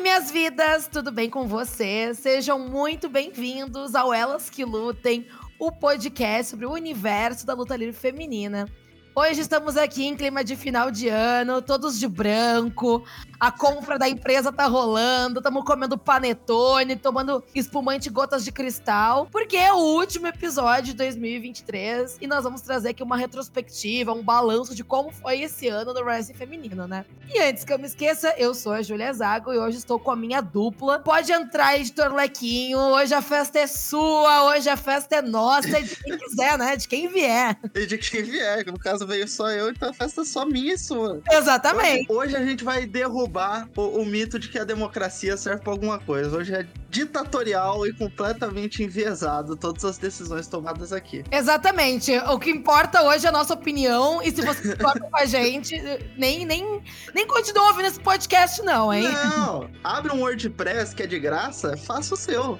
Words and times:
Oi, 0.00 0.02
minhas 0.02 0.30
vidas, 0.30 0.88
tudo 0.88 1.12
bem 1.12 1.28
com 1.28 1.46
vocês? 1.46 2.20
Sejam 2.20 2.58
muito 2.58 3.06
bem-vindos 3.06 3.94
ao 3.94 4.14
Elas 4.14 4.48
que 4.48 4.64
Lutem, 4.64 5.26
o 5.58 5.70
podcast 5.70 6.52
sobre 6.52 6.64
o 6.64 6.72
universo 6.72 7.44
da 7.44 7.52
luta 7.52 7.76
livre 7.76 7.92
feminina. 7.92 8.66
Hoje 9.12 9.40
estamos 9.40 9.76
aqui 9.76 10.06
em 10.06 10.16
clima 10.16 10.44
de 10.44 10.54
final 10.54 10.88
de 10.88 11.08
ano, 11.08 11.60
todos 11.60 11.98
de 11.98 12.06
branco. 12.06 13.04
A 13.40 13.50
compra 13.50 13.98
da 13.98 14.08
empresa 14.08 14.52
tá 14.52 14.66
rolando, 14.66 15.40
estamos 15.40 15.64
comendo 15.64 15.98
panetone, 15.98 16.94
tomando 16.94 17.42
espumante 17.54 18.08
gotas 18.08 18.44
de 18.44 18.52
cristal, 18.52 19.26
porque 19.30 19.56
é 19.56 19.72
o 19.72 19.78
último 19.78 20.28
episódio 20.28 20.84
de 20.84 20.94
2023 20.94 22.18
e 22.20 22.26
nós 22.26 22.44
vamos 22.44 22.60
trazer 22.60 22.90
aqui 22.90 23.02
uma 23.02 23.16
retrospectiva, 23.16 24.12
um 24.12 24.22
balanço 24.22 24.74
de 24.74 24.84
como 24.84 25.10
foi 25.10 25.40
esse 25.40 25.68
ano 25.68 25.92
no 25.92 26.00
wrestling 26.02 26.36
feminino, 26.36 26.86
né? 26.86 27.04
E 27.32 27.40
antes 27.40 27.64
que 27.64 27.72
eu 27.72 27.78
me 27.78 27.86
esqueça, 27.86 28.34
eu 28.38 28.54
sou 28.54 28.72
a 28.72 28.82
Julia 28.82 29.12
Zago 29.12 29.52
e 29.52 29.58
hoje 29.58 29.78
estou 29.78 29.98
com 29.98 30.10
a 30.10 30.16
minha 30.16 30.40
dupla. 30.40 31.00
Pode 31.00 31.32
entrar, 31.32 31.76
editor 31.76 32.14
Lequinho, 32.14 32.78
hoje 32.78 33.14
a 33.14 33.22
festa 33.22 33.58
é 33.58 33.66
sua, 33.66 34.50
hoje 34.50 34.68
a 34.68 34.76
festa 34.76 35.16
é 35.16 35.22
nossa, 35.22 35.82
de 35.82 35.96
quem 35.96 36.18
quiser, 36.18 36.58
né? 36.58 36.76
De 36.76 36.86
quem 36.86 37.08
vier. 37.08 37.58
E 37.74 37.86
de 37.86 37.98
quem 37.98 38.22
vier, 38.22 38.66
no 38.66 38.78
caso 38.78 39.09
veio 39.10 39.26
só 39.26 39.50
eu, 39.50 39.70
então 39.70 39.90
a 39.90 39.92
festa 39.92 40.22
é 40.22 40.24
só 40.24 40.46
minha 40.46 40.74
e 40.74 40.78
sua. 40.78 41.20
Exatamente. 41.30 42.06
Hoje, 42.08 42.30
hoje 42.30 42.36
a 42.36 42.46
gente 42.46 42.62
vai 42.62 42.86
derrubar 42.86 43.68
o, 43.76 44.00
o, 44.00 44.06
mito 44.06 44.38
de 44.38 44.48
que 44.48 44.58
a 44.58 44.64
democracia 44.64 45.36
serve 45.36 45.62
pra 45.62 45.72
alguma 45.72 45.98
coisa. 45.98 46.36
Hoje 46.36 46.54
é 46.54 46.66
ditatorial 46.88 47.86
e 47.86 47.92
completamente 47.92 48.82
enviesado 48.82 49.56
todas 49.56 49.84
as 49.84 49.98
decisões 49.98 50.46
tomadas 50.46 50.92
aqui. 50.92 51.24
Exatamente. 51.30 52.16
O 52.18 52.38
que 52.38 52.50
importa 52.50 53.02
hoje 53.02 53.26
é 53.26 53.28
a 53.28 53.32
nossa 53.32 53.54
opinião. 53.54 54.22
E 54.22 54.30
se 54.30 54.42
você 54.42 54.74
concorda 54.76 55.00
com 55.00 55.16
a 55.16 55.26
gente, 55.26 55.74
nem, 56.16 56.46
nem, 56.46 56.82
nem 57.14 57.26
continua 57.26 57.68
ouvindo 57.68 57.86
esse 57.86 58.00
podcast, 58.00 58.62
não, 58.62 58.92
hein? 58.92 59.08
Não. 59.08 59.68
Abre 59.82 60.12
um 60.12 60.20
WordPress 60.20 60.94
que 60.94 61.02
é 61.02 61.06
de 61.06 61.18
graça, 61.18 61.76
faça 61.76 62.14
o 62.14 62.16
seu. 62.16 62.58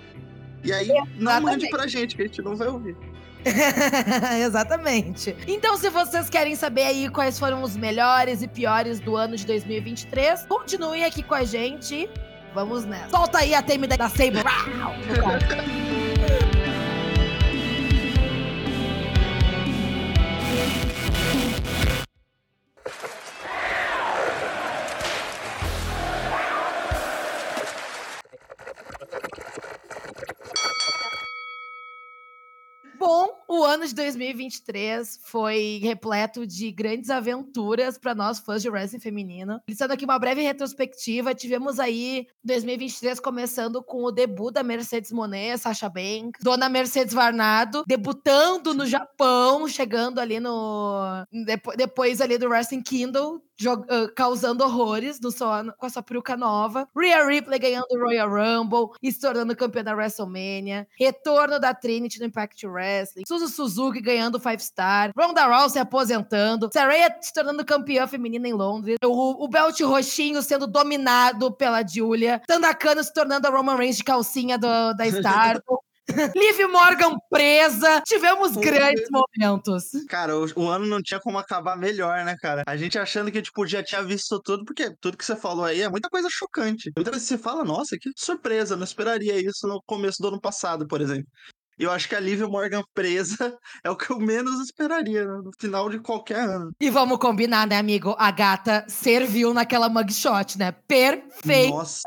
E 0.64 0.72
aí, 0.72 0.91
Exatamente. 0.91 1.20
não 1.20 1.41
mande 1.41 1.70
pra 1.70 1.86
gente, 1.86 2.17
que 2.17 2.22
a 2.22 2.27
gente 2.27 2.42
não 2.42 2.56
vai 2.56 2.69
ouvir. 2.69 2.96
Exatamente. 4.44 5.36
Então, 5.46 5.77
se 5.77 5.88
vocês 5.91 6.28
querem 6.28 6.55
saber 6.55 6.83
aí 6.83 7.08
quais 7.08 7.38
foram 7.38 7.62
os 7.62 7.77
melhores 7.77 8.42
e 8.42 8.48
piores 8.48 9.00
do 9.00 9.16
ano 9.16 9.36
de 9.36 9.46
2023, 9.46 10.46
continuem 10.46 11.05
aqui 11.05 11.22
com 11.22 11.34
a 11.34 11.44
gente. 11.44 12.08
Vamos 12.55 12.84
nessa. 12.84 13.11
Solta 13.11 13.38
aí 13.38 13.55
a 13.55 13.62
teme 13.62 13.86
da 13.86 14.08
Sabre. 14.08 14.42
o 33.61 33.64
ano 33.64 33.86
de 33.86 33.94
2023 33.94 35.20
foi 35.22 35.80
repleto 35.83 36.47
de 36.47 36.70
grandes 36.72 37.11
aventuras 37.11 37.98
para 37.98 38.14
nós 38.14 38.39
fãs 38.39 38.62
de 38.62 38.70
wrestling 38.70 39.00
feminino. 39.00 39.61
Listando 39.69 39.92
aqui 39.92 40.06
uma 40.06 40.19
breve 40.19 40.41
retrospectiva, 40.41 41.34
tivemos 41.34 41.78
aí 41.78 42.27
2023 42.42 43.20
começando 43.20 43.83
com 43.83 44.02
o 44.02 44.11
debut 44.11 44.50
da 44.50 44.62
Mercedes 44.62 45.12
Monet, 45.12 45.58
Sasha 45.58 45.91
Banks, 45.91 46.42
Dona 46.42 46.70
Mercedes 46.70 47.12
Varnado, 47.12 47.84
debutando 47.86 48.72
no 48.72 48.86
Japão, 48.86 49.69
chegando 49.69 50.20
ali 50.20 50.41
no 50.41 51.27
depois 51.77 52.22
ali 52.22 52.39
do 52.39 52.48
Wrestling 52.48 52.83
Kingdom, 52.83 53.41
uh, 53.69 54.14
causando 54.14 54.64
horrores 54.64 55.20
no 55.20 55.30
sua, 55.30 55.70
com 55.73 55.86
a 55.86 55.90
sua 55.90 56.02
peruca 56.02 56.36
nova. 56.36 56.89
Rhea 56.96 57.27
Ripley 57.27 57.58
ganhando 57.58 57.86
o 57.90 57.98
Royal 57.98 58.29
Rumble 58.29 58.96
e 59.02 59.13
se 59.13 59.20
tornando 59.20 59.55
campeã 59.55 59.84
da 59.84 59.95
WrestleMania. 59.95 60.89
Retorno 60.98 61.58
da 61.58 61.74
Trinity 61.74 62.20
no 62.20 62.27
Impact 62.27 62.67
Wrestling. 62.67 63.24
Suzu 63.27 63.49
Suzuki 63.50 64.00
ganhando 64.00 64.36
o 64.36 64.40
Five 64.40 64.62
Star. 64.62 65.12
Ronda 65.16 65.46
Rousey 65.46 65.80
aposentando. 65.80 66.70
Saraya 66.72 67.14
se 67.20 67.33
tornando 67.33 67.64
campeã 67.64 68.06
feminina 68.06 68.48
em 68.48 68.52
Londres. 68.52 68.96
O, 69.05 69.44
o 69.44 69.48
belt 69.48 69.78
roxinho 69.80 70.42
sendo 70.42 70.66
dominado 70.66 71.52
pela 71.52 71.86
Julia. 71.86 72.40
Tandakano 72.46 73.02
se 73.02 73.12
tornando 73.12 73.46
a 73.46 73.50
Roman 73.50 73.77
Reigns 73.77 73.96
de 73.96 74.05
calcinha 74.05 74.56
do, 74.56 74.94
da 74.94 75.06
Star. 75.10 75.60
Liv 76.34 76.58
Morgan 76.70 77.16
presa. 77.28 78.02
Tivemos 78.06 78.56
grandes 78.56 79.08
momentos. 79.10 79.90
Cara, 80.08 80.36
o, 80.36 80.46
o, 80.56 80.68
ano 80.68 80.86
não 80.86 81.00
tinha 81.00 81.20
como 81.20 81.39
acabar 81.39 81.77
melhor, 81.77 82.24
né, 82.24 82.36
cara? 82.40 82.62
A 82.66 82.77
gente 82.77 82.98
achando 82.98 83.30
que, 83.30 83.40
tipo, 83.40 83.66
já 83.66 83.83
tinha 83.83 84.02
visto 84.02 84.40
tudo, 84.40 84.64
porque 84.64 84.94
tudo 85.00 85.16
que 85.16 85.24
você 85.24 85.36
falou 85.36 85.64
aí 85.64 85.83
é 85.83 85.89
muita 85.89 86.08
coisa 86.08 86.28
chocante. 86.30 86.90
Muita 86.96 87.10
coisa 87.10 87.24
que 87.24 87.28
você 87.28 87.39
fala, 87.39 87.64
nossa, 87.64 87.96
que 87.98 88.10
surpresa, 88.16 88.77
não 88.77 88.84
esperaria 88.84 89.39
isso 89.39 89.66
no 89.66 89.80
começo 89.86 90.20
do 90.20 90.28
ano 90.28 90.40
passado, 90.40 90.86
por 90.86 91.00
exemplo. 91.00 91.28
E 91.80 91.85
eu 91.85 91.91
acho 91.91 92.07
que 92.11 92.14
a 92.14 92.20
Liv 92.20 92.42
Morgan 92.42 92.83
presa 92.92 93.35
é 93.83 93.89
o 93.89 93.96
que 93.96 94.13
eu 94.13 94.18
menos 94.18 94.61
esperaria 94.61 95.24
né, 95.24 95.41
no 95.42 95.51
final 95.58 95.89
de 95.89 95.98
qualquer 95.98 96.41
ano. 96.41 96.73
E 96.79 96.91
vamos 96.91 97.17
combinar, 97.17 97.67
né, 97.67 97.79
amigo? 97.79 98.14
A 98.18 98.30
gata 98.30 98.85
serviu 98.86 99.55
naquela 99.55 99.89
mugshot, 99.89 100.58
né? 100.58 100.73
Perfeita. 100.73 101.74
Nossa. 101.74 102.07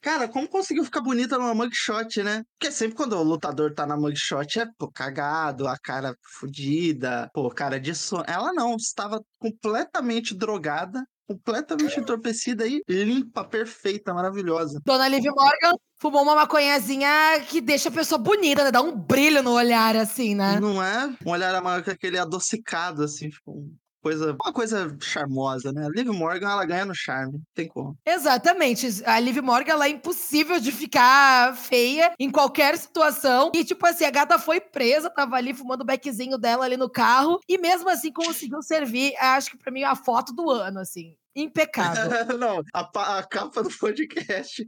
Cara, 0.00 0.26
como 0.26 0.48
conseguiu 0.48 0.84
ficar 0.84 1.00
bonita 1.00 1.38
numa 1.38 1.54
mugshot, 1.54 2.24
né? 2.24 2.42
Porque 2.58 2.72
sempre 2.72 2.96
quando 2.96 3.12
o 3.12 3.22
lutador 3.22 3.72
tá 3.72 3.86
na 3.86 3.96
mugshot 3.96 4.58
é, 4.58 4.66
pô, 4.76 4.90
cagado, 4.90 5.68
a 5.68 5.78
cara 5.78 6.16
fodida, 6.40 7.30
pô, 7.32 7.48
cara 7.50 7.78
de 7.78 7.94
sono. 7.94 8.24
Ela 8.26 8.52
não, 8.52 8.74
estava 8.74 9.22
completamente 9.38 10.34
drogada, 10.34 11.06
completamente 11.26 11.98
entorpecida 11.98 12.66
e 12.66 12.82
limpa, 12.88 13.44
perfeita, 13.44 14.14
maravilhosa. 14.14 14.80
Dona 14.84 15.08
Liv 15.08 15.24
Morgan 15.24 15.76
fumou 15.98 16.22
uma 16.22 16.34
maconhazinha 16.34 17.08
que 17.48 17.60
deixa 17.60 17.88
a 17.88 17.92
pessoa 17.92 18.18
bonita, 18.18 18.64
né? 18.64 18.70
Dá 18.70 18.80
um 18.80 18.96
brilho 18.96 19.42
no 19.42 19.52
olhar, 19.52 19.96
assim, 19.96 20.34
né? 20.34 20.60
Não 20.60 20.82
é? 20.82 21.14
Um 21.24 21.30
olhar 21.30 21.60
maior 21.62 21.82
que 21.82 21.90
aquele 21.90 22.18
adocicado, 22.18 23.02
assim, 23.02 23.28
tipo, 23.28 23.68
coisa, 24.06 24.36
uma 24.40 24.52
coisa 24.52 24.96
charmosa, 25.00 25.72
né? 25.72 25.84
A 25.84 25.88
Liv 25.88 26.06
Morgan, 26.10 26.48
ela 26.48 26.64
ganha 26.64 26.84
no 26.84 26.94
charme, 26.94 27.42
tem 27.52 27.66
como. 27.66 27.98
Exatamente. 28.06 28.86
A 29.04 29.18
Liv 29.18 29.38
Morgan, 29.38 29.72
ela 29.72 29.86
é 29.86 29.90
impossível 29.90 30.60
de 30.60 30.70
ficar 30.70 31.56
feia 31.56 32.14
em 32.16 32.30
qualquer 32.30 32.78
situação. 32.78 33.50
E, 33.52 33.64
tipo 33.64 33.84
assim, 33.84 34.04
a 34.04 34.10
gata 34.12 34.38
foi 34.38 34.60
presa, 34.60 35.10
tava 35.10 35.34
ali 35.34 35.52
fumando 35.52 35.80
o 35.80 35.84
beckzinho 35.84 36.38
dela 36.38 36.64
ali 36.64 36.76
no 36.76 36.88
carro, 36.88 37.40
e 37.48 37.58
mesmo 37.58 37.88
assim 37.88 38.12
conseguiu 38.12 38.62
servir, 38.62 39.12
acho 39.16 39.50
que 39.50 39.58
pra 39.58 39.72
mim, 39.72 39.82
a 39.82 39.96
foto 39.96 40.32
do 40.32 40.48
ano, 40.50 40.78
assim 40.78 41.16
impecável. 41.34 42.04
Não, 42.38 42.62
a, 42.72 43.18
a, 43.18 43.22
capa 43.22 43.62
do 43.62 43.68
podcast 43.68 44.66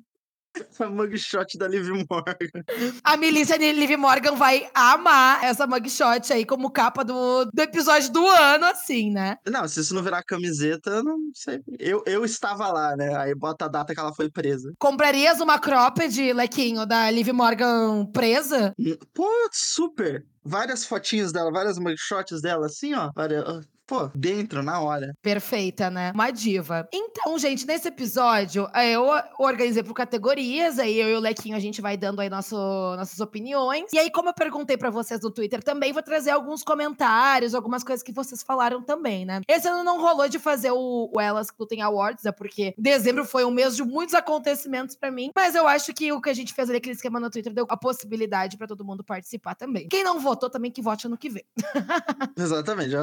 a 0.79 0.87
mugshot 0.87 1.57
da 1.59 1.69
Liv 1.69 1.89
Morgan. 2.11 2.65
A 3.05 3.17
milícia 3.17 3.59
de 3.59 3.73
Liv 3.73 3.97
Morgan 3.97 4.35
vai 4.35 4.69
amar 4.75 5.43
essa 5.45 5.67
mugshot 5.67 6.33
aí 6.33 6.45
como 6.45 6.71
capa 6.71 7.05
do, 7.05 7.45
do 7.47 7.63
episódio 7.63 8.13
do 8.13 8.27
ano, 8.27 8.67
assim, 8.67 9.11
né? 9.11 9.37
Não, 9.47 9.67
se 9.67 9.81
isso 9.81 9.95
não 9.95 10.03
virar 10.03 10.23
camiseta, 10.23 10.91
eu 10.91 11.05
não 11.05 11.19
sei. 11.35 11.63
Eu, 11.79 12.03
eu 12.07 12.25
estava 12.25 12.69
lá, 12.73 12.97
né? 12.97 13.17
Aí 13.17 13.35
bota 13.35 13.67
a 13.67 13.69
data 13.69 13.95
que 13.95 14.01
ela 14.01 14.15
foi 14.15 14.31
presa. 14.31 14.73
Comprarias 14.79 15.41
uma 15.41 15.59
cropped, 15.59 16.33
Lequinho, 16.33 16.87
da 16.87 17.11
Liv 17.11 17.29
Morgan 17.29 18.07
presa? 18.07 18.75
Pô, 19.15 19.29
super! 19.53 20.27
Várias 20.45 20.85
fotinhas 20.85 21.31
dela, 21.31 21.51
várias 21.53 21.79
mugshots 21.79 22.41
dela, 22.41 22.67
assim, 22.67 22.95
ó. 22.95 23.11
Várias, 23.15 23.45
pô, 23.89 24.11
dentro, 24.15 24.63
na 24.63 24.81
hora. 24.81 25.15
Perfeita, 25.23 25.91
né? 25.91 26.13
Uma 26.15 26.31
diva. 26.31 26.87
Então, 26.93 27.39
gente, 27.39 27.67
nesse 27.67 27.89
episódio, 27.89 28.69
é, 28.75 28.93
eu 28.93 29.07
organizei 29.39 29.83
por 29.83 29.95
categorias, 29.95 30.79
aí 30.79 31.01
eu 31.01 31.09
e 31.09 31.15
o 31.15 31.21
Lequinho 31.21 31.57
a 31.57 31.61
gente 31.61 31.81
vai 31.81 31.97
dando 31.97 32.21
aí 32.21 32.29
nosso, 32.29 32.55
nossas 32.55 33.19
opiniões. 33.19 33.91
E 33.93 33.99
aí, 33.99 34.11
como 34.11 34.29
eu 34.29 34.35
perguntei 34.35 34.77
para 34.77 34.91
vocês 34.91 35.23
no 35.23 35.31
Twitter 35.31 35.63
também, 35.63 35.93
vou 35.93 36.03
trazer 36.03 36.31
alguns 36.31 36.63
comentários, 36.63 37.55
algumas 37.55 37.83
coisas 37.83 38.03
que 38.03 38.13
vocês 38.13 38.43
falaram 38.43 38.83
também, 38.83 39.25
né? 39.25 39.41
Esse 39.49 39.67
ano 39.67 39.83
não 39.83 39.99
rolou 39.99 40.29
de 40.29 40.39
fazer 40.39 40.71
o, 40.71 41.11
o 41.15 41.21
Elas 41.21 41.49
Lutem 41.59 41.81
Awards, 41.81 42.27
é 42.27 42.33
porque 42.33 42.75
dezembro 42.77 43.25
foi 43.25 43.45
um 43.45 43.51
mês 43.51 43.75
de 43.75 43.83
muitos 43.83 44.15
acontecimentos 44.15 44.97
para 44.97 45.11
mim, 45.11 45.31
mas 45.35 45.55
eu 45.55 45.67
acho 45.67 45.95
que 45.95 46.13
o 46.13 46.21
que 46.21 46.29
a 46.29 46.35
gente 46.35 46.53
fez 46.53 46.69
ali, 46.69 46.77
aquele 46.77 46.95
esquema 46.95 47.19
no 47.19 47.31
Twitter, 47.31 47.55
deu 47.55 47.67
a 47.71 47.77
possibilidade 47.77 48.59
para 48.59 48.67
todo 48.67 48.85
mundo 48.85 49.03
participar 49.03 49.55
também. 49.55 49.89
Quem 49.89 50.05
não 50.05 50.21
votou 50.21 50.51
também 50.51 50.71
que 50.71 50.83
vote 50.83 51.07
ano 51.07 51.17
que 51.17 51.31
vem. 51.31 51.45
Exatamente. 52.37 52.95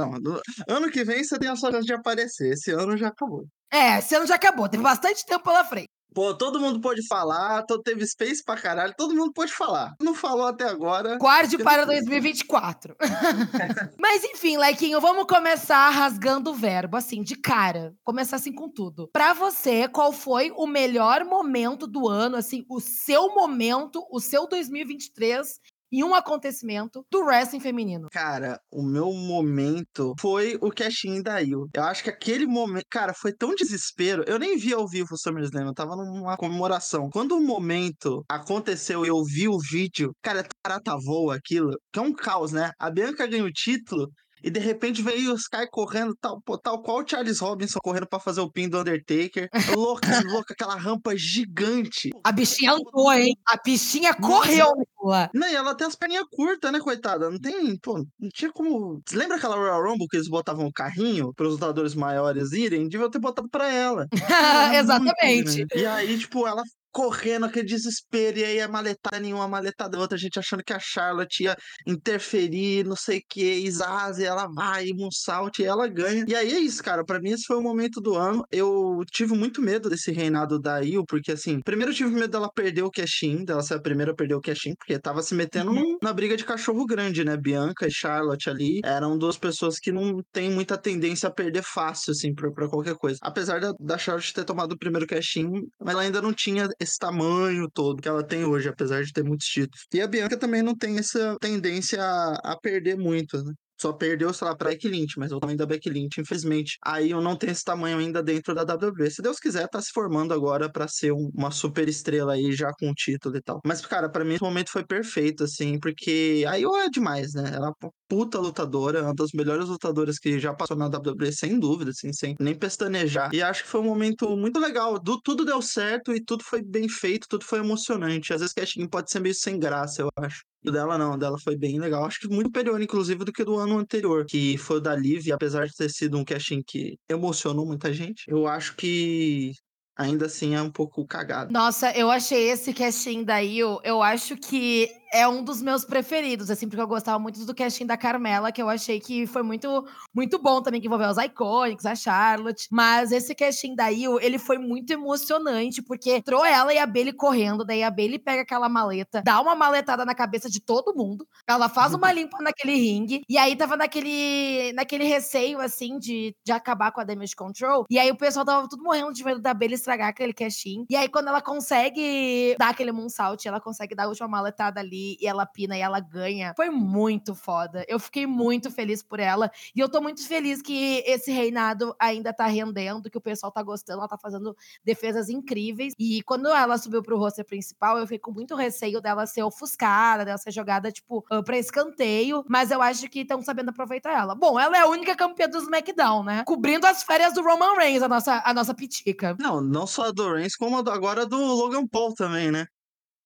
Não, 0.68 0.75
Ano 0.76 0.92
que 0.92 1.06
vem 1.06 1.24
você 1.24 1.40
tem 1.40 1.48
a 1.48 1.56
sua 1.56 1.72
chance 1.72 1.86
de 1.86 1.94
aparecer. 1.94 2.52
Esse 2.52 2.70
ano 2.72 2.98
já 2.98 3.08
acabou. 3.08 3.46
É, 3.72 4.00
esse 4.00 4.14
ano 4.14 4.28
já 4.28 4.36
acabou. 4.36 4.68
Teve 4.68 4.84
bastante 4.84 5.26
tempo 5.26 5.46
pela 5.46 5.64
frente. 5.64 5.88
Pô, 6.14 6.34
todo 6.34 6.60
mundo 6.60 6.80
pode 6.80 7.06
falar, 7.08 7.64
todo, 7.64 7.82
teve 7.84 8.06
space 8.08 8.42
pra 8.42 8.56
caralho, 8.56 8.94
todo 8.98 9.14
mundo 9.14 9.34
pode 9.34 9.52
falar. 9.52 9.94
Não 10.02 10.16
falou 10.16 10.48
até 10.48 10.64
agora. 10.64 11.18
Guarde 11.18 11.58
para 11.58 11.86
2024. 11.86 12.96
Mas 14.00 14.24
enfim, 14.24 14.58
Lequinho, 14.58 15.02
vamos 15.02 15.26
começar 15.26 15.90
rasgando 15.90 16.52
o 16.52 16.54
verbo, 16.54 16.96
assim, 16.96 17.22
de 17.22 17.36
cara. 17.36 17.94
Começar 18.02 18.38
assim 18.38 18.54
com 18.54 18.70
tudo. 18.70 19.10
Pra 19.12 19.34
você, 19.34 19.90
qual 19.90 20.14
foi 20.14 20.52
o 20.56 20.66
melhor 20.66 21.26
momento 21.26 21.86
do 21.86 22.08
ano, 22.08 22.38
assim, 22.38 22.66
o 22.70 22.80
seu 22.80 23.36
momento, 23.36 24.02
o 24.10 24.22
seu 24.22 24.48
2023 24.48 25.60
em 25.92 26.04
um 26.04 26.14
acontecimento 26.14 27.06
do 27.12 27.22
wrestling 27.22 27.60
feminino? 27.60 28.08
Cara, 28.12 28.60
o 28.72 28.84
meu 28.84 29.12
momento 29.14 30.14
foi 30.20 30.58
o 30.62 30.70
cash-in 30.70 31.22
da 31.22 31.40
Io. 31.42 31.68
Eu 31.74 31.84
acho 31.84 32.04
que 32.04 32.10
aquele 32.10 32.46
momento, 32.46 32.86
cara, 32.90 33.14
foi 33.14 33.34
tão 33.34 33.54
desespero. 33.56 34.24
Eu 34.28 34.40
nem 34.40 34.58
vi 34.58 34.74
ao 34.74 34.88
vivo 34.88 35.14
o 35.14 35.18
SummerSlam, 35.18 35.68
eu 35.68 35.74
tava 35.74 35.96
numa 35.96 36.38
comemoração. 36.38 37.10
Quando 37.12 37.38
o 37.38 37.42
momento 37.42 38.24
aconteceu 38.30 39.06
e 39.06 39.10
eu 39.10 39.24
vi 39.24 39.48
o 39.48 39.60
vídeo, 39.60 40.12
cara, 40.22 40.46
tarata 40.64 40.96
voa 40.98 41.36
aquilo, 41.36 41.72
que 41.92 42.00
é 42.00 42.02
um 42.02 42.14
caos, 42.14 42.52
né? 42.52 42.72
A 42.80 42.90
Bianca 42.90 43.28
ganha 43.28 43.44
o 43.44 43.52
título 43.52 44.10
e 44.46 44.52
de 44.52 44.60
repente 44.60 45.02
veio 45.02 45.34
o 45.34 45.36
Sky 45.36 45.68
correndo, 45.72 46.16
tal, 46.22 46.40
tal 46.62 46.84
qual 46.84 47.00
o 47.00 47.08
Charles 47.08 47.40
Robinson 47.40 47.80
correndo 47.82 48.06
para 48.06 48.20
fazer 48.20 48.42
o 48.42 48.52
pin 48.52 48.70
do 48.70 48.80
Undertaker. 48.80 49.50
Louca, 49.76 50.22
louca, 50.24 50.54
aquela 50.54 50.76
rampa 50.76 51.18
gigante. 51.18 52.12
A 52.24 52.32
bichinha 52.32 52.74
andou, 52.74 53.12
hein? 53.12 53.36
A 53.48 53.58
bichinha 53.58 54.14
correu 54.14 54.72
lá. 55.04 55.32
Não, 55.34 55.48
e 55.48 55.56
ela 55.56 55.74
tem 55.74 55.88
as 55.88 55.96
perninhas 55.96 56.26
curtas, 56.32 56.72
né, 56.72 56.80
coitada? 56.80 57.32
Não 57.32 57.40
tem, 57.40 57.76
pô, 57.80 58.06
não 58.20 58.30
tinha 58.32 58.52
como. 58.52 59.02
Você 59.04 59.18
lembra 59.18 59.38
aquela 59.38 59.56
Royal 59.56 59.82
Rumble 59.82 60.08
que 60.08 60.18
eles 60.18 60.30
botavam 60.30 60.68
o 60.68 60.74
carrinho 60.74 61.34
para 61.34 61.48
os 61.48 61.54
lutadores 61.54 61.96
maiores 61.96 62.52
irem? 62.52 62.88
Deviam 62.88 63.10
ter 63.10 63.18
botado 63.18 63.50
para 63.50 63.74
ela. 63.74 64.08
Exatamente. 64.78 65.58
Muito, 65.58 65.76
né? 65.76 65.82
E 65.82 65.86
aí, 65.88 66.20
tipo, 66.20 66.46
ela 66.46 66.62
correndo, 66.96 67.46
aquele 67.46 67.68
desespero, 67.68 68.38
e 68.38 68.46
aí 68.46 68.62
a 68.62 68.70
maletada 68.70 69.20
nenhuma, 69.20 69.44
a 69.44 69.50
maletada 69.50 70.00
outra, 70.00 70.16
a 70.16 70.20
gente 70.20 70.40
achando 70.40 70.64
que 70.64 70.72
a 70.72 70.80
Charlotte 70.80 71.44
ia 71.44 71.58
interferir, 71.86 72.86
não 72.86 72.96
sei 72.96 73.18
o 73.18 73.22
que, 73.28 73.44
Isaze, 73.44 74.24
ela 74.24 74.48
vai, 74.48 74.88
Moonsault, 74.94 75.62
e 75.62 75.66
ela 75.66 75.90
ganha. 75.90 76.24
E 76.26 76.34
aí 76.34 76.54
é 76.54 76.58
isso, 76.58 76.82
cara, 76.82 77.04
para 77.04 77.20
mim 77.20 77.32
esse 77.32 77.44
foi 77.44 77.58
o 77.58 77.62
momento 77.62 78.00
do 78.00 78.16
ano. 78.16 78.46
Eu 78.50 79.02
tive 79.12 79.36
muito 79.36 79.62
medo 79.62 79.90
desse 79.90 80.10
reinado 80.10 80.58
da 80.58 80.80
Io, 80.80 81.04
porque 81.06 81.34
assim, 81.34 81.60
primeiro 81.60 81.92
eu 81.92 81.96
tive 81.96 82.12
medo 82.12 82.30
dela 82.30 82.50
perder 82.50 82.84
o 82.84 82.90
cash-in, 82.90 83.44
dela 83.44 83.62
ser 83.62 83.74
a 83.74 83.82
primeira 83.82 84.14
a 84.14 84.16
perder 84.16 84.36
o 84.36 84.42
cash-in, 84.42 84.74
porque 84.76 84.98
tava 84.98 85.22
se 85.22 85.36
metendo 85.36 85.72
uhum. 85.72 85.98
na 86.02 86.14
briga 86.14 86.38
de 86.38 86.46
cachorro 86.46 86.86
grande, 86.86 87.26
né? 87.26 87.36
Bianca 87.36 87.88
e 87.88 87.92
Charlotte 87.92 88.50
ali 88.50 88.80
eram 88.86 89.18
duas 89.18 89.38
pessoas 89.38 89.80
que 89.80 89.92
não 89.92 90.24
tem 90.32 90.50
muita 90.50 90.78
tendência 90.78 91.28
a 91.28 91.32
perder 91.32 91.62
fácil, 91.62 92.12
assim, 92.12 92.34
pra, 92.34 92.50
pra 92.54 92.70
qualquer 92.70 92.96
coisa. 92.96 93.20
Apesar 93.22 93.60
da, 93.60 93.74
da 93.78 93.98
Charlotte 93.98 94.34
ter 94.34 94.46
tomado 94.46 94.72
o 94.72 94.78
primeiro 94.78 95.06
cash-in, 95.06 95.50
mas 95.78 95.94
ela 95.94 96.04
ainda 96.04 96.22
não 96.22 96.32
tinha 96.32 96.70
esse 96.86 96.98
tamanho 96.98 97.70
todo 97.72 98.02
que 98.02 98.08
ela 98.08 98.26
tem 98.26 98.46
hoje, 98.46 98.70
apesar 98.70 99.04
de 99.04 99.12
ter 99.12 99.24
muitos 99.24 99.48
títulos. 99.48 99.86
E 99.94 100.02
a 100.02 100.08
Bianca 100.08 100.38
também 100.38 100.62
não 100.62 100.76
tem 100.76 100.98
essa 100.98 101.38
tendência 101.42 102.02
a, 102.02 102.54
a 102.54 102.60
perder 102.60 102.98
muito, 102.98 103.38
né? 103.44 103.54
Só 103.80 103.92
perdeu, 103.92 104.34
sei 104.34 104.48
lá, 104.48 104.56
pra 104.56 104.72
Lynch, 104.84 105.18
mas 105.18 105.32
o 105.32 105.40
tamanho 105.40 105.58
da 105.58 105.66
Becky 105.66 105.90
Lynch, 105.90 106.20
infelizmente. 106.20 106.78
Aí 106.84 107.12
eu 107.12 107.22
não 107.22 107.36
tenho 107.36 107.52
esse 107.52 107.64
tamanho 107.64 107.98
ainda 107.98 108.24
dentro 108.24 108.54
da 108.54 108.64
WWE. 108.64 109.10
Se 109.12 109.22
Deus 109.22 109.40
quiser, 109.40 109.68
tá 109.68 109.82
se 109.82 109.92
formando 109.92 110.34
agora 110.34 110.72
para 110.72 110.88
ser 110.88 111.12
um, 111.12 111.30
uma 111.34 111.52
super 111.52 111.88
estrela 111.88 112.34
aí, 112.34 112.52
já 112.54 112.72
com 112.80 112.94
título 112.94 113.38
e 113.38 113.42
tal. 113.42 113.60
Mas, 113.66 113.86
cara, 113.86 114.10
para 114.10 114.24
mim 114.24 114.36
esse 114.36 114.44
momento 114.44 114.72
foi 114.72 114.86
perfeito, 114.86 115.44
assim, 115.44 115.80
porque 115.80 116.46
aí 116.48 116.64
é 116.64 116.90
demais, 116.90 117.34
né? 117.34 117.52
Ela 117.54 117.70
é 117.70 117.90
puta 118.08 118.40
lutadora, 118.40 119.04
uma 119.04 119.14
das 119.14 119.32
melhores 119.34 119.68
lutadoras 119.68 120.18
que 120.18 120.40
já 120.40 120.54
passou 120.54 120.78
na 120.78 120.88
WWE, 120.88 121.32
sem 121.32 121.60
dúvida, 121.60 121.92
assim, 121.92 122.14
sem 122.14 122.36
nem 122.40 122.56
pestanejar. 122.56 123.34
E 123.34 123.42
acho 123.42 123.64
que 123.64 123.70
foi 123.70 123.82
um 123.82 123.86
momento 123.86 124.36
muito 124.38 124.60
legal. 124.60 125.00
Do, 125.00 125.20
tudo 125.22 125.44
deu 125.44 125.62
certo 125.62 126.14
e 126.14 126.24
tudo 126.24 126.44
foi 126.44 126.62
bem 126.62 126.88
feito, 126.88 127.28
tudo 127.30 127.46
foi 127.46 127.60
emocionante. 127.60 128.34
Às 128.34 128.42
vezes 128.42 128.54
casting 128.54 128.88
pode 128.88 129.12
ser 129.12 129.20
meio 129.20 129.36
sem 129.36 129.60
graça, 129.60 130.02
eu 130.02 130.10
acho. 130.18 130.44
O 130.68 130.72
dela 130.72 130.98
não, 130.98 131.14
o 131.14 131.18
dela 131.18 131.38
foi 131.44 131.58
bem 131.58 131.80
legal. 131.80 132.06
Acho 132.06 132.20
que 132.20 132.28
muito 132.28 132.48
superior, 132.48 132.82
inclusive, 132.82 133.24
do 133.24 133.32
que 133.32 133.44
do 133.44 133.58
ano 133.58 133.78
anterior, 133.78 134.26
que 134.26 134.58
foi 134.58 134.78
o 134.78 134.82
da 134.82 134.96
Liv, 134.96 135.32
apesar 135.32 135.66
de 135.68 135.76
ter 135.76 135.90
sido 135.90 136.18
um 136.18 136.26
casting 136.26 136.62
que 136.66 136.98
emocionou 137.10 137.66
muita 137.66 137.94
gente. 137.94 138.24
Eu 138.28 138.48
acho 138.48 138.76
que 138.76 139.52
ainda 139.98 140.26
assim 140.26 140.56
é 140.56 140.62
um 140.62 140.72
pouco 140.72 141.06
cagado. 141.06 141.54
Nossa, 141.54 141.92
eu 141.92 142.10
achei 142.12 142.50
esse 142.50 142.74
casting 142.74 143.24
daí, 143.24 143.60
eu, 143.60 143.80
eu 143.84 144.02
acho 144.02 144.36
que 144.36 144.90
é 145.12 145.28
um 145.28 145.44
dos 145.44 145.62
meus 145.62 145.86
preferidos, 145.86 146.50
assim, 146.50 146.68
porque 146.68 146.82
eu 146.82 146.88
gostava 146.88 147.20
muito 147.20 147.44
do 147.46 147.56
casting 147.56 147.86
da 147.86 147.98
Carmela, 147.98 148.52
que 148.52 148.62
eu 148.62 148.70
achei 148.70 149.00
que 149.00 149.26
foi 149.28 149.44
muito, 149.44 149.86
muito 150.14 150.40
bom 150.40 150.62
também, 150.62 150.82
que 150.82 150.88
envolveu 150.88 151.10
os 151.10 151.18
Iconics, 151.18 151.86
a 151.86 151.96
Charlotte. 151.96 152.68
Mas 152.72 153.12
esse 153.12 153.34
casting 153.36 153.76
da 153.76 153.90
Io, 153.90 154.20
ele 154.20 154.38
foi 154.38 154.58
muito 154.58 154.92
emocionante, 154.92 155.82
porque 155.82 156.16
entrou 156.16 156.46
ela 156.46 156.74
e 156.74 156.78
a 156.78 156.86
Bailey 156.86 157.14
correndo, 157.14 157.66
daí 157.66 157.84
a 157.84 157.92
Bailey 157.92 158.20
pega 158.20 158.42
aquela 158.42 158.70
maleta, 158.70 159.22
dá 159.24 159.42
uma 159.42 159.56
maletada 159.56 160.06
na 160.06 160.16
cabeça 160.16 160.50
de 160.50 160.60
todo 160.60 160.96
mundo, 160.96 161.28
ela 161.48 161.70
faz 161.70 161.94
uma 161.94 162.12
limpa 162.14 162.38
naquele 162.42 162.76
ringue, 162.76 163.22
e 163.28 163.38
aí 163.38 163.56
tava 163.56 163.76
naquele, 163.76 164.74
naquele 164.74 165.04
receio, 165.06 165.60
assim, 165.60 165.98
de, 165.98 166.36
de 166.46 166.52
acabar 166.52 166.92
com 166.92 167.02
a 167.02 167.04
Damage 167.04 167.36
Control, 167.36 167.86
e 167.90 168.00
aí 168.00 168.10
o 168.12 168.18
pessoal 168.18 168.46
tava 168.46 168.68
tudo 168.68 168.84
morrendo 168.84 169.14
de 169.14 169.24
medo 169.24 169.42
da 169.42 169.54
Bailey 169.54 169.76
estragar 169.76 170.10
aquele 170.10 170.34
casting, 170.34 170.86
e 170.90 170.96
aí 170.96 171.08
quando 171.08 171.28
ela 171.28 171.42
consegue 171.42 172.56
dar 172.60 172.70
aquele 172.70 172.92
moonsault, 172.92 173.48
ela 173.48 173.60
consegue 173.62 173.96
dar 173.96 174.06
a 174.06 174.08
última 174.08 174.28
maletada 174.28 174.80
ali, 174.80 174.95
e 175.20 175.28
ela 175.28 175.46
pina 175.46 175.78
e 175.78 175.82
ela 175.82 176.00
ganha. 176.00 176.54
Foi 176.56 176.70
muito 176.70 177.36
foda. 177.36 177.86
Eu 177.88 178.00
fiquei 178.00 178.26
muito 178.26 178.72
feliz 178.72 179.04
por 179.04 179.20
ela. 179.20 179.52
E 179.76 179.80
eu 179.80 179.90
tô 179.90 180.02
muito 180.02 180.26
feliz 180.28 180.62
que 180.62 181.04
esse 181.06 181.32
reinado 181.32 181.96
ainda 182.00 182.34
tá 182.34 182.46
rendendo, 182.46 183.10
que 183.10 183.18
o 183.18 183.22
pessoal 183.22 183.52
tá 183.52 183.62
gostando. 183.62 184.00
Ela 184.00 184.08
tá 184.08 184.18
fazendo 184.18 184.56
defesas 184.84 185.30
incríveis. 185.30 185.94
E 186.00 186.22
quando 186.24 186.48
ela 186.48 186.78
subiu 186.78 187.02
pro 187.02 187.18
roster 187.18 187.46
principal, 187.46 187.98
eu 187.98 188.06
fiquei 188.06 188.20
com 188.20 188.32
muito 188.32 188.56
receio 188.56 189.02
dela 189.02 189.26
ser 189.26 189.44
ofuscada, 189.44 190.26
dela 190.26 190.38
ser 190.38 190.52
jogada, 190.52 190.92
tipo, 190.92 191.24
pra 191.44 191.58
escanteio. 191.58 192.44
Mas 192.48 192.72
eu 192.72 192.82
acho 192.82 193.10
que 193.10 193.20
estão 193.20 193.42
sabendo 193.42 193.70
aproveitar 193.70 194.12
ela. 194.12 194.36
Bom, 194.36 194.60
ela 194.60 194.78
é 194.78 194.82
a 194.82 194.88
única 194.88 195.16
campeã 195.16 195.48
do 195.48 195.58
SmackDown, 195.58 196.24
né? 196.24 196.44
Cobrindo 196.46 196.88
as 196.88 197.04
férias 197.04 197.34
do 197.34 197.42
Roman 197.42 197.76
Reigns, 197.76 198.02
a 198.02 198.08
nossa, 198.08 198.42
a 198.46 198.54
nossa 198.54 198.74
pitica. 198.74 199.36
Não, 199.40 199.62
não 199.62 199.88
só 199.88 200.06
a 200.06 200.12
do 200.12 200.34
Reigns, 200.34 200.56
como 200.56 200.78
agora 200.78 201.26
do 201.26 201.38
Logan 201.38 201.86
Paul 201.88 202.14
também, 202.14 202.52
né? 202.52 202.68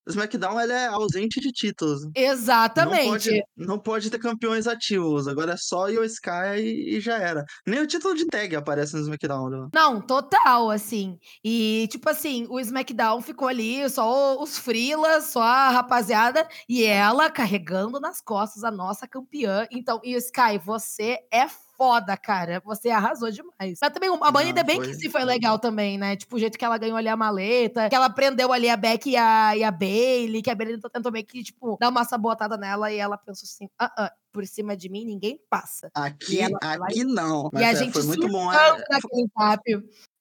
O 0.08 0.12
SmackDown 0.12 0.60
ele 0.60 0.74
é 0.74 0.88
ausente 0.88 1.40
de 1.40 1.52
títulos. 1.52 2.02
Exatamente. 2.16 3.06
Não 3.06 3.12
pode, 3.12 3.44
não 3.58 3.80
pode 3.80 4.10
ter 4.10 4.20
campeões 4.20 4.68
ativos. 4.68 5.28
Agora 5.28 5.54
é 5.54 5.58
só 5.58 5.86
o 5.86 6.04
Sky 6.04 6.58
e, 6.58 7.00
já 7.00 7.18
era. 7.18 7.46
Nem 7.66 7.80
o 7.80 7.88
título 7.88 8.16
de 8.16 8.26
tag 8.26 8.56
aparece 8.56 8.96
no 8.96 9.02
SmackDown. 9.02 9.50
Né? 9.50 9.68
Não, 9.74 10.02
total, 10.02 10.72
assim. 10.72 11.18
E, 11.44 11.88
tipo 11.92 12.10
assim, 12.10 12.48
o 12.50 12.60
SmackDown 12.60 13.22
ficou 13.22 13.48
ali, 13.48 13.88
só 13.90 14.42
os 14.42 14.58
frilas, 14.58 15.26
só 15.26 15.42
a 15.42 15.70
rapaziada, 15.70 16.48
e 16.68 16.84
ela 16.84 17.30
carregando 17.30 18.00
nas 18.00 18.22
costas 18.22 18.64
a 18.64 18.72
nossa 18.72 19.08
campeã. 19.08 19.68
Então, 19.72 20.00
e 20.04 20.16
Sky, 20.16 20.58
você 20.64 21.18
é 21.32 21.48
foda, 21.80 22.18
cara. 22.18 22.62
Você 22.66 22.90
arrasou 22.90 23.32
demais. 23.32 23.80
Mas 23.82 23.94
também 23.94 24.10
a 24.10 24.32
Money 24.32 24.54
the 24.54 24.64
Bank 24.64 24.84
foi... 24.84 24.94
sim 24.96 25.10
foi 25.10 25.24
legal 25.24 25.58
também, 25.58 25.98
né? 25.98 26.18
Tipo, 26.18 26.36
o 26.36 26.40
jeito 26.40 26.58
que 26.58 26.66
ela 26.66 26.78
ganhou 26.78 26.98
ali 26.98 27.08
a 27.08 27.16
maleta, 27.16 27.88
que 27.88 27.96
ela 27.96 28.10
prendeu 28.10 28.52
ali 28.52 28.70
a 28.70 28.76
Beck 28.76 29.10
e 29.10 29.16
a, 29.16 29.56
e 29.56 29.64
a 29.64 29.72
Bailey, 29.72 30.42
que 30.42 30.50
a 30.50 30.56
Bailey 30.56 30.78
tentou 30.92 31.10
meio 31.10 31.26
que, 31.26 31.42
tipo, 31.42 31.78
dar 31.80 31.88
uma 31.88 32.04
sabotada 32.04 32.58
nela 32.58 32.92
e 32.92 32.98
ela 32.98 33.18
pensou 33.18 33.46
assim, 33.46 33.70
ah, 33.80 33.92
ah, 33.98 34.14
por 34.34 34.46
cima 34.46 34.76
de 34.76 34.90
mim 34.90 35.06
ninguém 35.06 35.40
passa. 35.50 35.90
Aqui, 35.96 36.42
aqui 36.44 37.04
não. 37.06 37.50
Mas 37.54 37.62
e 37.62 37.66
a 37.66 37.72
é, 37.72 37.76
gente 37.76 37.94
foi 37.94 38.04
muito 38.04 38.28
bom. 38.28 38.52
É... 38.52 38.84
naquele 38.90 39.30
tap 39.34 39.62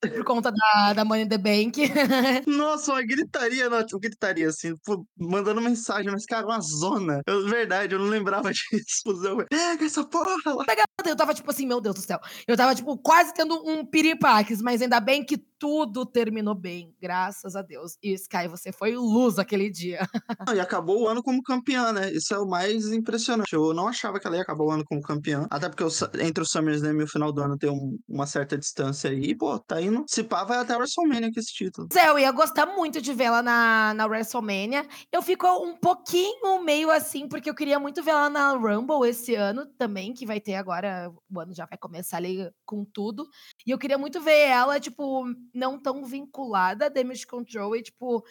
por 0.01 0.25
conta 0.25 0.53
da, 0.53 0.93
da 0.93 1.05
Money 1.05 1.25
in 1.25 1.29
the 1.29 1.39
Bank. 1.39 1.77
Nossa, 2.47 2.93
uma 2.93 3.03
gritaria, 3.03 3.69
não, 3.69 3.85
tipo, 3.85 3.99
gritaria, 3.99 4.49
assim, 4.49 4.75
mandando 5.17 5.61
mensagem, 5.61 6.11
mas, 6.11 6.25
cara, 6.25 6.47
uma 6.47 6.61
zona. 6.61 7.21
Eu, 7.27 7.47
verdade, 7.49 7.95
eu 7.95 7.99
não 7.99 8.07
lembrava 8.07 8.51
disso. 8.53 9.03
Eu, 9.25 9.47
Pega 9.49 9.85
essa 9.85 10.05
porra 10.05 10.35
lá. 10.47 10.65
Eu 11.05 11.17
tava, 11.17 11.35
tipo 11.35 11.51
assim, 11.51 11.67
meu 11.67 11.81
Deus 11.81 11.97
do 11.97 12.03
céu. 12.03 12.19
Eu 12.47 12.57
tava, 12.57 12.75
tipo, 12.75 12.97
quase 12.99 13.35
tendo 13.35 13.55
um 13.69 13.85
piripaques, 13.85 14.63
mas 14.63 14.81
ainda 14.81 15.01
bem 15.01 15.25
que 15.25 15.39
tudo 15.59 16.07
terminou 16.07 16.55
bem, 16.55 16.95
graças 17.01 17.57
a 17.57 17.63
Deus. 17.63 17.97
E 18.03 18.13
Sky, 18.15 18.49
você 18.49 18.73
foi 18.73 18.95
luz 18.95 19.39
aquele 19.39 19.71
dia. 19.71 20.01
e 20.55 20.61
acabou 20.61 21.03
o 21.03 21.09
ano 21.09 21.23
como 21.23 21.43
campeã, 21.43 21.93
né? 21.93 22.13
Isso 22.13 22.33
é 22.33 22.39
o 22.39 22.47
mais 22.47 22.87
impressionante. 22.93 23.53
Eu 23.53 23.75
não 23.75 23.89
achava 23.89 24.21
que 24.21 24.27
ela 24.27 24.37
ia 24.37 24.43
acabar 24.43 24.65
o 24.65 24.71
ano 24.71 24.85
como 24.85 25.03
campeã, 25.03 25.47
até 25.51 25.69
porque 25.69 25.85
entre 26.21 26.43
o 26.43 26.47
SummerSlam 26.47 27.01
e 27.01 27.03
o 27.03 27.09
final 27.09 27.33
do 27.33 27.43
ano 27.43 27.59
tem 27.59 27.71
um, 27.71 27.99
uma 28.09 28.27
certa 28.27 28.57
distância 28.57 29.11
aí. 29.11 29.31
E, 29.31 29.35
pô, 29.35 29.59
tá 29.59 29.81
indo. 29.81 30.05
Se 30.09 30.23
pá, 30.23 30.45
vai 30.45 30.59
até 30.59 30.75
a 30.75 30.79
WrestleMania 30.79 31.33
com 31.33 31.41
esse 31.41 31.53
título. 31.53 31.89
Zé, 31.93 32.09
eu 32.09 32.19
ia 32.19 32.31
gostar 32.31 32.67
muito 32.67 33.01
de 33.01 33.13
vê-la 33.13 33.43
na, 33.43 33.95
na 33.95 34.07
WrestleMania. 34.07 34.87
Eu 35.13 35.23
fico 35.23 35.47
um 35.47 35.77
pouquinho 35.77 36.63
meio 36.63 36.91
assim, 36.91 37.29
porque 37.29 37.51
eu 37.51 37.55
queria 37.55 37.79
muito 37.79 38.03
vê-la 38.03 38.31
na 38.31 38.53
Rumble 38.53 39.09
esse 39.09 39.35
ano 39.35 39.67
também, 39.79 40.13
que 40.13 40.27
vai 40.27 40.41
ter 40.41 40.55
agora. 40.55 41.11
O 41.31 41.41
ano 41.41 41.55
já 41.55 41.67
vai 41.67 41.79
começar 41.79 42.19
ali 42.19 42.49
com 42.65 42.85
tudo. 42.85 43.27
E 43.67 43.71
eu 43.71 43.79
queria 43.79 43.99
muito 43.99 44.21
ver 44.21 44.49
ela, 44.49 44.79
tipo, 44.79 45.25
não 45.55 45.79
tão 45.79 46.05
vinculada 46.05 46.87
a 46.87 46.89
Damage 46.89 47.27
Control 47.27 47.77
e, 47.77 47.83
tipo, 47.83 48.25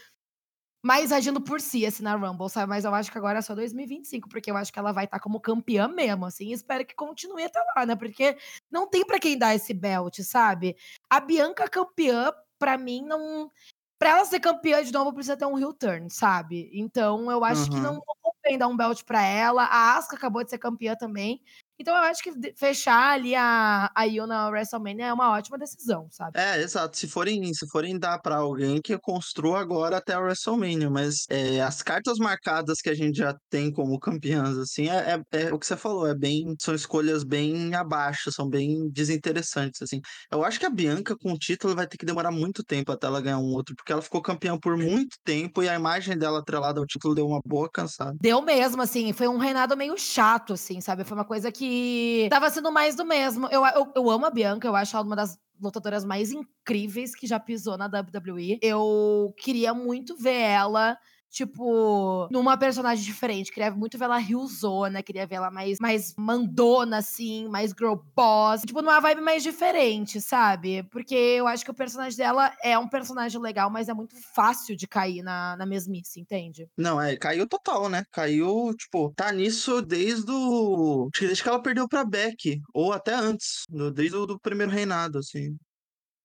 mais 0.84 1.12
agindo 1.12 1.42
por 1.42 1.60
si, 1.60 1.86
assim, 1.86 2.04
na 2.04 2.16
Rumble, 2.16 2.50
sabe? 2.50 2.70
Mas 2.70 2.86
eu 2.86 2.94
acho 2.94 3.12
que 3.12 3.18
agora 3.18 3.40
é 3.40 3.42
só 3.42 3.54
2025, 3.56 4.30
porque 4.30 4.50
eu 4.50 4.58
acho 4.58 4.72
que 4.72 4.80
ela 4.80 4.92
vai 4.92 5.06
estar 5.06 5.18
tá 5.18 5.24
como 5.24 5.40
campeã 5.40 5.88
mesmo, 5.88 6.26
assim, 6.26 6.48
e 6.48 6.54
espero 6.54 6.86
que 6.86 6.96
continue 6.96 7.44
até 7.44 7.60
lá, 7.76 7.86
né? 7.86 7.96
Porque 7.96 8.38
não 8.72 8.88
tem 8.88 9.06
para 9.06 9.20
quem 9.20 9.38
dar 9.38 9.56
esse 9.56 9.74
belt, 9.74 10.20
sabe? 10.22 10.76
A 11.10 11.20
Bianca 11.20 11.70
campeã, 11.70 12.32
para 12.58 12.78
mim, 12.78 13.04
não. 13.04 13.52
Pra 14.00 14.12
ela 14.12 14.26
ser 14.26 14.40
campeã 14.40 14.84
de 14.84 14.94
novo, 14.94 15.12
precisa 15.12 15.36
ter 15.36 15.46
um 15.46 15.58
heel 15.58 15.74
turn, 15.74 16.10
sabe? 16.10 16.70
Então, 16.72 17.32
eu 17.32 17.44
acho 17.44 17.64
uhum. 17.64 17.70
que 17.70 17.80
não, 17.80 17.94
não 17.96 18.16
convém 18.22 18.58
dar 18.58 18.68
um 18.68 18.78
belt 18.78 19.04
pra 19.04 19.24
ela. 19.24 19.64
A 19.64 19.98
Asuka 19.98 20.16
acabou 20.16 20.44
de 20.44 20.52
ser 20.52 20.60
campeã 20.60 20.96
também. 20.96 21.42
Então 21.80 21.96
eu 21.96 22.02
acho 22.04 22.24
que 22.24 22.32
fechar 22.56 23.14
ali 23.14 23.36
a, 23.36 23.92
a 23.94 24.06
Io 24.06 24.26
na 24.26 24.48
WrestleMania 24.50 25.08
é 25.08 25.14
uma 25.14 25.32
ótima 25.32 25.58
decisão, 25.58 26.08
sabe? 26.12 26.40
É, 26.40 26.62
exato. 26.62 26.98
Se 26.98 27.08
forem, 27.08 27.54
se 27.54 27.68
forem 27.70 28.00
dar 28.00 28.20
para 28.20 28.38
alguém 28.38 28.82
que 28.82 28.98
construa 28.98 29.60
agora 29.60 29.98
até 29.98 30.14
a 30.14 30.20
WrestleMania, 30.20 30.90
mas 30.90 31.26
é, 31.30 31.62
as 31.62 31.84
cartas 31.84 32.18
marcadas 32.18 32.82
que 32.82 32.90
a 32.90 32.96
gente 32.96 33.18
já 33.18 33.36
tem 33.50 33.72
como 33.72 34.00
campeãs, 34.00 34.58
assim, 34.58 34.90
é, 34.90 35.22
é, 35.32 35.42
é, 35.44 35.54
o 35.54 35.60
que 35.60 35.68
você 35.68 35.78
falou, 35.78 36.08
é 36.08 36.16
bem, 36.16 36.56
são 36.60 36.74
escolhas 36.74 37.24
bem 37.24 37.76
abaixo, 37.76 38.32
são 38.32 38.50
bem 38.50 38.90
desinteressantes, 38.90 39.82
assim. 39.82 40.02
Eu 40.32 40.44
acho 40.44 40.60
que 40.60 40.66
a 40.66 40.70
Bianca 40.70 41.16
com 41.16 41.32
o 41.32 41.38
título 41.38 41.76
vai 41.76 41.86
ter 41.86 41.98
que 41.98 42.06
demorar 42.06 42.32
muito 42.32 42.64
tempo 42.64 42.92
até 42.92 43.06
ela 43.06 43.22
ganhar 43.22 43.40
um 43.40 43.54
outro, 43.54 43.76
porque 43.76 43.92
ela 43.92 44.02
ficou 44.02 44.22
campeã 44.22 44.58
por 44.58 44.76
muito 44.78 45.18
tempo 45.24 45.62
e 45.62 45.70
a 45.70 45.76
imagem 45.76 46.18
dela 46.18 46.40
atrelada 46.40 46.80
ao 46.80 46.88
título 46.88 47.14
deu 47.14 47.28
uma 47.28 47.40
boa 47.46 47.70
cansada. 47.72 48.18
Deu 48.20 48.42
mesmo, 48.42 48.82
assim, 48.82 49.14
foi 49.14 49.28
um 49.28 49.38
reinado 49.38 49.78
meio 49.78 49.96
chato, 49.98 50.54
assim, 50.54 50.82
sabe? 50.82 51.04
Foi 51.04 51.16
uma 51.16 51.26
coisa 51.26 51.52
que 51.52 51.67
que 51.68 52.28
tava 52.30 52.50
sendo 52.50 52.72
mais 52.72 52.96
do 52.96 53.06
mesmo. 53.06 53.48
Eu, 53.48 53.66
eu, 53.66 53.92
eu 53.96 54.10
amo 54.10 54.26
a 54.26 54.30
Bianca, 54.30 54.68
eu 54.68 54.76
acho 54.76 54.96
ela 54.96 55.06
uma 55.06 55.16
das 55.16 55.38
lutadoras 55.62 56.06
mais 56.06 56.32
incríveis 56.32 57.16
que 57.16 57.28
já 57.28 57.40
pisou 57.40 57.78
na 57.78 57.88
WWE. 57.88 58.60
Eu 58.62 59.34
queria 59.38 59.74
muito 59.74 60.16
ver 60.16 60.40
ela 60.40 60.98
tipo, 61.30 62.28
numa 62.32 62.58
personagem 62.58 63.04
diferente. 63.04 63.52
Queria 63.52 63.72
muito 63.72 63.98
ver 63.98 64.06
ela 64.06 64.18
riozona, 64.18 65.04
queria 65.04 65.28
ver 65.28 65.36
ela 65.36 65.52
mais, 65.52 65.80
mais 65.80 66.14
mandona, 66.18 66.98
assim, 66.98 67.48
mais 67.48 67.72
girl 67.72 67.96
boss. 68.16 68.62
Tipo, 68.62 68.82
numa 68.82 69.00
vibe 69.00 69.22
mais 69.22 69.44
diferente, 69.44 70.20
sabe? 70.22 70.84
Porque 70.92 71.16
eu 71.16 71.48
acho 71.48 71.64
que 71.64 71.72
o 71.72 71.76
personagem 71.76 72.18
dela 72.18 72.56
é 72.64 72.78
um 72.78 72.88
personagem 72.88 73.40
legal, 73.42 73.70
mas 73.70 73.90
é 73.90 73.94
muito 73.94 74.16
fácil 74.34 74.76
de 74.76 74.88
cair 74.88 75.22
na, 75.22 75.56
na 75.58 75.66
mesmice, 75.66 76.20
entende? 76.20 76.68
Não, 76.78 77.02
é, 77.02 77.16
caiu 77.16 77.48
total, 77.48 77.90
né? 77.90 78.04
Caiu, 78.12 78.74
tipo, 78.76 79.14
tá 79.16 79.32
nisso 79.32 79.82
desde 79.82 80.32
o. 80.32 81.10
Desde 81.20 81.44
que 81.44 81.50
ela 81.50 81.62
perdeu 81.62 81.88
pra 81.88 82.06
Beck, 82.06 82.62
ou 82.74 82.94
até 82.94 83.14
antes, 83.14 83.64
desde 83.94 84.16
o 84.16 84.26
do 84.26 84.40
primeiro 84.40 84.72
reinado, 84.72 85.20
assim. 85.20 85.56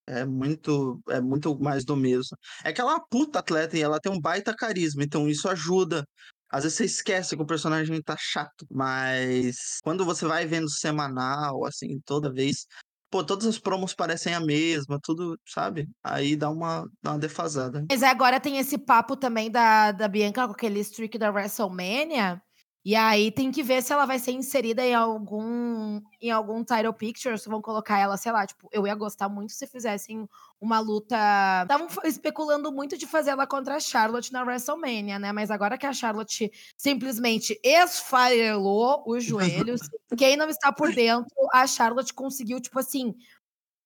É 0.07 0.25
muito, 0.25 1.01
é 1.09 1.21
muito 1.21 1.59
mais 1.61 1.85
do 1.85 1.97
mesmo. 1.97 2.37
É 2.65 2.73
que 2.73 2.81
ela 2.81 2.93
é 2.93 2.95
uma 2.95 3.07
puta 3.09 3.39
atleta 3.39 3.77
e 3.77 3.83
ela 3.83 4.01
tem 4.01 4.11
um 4.11 4.21
baita 4.21 4.55
carisma, 4.55 5.03
então 5.05 5.29
isso 5.29 5.49
ajuda. 5.49 6.05
Às 6.51 6.65
vezes 6.65 6.77
você 6.77 6.85
esquece 6.85 7.37
que 7.37 7.43
o 7.43 7.47
personagem 7.47 8.03
tá 8.03 8.17
chato, 8.19 8.67
mas 8.71 9.79
quando 9.83 10.05
você 10.05 10.27
vai 10.27 10.45
vendo 10.47 10.69
semanal, 10.69 11.65
assim, 11.65 11.99
toda 12.05 12.33
vez, 12.33 12.67
pô, 13.11 13.25
todas 13.25 13.47
as 13.47 13.59
promos 13.59 13.95
parecem 13.95 14.35
a 14.35 14.41
mesma, 14.41 14.99
tudo, 15.03 15.39
sabe? 15.49 15.89
Aí 16.05 16.37
dá 16.37 16.51
uma, 16.51 16.85
dá 17.03 17.13
uma 17.13 17.19
defasada. 17.19 17.85
Mas 17.91 18.03
agora 18.03 18.41
tem 18.41 18.59
esse 18.59 18.77
papo 18.77 19.17
também 19.17 19.51
da, 19.51 19.93
da 19.93 20.09
Bianca 20.09 20.47
com 20.47 20.53
aquele 20.53 20.81
streak 20.81 21.17
da 21.17 21.31
WrestleMania, 21.31 22.43
e 22.85 22.97
aí 22.97 23.31
tem 23.31 23.53
que 23.53 23.63
ver 23.63 23.81
se 23.83 23.93
ela 23.93 24.05
vai 24.05 24.19
ser 24.19 24.33
inserida 24.33 24.85
em 24.85 24.95
algum 24.95 26.01
em 26.21 26.31
algum 26.31 26.65
title 26.65 26.93
picture, 26.93 27.39
se 27.39 27.49
vão 27.49 27.63
colocar 27.63 27.99
ela, 27.99 28.17
sei 28.17 28.33
lá, 28.33 28.45
tipo, 28.47 28.69
eu 28.73 28.87
ia 28.87 28.95
gostar 28.95 29.29
muito 29.29 29.53
se 29.53 29.67
fizessem 29.67 30.29
uma 30.61 30.81
luta. 30.81 31.17
Estavam 31.63 31.89
especulando 32.05 32.73
muito 32.73 32.97
de 32.99 33.07
fazer 33.07 33.31
ela 33.31 33.47
contra 33.47 33.77
a 33.77 33.81
Charlotte 33.81 34.33
na 34.33 34.43
WrestleMania, 34.43 35.19
né? 35.19 35.33
Mas 35.33 35.51
agora 35.51 35.79
que 35.79 35.87
a 35.87 35.93
Charlotte 35.93 36.51
simplesmente 36.77 37.59
esfarelou 37.63 39.05
os 39.07 39.25
joelhos, 39.25 39.81
quem 40.19 40.37
não 40.37 40.49
está 40.49 40.73
por 40.73 40.93
dentro, 40.93 41.33
a 41.53 41.67
Charlotte 41.67 42.13
conseguiu, 42.13 42.61
tipo 42.61 42.79
assim, 42.81 43.15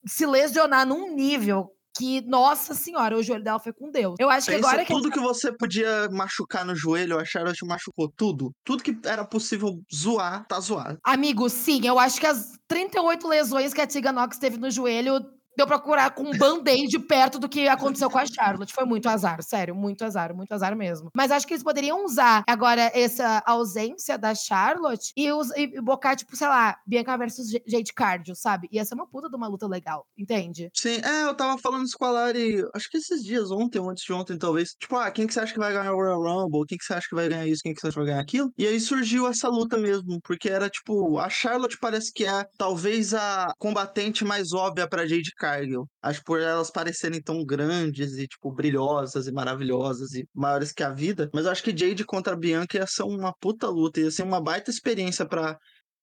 se 0.06 0.24
lesionar 0.26 0.86
num 0.86 1.14
nível 1.14 1.75
que, 1.96 2.20
nossa 2.22 2.74
senhora, 2.74 3.16
o 3.16 3.22
joelho 3.22 3.44
dela 3.44 3.58
foi 3.58 3.72
com 3.72 3.90
Deus. 3.90 4.16
Eu 4.18 4.30
acho 4.30 4.46
Pensa 4.46 4.58
que 4.60 4.66
agora 4.66 4.84
que. 4.84 4.92
Tudo 4.92 5.10
que 5.10 5.20
você 5.20 5.52
podia 5.52 6.08
machucar 6.10 6.64
no 6.64 6.74
joelho, 6.74 7.18
a 7.18 7.24
Charlotte 7.24 7.64
machucou 7.64 8.08
tudo. 8.08 8.52
Tudo 8.64 8.82
que 8.82 8.96
era 9.04 9.24
possível 9.24 9.80
zoar, 9.94 10.46
tá 10.46 10.58
zoado. 10.60 10.98
Amigo, 11.04 11.48
sim, 11.48 11.86
eu 11.86 11.98
acho 11.98 12.20
que 12.20 12.26
as 12.26 12.58
38 12.68 13.26
lesões 13.28 13.72
que 13.72 13.80
a 13.80 13.86
Tiga 13.86 14.12
Nox 14.12 14.38
teve 14.38 14.58
no 14.58 14.70
joelho 14.70 15.20
deu 15.56 15.66
pra 15.66 15.78
curar 15.78 16.10
com 16.14 16.24
um 16.24 16.36
band-aid 16.36 16.98
perto 17.00 17.38
do 17.38 17.48
que 17.48 17.66
aconteceu 17.66 18.10
com 18.10 18.18
a 18.18 18.26
Charlotte. 18.26 18.72
Foi 18.72 18.84
muito 18.84 19.08
azar, 19.08 19.42
sério, 19.42 19.74
muito 19.74 20.04
azar, 20.04 20.34
muito 20.34 20.52
azar 20.52 20.76
mesmo. 20.76 21.10
Mas 21.14 21.30
acho 21.30 21.46
que 21.46 21.54
eles 21.54 21.64
poderiam 21.64 22.04
usar 22.04 22.44
agora 22.46 22.90
essa 22.94 23.42
ausência 23.46 24.18
da 24.18 24.34
Charlotte 24.34 25.12
e, 25.16 25.32
us, 25.32 25.50
e 25.56 25.80
bocar, 25.80 26.14
tipo, 26.14 26.36
sei 26.36 26.48
lá, 26.48 26.76
Bianca 26.86 27.16
versus 27.16 27.48
Jade 27.66 27.92
Cardio, 27.94 28.34
sabe? 28.36 28.68
Ia 28.70 28.84
ser 28.84 28.94
uma 28.94 29.06
puta 29.06 29.28
de 29.28 29.36
uma 29.36 29.48
luta 29.48 29.66
legal, 29.66 30.06
entende? 30.16 30.70
Sim, 30.74 31.00
é, 31.02 31.22
eu 31.22 31.34
tava 31.34 31.58
falando 31.58 31.84
isso 31.84 31.96
com 31.98 32.04
a 32.04 32.10
Lari, 32.10 32.62
acho 32.74 32.90
que 32.90 32.98
esses 32.98 33.24
dias, 33.24 33.50
ontem 33.50 33.78
ou 33.78 33.90
antes 33.90 34.04
de 34.04 34.12
ontem, 34.12 34.36
talvez. 34.38 34.74
Tipo, 34.78 34.96
ah, 34.96 35.10
quem 35.10 35.26
que 35.26 35.32
você 35.32 35.40
acha 35.40 35.52
que 35.52 35.58
vai 35.58 35.72
ganhar 35.72 35.92
o 35.92 35.96
Royal 35.96 36.22
Rumble? 36.22 36.66
Quem 36.66 36.76
que 36.76 36.84
você 36.84 36.94
acha 36.94 37.08
que 37.08 37.14
vai 37.14 37.28
ganhar 37.28 37.46
isso? 37.46 37.62
Quem 37.62 37.72
que 37.72 37.80
você 37.80 37.86
acha 37.86 37.94
que 37.94 38.00
vai 38.00 38.06
ganhar 38.08 38.20
aquilo? 38.20 38.52
E 38.58 38.66
aí 38.66 38.78
surgiu 38.78 39.26
essa 39.26 39.48
luta 39.48 39.78
mesmo, 39.78 40.20
porque 40.22 40.48
era, 40.48 40.68
tipo, 40.68 41.18
a 41.18 41.30
Charlotte 41.30 41.78
parece 41.80 42.12
que 42.12 42.24
é 42.24 42.44
talvez 42.58 43.14
a 43.14 43.52
combatente 43.58 44.24
mais 44.24 44.52
óbvia 44.52 44.88
pra 44.88 45.06
Jade 45.06 45.32
Cardio 45.36 45.45
Cargill. 45.46 45.88
Acho 46.02 46.22
por 46.24 46.40
elas 46.40 46.70
parecerem 46.70 47.22
tão 47.22 47.44
grandes 47.44 48.16
e, 48.16 48.26
tipo, 48.26 48.52
brilhosas 48.52 49.28
e 49.28 49.32
maravilhosas 49.32 50.12
e 50.12 50.26
maiores 50.34 50.72
que 50.72 50.82
a 50.82 50.90
vida. 50.90 51.30
Mas 51.32 51.46
acho 51.46 51.62
que 51.62 51.76
Jade 51.76 52.04
contra 52.04 52.36
Bianca 52.36 52.76
ia 52.76 52.86
ser 52.86 53.04
uma 53.04 53.32
puta 53.40 53.68
luta, 53.68 54.00
ia 54.00 54.10
ser 54.10 54.22
uma 54.22 54.40
baita 54.40 54.70
experiência 54.70 55.24
para 55.24 55.56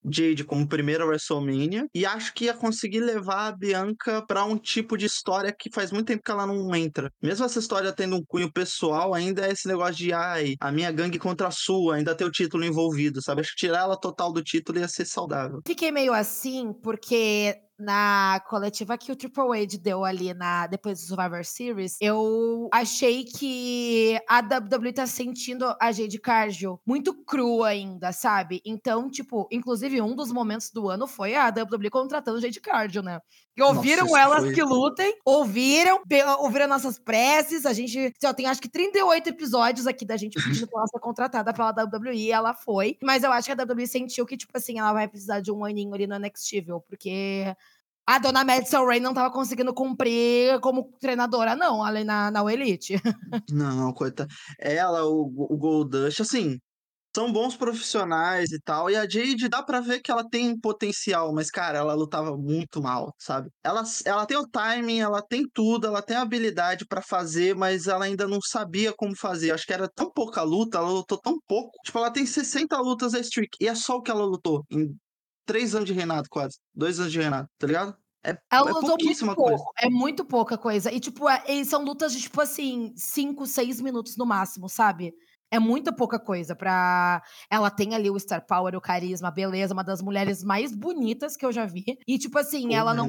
Jade 0.06 0.44
como 0.44 0.68
primeira 0.68 1.06
WrestleMania 1.06 1.86
e 1.94 2.06
acho 2.06 2.34
que 2.34 2.46
ia 2.46 2.54
conseguir 2.54 3.00
levar 3.00 3.48
a 3.48 3.56
Bianca 3.56 4.24
para 4.28 4.44
um 4.44 4.58
tipo 4.58 4.98
de 4.98 5.06
história 5.06 5.54
que 5.58 5.72
faz 5.72 5.92
muito 5.92 6.08
tempo 6.08 6.24
que 6.24 6.32
ela 6.32 6.46
não 6.46 6.76
entra. 6.76 7.10
Mesmo 7.22 7.46
essa 7.46 7.60
história 7.60 7.94
tendo 7.94 8.16
um 8.18 8.24
cunho 8.26 8.52
pessoal, 8.52 9.14
ainda 9.14 9.48
é 9.48 9.52
esse 9.52 9.68
negócio 9.68 9.96
de 9.96 10.12
ai, 10.12 10.56
a 10.60 10.72
minha 10.72 10.92
gangue 10.92 11.20
contra 11.20 11.48
a 11.48 11.52
sua, 11.52 11.96
ainda 11.96 12.16
tem 12.16 12.28
o 12.28 12.32
título 12.32 12.66
envolvido, 12.66 13.22
sabe? 13.22 13.42
Acho 13.42 13.52
que 13.52 13.66
tirar 13.66 13.84
ela 13.84 14.00
total 14.00 14.34
do 14.34 14.44
título 14.44 14.80
ia 14.80 14.88
ser 14.88 15.06
saudável. 15.06 15.62
Fiquei 15.66 15.92
meio 15.92 16.14
assim 16.14 16.74
porque 16.74 17.56
na 17.78 18.42
coletiva 18.48 18.98
que 18.98 19.12
o 19.12 19.16
Triple 19.16 19.62
H 19.62 19.78
deu 19.82 20.06
ali 20.06 20.34
na, 20.34 20.68
depois 20.68 21.00
do 21.00 21.08
Survivor 21.08 21.44
Series, 21.44 21.98
eu 22.02 22.70
achei 22.72 23.24
que 23.24 24.20
a 24.28 24.40
WWE 24.40 24.94
tá 24.94 25.08
sentindo 25.08 25.76
a 25.80 25.92
Jade 25.92 26.20
Cargill 26.20 26.80
muito 26.86 27.14
crua 27.26 27.70
ainda, 27.70 28.12
sabe? 28.12 28.62
Então, 28.66 29.10
tipo, 29.10 29.48
inclusive 29.52 30.02
um 30.02 30.16
dos 30.16 30.32
momentos 30.32 30.70
do 30.72 30.90
ano 30.90 31.08
foi 31.08 31.36
a 31.36 31.48
WWE 31.48 31.90
contratando 31.90 32.38
a 32.38 32.42
Jade 32.42 32.62
Cargill, 32.62 33.04
né? 33.04 33.20
E 33.56 33.62
ouviram 33.62 34.08
Nossa, 34.08 34.20
elas 34.20 34.44
foi... 34.46 34.54
que 34.54 34.64
lutem, 34.64 35.16
ouviram, 35.24 36.02
ouviram 36.40 36.68
nossas 36.68 36.98
preces. 36.98 37.66
A 37.68 37.74
gente 37.74 38.12
já 38.20 38.34
tem 38.34 38.48
acho 38.48 38.60
que 38.60 38.70
38 38.70 39.30
episódios 39.30 39.86
aqui 39.86 40.06
da 40.06 40.18
gente 40.18 40.42
pedindo 40.44 40.68
pra 40.68 40.80
ela 40.80 40.88
ser 40.88 41.00
contratada 41.00 41.54
pela 41.54 41.70
WWE 41.70 42.16
e 42.16 42.32
ela 42.32 42.56
foi. 42.56 42.98
Mas 43.04 43.24
eu 43.24 43.32
acho 43.32 43.46
que 43.46 43.52
a 43.52 43.64
WWE 43.64 43.86
sentiu 43.86 44.26
que, 44.26 44.36
tipo 44.36 44.52
assim, 44.56 44.80
ela 44.80 44.92
vai 44.92 45.08
precisar 45.08 45.40
de 45.40 45.52
um 45.52 45.64
aninho 45.64 45.94
ali 45.94 46.08
no 46.08 46.18
Nextível, 46.18 46.82
porque 46.82 47.56
a 48.06 48.20
dona 48.20 48.44
Madison 48.44 48.86
Ray 48.86 49.00
não 49.00 49.14
tava 49.14 49.32
conseguindo 49.32 49.74
cumprir 49.74 50.60
como 50.60 50.92
treinadora, 51.00 51.56
não, 51.56 51.84
ali 51.84 52.04
na, 52.04 52.30
na 52.32 52.54
Elite. 52.54 52.96
Não, 53.50 53.94
coitada. 53.94 54.30
Ela, 54.60 55.06
o, 55.06 55.22
o 55.50 55.58
Goldust, 55.58 56.20
assim, 56.22 56.60
são 57.16 57.32
bons 57.32 57.56
profissionais 57.56 58.52
e 58.52 58.60
tal. 58.60 58.90
E 58.90 58.96
a 58.96 59.08
Jade 59.08 59.48
dá 59.48 59.62
pra 59.62 59.80
ver 59.80 60.02
que 60.02 60.12
ela 60.12 60.28
tem 60.28 60.60
potencial, 60.60 61.32
mas, 61.34 61.50
cara, 61.50 61.78
ela 61.78 61.94
lutava 61.94 62.36
muito 62.36 62.82
mal, 62.82 63.14
sabe? 63.20 63.50
Ela, 63.64 63.84
ela 64.06 64.26
tem 64.26 64.38
o 64.38 64.48
timing, 64.48 65.00
ela 65.00 65.22
tem 65.22 65.48
tudo, 65.54 65.88
ela 65.88 66.02
tem 66.02 66.18
a 66.18 66.22
habilidade 66.22 66.86
para 66.86 67.02
fazer, 67.02 67.56
mas 67.56 67.88
ela 67.88 68.06
ainda 68.06 68.28
não 68.28 68.40
sabia 68.42 68.94
como 68.94 69.16
fazer. 69.16 69.52
Acho 69.52 69.66
que 69.66 69.74
era 69.74 69.88
tão 69.88 70.12
pouca 70.12 70.42
luta, 70.42 70.80
ela 70.80 70.90
lutou 70.90 71.20
tão 71.20 71.38
pouco. 71.48 71.72
Tipo, 71.86 72.00
ela 72.00 72.12
tem 72.12 72.26
60 72.26 72.78
lutas 72.80 73.14
a 73.14 73.20
streak, 73.20 73.58
e 73.62 73.68
é 73.68 73.76
só 73.76 73.98
o 73.98 74.02
que 74.02 74.12
ela 74.12 74.26
lutou 74.26 74.66
em 74.72 74.96
três 75.46 75.76
anos 75.76 75.88
de 75.88 75.94
reinado, 75.94 76.30
quase. 76.30 76.58
Dois 76.74 77.00
anos 77.00 77.12
de 77.12 77.20
reinado, 77.20 77.50
tá 77.58 77.68
ligado? 77.68 77.96
É, 78.26 78.38
ela 78.52 78.70
é 78.70 78.74
pouquíssima 78.74 79.36
muito 79.36 79.44
coisa. 79.44 79.64
É 79.78 79.90
muito 79.90 80.26
pouca 80.26 80.58
coisa. 80.58 80.92
E, 80.92 81.00
tipo, 81.00 81.28
é, 81.28 81.64
são 81.66 81.84
lutas 81.84 82.14
de, 82.14 82.22
tipo 82.22 82.40
assim, 82.40 82.94
cinco, 82.96 83.46
seis 83.46 83.82
minutos 83.82 84.16
no 84.16 84.26
máximo, 84.26 84.70
sabe? 84.70 85.14
É 85.54 85.60
muita 85.60 85.94
pouca 85.94 86.18
coisa 86.18 86.56
para 86.56 87.22
ela 87.48 87.70
tem 87.70 87.94
ali 87.94 88.10
o 88.10 88.20
star 88.20 88.44
power, 88.44 88.76
o 88.76 88.82
carisma, 88.82 89.28
a 89.28 89.32
beleza, 89.32 89.74
uma 89.74 89.84
das 89.84 90.02
mulheres 90.02 90.44
mais 90.44 90.76
bonitas 90.76 91.38
que 91.38 91.46
eu 91.46 91.52
já 91.52 91.68
vi. 91.68 91.86
E 92.08 92.18
tipo 92.18 92.40
assim, 92.40 92.70
Pô, 92.70 92.74
ela 92.74 92.94
não 92.96 93.08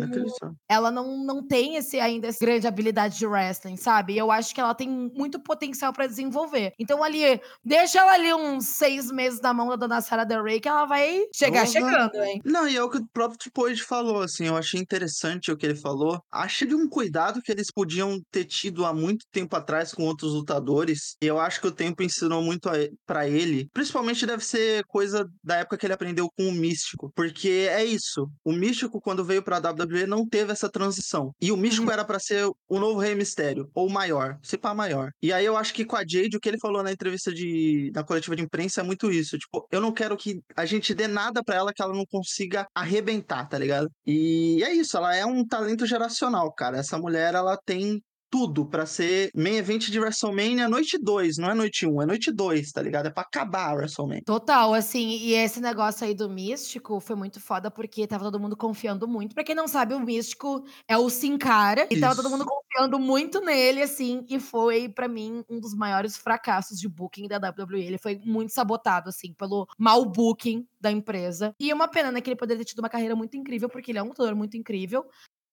ela 0.69 0.91
não, 0.91 1.25
não 1.25 1.47
tem 1.47 1.77
esse 1.77 1.99
ainda 1.99 2.29
essa 2.29 2.45
grande 2.45 2.67
habilidade 2.67 3.17
de 3.17 3.27
wrestling, 3.27 3.79
sabe? 3.79 4.15
Eu 4.17 4.31
acho 4.31 4.55
que 4.55 4.61
ela 4.61 4.75
tem 4.75 4.89
muito 4.89 5.41
potencial 5.41 5.91
para 5.91 6.07
desenvolver. 6.07 6.75
Então 6.79 7.03
ali, 7.03 7.41
deixa 7.65 8.01
ela 8.01 8.13
ali 8.13 8.35
uns 8.35 8.67
seis 8.67 9.11
meses 9.11 9.41
na 9.41 9.55
mão 9.55 9.69
da 9.69 9.77
dona 9.77 10.03
Sarah 10.03 10.25
Del 10.25 10.43
Rey 10.43 10.61
que 10.61 10.69
ela 10.69 10.85
vai 10.85 11.23
chegar 11.35 11.67
chegando, 11.67 12.23
hein? 12.23 12.43
Não, 12.45 12.69
e 12.69 12.77
é 12.77 12.83
o 12.83 12.91
que 12.91 12.99
o 12.99 13.09
próprio 13.11 13.39
Triple 13.39 13.79
falou, 13.79 14.21
assim, 14.21 14.47
eu 14.47 14.57
achei 14.57 14.79
interessante 14.79 15.51
o 15.51 15.57
que 15.57 15.65
ele 15.65 15.77
falou. 15.77 16.21
Achei 16.31 16.69
de 16.69 16.75
um 16.75 16.87
cuidado 16.87 17.41
que 17.41 17.51
eles 17.51 17.71
podiam 17.73 18.21
ter 18.31 18.45
tido 18.45 18.85
há 18.85 18.93
muito 18.93 19.25
tempo 19.33 19.57
atrás 19.57 19.93
com 19.93 20.03
outros 20.03 20.35
lutadores. 20.35 21.17
E 21.23 21.27
eu 21.27 21.41
acho 21.41 21.61
que 21.61 21.67
o 21.67 21.73
tempo 21.73 22.03
ensinou 22.03 22.34
ensinou 22.35 22.43
muito 22.43 22.69
para 23.07 23.29
ele, 23.29 23.69
principalmente 23.73 24.27
deve 24.27 24.45
ser 24.45 24.85
coisa 24.85 25.29
da 25.43 25.57
época 25.57 25.77
que 25.77 25.87
ele 25.87 25.93
aprendeu 25.93 26.29
com 26.37 26.49
o 26.49 26.53
Místico, 26.53 27.13
porque 27.15 27.69
é 27.71 27.85
isso. 27.85 28.29
O 28.45 28.53
Místico 28.53 29.01
quando 29.01 29.25
veio 29.25 29.43
para 29.43 29.59
WWE 29.59 30.07
não 30.07 30.27
teve 30.27 30.53
essa 30.53 30.69
transição. 30.69 31.33
E 31.41 31.53
o 31.53 31.57
Místico 31.57 31.87
uhum. 31.87 31.93
era 31.93 32.05
para 32.05 32.19
ser 32.19 32.47
o 32.69 32.79
novo 32.79 32.99
Rei 32.99 33.15
Mistério, 33.15 33.71
ou 33.75 33.89
maior, 33.89 34.39
se 34.43 34.57
pá 34.57 34.75
maior. 34.75 35.11
E 35.23 35.33
aí 35.33 35.45
eu 35.45 35.57
acho 35.57 35.73
que 35.73 35.85
com 35.85 35.97
a 35.97 36.05
Jade 36.07 36.37
o 36.37 36.41
que 36.41 36.49
ele 36.49 36.59
falou 36.59 36.83
na 36.83 36.93
entrevista 36.93 37.33
de 37.33 37.91
na 37.95 38.03
coletiva 38.03 38.37
de 38.37 38.43
imprensa 38.43 38.81
é 38.81 38.85
muito 38.85 39.11
isso, 39.11 39.39
tipo, 39.39 39.67
eu 39.71 39.81
não 39.81 39.93
quero 39.93 40.17
que 40.17 40.41
a 40.57 40.65
gente 40.65 40.95
dê 40.95 41.07
nada 41.07 41.43
para 41.45 41.57
ela 41.57 41.73
que 41.73 41.83
ela 41.83 41.95
não 41.95 42.05
consiga 42.07 42.67
arrebentar, 42.75 43.49
tá 43.49 43.59
ligado? 43.59 43.91
E 44.07 44.63
é 44.63 44.73
isso, 44.73 44.97
ela 44.97 45.15
é 45.15 45.25
um 45.25 45.47
talento 45.47 45.87
geracional, 45.87 46.53
cara. 46.53 46.79
Essa 46.79 46.99
mulher, 46.99 47.35
ela 47.35 47.57
tem 47.65 48.03
tudo 48.35 48.67
para 48.67 48.85
ser 48.85 49.31
main 49.33 49.59
event 49.59 49.89
de 49.89 50.01
WrestleMania 50.01 50.69
noite 50.69 50.99
2, 50.99 51.39
não 51.39 51.51
é 51.51 51.55
noite 51.55 51.87
1, 51.87 51.95
um, 51.95 52.03
é 52.03 52.07
noite 52.07 52.33
2, 52.33 52.73
tá 52.73 52.83
ligado? 52.83 53.07
É 53.07 53.11
pra 53.11 53.23
acabar 53.23 53.71
a 53.71 53.75
WrestleMania. 53.75 54.25
Total, 54.27 54.75
assim, 54.75 55.11
e 55.19 55.35
esse 55.35 55.61
negócio 55.61 56.05
aí 56.05 56.17
do 56.17 56.29
Místico 56.29 56.99
foi 56.99 57.15
muito 57.15 57.41
foda 57.41 57.71
porque 57.71 58.09
tava 58.09 58.25
todo 58.25 58.41
mundo 58.41 58.57
confiando 58.57 59.07
muito. 59.07 59.37
Pra 59.37 59.45
quem 59.45 59.55
não 59.55 59.69
sabe, 59.69 59.95
o 59.95 60.01
Místico 60.01 60.65
é 60.89 60.99
o 60.99 61.09
Sin 61.09 61.39
Cara, 61.39 61.87
e 61.89 62.01
tava 62.01 62.17
todo 62.17 62.29
mundo 62.29 62.45
confiando 62.45 62.99
muito 62.99 63.41
nele, 63.41 63.83
assim, 63.83 64.27
e 64.29 64.41
foi 64.41 64.89
para 64.89 65.07
mim 65.07 65.45
um 65.49 65.61
dos 65.61 65.73
maiores 65.73 66.17
fracassos 66.17 66.81
de 66.81 66.89
booking 66.89 67.29
da 67.29 67.37
WWE. 67.37 67.85
Ele 67.85 67.99
foi 67.99 68.21
muito 68.25 68.53
sabotado, 68.53 69.11
assim, 69.11 69.33
pelo 69.33 69.69
mau 69.79 70.05
booking 70.05 70.67
da 70.81 70.91
empresa. 70.91 71.55
E 71.61 71.71
é 71.71 71.75
uma 71.75 71.87
pena, 71.87 72.11
né, 72.11 72.21
que 72.21 72.29
ele 72.29 72.37
poderia 72.37 72.65
ter 72.65 72.71
tido 72.71 72.81
uma 72.81 72.89
carreira 72.89 73.15
muito 73.15 73.37
incrível, 73.37 73.69
porque 73.69 73.93
ele 73.93 73.99
é 73.99 74.03
um 74.03 74.09
lutador 74.09 74.35
muito 74.35 74.57
incrível. 74.57 75.07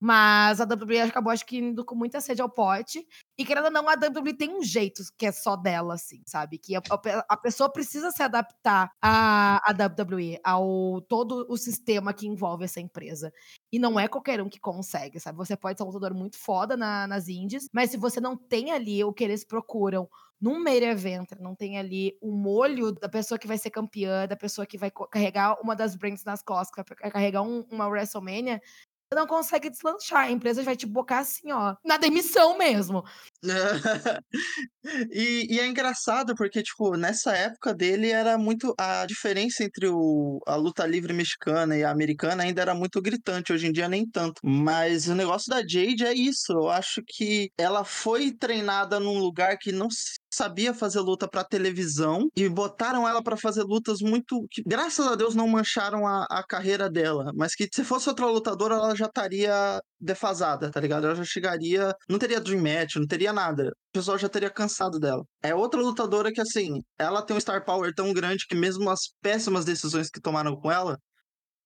Mas 0.03 0.59
a 0.59 0.63
WWE 0.63 1.01
acabou, 1.01 1.31
acho 1.31 1.45
que, 1.45 1.59
indo 1.59 1.85
com 1.85 1.93
muita 1.93 2.19
sede 2.19 2.41
ao 2.41 2.49
pote. 2.49 3.07
E 3.37 3.45
querendo 3.45 3.65
ou 3.65 3.71
não, 3.71 3.87
a 3.87 3.93
WWE 3.93 4.33
tem 4.35 4.49
um 4.49 4.63
jeito 4.63 5.03
que 5.15 5.27
é 5.27 5.31
só 5.31 5.55
dela, 5.55 5.93
assim, 5.93 6.23
sabe? 6.25 6.57
Que 6.57 6.75
a, 6.75 6.81
a 7.29 7.37
pessoa 7.37 7.71
precisa 7.71 8.09
se 8.09 8.23
adaptar 8.23 8.91
à, 8.99 9.61
à 9.63 9.71
WWE, 9.71 10.39
ao 10.43 11.01
todo 11.01 11.45
o 11.47 11.55
sistema 11.55 12.15
que 12.15 12.25
envolve 12.25 12.65
essa 12.65 12.81
empresa. 12.81 13.31
E 13.71 13.77
não 13.77 13.99
é 13.99 14.07
qualquer 14.07 14.41
um 14.41 14.49
que 14.49 14.59
consegue, 14.59 15.19
sabe? 15.19 15.37
Você 15.37 15.55
pode 15.55 15.77
ser 15.77 15.83
um 15.83 15.87
lutador 15.87 16.15
muito 16.15 16.39
foda 16.39 16.75
na, 16.75 17.05
nas 17.05 17.27
indies, 17.27 17.69
mas 17.71 17.91
se 17.91 17.97
você 17.97 18.19
não 18.19 18.35
tem 18.35 18.71
ali 18.71 19.03
o 19.03 19.13
que 19.13 19.23
eles 19.23 19.45
procuram 19.45 20.09
num 20.41 20.59
main 20.59 20.81
event, 20.83 21.29
não 21.39 21.53
tem 21.53 21.77
ali 21.77 22.17
o 22.19 22.31
molho 22.31 22.91
da 22.91 23.07
pessoa 23.07 23.37
que 23.37 23.45
vai 23.45 23.59
ser 23.59 23.69
campeã, 23.69 24.27
da 24.27 24.35
pessoa 24.35 24.65
que 24.65 24.75
vai 24.75 24.91
carregar 25.11 25.61
uma 25.61 25.75
das 25.75 25.95
brands 25.95 26.23
nas 26.23 26.41
costas, 26.41 26.83
vai 26.99 27.11
carregar 27.11 27.43
um, 27.43 27.63
uma 27.69 27.87
WrestleMania, 27.87 28.59
não 29.13 29.27
consegue 29.27 29.69
deslanchar. 29.69 30.25
A 30.25 30.31
empresa 30.31 30.63
vai 30.63 30.75
te 30.75 30.85
bocar 30.85 31.19
assim, 31.19 31.51
ó, 31.51 31.75
na 31.85 31.97
demissão 31.97 32.57
mesmo. 32.57 33.03
e, 35.11 35.47
e, 35.55 35.59
é 35.59 35.67
engraçado 35.67 36.35
porque, 36.35 36.63
tipo, 36.63 36.95
nessa 36.95 37.35
época 37.35 37.73
dele 37.73 38.09
era 38.09 38.37
muito. 38.37 38.73
A 38.77 39.05
diferença 39.05 39.63
entre 39.63 39.87
o, 39.87 40.39
a 40.47 40.55
luta 40.55 40.85
livre 40.85 41.13
mexicana 41.13 41.77
e 41.77 41.83
a 41.83 41.91
americana 41.91 42.43
ainda 42.43 42.61
era 42.61 42.73
muito 42.73 43.01
gritante. 43.01 43.51
Hoje 43.51 43.67
em 43.67 43.71
dia, 43.71 43.89
nem 43.89 44.07
tanto. 44.09 44.41
Mas 44.43 45.07
o 45.07 45.15
negócio 45.15 45.49
da 45.49 45.59
Jade 45.59 46.05
é 46.05 46.13
isso. 46.13 46.53
Eu 46.53 46.69
acho 46.69 47.01
que 47.05 47.51
ela 47.57 47.83
foi 47.83 48.31
treinada 48.31 48.99
num 48.99 49.19
lugar 49.19 49.57
que 49.57 49.71
não 49.71 49.89
se 49.89 50.21
sabia 50.33 50.73
fazer 50.73 51.01
luta 51.01 51.27
para 51.27 51.43
televisão 51.43 52.29
e 52.35 52.47
botaram 52.47 53.07
ela 53.07 53.21
para 53.21 53.35
fazer 53.35 53.63
lutas 53.63 53.99
muito 53.99 54.47
que 54.49 54.63
graças 54.65 55.05
a 55.05 55.15
Deus 55.15 55.35
não 55.35 55.47
mancharam 55.47 56.07
a, 56.07 56.25
a 56.29 56.43
carreira 56.47 56.89
dela, 56.89 57.31
mas 57.35 57.53
que 57.53 57.67
se 57.71 57.83
fosse 57.83 58.07
outra 58.07 58.25
lutadora 58.27 58.75
ela 58.75 58.95
já 59.01 59.07
estaria 59.07 59.81
defasada, 59.99 60.71
tá 60.71 60.79
ligado? 60.79 61.05
Ela 61.05 61.15
já 61.15 61.23
chegaria, 61.23 61.93
não 62.09 62.19
teria 62.19 62.39
dream 62.39 62.61
match, 62.61 62.95
não 62.95 63.07
teria 63.07 63.33
nada. 63.33 63.69
O 63.69 63.91
pessoal 63.93 64.17
já 64.17 64.29
teria 64.29 64.49
cansado 64.49 64.99
dela. 64.99 65.23
É 65.43 65.53
outra 65.53 65.81
lutadora 65.81 66.31
que 66.31 66.41
assim, 66.41 66.79
ela 66.97 67.21
tem 67.21 67.35
um 67.35 67.39
star 67.39 67.65
power 67.65 67.93
tão 67.93 68.13
grande 68.13 68.45
que 68.47 68.55
mesmo 68.55 68.89
as 68.89 69.01
péssimas 69.21 69.65
decisões 69.65 70.09
que 70.09 70.21
tomaram 70.21 70.55
com 70.55 70.71
ela, 70.71 70.97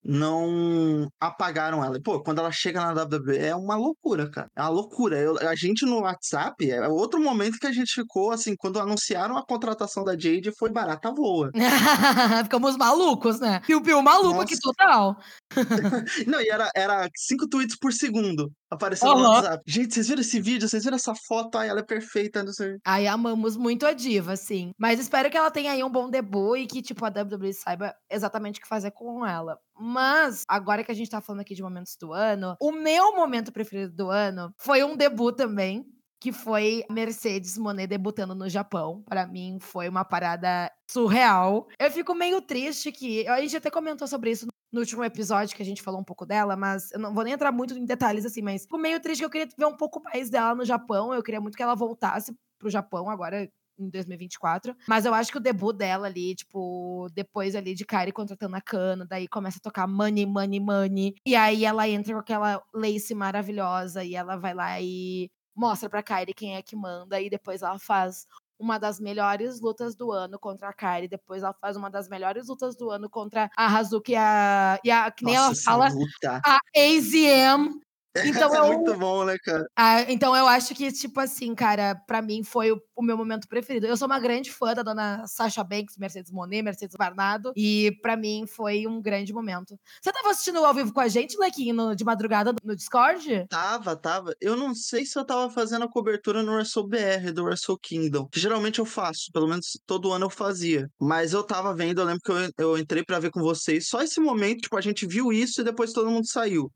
não 0.06 1.08
apagaram 1.20 1.84
ela. 1.84 2.00
Pô, 2.02 2.22
quando 2.22 2.40
ela 2.40 2.52
chega 2.52 2.80
na 2.80 3.04
WWE 3.04 3.38
é 3.38 3.56
uma 3.56 3.76
loucura, 3.76 4.30
cara. 4.30 4.48
É 4.56 4.62
uma 4.62 4.70
loucura. 4.70 5.18
Eu, 5.18 5.38
a 5.40 5.56
gente 5.56 5.86
no 5.86 6.02
WhatsApp, 6.02 6.70
é 6.70 6.88
outro 6.88 7.20
momento 7.20 7.58
que 7.58 7.66
a 7.66 7.72
gente 7.72 7.92
ficou, 7.92 8.32
assim, 8.32 8.56
quando 8.56 8.80
anunciaram 8.80 9.36
a 9.36 9.46
contratação 9.46 10.04
da 10.04 10.14
Jade, 10.14 10.52
foi 10.58 10.70
barata 10.70 11.12
voa. 11.12 11.52
Ficamos 12.44 12.78
malucos, 12.78 13.40
né? 13.40 13.60
Piu-piu 13.66 14.02
maluco 14.02 14.34
Nossa. 14.34 14.44
aqui 14.44 14.60
total. 14.60 15.18
não, 16.28 16.40
e 16.40 16.50
era, 16.50 16.70
era 16.76 17.10
cinco 17.16 17.48
tweets 17.48 17.76
por 17.78 17.92
segundo 17.92 18.52
aparecendo 18.76 19.14
uhum. 19.14 19.24
no 19.24 19.30
WhatsApp. 19.30 19.64
Gente, 19.66 19.94
vocês 19.94 20.08
viram 20.08 20.22
esse 20.22 20.40
vídeo? 20.40 20.68
Vocês 20.68 20.84
viram 20.84 20.96
essa 20.96 21.14
foto? 21.16 21.58
Ai, 21.58 21.70
ela 21.70 21.80
é 21.80 21.84
perfeita, 21.84 22.44
não 22.44 22.54
sei. 22.54 22.78
Ai, 22.86 23.08
amamos 23.08 23.58
muito 23.58 23.86
a 23.86 23.94
diva, 23.94 24.36
sim. 24.36 24.72
Mas 24.78 25.00
espero 25.00 25.30
que 25.30 25.38
ela 25.38 25.52
tenha 25.52 25.72
aí 25.72 25.84
um 25.84 25.90
bom 25.90 26.10
debut 26.10 26.60
e 26.60 26.68
que, 26.68 26.82
tipo, 26.82 27.06
a 27.06 27.10
WWE 27.10 27.54
saiba 27.54 27.96
exatamente 28.10 28.60
o 28.60 28.62
que 28.62 28.68
fazer 28.68 28.92
com 28.92 29.26
ela. 29.26 29.58
Mas, 29.78 30.44
agora 30.48 30.84
que 30.84 30.92
a 30.92 30.96
gente 30.96 31.10
tá 31.10 31.22
falando 31.22 31.42
aqui 31.42 31.56
de 31.56 31.64
momentos 31.64 31.96
do 32.00 32.14
ano, 32.14 32.56
o 32.62 32.72
meu 32.72 33.16
momento 33.16 33.52
preferido 33.52 33.94
do 33.94 34.10
ano 34.10 34.54
foi 34.58 34.84
um 34.84 34.96
debut 34.96 35.36
também, 35.36 35.86
que 36.20 36.32
foi 36.32 36.84
Mercedes 36.90 37.58
Monet 37.58 37.88
debutando 37.88 38.34
no 38.34 38.50
Japão. 38.50 39.04
Para 39.08 39.28
mim 39.28 39.58
foi 39.60 39.88
uma 39.88 40.04
parada 40.04 40.72
surreal. 40.90 41.68
Eu 41.80 41.92
fico 41.92 42.16
meio 42.16 42.42
triste 42.42 42.92
que 42.92 43.28
a 43.28 43.40
gente 43.42 43.58
até 43.58 43.70
comentou 43.70 44.08
sobre 44.08 44.32
isso 44.32 44.48
no 44.76 44.82
último 44.82 45.06
episódio 45.06 45.56
que 45.56 45.62
a 45.62 45.66
gente 45.66 45.82
falou 45.82 46.02
um 46.02 46.04
pouco 46.04 46.26
dela, 46.26 46.58
mas 46.58 46.92
eu 46.92 47.00
não 47.00 47.14
vou 47.14 47.24
nem 47.24 47.34
entrar 47.34 47.50
muito 47.50 47.74
em 47.74 47.86
detalhes 47.86 48.26
assim, 48.26 48.42
mas 48.42 48.64
fico 48.64 48.78
meio 48.78 49.00
triste 49.00 49.22
que 49.22 49.26
eu 49.26 49.30
queria 49.30 49.48
ver 49.58 49.66
um 49.66 49.78
pouco 49.78 50.04
mais 50.04 50.30
dela 50.30 50.54
no 50.54 50.66
Japão. 50.66 51.14
Eu 51.14 51.24
queria 51.24 51.40
muito 51.40 51.56
que 51.56 51.64
ela 51.64 51.76
voltasse 51.76 52.38
pro 52.60 52.70
Japão 52.70 53.10
agora 53.10 53.50
em 53.80 53.90
2024. 53.90 54.76
Mas 54.86 55.06
eu 55.06 55.14
acho 55.14 55.32
que 55.32 55.38
o 55.38 55.42
debut 55.42 55.74
dela 55.74 56.08
ali, 56.08 56.36
tipo, 56.36 57.08
depois 57.14 57.56
ali 57.56 57.74
de 57.74 57.86
Kyrie 57.86 58.12
contratando 58.12 58.58
a 58.58 58.62
Cana, 58.62 59.06
daí 59.06 59.30
começa 59.30 59.60
a 59.60 59.62
tocar 59.62 59.88
Money, 59.88 60.26
Money, 60.26 60.60
Money. 60.60 61.16
E 61.26 61.38
aí 61.38 61.64
ela 61.64 61.88
entra 61.88 62.14
com 62.14 62.20
aquela 62.20 62.62
lace 62.74 63.16
maravilhosa 63.16 64.04
e 64.04 64.14
ela 64.14 64.36
vai 64.36 64.54
lá 64.54 64.82
e 64.82 65.32
mostra 65.56 65.90
pra 65.90 66.04
Kyrie 66.04 66.34
quem 66.34 66.58
é 66.58 66.62
que 66.62 66.76
manda. 66.76 67.22
E 67.22 67.30
depois 67.30 67.62
ela 67.62 67.80
faz 67.80 68.28
uma 68.60 68.78
das 68.78 69.00
melhores 69.00 69.60
lutas 69.60 69.96
do 69.96 70.12
ano 70.12 70.40
contra 70.40 70.70
a 70.70 70.74
Kairi. 70.74 71.08
Depois 71.08 71.44
ela 71.44 71.54
faz 71.54 71.76
uma 71.76 71.90
das 71.90 72.08
melhores 72.08 72.48
lutas 72.48 72.76
do 72.76 72.90
ano 72.90 73.10
contra 73.10 73.50
a 73.56 73.78
Hazuki 73.78 74.14
e 74.14 74.16
a, 74.16 74.80
e 74.84 74.92
a 74.92 75.12
que 75.12 75.26
nem 75.26 75.36
Nossa, 75.36 75.72
ela 75.72 75.90
fala, 75.90 75.90
luta. 75.90 76.42
a 76.46 76.58
AZM. 76.76 77.85
Então, 78.36 78.54
é 78.56 78.76
muito 78.76 78.96
bom, 78.98 79.26
né, 79.26 79.38
cara? 79.44 79.66
Ah, 79.76 80.02
então 80.12 80.36
eu 80.36 80.48
acho 80.48 80.74
que, 80.74 80.92
tipo 80.92 81.20
assim, 81.20 81.54
cara, 81.54 81.96
para 82.08 82.22
mim 82.22 82.44
foi 82.44 82.72
o, 82.72 82.82
o, 82.96 83.04
meu 83.04 83.18
momento 83.18 83.48
preferido. 83.48 83.86
Eu 83.86 83.98
sou 83.98 84.08
uma 84.08 84.20
grande 84.20 84.52
fã 84.52 84.74
da 84.74 84.84
dona 84.84 85.26
Sasha 85.28 85.64
Banks, 85.64 85.98
Mercedes 85.98 86.32
Monet, 86.32 86.62
Mercedes 86.62 86.96
Barnado, 86.98 87.52
e 87.56 87.92
para 88.02 88.16
mim 88.16 88.46
foi 88.48 88.88
um 88.88 89.02
grande 89.02 89.34
momento. 89.34 89.78
Você 90.02 90.12
tava 90.12 90.30
assistindo 90.30 90.64
ao 90.64 90.74
vivo 90.74 90.94
com 90.94 91.00
a 91.00 91.08
gente, 91.08 91.38
Lequinho, 91.38 91.96
de 91.96 92.04
madrugada 92.04 92.54
no 92.64 92.76
Discord? 92.76 93.48
Tava, 93.50 93.96
tava. 93.96 94.34
Eu 94.40 94.56
não 94.56 94.74
sei 94.74 95.06
se 95.06 95.18
eu 95.18 95.26
tava 95.26 95.50
fazendo 95.50 95.84
a 95.84 95.92
cobertura 95.92 96.42
no 96.42 96.54
WrestleBR 96.54 97.32
do 97.34 97.46
Wrestle 97.46 97.80
Kingdom, 97.80 98.28
que 98.28 98.40
geralmente 98.40 98.80
eu 98.80 98.86
faço, 98.86 99.32
pelo 99.34 99.48
menos 99.48 99.78
todo 99.86 100.12
ano 100.12 100.26
eu 100.26 100.30
fazia. 100.30 100.90
Mas 101.00 101.34
eu 101.34 101.44
tava 101.44 101.74
vendo, 101.74 102.02
eu 102.02 102.06
lembro 102.06 102.22
que 102.22 102.32
eu, 102.32 102.52
eu 102.58 102.78
entrei 102.78 103.04
para 103.04 103.20
ver 103.20 103.32
com 103.32 103.42
vocês. 103.42 103.88
Só 103.88 104.02
esse 104.02 104.20
momento, 104.20 104.62
tipo, 104.62 104.78
a 104.78 104.82
gente 104.82 105.06
viu 105.06 105.32
isso 105.34 105.62
e 105.62 105.64
depois 105.64 105.92
todo 105.92 106.10
mundo 106.10 106.28
saiu. 106.28 106.72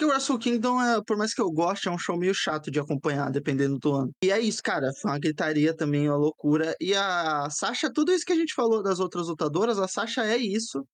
Porque 0.00 0.10
o 0.10 0.14
Wrestle 0.14 0.38
Kingdom, 0.38 0.80
é, 0.80 1.02
por 1.06 1.18
mais 1.18 1.34
que 1.34 1.42
eu 1.42 1.50
goste, 1.50 1.86
é 1.86 1.90
um 1.90 1.98
show 1.98 2.16
meio 2.16 2.32
chato 2.32 2.70
de 2.70 2.80
acompanhar, 2.80 3.30
dependendo 3.30 3.78
do 3.78 3.92
ano. 3.92 4.10
E 4.24 4.30
é 4.30 4.40
isso, 4.40 4.62
cara. 4.62 4.90
Foi 4.94 5.10
uma 5.10 5.18
gritaria 5.18 5.76
também, 5.76 6.08
uma 6.08 6.16
loucura. 6.16 6.74
E 6.80 6.94
a 6.94 7.50
Sasha, 7.50 7.92
tudo 7.92 8.10
isso 8.10 8.24
que 8.24 8.32
a 8.32 8.36
gente 8.36 8.54
falou 8.54 8.82
das 8.82 8.98
outras 8.98 9.28
lutadoras, 9.28 9.78
a 9.78 9.86
Sasha 9.86 10.24
é 10.24 10.38
isso. 10.38 10.86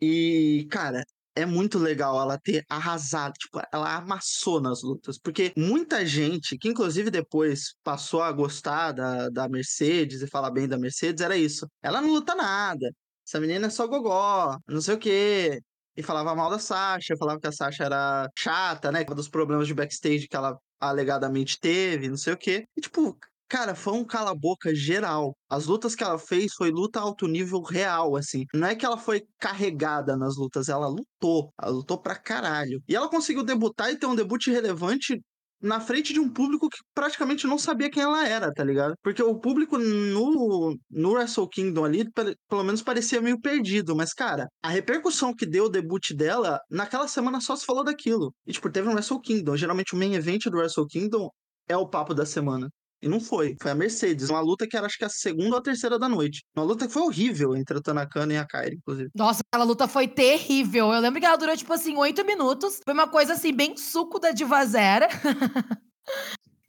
E, 0.00 0.68
cara, 0.70 1.04
é 1.34 1.44
muito 1.44 1.80
legal 1.80 2.20
ela 2.20 2.38
ter 2.38 2.64
arrasado, 2.68 3.32
tipo, 3.32 3.60
ela 3.72 3.96
amassou 3.96 4.60
nas 4.60 4.82
lutas, 4.84 5.18
porque 5.18 5.52
muita 5.56 6.06
gente, 6.06 6.56
que 6.56 6.68
inclusive 6.68 7.10
depois 7.10 7.74
passou 7.82 8.22
a 8.22 8.30
gostar 8.30 8.92
da, 8.92 9.30
da 9.30 9.48
Mercedes 9.48 10.22
e 10.22 10.28
falar 10.28 10.52
bem 10.52 10.68
da 10.68 10.78
Mercedes, 10.78 11.22
era 11.22 11.36
isso. 11.36 11.66
Ela 11.82 12.00
não 12.00 12.12
luta 12.12 12.36
nada. 12.36 12.88
Essa 13.26 13.40
menina 13.40 13.66
é 13.66 13.70
só 13.70 13.88
gogó, 13.88 14.56
não 14.68 14.80
sei 14.80 14.94
o 14.94 14.98
quê 14.98 15.60
e 15.96 16.02
falava 16.02 16.34
mal 16.34 16.50
da 16.50 16.58
Sasha, 16.58 17.16
falava 17.16 17.40
que 17.40 17.46
a 17.46 17.52
Sasha 17.52 17.84
era 17.84 18.28
chata, 18.36 18.90
né? 18.90 19.04
Dos 19.04 19.28
problemas 19.28 19.66
de 19.66 19.74
backstage 19.74 20.28
que 20.28 20.36
ela 20.36 20.56
alegadamente 20.80 21.58
teve, 21.60 22.08
não 22.08 22.16
sei 22.16 22.32
o 22.32 22.36
quê. 22.36 22.64
E, 22.76 22.80
tipo, 22.80 23.16
cara, 23.48 23.74
foi 23.74 23.92
um 23.92 24.04
cala-boca 24.04 24.74
geral. 24.74 25.36
As 25.48 25.66
lutas 25.66 25.94
que 25.94 26.02
ela 26.02 26.18
fez 26.18 26.54
foi 26.54 26.70
luta 26.70 26.98
alto 26.98 27.28
nível 27.28 27.60
real, 27.60 28.16
assim. 28.16 28.44
Não 28.54 28.66
é 28.68 28.74
que 28.74 28.84
ela 28.84 28.96
foi 28.96 29.22
carregada 29.38 30.16
nas 30.16 30.36
lutas, 30.36 30.68
ela 30.68 30.88
lutou. 30.88 31.52
Ela 31.60 31.70
lutou 31.70 31.98
pra 31.98 32.16
caralho. 32.16 32.82
E 32.88 32.96
ela 32.96 33.08
conseguiu 33.08 33.44
debutar 33.44 33.90
e 33.90 33.98
ter 33.98 34.06
um 34.06 34.14
debut 34.14 34.46
relevante 34.46 35.20
na 35.62 35.80
frente 35.80 36.12
de 36.12 36.20
um 36.20 36.28
público 36.28 36.68
que 36.68 36.78
praticamente 36.94 37.46
não 37.46 37.56
sabia 37.58 37.90
quem 37.90 38.02
ela 38.02 38.26
era, 38.26 38.52
tá 38.52 38.64
ligado? 38.64 38.94
Porque 39.02 39.22
o 39.22 39.38
público 39.38 39.78
no, 39.78 40.76
no 40.90 41.12
Wrestle 41.12 41.48
Kingdom 41.48 41.84
ali, 41.84 42.04
pelo 42.48 42.64
menos 42.64 42.82
parecia 42.82 43.20
meio 43.20 43.40
perdido, 43.40 43.94
mas, 43.94 44.12
cara, 44.12 44.48
a 44.62 44.68
repercussão 44.68 45.34
que 45.34 45.46
deu 45.46 45.64
o 45.64 45.68
debut 45.68 46.12
dela, 46.14 46.58
naquela 46.70 47.06
semana 47.06 47.40
só 47.40 47.54
se 47.54 47.64
falou 47.64 47.84
daquilo. 47.84 48.34
E, 48.46 48.52
tipo, 48.52 48.70
teve 48.70 48.88
um 48.88 48.94
Wrestle 48.94 49.20
Kingdom. 49.20 49.56
Geralmente 49.56 49.94
o 49.94 49.98
main 49.98 50.14
event 50.14 50.44
do 50.44 50.58
Wrestle 50.58 50.86
Kingdom 50.86 51.28
é 51.68 51.76
o 51.76 51.88
papo 51.88 52.14
da 52.14 52.26
semana. 52.26 52.68
E 53.02 53.08
não 53.08 53.20
foi. 53.20 53.56
Foi 53.60 53.72
a 53.72 53.74
Mercedes. 53.74 54.30
Uma 54.30 54.40
luta 54.40 54.66
que 54.66 54.76
era 54.76 54.86
acho 54.86 54.96
que 54.96 55.04
a 55.04 55.08
segunda 55.08 55.50
ou 55.50 55.58
a 55.58 55.62
terceira 55.62 55.98
da 55.98 56.08
noite. 56.08 56.44
Uma 56.56 56.64
luta 56.64 56.86
que 56.86 56.92
foi 56.92 57.02
horrível 57.02 57.56
entre 57.56 57.78
a 57.78 57.82
Tanakana 57.82 58.34
e 58.34 58.36
a 58.38 58.46
Kairi, 58.46 58.76
inclusive. 58.76 59.10
Nossa, 59.14 59.42
aquela 59.44 59.64
luta 59.64 59.88
foi 59.88 60.06
terrível. 60.06 60.92
Eu 60.92 61.00
lembro 61.00 61.18
que 61.18 61.26
ela 61.26 61.36
durou, 61.36 61.56
tipo 61.56 61.72
assim, 61.72 61.96
oito 61.96 62.24
minutos. 62.24 62.80
Foi 62.84 62.94
uma 62.94 63.08
coisa 63.08 63.32
assim, 63.32 63.52
bem 63.52 63.76
suco 63.76 64.20
da 64.20 64.30
Divazera. 64.30 65.08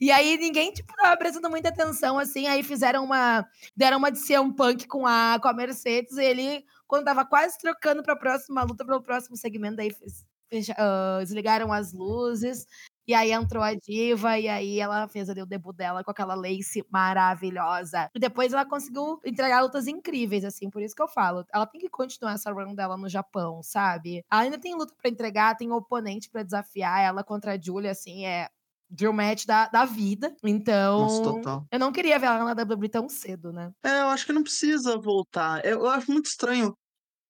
E 0.00 0.10
aí 0.10 0.36
ninguém, 0.36 0.70
tipo, 0.70 0.92
tava 0.96 1.16
prestando 1.16 1.48
muita 1.48 1.70
atenção, 1.70 2.18
assim. 2.18 2.46
Aí 2.46 2.62
fizeram 2.62 3.04
uma. 3.04 3.46
Deram 3.74 3.96
uma 3.96 4.10
de 4.10 4.18
ser 4.18 4.38
um 4.38 4.52
punk 4.52 4.86
com 4.86 5.06
a, 5.06 5.38
com 5.40 5.48
a 5.48 5.54
Mercedes. 5.54 6.18
E 6.18 6.24
ele, 6.24 6.64
quando 6.86 7.06
tava 7.06 7.24
quase 7.24 7.56
trocando 7.58 8.02
pra 8.02 8.14
próxima 8.14 8.62
luta, 8.64 8.84
pro 8.84 9.02
próximo 9.02 9.36
segmento, 9.36 9.76
daí 9.76 9.90
fez, 9.90 10.26
fez, 10.50 10.68
uh, 10.68 11.20
desligaram 11.22 11.72
as 11.72 11.94
luzes. 11.94 12.66
E 13.06 13.14
aí 13.14 13.32
entrou 13.32 13.62
a 13.62 13.74
diva, 13.74 14.38
e 14.38 14.48
aí 14.48 14.80
ela 14.80 15.06
fez 15.08 15.28
ali 15.28 15.42
o 15.42 15.46
debut 15.46 15.76
dela 15.76 16.02
com 16.02 16.10
aquela 16.10 16.34
lace 16.34 16.84
maravilhosa. 16.90 18.10
E 18.14 18.18
depois 18.18 18.52
ela 18.52 18.64
conseguiu 18.64 19.20
entregar 19.24 19.62
lutas 19.62 19.86
incríveis, 19.86 20.44
assim, 20.44 20.70
por 20.70 20.82
isso 20.82 20.94
que 20.94 21.02
eu 21.02 21.08
falo. 21.08 21.44
Ela 21.52 21.66
tem 21.66 21.80
que 21.80 21.88
continuar 21.88 22.32
essa 22.32 22.50
run 22.52 22.74
dela 22.74 22.96
no 22.96 23.08
Japão, 23.08 23.62
sabe? 23.62 24.24
Ela 24.30 24.42
ainda 24.42 24.58
tem 24.58 24.74
luta 24.74 24.94
para 25.00 25.10
entregar, 25.10 25.56
tem 25.56 25.70
oponente 25.70 26.30
para 26.30 26.42
desafiar 26.42 27.00
ela 27.02 27.22
contra 27.22 27.52
a 27.52 27.60
Julia, 27.60 27.90
assim, 27.90 28.24
é 28.24 28.48
dream 28.88 29.12
match 29.12 29.44
da, 29.44 29.68
da 29.68 29.84
vida. 29.84 30.34
Então, 30.42 31.00
Nossa, 31.00 31.64
eu 31.70 31.78
não 31.78 31.92
queria 31.92 32.18
ver 32.18 32.26
ela 32.26 32.54
na 32.54 32.62
WWE 32.62 32.88
tão 32.88 33.08
cedo, 33.08 33.52
né? 33.52 33.72
É, 33.82 34.00
eu 34.00 34.08
acho 34.08 34.24
que 34.24 34.32
não 34.32 34.42
precisa 34.42 34.98
voltar. 34.98 35.64
Eu, 35.64 35.80
eu 35.80 35.88
acho 35.88 36.10
muito 36.10 36.26
estranho 36.26 36.74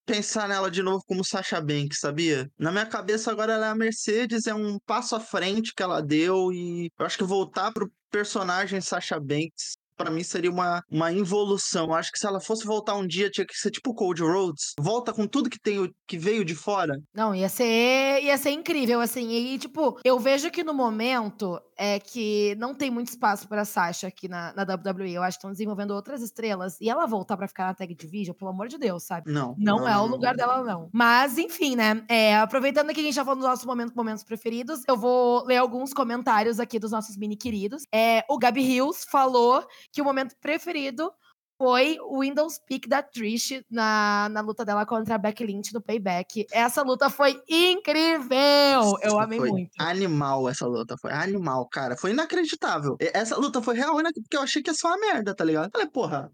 pensar 0.05 0.49
nela 0.49 0.71
de 0.71 0.83
novo 0.83 1.03
como 1.07 1.25
Sasha 1.25 1.61
Banks, 1.61 1.99
sabia? 2.01 2.51
Na 2.59 2.71
minha 2.71 2.87
cabeça 2.87 3.31
agora 3.31 3.55
ela 3.55 3.67
é 3.67 3.71
a 3.71 3.75
Mercedes, 3.75 4.47
é 4.47 4.55
um 4.55 4.79
passo 4.81 5.17
à 5.17 5.21
frente 5.21 5.75
que 5.75 5.83
ela 5.83 6.01
deu 6.01 6.53
e 6.53 6.90
eu 6.99 7.07
acho 7.07 7.19
que 7.19 7.25
voltar 7.25 7.73
pro 7.73 7.90
personagem 8.11 8.81
Sasha 8.81 9.19
Banks 9.19 9.77
para 9.96 10.11
mim 10.11 10.22
seria 10.22 10.50
uma, 10.50 10.83
uma 10.90 11.12
involução. 11.12 11.94
Acho 11.94 12.12
que 12.12 12.18
se 12.18 12.26
ela 12.26 12.40
fosse 12.40 12.64
voltar 12.64 12.94
um 12.94 13.07
dia, 13.07 13.30
tinha 13.30 13.46
que 13.46 13.57
ser 13.57 13.70
tipo 13.70 13.94
Cold 13.94 14.22
Rhodes. 14.22 14.74
Volta 14.78 15.12
com 15.12 15.26
tudo 15.26 15.50
que 15.50 15.61
tem 15.61 15.90
que 16.07 16.18
veio 16.18 16.44
de 16.44 16.54
fora. 16.54 16.94
Não, 17.14 17.35
ia 17.35 17.48
ser, 17.48 18.22
ia 18.22 18.37
ser 18.37 18.50
incrível, 18.50 19.00
assim. 19.00 19.30
E, 19.30 19.59
tipo, 19.59 19.98
eu 20.04 20.18
vejo 20.18 20.50
que 20.50 20.62
no 20.62 20.74
momento 20.74 21.61
é 21.76 21.98
que 21.98 22.54
não 22.57 22.74
tem 22.74 22.90
muito 22.90 23.09
espaço 23.09 23.48
para 23.48 23.64
Sasha 23.64 24.07
aqui 24.07 24.28
na, 24.28 24.52
na 24.54 24.62
WWE. 24.62 25.14
Eu 25.14 25.22
acho 25.22 25.37
que 25.37 25.40
estão 25.40 25.50
desenvolvendo 25.50 25.92
outras 25.92 26.22
estrelas. 26.22 26.76
E 26.80 26.88
ela 26.88 27.07
voltar 27.07 27.37
para 27.37 27.48
ficar 27.48 27.66
na 27.66 27.74
Tag 27.74 27.94
Division, 27.94 28.35
pelo 28.37 28.50
amor 28.50 28.68
de 28.68 28.78
Deus, 28.78 29.04
sabe? 29.04 29.33
Não. 29.33 29.54
Não, 29.59 29.78
não 29.78 29.88
é 29.88 29.96
o 29.98 30.07
lugar 30.07 30.37
dela, 30.37 30.62
não. 30.62 30.88
Mas, 30.92 31.38
enfim, 31.38 31.76
né? 31.76 32.04
É, 32.09 32.37
aproveitando 32.37 32.92
que 32.92 33.00
a 33.00 33.02
gente 33.02 33.14
já 33.14 33.24
falou 33.24 33.40
dos 33.40 33.48
nossos 33.48 33.64
momentos, 33.64 33.94
momentos 33.94 34.24
preferidos, 34.24 34.83
eu 34.88 34.96
vou 34.96 35.44
ler 35.44 35.57
alguns 35.57 35.92
comentários 35.92 36.61
aqui 36.61 36.78
dos 36.78 36.92
nossos 36.92 37.16
mini 37.16 37.37
queridos. 37.37 37.85
É, 37.92 38.24
o 38.28 38.38
Gabi 38.38 38.62
Hills 38.62 39.07
falou 39.11 39.64
que 39.92 40.03
o 40.03 40.05
momento 40.05 40.37
preferido 40.40 41.12
foi 41.57 41.99
o 42.01 42.20
Windows 42.20 42.59
Pick 42.66 42.88
da 42.88 43.03
Trish 43.03 43.64
na, 43.70 44.29
na 44.31 44.40
luta 44.40 44.64
dela 44.64 44.85
contra 44.85 45.14
a 45.14 45.18
Becky 45.18 45.44
Lynch 45.44 45.73
no 45.73 45.81
Payback. 45.81 46.47
Essa 46.51 46.83
luta 46.83 47.09
foi 47.09 47.40
incrível! 47.49 48.99
Eu 49.03 49.18
amei 49.18 49.38
foi 49.38 49.51
muito. 49.51 49.70
Animal 49.79 50.49
essa 50.49 50.66
luta, 50.66 50.97
foi 51.01 51.12
animal, 51.12 51.68
cara. 51.68 51.97
Foi 51.97 52.11
inacreditável. 52.11 52.97
Essa 52.99 53.37
luta 53.37 53.62
foi 53.62 53.77
real, 53.77 53.94
porque 53.94 54.37
eu 54.37 54.42
achei 54.42 54.62
que 54.62 54.70
ia 54.70 54.75
ser 54.75 54.87
uma 54.87 54.99
merda, 54.99 55.35
tá 55.35 55.44
ligado? 55.44 55.70
Falei, 55.70 55.88
porra, 55.88 56.33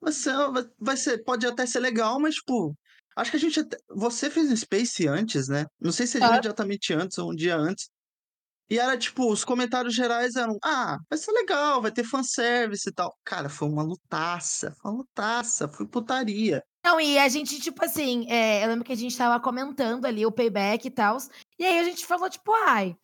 vai 0.00 0.12
ser, 0.12 0.34
vai 0.78 0.96
ser, 0.96 1.18
pode 1.24 1.46
até 1.46 1.64
ser 1.64 1.80
legal, 1.80 2.18
mas, 2.20 2.34
tipo, 2.34 2.76
acho 3.16 3.30
que 3.30 3.36
a 3.36 3.40
gente. 3.40 3.64
Você 3.90 4.28
fez 4.30 4.50
um 4.50 4.56
Space 4.56 5.06
antes, 5.06 5.48
né? 5.48 5.66
Não 5.80 5.92
sei 5.92 6.06
se 6.06 6.22
é 6.22 6.26
imediatamente 6.26 6.92
antes 6.92 7.18
ou 7.18 7.30
um 7.30 7.34
dia 7.34 7.56
antes. 7.56 7.88
E 8.68 8.78
era 8.78 8.98
tipo, 8.98 9.30
os 9.30 9.44
comentários 9.44 9.94
gerais 9.94 10.34
eram: 10.34 10.58
ah, 10.62 10.98
vai 11.08 11.18
ser 11.18 11.32
legal, 11.32 11.80
vai 11.80 11.92
ter 11.92 12.04
fanservice 12.04 12.88
e 12.88 12.92
tal. 12.92 13.16
Cara, 13.24 13.48
foi 13.48 13.68
uma 13.68 13.82
lutaça, 13.82 14.74
foi 14.80 14.90
uma 14.90 14.98
lutaça, 14.98 15.68
foi 15.68 15.86
putaria. 15.86 16.62
Não, 16.84 17.00
e 17.00 17.18
a 17.18 17.28
gente, 17.28 17.60
tipo 17.60 17.84
assim, 17.84 18.30
é, 18.30 18.64
eu 18.64 18.68
lembro 18.68 18.84
que 18.84 18.92
a 18.92 18.96
gente 18.96 19.16
tava 19.16 19.42
comentando 19.42 20.04
ali 20.04 20.24
o 20.24 20.32
payback 20.32 20.86
e 20.86 20.90
tal. 20.90 21.16
E 21.58 21.64
aí 21.64 21.78
a 21.78 21.84
gente 21.84 22.06
falou, 22.06 22.30
tipo, 22.30 22.52
ai, 22.52 22.96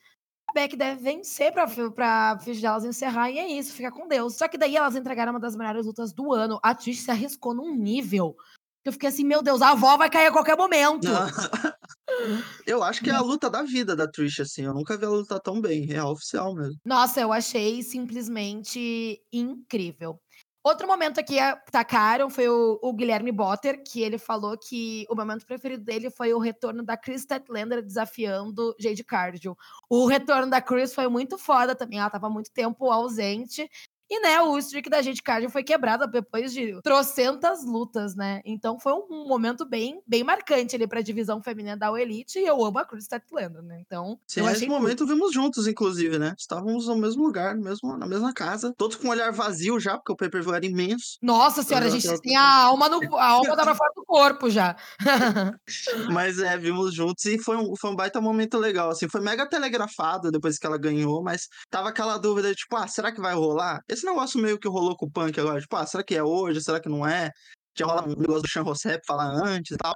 o 0.48 0.52
payback 0.52 0.76
deve 0.76 1.02
vencer 1.02 1.52
pra, 1.52 1.66
pra 1.94 2.34
delas 2.34 2.84
encerrar, 2.84 3.30
e 3.30 3.38
é 3.38 3.48
isso, 3.48 3.72
fica 3.72 3.90
com 3.90 4.06
Deus. 4.06 4.36
Só 4.36 4.46
que 4.48 4.58
daí 4.58 4.76
elas 4.76 4.94
entregaram 4.96 5.32
uma 5.32 5.40
das 5.40 5.56
melhores 5.56 5.86
lutas 5.86 6.12
do 6.12 6.32
ano. 6.32 6.60
A 6.62 6.74
Trish 6.74 7.02
se 7.02 7.10
arriscou 7.10 7.54
num 7.54 7.74
nível 7.74 8.36
eu 8.84 8.92
fiquei 8.92 9.08
assim, 9.08 9.24
meu 9.24 9.42
Deus, 9.42 9.62
a 9.62 9.70
avó 9.70 9.96
vai 9.96 10.10
cair 10.10 10.26
a 10.26 10.32
qualquer 10.32 10.56
momento. 10.56 11.06
eu 12.66 12.82
acho 12.82 13.02
que 13.02 13.10
é 13.10 13.14
a 13.14 13.20
luta 13.20 13.48
da 13.48 13.62
vida 13.62 13.94
da 13.94 14.10
Trish, 14.10 14.40
assim. 14.40 14.64
Eu 14.64 14.74
nunca 14.74 14.96
vi 14.96 15.04
ela 15.04 15.14
lutar 15.14 15.40
tão 15.40 15.60
bem, 15.60 15.92
é 15.92 16.02
oficial 16.02 16.54
mesmo. 16.54 16.78
Nossa, 16.84 17.20
eu 17.20 17.32
achei 17.32 17.82
simplesmente 17.82 19.20
incrível. 19.32 20.18
Outro 20.64 20.86
momento 20.86 21.18
aqui 21.18 21.40
atacaram 21.40 22.30
foi 22.30 22.48
o, 22.48 22.78
o, 22.80 22.92
Guilherme 22.92 23.32
Botter, 23.32 23.82
que 23.82 24.00
ele 24.00 24.16
falou 24.16 24.56
que 24.56 25.04
o 25.10 25.16
momento 25.16 25.44
preferido 25.44 25.82
dele 25.82 26.08
foi 26.08 26.32
o 26.32 26.38
retorno 26.38 26.84
da 26.84 26.96
Chris 26.96 27.22
Statlander 27.22 27.82
desafiando 27.82 28.72
Jade 28.78 29.02
Cardio. 29.02 29.56
O 29.90 30.06
retorno 30.06 30.48
da 30.48 30.60
Chris 30.60 30.94
foi 30.94 31.08
muito 31.08 31.36
foda 31.36 31.74
também, 31.74 31.98
ela 31.98 32.08
tava 32.08 32.30
muito 32.30 32.52
tempo 32.52 32.92
ausente 32.92 33.68
e, 34.14 34.20
né, 34.20 34.42
o 34.42 34.58
streak 34.58 34.90
da 34.90 35.00
gente 35.00 35.22
Cardio 35.22 35.48
foi 35.48 35.62
quebrado 35.62 36.06
depois 36.06 36.52
de 36.52 36.78
trocentas 36.82 37.64
lutas, 37.64 38.14
né? 38.14 38.42
Então 38.44 38.78
foi 38.78 38.92
um 38.92 39.26
momento 39.26 39.64
bem, 39.64 40.02
bem 40.06 40.22
marcante 40.22 40.76
ali 40.76 40.86
pra 40.86 41.00
divisão 41.00 41.42
feminina 41.42 41.78
da 41.78 41.90
Elite 41.98 42.38
e 42.38 42.46
eu 42.46 42.62
amo 42.62 42.78
a 42.78 42.84
Cruz 42.84 43.04
Statlander, 43.04 43.62
né? 43.62 43.80
Então. 43.80 44.18
Sim, 44.26 44.42
nesse 44.42 44.66
momento 44.66 45.06
vimos 45.06 45.32
juntos, 45.32 45.66
inclusive, 45.66 46.18
né? 46.18 46.34
Estávamos 46.38 46.88
no 46.88 46.96
mesmo 46.96 47.24
lugar, 47.24 47.56
mesmo, 47.56 47.96
na 47.96 48.06
mesma 48.06 48.34
casa, 48.34 48.74
todos 48.76 48.96
com 48.96 49.08
um 49.08 49.10
olhar 49.12 49.32
vazio 49.32 49.80
já, 49.80 49.96
porque 49.96 50.12
o 50.12 50.16
pay-per-view 50.16 50.54
era 50.54 50.66
imenso. 50.66 51.16
Nossa 51.22 51.62
senhora, 51.62 51.86
a 51.86 51.88
gente 51.88 52.20
tem 52.20 52.36
a 52.36 52.64
alma 52.64 52.90
no. 52.90 53.16
A 53.16 53.26
alma 53.26 53.56
tava 53.56 53.74
fora 53.74 53.92
do 53.96 54.04
corpo 54.04 54.50
já. 54.50 54.76
mas 56.12 56.38
é, 56.38 56.58
vimos 56.58 56.94
juntos 56.94 57.24
e 57.24 57.38
foi 57.38 57.56
um, 57.56 57.74
foi 57.80 57.90
um 57.90 57.96
baita 57.96 58.20
momento 58.20 58.58
legal, 58.58 58.90
assim. 58.90 59.08
Foi 59.08 59.22
mega 59.22 59.48
telegrafado 59.48 60.30
depois 60.30 60.58
que 60.58 60.66
ela 60.66 60.76
ganhou, 60.76 61.22
mas 61.22 61.48
tava 61.70 61.88
aquela 61.88 62.18
dúvida, 62.18 62.54
tipo, 62.54 62.76
ah, 62.76 62.86
será 62.86 63.10
que 63.10 63.18
vai 63.18 63.34
rolar? 63.34 63.80
Esse 63.88 64.01
esse 64.02 64.06
negócio 64.06 64.40
meio 64.40 64.58
que 64.58 64.68
rolou 64.68 64.96
com 64.96 65.06
o 65.06 65.10
punk 65.10 65.38
agora, 65.38 65.60
tipo, 65.60 65.76
ah, 65.76 65.86
será 65.86 66.02
que 66.02 66.14
é 66.14 66.22
hoje? 66.22 66.60
Será 66.60 66.80
que 66.80 66.88
não 66.88 67.06
é? 67.06 67.30
Tinha 67.74 67.86
rolado 67.86 68.12
um 68.12 68.16
negócio 68.18 68.42
do 68.42 68.48
Sean 68.48 68.62
Rossep 68.62 69.00
falar 69.06 69.30
antes 69.46 69.72
e 69.72 69.76
tal. 69.76 69.94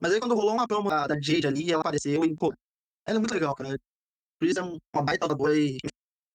Mas 0.00 0.12
aí 0.12 0.20
quando 0.20 0.34
rolou 0.34 0.54
uma 0.54 0.66
promo 0.66 0.88
da, 0.88 1.08
da 1.08 1.16
Jade 1.20 1.46
ali, 1.46 1.70
ela 1.70 1.80
apareceu 1.80 2.24
e, 2.24 2.34
pô, 2.36 2.54
ela 3.04 3.16
é 3.16 3.18
muito 3.18 3.34
legal, 3.34 3.54
cara. 3.54 3.76
Isso 4.40 4.60
é 4.60 4.62
uma 4.62 5.02
baita 5.04 5.26
da 5.26 5.34
boa 5.34 5.56
e, 5.56 5.76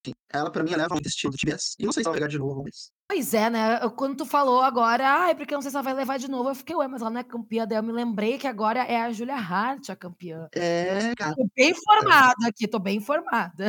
enfim, 0.05 0.13
ela 0.29 0.51
pra 0.51 0.63
mim 0.63 0.71
leva 0.71 0.93
muito 0.93 1.07
estilo 1.07 1.31
do 1.31 1.38
TBS. 1.38 1.75
E 1.79 1.86
não 1.86 1.93
sei 1.93 2.03
se 2.03 2.09
ela 2.09 2.13
vai 2.13 2.19
pegar 2.19 2.29
de 2.29 2.38
novo, 2.38 2.63
mas... 2.63 2.91
Pois 3.08 3.34
é, 3.34 3.50
né? 3.50 3.80
Quando 3.96 4.18
tu 4.18 4.26
falou 4.26 4.62
agora, 4.62 5.08
ai, 5.08 5.36
porque 5.36 5.54
eu 5.54 5.58
não 5.58 5.62
sei 5.62 5.70
se 5.70 5.78
ela 5.78 5.84
vai 5.84 5.94
levar 5.94 6.18
de 6.18 6.30
novo, 6.30 6.50
eu 6.50 6.56
fiquei, 6.56 6.76
ué, 6.76 6.88
mas 6.88 7.02
ela 7.02 7.12
não 7.12 7.20
é 7.20 7.24
campeã. 7.24 7.68
Daí 7.68 7.78
eu 7.78 7.84
me 7.84 7.92
lembrei 7.92 8.38
que 8.38 8.48
agora 8.48 8.80
é 8.80 9.02
a 9.02 9.12
Julia 9.12 9.36
Hart 9.36 9.89
a 9.89 9.96
campeã. 9.96 10.48
É, 10.56 11.13
cara. 11.16 11.36
Tô 11.36 11.46
bem 11.56 11.72
informada 11.72 12.48
aqui, 12.48 12.68
tô 12.68 12.80
bem 12.80 12.98
informada. 12.98 13.66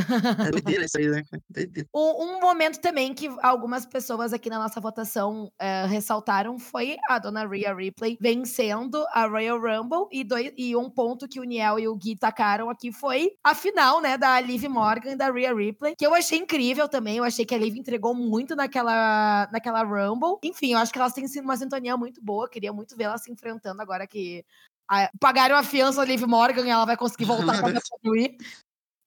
É 0.47 0.51
doideira 0.51 0.85
isso 0.85 0.99
aí, 0.99 1.09
né? 1.09 1.23
Um, 1.95 2.25
um, 2.25 2.41
momento 2.41 2.81
também 2.81 3.13
que 3.13 3.29
algumas 3.43 3.85
pessoas 3.85 4.33
aqui 4.33 4.49
na 4.49 4.59
nossa 4.59 4.81
votação 4.81 5.51
é, 5.59 5.85
ressaltaram 5.87 6.59
foi 6.59 6.97
a 7.09 7.19
dona 7.19 7.47
Rhea 7.47 7.75
Ripley 7.75 8.17
vencendo 8.21 9.05
a 9.13 9.27
Royal 9.27 9.61
Rumble 9.61 10.07
e, 10.13 10.25
dois, 10.25 10.53
e 10.57 10.77
um 10.77 10.89
ponto 10.89 11.29
que 11.29 11.41
o 11.41 11.45
Niel 11.45 11.79
e 11.79 11.89
o 11.89 11.97
Gui 11.97 12.17
tacaram 12.17 12.71
aqui 12.71 12.93
foi 12.93 13.33
a 13.43 13.55
final, 13.55 14.01
né, 14.01 14.17
da 14.17 14.41
Liv 14.41 14.65
Morgan 14.69 15.13
e 15.13 15.17
da 15.17 15.31
Rhea 15.31 15.55
Ripley, 15.55 15.95
que 15.97 16.07
eu 16.07 16.15
achei 16.15 16.39
incrível 16.39 16.89
também, 16.89 17.17
eu 17.19 17.25
achei 17.25 17.45
que 17.45 17.55
a 17.55 17.59
Liv 17.59 17.77
entregou 17.77 18.15
muito 18.15 18.55
naquela 18.55 19.24
naquela, 19.53 19.83
Rumble. 19.83 20.39
Enfim, 20.43 20.73
eu 20.73 20.79
acho 20.79 20.93
que 20.93 20.99
elas 20.99 21.13
têm 21.13 21.27
sido 21.27 21.45
uma 21.45 21.57
sintonia 21.57 21.97
muito 21.97 22.23
boa. 22.23 22.49
Queria 22.49 22.73
muito 22.73 22.97
ver 22.97 23.05
elas 23.05 23.23
se 23.23 23.31
enfrentando 23.31 23.81
agora 23.83 24.07
que 24.07 24.45
a, 24.89 25.11
pagaram 25.21 25.57
a 25.57 25.63
fiança 25.63 25.99
da 25.99 26.05
Liv 26.05 26.23
Morgan 26.25 26.67
e 26.67 26.71
ela 26.71 26.85
vai 26.85 26.97
conseguir 26.97 27.25
voltar 27.25 27.61
pra 27.61 27.69
WWE. 28.05 28.37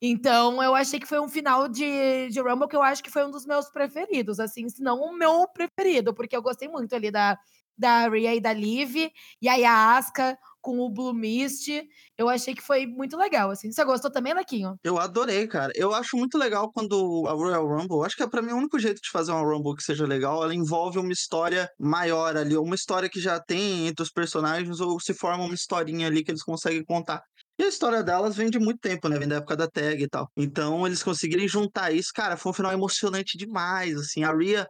Então, 0.01 0.61
eu 0.61 0.75
achei 0.75 0.99
que 0.99 1.07
foi 1.07 1.19
um 1.19 1.27
final 1.27 1.67
de, 1.67 2.29
de 2.29 2.39
Rumble 2.39 2.67
que 2.67 2.75
eu 2.75 2.83
acho 2.83 3.03
que 3.03 3.09
foi 3.09 3.25
um 3.25 3.31
dos 3.31 3.45
meus 3.47 3.69
preferidos, 3.69 4.39
assim, 4.39 4.69
se 4.69 4.81
não 4.81 5.01
o 5.01 5.17
meu 5.17 5.47
preferido, 5.47 6.13
porque 6.13 6.35
eu 6.37 6.41
gostei 6.41 6.67
muito 6.67 6.93
ali 6.93 7.09
da, 7.09 7.35
da 7.75 8.07
Rhea 8.07 8.35
e 8.35 8.39
da 8.39 8.53
Liv, 8.53 8.95
e 9.41 9.49
aí 9.49 9.65
a 9.65 9.97
Asuka, 9.97 10.37
com 10.61 10.79
o 10.79 10.89
Blue 10.89 11.13
Mist. 11.13 11.69
Eu 12.17 12.29
achei 12.29 12.53
que 12.53 12.61
foi 12.61 12.85
muito 12.85 13.15
legal, 13.15 13.49
assim. 13.51 13.71
Você 13.71 13.83
gostou 13.85 14.11
também, 14.11 14.33
Lequinho? 14.33 14.75
Eu 14.83 14.97
adorei, 14.97 15.47
cara. 15.47 15.71
Eu 15.75 15.93
acho 15.93 16.17
muito 16.17 16.37
legal 16.37 16.71
quando 16.71 17.25
a 17.27 17.33
Royal 17.33 17.67
Rumble, 17.67 18.05
acho 18.05 18.15
que 18.15 18.23
é 18.23 18.27
para 18.27 18.41
mim 18.41 18.51
o 18.51 18.57
único 18.57 18.79
jeito 18.79 19.01
de 19.01 19.09
fazer 19.11 19.31
uma 19.31 19.41
Rumble 19.41 19.75
que 19.75 19.83
seja 19.83 20.05
legal, 20.05 20.43
ela 20.43 20.53
envolve 20.53 20.99
uma 20.99 21.11
história 21.11 21.69
maior 21.79 22.35
ali, 22.35 22.57
uma 22.57 22.75
história 22.75 23.09
que 23.09 23.19
já 23.19 23.39
tem 23.39 23.87
entre 23.87 24.03
os 24.03 24.11
personagens, 24.11 24.79
ou 24.79 24.99
se 24.99 25.13
forma 25.13 25.43
uma 25.43 25.53
historinha 25.53 26.07
ali 26.07 26.23
que 26.23 26.31
eles 26.31 26.43
conseguem 26.43 26.83
contar. 26.83 27.21
E 27.59 27.63
a 27.63 27.67
história 27.67 28.03
delas 28.03 28.35
vem 28.35 28.49
de 28.49 28.59
muito 28.59 28.79
tempo, 28.79 29.09
né? 29.09 29.17
Vem 29.17 29.27
da 29.27 29.37
época 29.37 29.55
da 29.55 29.67
tag 29.67 30.01
e 30.01 30.07
tal. 30.07 30.29
Então, 30.37 30.85
eles 30.85 31.01
conseguirem 31.01 31.47
juntar 31.47 31.91
isso, 31.91 32.11
cara, 32.13 32.37
foi 32.37 32.51
um 32.51 32.53
final 32.53 32.71
emocionante 32.71 33.35
demais, 33.37 33.97
assim. 33.97 34.23
A 34.23 34.31
Rhea, 34.31 34.67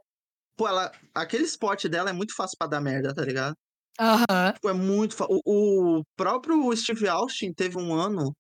pô, 0.56 0.68
ela, 0.68 0.92
aquele 1.14 1.44
spot 1.44 1.86
dela 1.88 2.10
é 2.10 2.14
muito 2.14 2.34
fácil 2.36 2.58
para 2.58 2.70
dar 2.70 2.82
merda, 2.82 3.14
tá 3.14 3.24
ligado? 3.24 3.56
Aham. 4.00 4.54
Tipo, 4.54 4.70
é 4.70 4.74
muito. 4.74 5.16
O, 5.30 6.00
o 6.00 6.04
próprio 6.16 6.76
Steve 6.76 7.08
Austin 7.08 7.54
teve 7.54 7.78
um 7.78 7.94
ano 7.94 8.34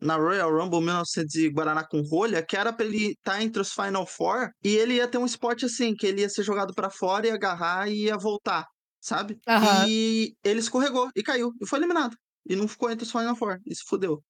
na 0.00 0.16
Royal 0.16 0.50
Rumble 0.52 0.80
1900 0.80 1.34
e 1.36 1.48
Guaraná 1.48 1.84
com 1.86 2.02
rolha, 2.02 2.44
que 2.44 2.56
era 2.56 2.72
pra 2.72 2.84
ele 2.84 3.12
estar 3.12 3.32
tá 3.32 3.42
entre 3.42 3.62
os 3.62 3.72
Final 3.72 4.06
Four 4.06 4.50
e 4.62 4.76
ele 4.76 4.94
ia 4.94 5.08
ter 5.08 5.18
um 5.18 5.26
spot 5.26 5.62
assim, 5.64 5.94
que 5.94 6.06
ele 6.06 6.20
ia 6.20 6.28
ser 6.28 6.42
jogado 6.42 6.74
para 6.74 6.90
fora 6.90 7.26
e 7.26 7.30
agarrar 7.30 7.88
e 7.88 8.04
ia 8.04 8.18
voltar, 8.18 8.66
sabe? 9.00 9.38
Aham. 9.48 9.86
E 9.88 10.34
ele 10.44 10.60
escorregou 10.60 11.08
e 11.16 11.22
caiu 11.22 11.52
e 11.60 11.66
foi 11.66 11.78
eliminado. 11.78 12.16
E 12.48 12.54
não 12.54 12.68
ficou 12.68 12.90
entre 12.90 13.04
os 13.04 13.10
Final 13.10 13.34
Four, 13.34 13.58
e 13.66 13.74
se 13.74 13.82
fudeu. 13.86 14.22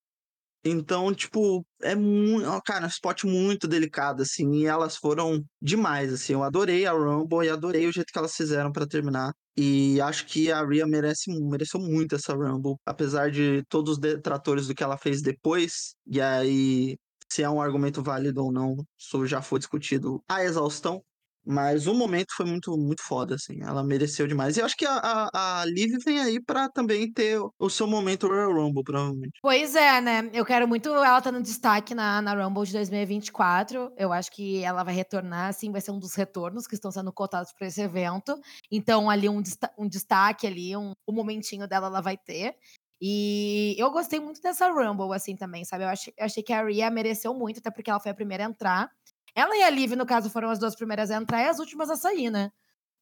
Então, 0.69 1.15
tipo, 1.15 1.65
é 1.83 1.95
muito. 1.95 2.61
Cara, 2.63 2.87
um 2.87 2.89
spot 2.89 3.25
muito 3.25 3.69
delicado, 3.69 4.23
assim, 4.23 4.51
e 4.57 4.67
elas 4.67 4.97
foram 4.97 5.45
demais, 5.61 6.13
assim. 6.13 6.33
Eu 6.33 6.43
adorei 6.43 6.87
a 6.87 6.93
Rumble 6.93 7.47
e 7.47 7.51
adorei 7.51 7.87
o 7.87 7.93
jeito 7.93 8.13
que 8.13 8.19
elas 8.19 8.35
fizeram 8.35 8.73
para 8.73 8.87
terminar. 8.87 9.33
E 9.57 10.01
acho 10.01 10.27
que 10.27 10.51
a 10.51 10.65
Rhea 10.65 10.87
merece, 10.87 11.31
mereceu 11.49 11.81
muito 11.81 12.15
essa 12.15 12.35
Rumble, 12.35 12.77
apesar 12.85 13.31
de 13.31 13.63
todos 13.69 13.93
os 13.93 13.99
detratores 13.99 14.67
do 14.67 14.75
que 14.75 14.83
ela 14.83 14.99
fez 14.99 15.23
depois. 15.23 15.95
E 16.07 16.21
aí, 16.21 16.97
se 17.31 17.43
é 17.43 17.49
um 17.51 17.61
argumento 17.61 18.03
válido 18.03 18.45
ou 18.45 18.53
não, 18.53 18.77
isso 18.99 19.25
já 19.27 19.41
foi 19.41 19.59
discutido 19.59 20.23
a 20.29 20.45
exaustão. 20.45 21.03
Mas 21.47 21.87
o 21.87 21.95
momento 21.95 22.35
foi 22.37 22.45
muito, 22.45 22.77
muito 22.77 23.03
foda, 23.03 23.37
assim. 23.37 23.63
Ela 23.63 23.85
mereceu 23.85 24.27
demais. 24.27 24.57
E 24.57 24.61
eu 24.61 24.67
acho 24.67 24.77
que 24.77 24.85
a, 24.85 24.97
a, 24.97 25.61
a 25.61 25.65
Liv 25.65 25.93
vem 26.05 26.19
aí 26.21 26.41
pra 26.41 26.69
também 26.69 27.13
ter 27.13 27.39
o 27.59 27.71
seu 27.71 27.87
momento 27.87 28.27
Royal 28.27 28.53
Rumble, 28.53 28.83
provavelmente. 28.83 29.39
Pois 29.41 29.77
é, 29.77 30.01
né? 30.01 30.29
Eu 30.33 30.45
quero 30.45 30.67
muito 30.67 30.89
ela 30.89 31.21
tá 31.21 31.31
no 31.31 31.41
destaque 31.41 31.95
na, 31.95 32.21
na 32.21 32.35
Rumble 32.35 32.67
de 32.67 32.73
2024. 32.73 33.93
Eu 33.97 34.13
acho 34.13 34.33
que 34.33 34.65
ela 34.65 34.83
vai 34.83 34.95
retornar, 34.95 35.51
assim, 35.51 35.71
vai 35.71 35.81
ser 35.81 35.93
um 35.93 35.99
dos 35.99 36.15
retornos 36.15 36.67
que 36.67 36.75
estão 36.75 36.91
sendo 36.91 37.13
cotados 37.13 37.53
para 37.53 37.69
esse 37.69 37.81
evento. 37.81 38.37
Então, 38.71 39.09
ali, 39.09 39.29
um, 39.29 39.43
um 39.79 39.89
destaque 39.89 40.47
ali, 40.47 40.77
um, 40.77 40.93
um 41.09 41.13
momentinho 41.13 41.69
dela 41.69 41.87
ela 41.87 42.01
vai 42.01 42.17
ter. 42.17 42.57
E 43.01 43.75
eu 43.79 43.91
gostei 43.91 44.19
muito 44.19 44.41
dessa 44.41 44.69
Rumble, 44.71 45.15
assim, 45.15 45.37
também, 45.37 45.65
sabe? 45.65 45.85
Eu 45.85 45.89
achei, 45.89 46.15
eu 46.17 46.25
achei 46.25 46.43
que 46.43 46.53
a 46.53 46.65
Rhea 46.65 46.91
mereceu 46.91 47.35
muito, 47.35 47.59
até 47.59 47.71
porque 47.71 47.91
ela 47.91 48.01
foi 48.01 48.11
a 48.11 48.15
primeira 48.15 48.45
a 48.45 48.49
entrar. 48.49 48.91
Ela 49.37 49.55
e 49.55 49.63
a 49.63 49.69
Liv, 49.69 49.95
no 49.95 50.07
caso, 50.07 50.31
foram 50.31 50.49
as 50.49 50.59
duas 50.59 50.75
primeiras 50.75 51.11
a 51.11 51.17
entrar 51.17 51.43
e 51.43 51.49
as 51.49 51.59
últimas 51.59 51.91
a 51.91 51.97
sair, 51.97 52.31
né? 52.31 52.51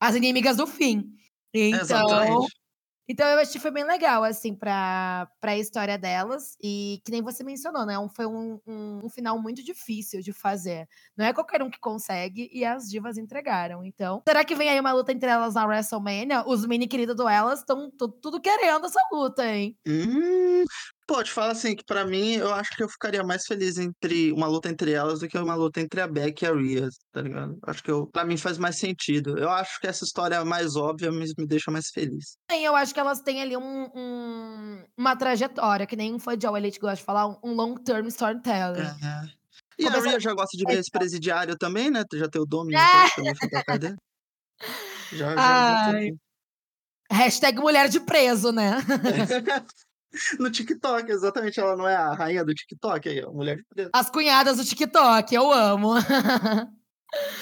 As 0.00 0.16
inimigas 0.16 0.56
do 0.56 0.66
fim. 0.66 1.14
Então, 1.54 1.80
Exatamente. 1.80 2.52
então 3.08 3.24
eu 3.28 3.38
achei 3.38 3.52
que 3.52 3.60
foi 3.60 3.70
bem 3.70 3.84
legal, 3.84 4.24
assim, 4.24 4.52
pra, 4.52 5.28
pra 5.40 5.56
história 5.56 5.96
delas. 5.96 6.56
E 6.60 7.00
que 7.04 7.12
nem 7.12 7.22
você 7.22 7.44
mencionou, 7.44 7.86
né? 7.86 7.96
Um, 7.96 8.08
foi 8.08 8.26
um, 8.26 8.60
um, 8.66 9.02
um, 9.04 9.08
final 9.08 9.40
muito 9.40 9.62
difícil 9.62 10.20
de 10.20 10.32
fazer. 10.32 10.88
Não 11.16 11.24
é 11.24 11.32
qualquer 11.32 11.62
um 11.62 11.70
que 11.70 11.78
consegue 11.78 12.50
e 12.52 12.64
as 12.64 12.90
divas 12.90 13.16
entregaram. 13.16 13.84
Então, 13.84 14.20
será 14.26 14.44
que 14.44 14.56
vem 14.56 14.68
aí 14.68 14.80
uma 14.80 14.92
luta 14.92 15.12
entre 15.12 15.30
elas 15.30 15.54
na 15.54 15.64
WrestleMania? 15.64 16.42
Os 16.48 16.66
mini 16.66 16.88
queridos 16.88 17.14
do 17.14 17.28
elas 17.28 17.60
estão 17.60 17.92
tudo 17.92 18.40
querendo 18.40 18.86
essa 18.86 19.00
luta, 19.12 19.46
hein? 19.46 19.78
Hum, 19.86 20.64
Pô, 21.06 21.22
te 21.22 21.30
falo 21.30 21.52
assim, 21.52 21.76
que 21.76 21.84
pra 21.84 22.06
mim, 22.06 22.36
eu 22.36 22.52
acho 22.54 22.70
que 22.74 22.82
eu 22.82 22.88
ficaria 22.88 23.22
mais 23.22 23.44
feliz 23.44 23.76
entre 23.76 24.32
uma 24.32 24.46
luta 24.46 24.70
entre 24.70 24.92
elas 24.92 25.20
do 25.20 25.28
que 25.28 25.36
uma 25.36 25.54
luta 25.54 25.78
entre 25.80 26.00
a 26.00 26.08
Beck 26.08 26.40
e 26.42 26.46
a 26.46 26.54
Rhea, 26.54 26.88
tá 27.12 27.20
ligado? 27.20 27.58
Acho 27.66 27.82
que 27.82 27.90
eu, 27.90 28.06
pra 28.06 28.24
mim 28.24 28.38
faz 28.38 28.56
mais 28.56 28.78
sentido. 28.78 29.38
Eu 29.38 29.50
acho 29.50 29.78
que 29.80 29.86
essa 29.86 30.02
história 30.02 30.36
é 30.36 30.44
mais 30.44 30.76
óbvia, 30.76 31.12
mas 31.12 31.32
me 31.36 31.46
deixa 31.46 31.70
mais 31.70 31.88
feliz. 31.88 32.38
Sim, 32.50 32.64
eu 32.64 32.74
acho 32.74 32.94
que 32.94 33.00
elas 33.00 33.20
têm 33.20 33.42
ali 33.42 33.54
um, 33.54 33.90
um 33.94 34.84
uma 34.96 35.14
trajetória, 35.14 35.86
que 35.86 35.94
nem 35.94 36.18
foi 36.18 36.40
Joe 36.40 36.58
Elite 36.58 36.78
gosta 36.78 36.96
de 36.96 37.04
falar, 37.04 37.28
um 37.44 37.52
long-term 37.52 38.06
storytelling. 38.06 38.80
É. 38.80 39.44
E 39.78 39.84
Começa... 39.84 40.06
a 40.06 40.10
Rhea 40.10 40.20
já 40.20 40.32
gosta 40.32 40.56
de 40.56 40.64
ver 40.64 40.78
esse 40.78 40.90
presidiário 40.90 41.54
também, 41.58 41.90
né? 41.90 42.02
Já 42.14 42.28
tem 42.28 42.40
o 42.40 42.46
Dominic 42.46 42.80
é. 42.80 43.10
também 43.14 43.34
foi 43.34 43.48
pra 43.50 43.64
cadeia. 43.64 43.96
Já, 45.12 45.34
já, 45.34 45.92
já 45.92 46.14
Hashtag 47.10 47.60
mulher 47.60 47.88
de 47.88 48.00
preso, 48.00 48.50
né? 48.52 48.78
no 50.38 50.50
TikTok, 50.50 51.10
exatamente. 51.10 51.58
Ela 51.60 51.76
não 51.76 51.88
é 51.88 51.96
a 51.96 52.12
rainha 52.14 52.44
do 52.44 52.54
TikTok, 52.54 53.08
aí, 53.08 53.20
a 53.20 53.28
mulher 53.28 53.56
de 53.56 53.64
preto. 53.64 53.90
As 53.92 54.10
cunhadas 54.10 54.56
do 54.56 54.64
TikTok, 54.64 55.34
eu 55.34 55.52
amo. 55.52 55.94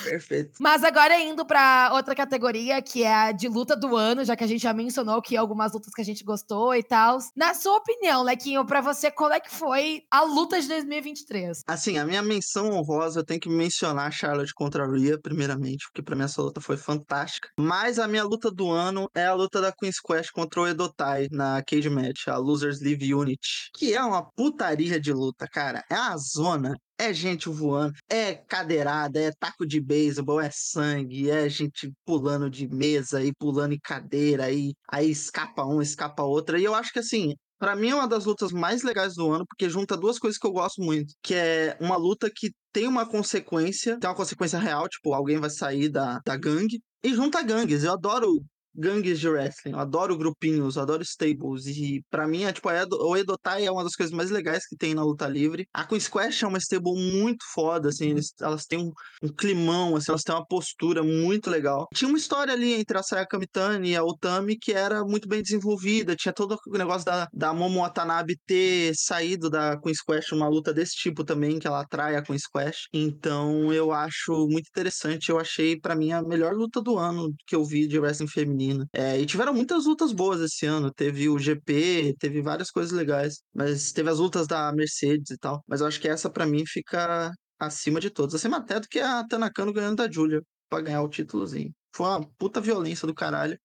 Perfeito. 0.04 0.52
Mas 0.58 0.82
agora 0.84 1.18
indo 1.20 1.44
para 1.44 1.90
outra 1.92 2.14
categoria, 2.14 2.82
que 2.82 3.02
é 3.02 3.14
a 3.14 3.32
de 3.32 3.48
luta 3.48 3.76
do 3.76 3.96
ano, 3.96 4.24
já 4.24 4.36
que 4.36 4.44
a 4.44 4.46
gente 4.46 4.62
já 4.62 4.72
mencionou 4.72 5.22
que 5.22 5.36
algumas 5.36 5.72
lutas 5.72 5.92
que 5.92 6.00
a 6.00 6.04
gente 6.04 6.24
gostou 6.24 6.74
e 6.74 6.82
tal. 6.82 7.18
Na 7.36 7.54
sua 7.54 7.76
opinião, 7.76 8.22
Lequinho, 8.22 8.64
para 8.66 8.80
você, 8.80 9.10
qual 9.10 9.32
é 9.32 9.40
que 9.40 9.50
foi 9.50 10.02
a 10.10 10.22
luta 10.22 10.60
de 10.60 10.68
2023? 10.68 11.62
Assim, 11.66 11.98
a 11.98 12.04
minha 12.04 12.22
menção 12.22 12.70
honrosa, 12.72 13.20
eu 13.20 13.24
tenho 13.24 13.40
que 13.40 13.48
mencionar 13.48 14.12
Charlotte 14.12 14.54
contra 14.54 14.84
a 14.84 14.88
Rhea, 14.88 15.18
primeiramente, 15.20 15.86
porque 15.86 16.02
pra 16.02 16.16
mim 16.16 16.24
essa 16.24 16.42
luta 16.42 16.60
foi 16.60 16.76
fantástica. 16.76 17.48
Mas 17.58 17.98
a 17.98 18.08
minha 18.08 18.24
luta 18.24 18.50
do 18.50 18.70
ano 18.70 19.08
é 19.14 19.26
a 19.26 19.34
luta 19.34 19.60
da 19.60 19.72
Queen's 19.72 20.00
Quest 20.00 20.30
contra 20.32 20.60
o 20.60 20.66
Edotai 20.66 21.28
na 21.30 21.62
Cage 21.62 21.90
Match, 21.90 22.28
a 22.28 22.36
Losers 22.36 22.80
Leave 22.80 23.14
Unit, 23.14 23.70
que 23.74 23.94
é 23.94 24.02
uma 24.02 24.24
putaria 24.36 25.00
de 25.00 25.12
luta, 25.12 25.46
cara. 25.50 25.84
É 25.90 25.94
uma 25.94 26.16
zona 26.16 26.76
é 27.02 27.12
gente 27.12 27.48
voando, 27.48 27.94
é 28.08 28.34
cadeirada, 28.34 29.20
é 29.20 29.32
taco 29.32 29.66
de 29.66 29.80
beisebol, 29.80 30.40
é 30.40 30.50
sangue, 30.52 31.30
é 31.30 31.48
gente 31.48 31.92
pulando 32.04 32.48
de 32.48 32.68
mesa 32.68 33.22
e 33.24 33.32
pulando 33.34 33.72
em 33.72 33.80
cadeira, 33.80 34.44
aí, 34.44 34.72
aí 34.88 35.10
escapa 35.10 35.64
um, 35.64 35.82
escapa 35.82 36.22
outra. 36.22 36.60
E 36.60 36.64
eu 36.64 36.74
acho 36.74 36.92
que 36.92 37.00
assim, 37.00 37.34
para 37.58 37.74
mim 37.74 37.90
é 37.90 37.94
uma 37.94 38.06
das 38.06 38.24
lutas 38.24 38.52
mais 38.52 38.82
legais 38.82 39.14
do 39.14 39.30
ano, 39.30 39.44
porque 39.48 39.68
junta 39.68 39.96
duas 39.96 40.18
coisas 40.18 40.38
que 40.38 40.46
eu 40.46 40.52
gosto 40.52 40.80
muito, 40.80 41.12
que 41.22 41.34
é 41.34 41.76
uma 41.80 41.96
luta 41.96 42.30
que 42.32 42.52
tem 42.72 42.86
uma 42.86 43.04
consequência, 43.04 43.98
tem 43.98 44.08
uma 44.08 44.16
consequência 44.16 44.58
real, 44.58 44.88
tipo, 44.88 45.12
alguém 45.12 45.38
vai 45.38 45.50
sair 45.50 45.88
da, 45.88 46.20
da 46.24 46.36
gangue, 46.36 46.80
e 47.04 47.14
junta 47.14 47.42
gangues. 47.42 47.82
Eu 47.82 47.92
adoro 47.92 48.44
gangues 48.74 49.20
de 49.20 49.28
wrestling. 49.28 49.72
Eu 49.72 49.78
adoro 49.78 50.16
grupinhos, 50.16 50.78
adoro 50.78 51.02
stables. 51.02 51.66
E 51.66 52.02
para 52.10 52.26
mim, 52.26 52.44
é, 52.44 52.52
tipo, 52.52 52.68
a 52.68 52.74
Edo, 52.74 52.96
o 52.96 53.16
Edotai 53.16 53.66
é 53.66 53.70
uma 53.70 53.84
das 53.84 53.94
coisas 53.94 54.14
mais 54.14 54.30
legais 54.30 54.66
que 54.66 54.76
tem 54.76 54.94
na 54.94 55.04
luta 55.04 55.26
livre. 55.28 55.66
A 55.72 55.84
Queen 55.84 56.00
Squash 56.00 56.42
é 56.42 56.46
uma 56.46 56.58
stable 56.58 56.94
muito 56.94 57.44
foda, 57.52 57.88
assim. 57.88 58.10
Eles, 58.10 58.32
elas 58.40 58.64
têm 58.64 58.78
um, 58.78 58.92
um, 59.22 59.28
climão, 59.28 59.96
assim, 59.96 60.10
elas 60.10 60.22
têm 60.22 60.34
uma 60.34 60.46
postura 60.46 61.02
muito 61.02 61.50
legal. 61.50 61.88
Tinha 61.94 62.08
uma 62.08 62.18
história 62.18 62.52
ali 62.52 62.72
entre 62.74 62.96
a 62.98 63.02
Sayaka 63.02 63.38
Mitani 63.38 63.90
e 63.90 63.96
a 63.96 64.04
Otami 64.04 64.56
que 64.58 64.72
era 64.72 65.04
muito 65.04 65.28
bem 65.28 65.42
desenvolvida. 65.42 66.16
Tinha 66.16 66.32
todo 66.32 66.58
o 66.66 66.78
negócio 66.78 67.04
da, 67.04 67.28
da 67.32 67.52
Momo 67.52 67.80
Watanabe 67.80 68.36
ter 68.46 68.92
saído 68.94 69.50
da 69.50 69.78
Queen 69.80 69.94
Squash, 69.94 70.32
uma 70.32 70.48
luta 70.48 70.72
desse 70.72 70.94
tipo 70.96 71.24
também, 71.24 71.58
que 71.58 71.66
ela 71.66 71.80
atrai 71.80 72.16
a 72.16 72.22
Queen 72.22 72.38
Squash. 72.38 72.88
Então 72.92 73.72
eu 73.72 73.92
acho 73.92 74.46
muito 74.48 74.68
interessante. 74.68 75.30
Eu 75.30 75.38
achei, 75.38 75.78
para 75.78 75.94
mim, 75.94 76.12
a 76.12 76.22
melhor 76.22 76.54
luta 76.54 76.80
do 76.80 76.98
ano 76.98 77.32
que 77.46 77.54
eu 77.54 77.64
vi 77.64 77.86
de 77.86 77.98
wrestling 77.98 78.28
feminino 78.28 78.61
É, 78.92 79.20
e 79.20 79.26
tiveram 79.26 79.54
muitas 79.54 79.86
lutas 79.86 80.12
boas 80.12 80.40
esse 80.40 80.66
ano. 80.66 80.92
Teve 80.92 81.28
o 81.28 81.38
GP, 81.38 82.14
teve 82.18 82.40
várias 82.42 82.70
coisas 82.70 82.92
legais. 82.92 83.42
Mas 83.54 83.92
teve 83.92 84.10
as 84.10 84.18
lutas 84.18 84.46
da 84.46 84.72
Mercedes 84.72 85.30
e 85.30 85.38
tal. 85.38 85.62
Mas 85.66 85.80
eu 85.80 85.86
acho 85.86 86.00
que 86.00 86.08
essa 86.08 86.30
para 86.30 86.46
mim 86.46 86.64
fica 86.66 87.30
acima 87.58 88.00
de 88.00 88.10
todos. 88.10 88.34
Acima 88.34 88.58
até 88.58 88.80
do 88.80 88.88
que 88.88 89.00
a 89.00 89.24
Tanakano 89.26 89.72
ganhando 89.72 89.96
da 89.96 90.10
Julia 90.10 90.42
pra 90.68 90.80
ganhar 90.80 91.02
o 91.02 91.08
títulozinho. 91.08 91.72
Foi 91.94 92.06
uma 92.06 92.28
puta 92.38 92.60
violência 92.60 93.06
do 93.06 93.14
caralho. 93.14 93.58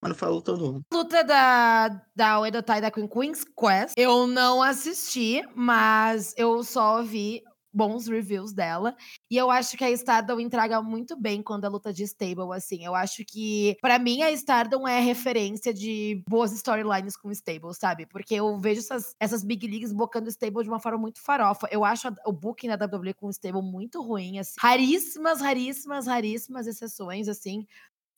Mas 0.00 0.10
não 0.10 0.16
foi 0.16 0.28
a 0.28 0.30
luta 0.30 0.54
do 0.54 0.66
ano. 0.66 0.82
Luta 0.92 1.24
da, 1.24 1.88
da 2.14 2.40
Uedotai 2.40 2.80
da 2.80 2.90
Queen 2.90 3.08
Queen's 3.08 3.44
Quest. 3.44 3.94
Eu 3.96 4.26
não 4.26 4.62
assisti, 4.62 5.42
mas 5.54 6.34
eu 6.36 6.62
só 6.62 7.02
vi 7.02 7.42
bons 7.76 8.08
reviews 8.08 8.54
dela. 8.54 8.96
E 9.30 9.36
eu 9.36 9.50
acho 9.50 9.76
que 9.76 9.84
a 9.84 9.90
Stardom 9.90 10.40
entrega 10.40 10.80
muito 10.80 11.14
bem 11.14 11.42
quando 11.42 11.66
a 11.66 11.68
luta 11.68 11.92
de 11.92 12.04
stable, 12.04 12.54
assim. 12.54 12.84
Eu 12.84 12.94
acho 12.94 13.22
que, 13.26 13.76
para 13.82 13.98
mim, 13.98 14.22
a 14.22 14.30
Stardom 14.30 14.88
é 14.88 14.98
referência 14.98 15.74
de 15.74 16.24
boas 16.26 16.52
storylines 16.52 17.16
com 17.16 17.30
stable, 17.30 17.74
sabe? 17.74 18.06
Porque 18.06 18.34
eu 18.34 18.58
vejo 18.58 18.80
essas, 18.80 19.14
essas 19.20 19.44
big 19.44 19.66
leagues 19.66 19.92
bocando 19.92 20.30
stable 20.30 20.62
de 20.62 20.70
uma 20.70 20.80
forma 20.80 20.98
muito 20.98 21.20
farofa. 21.20 21.68
Eu 21.70 21.84
acho 21.84 22.08
a, 22.08 22.14
o 22.24 22.32
booking 22.32 22.68
da 22.68 22.86
WWE 22.86 23.12
com 23.12 23.28
stable 23.28 23.62
muito 23.62 24.00
ruim, 24.02 24.38
assim. 24.38 24.54
Raríssimas, 24.58 25.40
raríssimas, 25.42 26.06
raríssimas 26.06 26.66
exceções, 26.66 27.28
assim. 27.28 27.66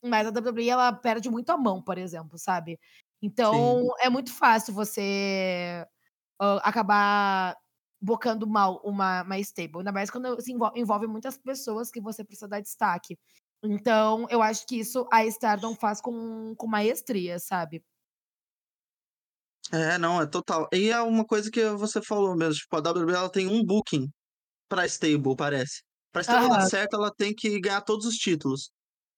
Mas 0.05 0.29
a 0.29 0.31
WWE, 0.31 0.68
ela 0.68 0.92
perde 0.92 1.29
muito 1.29 1.51
a 1.51 1.59
mão, 1.59 1.83
por 1.83 1.99
exemplo, 1.99 2.38
sabe? 2.38 2.79
Então, 3.21 3.53
Sim. 3.53 3.88
é 3.99 4.09
muito 4.09 4.33
fácil 4.33 4.73
você 4.73 5.85
uh, 6.40 6.62
acabar 6.62 7.57
bocando 8.00 8.46
mal 8.46 8.80
uma, 8.84 9.22
uma 9.22 9.38
stable. 9.38 9.78
Ainda 9.78 9.92
mais 9.92 10.11
quando 10.11 10.40
se 10.40 10.52
envolve, 10.52 10.80
envolve 10.80 11.06
muitas 11.06 11.37
pessoas 11.38 11.90
que 11.90 12.00
você 12.00 12.24
precisa 12.24 12.48
dar 12.48 12.61
destaque. 12.61 13.18
Então, 13.62 14.26
eu 14.30 14.40
acho 14.40 14.66
que 14.66 14.78
isso 14.78 15.06
a 15.12 15.24
Stardom 15.26 15.74
faz 15.74 16.00
com, 16.00 16.54
com 16.56 16.66
maestria, 16.68 17.38
sabe? 17.40 17.82
É, 19.72 19.98
não, 19.98 20.22
é 20.22 20.26
total. 20.26 20.68
E 20.72 20.90
é 20.90 21.00
uma 21.02 21.24
coisa 21.24 21.50
que 21.50 21.68
você 21.70 22.00
falou 22.02 22.37
mesmo, 22.37 22.54
tipo, 22.54 22.76
a 22.76 22.80
WWE 22.80 23.14
ela 23.14 23.30
tem 23.30 23.46
um 23.46 23.64
booking 23.64 24.08
pra 24.68 24.87
stable, 24.87 25.37
parece. 25.37 25.82
Pra 26.12 26.22
stable 26.22 26.48
dar 26.48 26.66
certo, 26.66 26.94
ela 26.96 27.12
tem 27.14 27.34
que 27.34 27.61
ganhar 27.61 27.82
todos 27.82 28.06
os 28.06 28.14
títulos. 28.14 28.70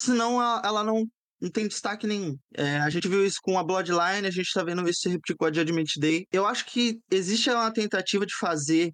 Senão 0.03 0.41
ela, 0.43 0.63
ela 0.65 0.85
não 0.85 1.07
não 1.41 1.51
tem 1.51 1.67
destaque 1.67 2.07
nenhum. 2.07 2.37
É, 2.55 2.79
a 2.79 2.91
gente 2.91 3.09
viu 3.09 3.25
isso 3.25 3.39
com 3.43 3.59
a 3.59 3.65
Bloodline, 3.65 4.27
a 4.27 4.31
gente 4.31 4.53
tá 4.53 4.63
vendo 4.63 4.89
isso 4.89 5.01
se 5.01 5.09
repetir 5.09 5.37
com 5.37 5.47
a 5.47 5.53
Judgment 5.53 5.85
Day. 5.99 6.27
Eu 6.33 6.47
acho 6.47 6.67
que 6.67 6.99
existe 7.11 7.51
uma 7.51 7.73
tentativa 7.73 8.27
de 8.27 8.35
fazer 8.37 8.93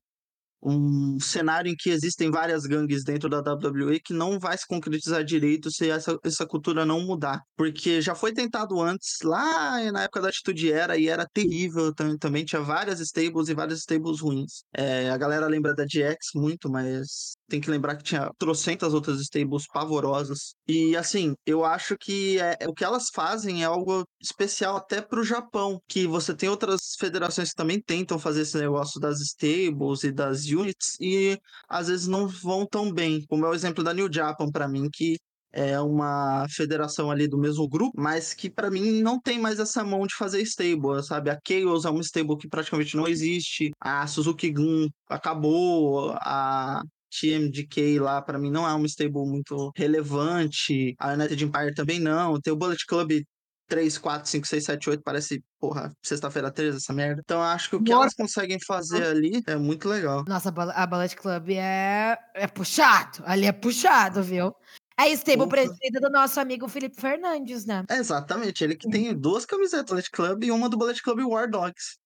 um 0.63 1.21
cenário 1.21 1.71
em 1.71 1.77
que 1.77 1.91
existem 1.91 2.31
várias 2.31 2.65
gangues 2.65 3.05
dentro 3.05 3.29
da 3.29 3.41
WWE 3.41 4.01
que 4.01 4.13
não 4.13 4.39
vai 4.39 4.57
se 4.59 4.67
concretizar 4.67 5.23
direito 5.23 5.71
se 5.71 5.89
essa, 5.89 6.19
essa 6.25 6.47
cultura 6.47 6.85
não 6.85 7.01
mudar. 7.01 7.41
Porque 7.57 8.01
já 8.01 8.15
foi 8.15 8.33
tentado 8.33 8.81
antes, 8.81 9.19
lá 9.23 9.81
na 9.93 10.03
época 10.03 10.23
da 10.23 10.29
Atitude 10.29 10.73
Era, 10.73 10.97
e 10.97 11.09
era 11.09 11.27
terrível 11.33 11.95
também, 11.95 12.19
também 12.19 12.45
tinha 12.45 12.61
várias 12.61 13.01
stables 13.01 13.49
e 13.49 13.55
vários 13.55 13.81
stables 13.81 14.21
ruins. 14.21 14.65
É, 14.75 15.09
a 15.11 15.17
galera 15.17 15.47
lembra 15.47 15.75
da 15.75 15.85
GX 15.85 16.31
muito, 16.35 16.69
mas 16.69 17.37
tem 17.49 17.61
que 17.61 17.71
lembrar 17.71 17.97
que 17.97 18.05
tinha 18.05 18.31
trocentas 18.39 18.95
outras 18.95 19.21
stables 19.21 19.67
pavorosas. 19.67 20.55
E 20.67 20.97
assim, 20.97 21.35
eu 21.45 21.65
acho 21.65 21.97
que 21.99 22.39
é, 22.41 22.59
o 22.67 22.75
que 22.75 22.85
elas 22.85 23.09
fazem 23.13 23.63
é 23.63 23.67
algo 23.67 24.05
especial 24.21 24.77
até 24.77 25.01
pro 25.01 25.25
Japão, 25.25 25.81
que 25.89 26.07
você 26.07 26.35
tem 26.35 26.49
outras 26.49 26.95
federações 26.99 27.51
que 27.51 27.57
também 27.57 27.81
tentam 27.81 28.19
fazer 28.19 28.43
esse 28.43 28.59
negócio 28.59 29.01
das 29.01 29.21
stables 29.21 30.05
e 30.05 30.13
das 30.13 30.45
units 30.47 30.97
e 31.01 31.39
às 31.69 31.89
vezes 31.89 32.07
não 32.07 32.29
vão 32.29 32.67
tão 32.67 32.93
bem, 32.93 33.25
como 33.29 33.47
é 33.47 33.49
o 33.51 33.55
exemplo 33.55 33.83
da 33.85 33.95
New 33.95 34.13
Japan 34.13 34.51
para 34.51 34.69
mim, 34.69 34.89
que 34.93 35.17
é 35.57 35.81
uma 35.81 36.47
federação 36.51 37.11
ali 37.11 37.27
do 37.27 37.39
mesmo 37.39 37.67
grupo, 37.67 37.93
mas 37.99 38.35
que 38.35 38.51
para 38.51 38.71
mim 38.71 39.01
não 39.01 39.19
tem 39.19 39.41
mais 39.41 39.59
essa 39.59 39.83
mão 39.83 40.07
de 40.07 40.15
fazer 40.15 40.43
stable, 40.43 41.03
sabe? 41.03 41.31
A 41.31 41.39
Chaos 41.47 41.87
é 41.87 41.91
uma 41.91 42.03
stable 42.03 42.37
que 42.37 42.47
praticamente 42.49 42.95
não 42.95 43.09
existe, 43.09 43.71
a 43.81 44.07
Suzuki 44.07 44.51
Gun 44.51 44.89
acabou, 45.09 46.11
a 46.21 46.83
TMDK 47.21 47.99
lá, 47.99 48.21
para 48.21 48.39
mim, 48.39 48.51
não 48.51 48.67
é 48.67 48.73
uma 48.75 48.87
stable 48.87 49.27
muito 49.27 49.73
relevante. 49.77 50.95
A 50.99 51.13
United 51.13 51.45
Empire 51.45 51.75
também 51.75 52.01
não. 52.01 52.41
Tem 52.41 52.53
o 52.53 52.57
Bullet 52.57 52.85
Club 52.87 53.23
3, 53.69 53.99
4, 53.99 54.29
5, 54.29 54.47
6, 54.47 54.65
7, 54.65 54.91
8, 54.91 55.03
parece, 55.03 55.43
porra, 55.59 55.93
sexta-feira 56.03 56.51
13, 56.51 56.77
essa 56.79 56.93
merda. 56.93 57.21
Então 57.25 57.43
acho 57.43 57.71
que 57.71 57.77
o 57.77 57.83
que 57.83 57.91
Nossa. 57.91 58.03
elas 58.03 58.15
conseguem 58.15 58.59
fazer 58.65 59.05
ali 59.05 59.43
é 59.47 59.57
muito 59.57 59.89
legal. 59.89 60.25
Nossa, 60.27 60.51
a 60.51 60.87
Bullet 60.87 61.17
Club 61.17 61.51
é, 61.51 62.17
é 62.35 62.47
puxado. 62.47 63.23
Ali 63.25 63.47
é 63.47 63.53
puxado, 63.53 64.23
viu? 64.23 64.55
É 64.99 65.11
stable 65.13 65.49
presidida 65.49 66.01
do 66.01 66.09
nosso 66.09 66.41
amigo 66.41 66.69
Felipe 66.69 66.99
Fernandes, 66.99 67.67
né? 67.67 67.85
É 67.91 67.99
exatamente, 67.99 68.65
ele 68.65 68.75
que 68.75 68.89
tem 68.89 69.15
duas 69.15 69.45
camisetas 69.45 69.85
do 69.85 69.89
Bullet 69.91 70.11
Club 70.11 70.45
e 70.45 70.51
uma 70.51 70.71
do 70.71 70.79
Bullet 70.79 71.03
Club 71.03 71.21
War 71.27 71.51
Dogs. 71.51 71.99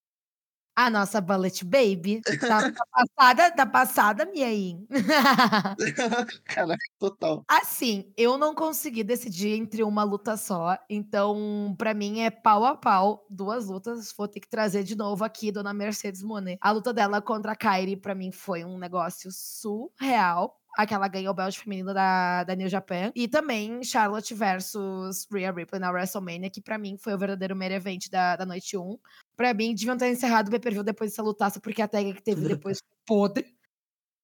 A 0.80 0.88
nossa 0.88 1.20
Bullet 1.20 1.62
Baby. 1.62 2.22
Tá, 2.40 2.72
tá 2.72 2.86
passada, 2.90 3.50
tá 3.50 3.66
passada, 3.66 4.24
minha 4.24 4.46
aí. 4.46 4.78
Caraca, 6.46 6.82
total. 6.98 7.44
Assim, 7.46 8.10
eu 8.16 8.38
não 8.38 8.54
consegui 8.54 9.04
decidir 9.04 9.50
entre 9.58 9.82
uma 9.82 10.02
luta 10.04 10.38
só. 10.38 10.78
Então, 10.88 11.74
para 11.76 11.92
mim, 11.92 12.22
é 12.22 12.30
pau 12.30 12.64
a 12.64 12.74
pau. 12.74 13.26
Duas 13.28 13.66
lutas. 13.66 14.10
Vou 14.16 14.26
ter 14.26 14.40
que 14.40 14.48
trazer 14.48 14.82
de 14.82 14.96
novo 14.96 15.22
aqui, 15.22 15.52
dona 15.52 15.74
Mercedes 15.74 16.22
Monet. 16.22 16.56
A 16.62 16.70
luta 16.70 16.94
dela 16.94 17.20
contra 17.20 17.52
a 17.52 17.56
Kairi, 17.56 17.94
para 17.94 18.14
mim, 18.14 18.32
foi 18.32 18.64
um 18.64 18.78
negócio 18.78 19.30
surreal 19.30 20.58
aquela 20.76 21.08
ganhou 21.08 21.32
o 21.32 21.34
belt 21.34 21.58
feminino 21.58 21.92
da, 21.92 22.44
da 22.44 22.54
New 22.54 22.68
Japan. 22.68 23.12
E 23.14 23.28
também 23.28 23.82
Charlotte 23.82 24.34
versus 24.34 25.26
Rhea 25.30 25.52
Ripley 25.52 25.80
na 25.80 25.90
WrestleMania, 25.90 26.50
que 26.50 26.60
para 26.60 26.78
mim 26.78 26.96
foi 26.96 27.14
o 27.14 27.18
verdadeiro 27.18 27.56
main 27.56 27.72
event 27.72 28.08
da, 28.10 28.36
da 28.36 28.46
noite 28.46 28.76
1. 28.76 28.98
Pra 29.40 29.54
mim, 29.54 29.74
deviam 29.74 29.96
ter 29.96 30.10
encerrado 30.10 30.48
o 30.48 30.50
pay-per-view 30.50 30.84
depois 30.84 31.12
dessa 31.12 31.22
lutaça, 31.22 31.58
porque 31.58 31.80
a 31.80 31.88
tag 31.88 32.12
que 32.12 32.22
teve 32.22 32.46
depois 32.46 32.76
foi 32.84 32.98
podre. 33.06 33.56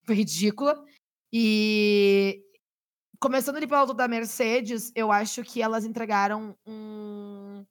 Foi 0.04 0.14
ridícula. 0.14 0.84
E 1.32 2.44
começando 3.18 3.56
ali 3.56 3.66
pela 3.66 3.80
luta 3.80 3.94
da 3.94 4.08
Mercedes, 4.08 4.92
eu 4.94 5.10
acho 5.10 5.42
que 5.42 5.62
elas 5.62 5.86
entregaram 5.86 6.54
um, 6.66 7.64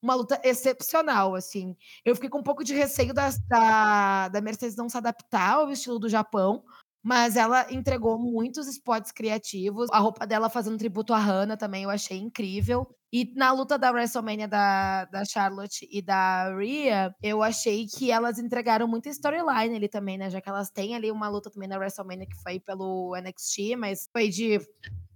uma 0.00 0.14
luta 0.14 0.40
excepcional, 0.44 1.34
assim. 1.34 1.76
Eu 2.04 2.14
fiquei 2.14 2.30
com 2.30 2.38
um 2.38 2.44
pouco 2.44 2.62
de 2.62 2.72
receio 2.72 3.12
da, 3.12 3.30
da, 3.48 4.28
da 4.28 4.40
Mercedes 4.40 4.76
não 4.76 4.88
se 4.88 4.96
adaptar 4.96 5.54
ao 5.54 5.72
estilo 5.72 5.98
do 5.98 6.08
Japão, 6.08 6.62
mas 7.02 7.34
ela 7.34 7.66
entregou 7.72 8.16
muitos 8.16 8.68
spots 8.68 9.10
criativos. 9.10 9.90
A 9.90 9.98
roupa 9.98 10.24
dela 10.24 10.48
fazendo 10.48 10.78
tributo 10.78 11.12
à 11.12 11.18
Hannah 11.18 11.56
também 11.56 11.82
eu 11.82 11.90
achei 11.90 12.16
incrível. 12.16 12.86
E 13.12 13.32
na 13.36 13.52
luta 13.52 13.78
da 13.78 13.90
WrestleMania 13.90 14.48
da, 14.48 15.04
da 15.06 15.24
Charlotte 15.24 15.88
e 15.90 16.02
da 16.02 16.54
Rhea, 16.56 17.14
eu 17.22 17.42
achei 17.42 17.86
que 17.86 18.10
elas 18.10 18.38
entregaram 18.38 18.88
muita 18.88 19.08
storyline 19.08 19.76
ali 19.76 19.88
também, 19.88 20.18
né? 20.18 20.28
Já 20.28 20.40
que 20.40 20.48
elas 20.48 20.70
têm 20.70 20.94
ali 20.94 21.10
uma 21.10 21.28
luta 21.28 21.50
também 21.50 21.68
na 21.68 21.78
WrestleMania 21.78 22.26
que 22.26 22.42
foi 22.42 22.58
pelo 22.58 23.14
NXT, 23.16 23.76
mas 23.78 24.08
foi 24.12 24.28
de 24.28 24.60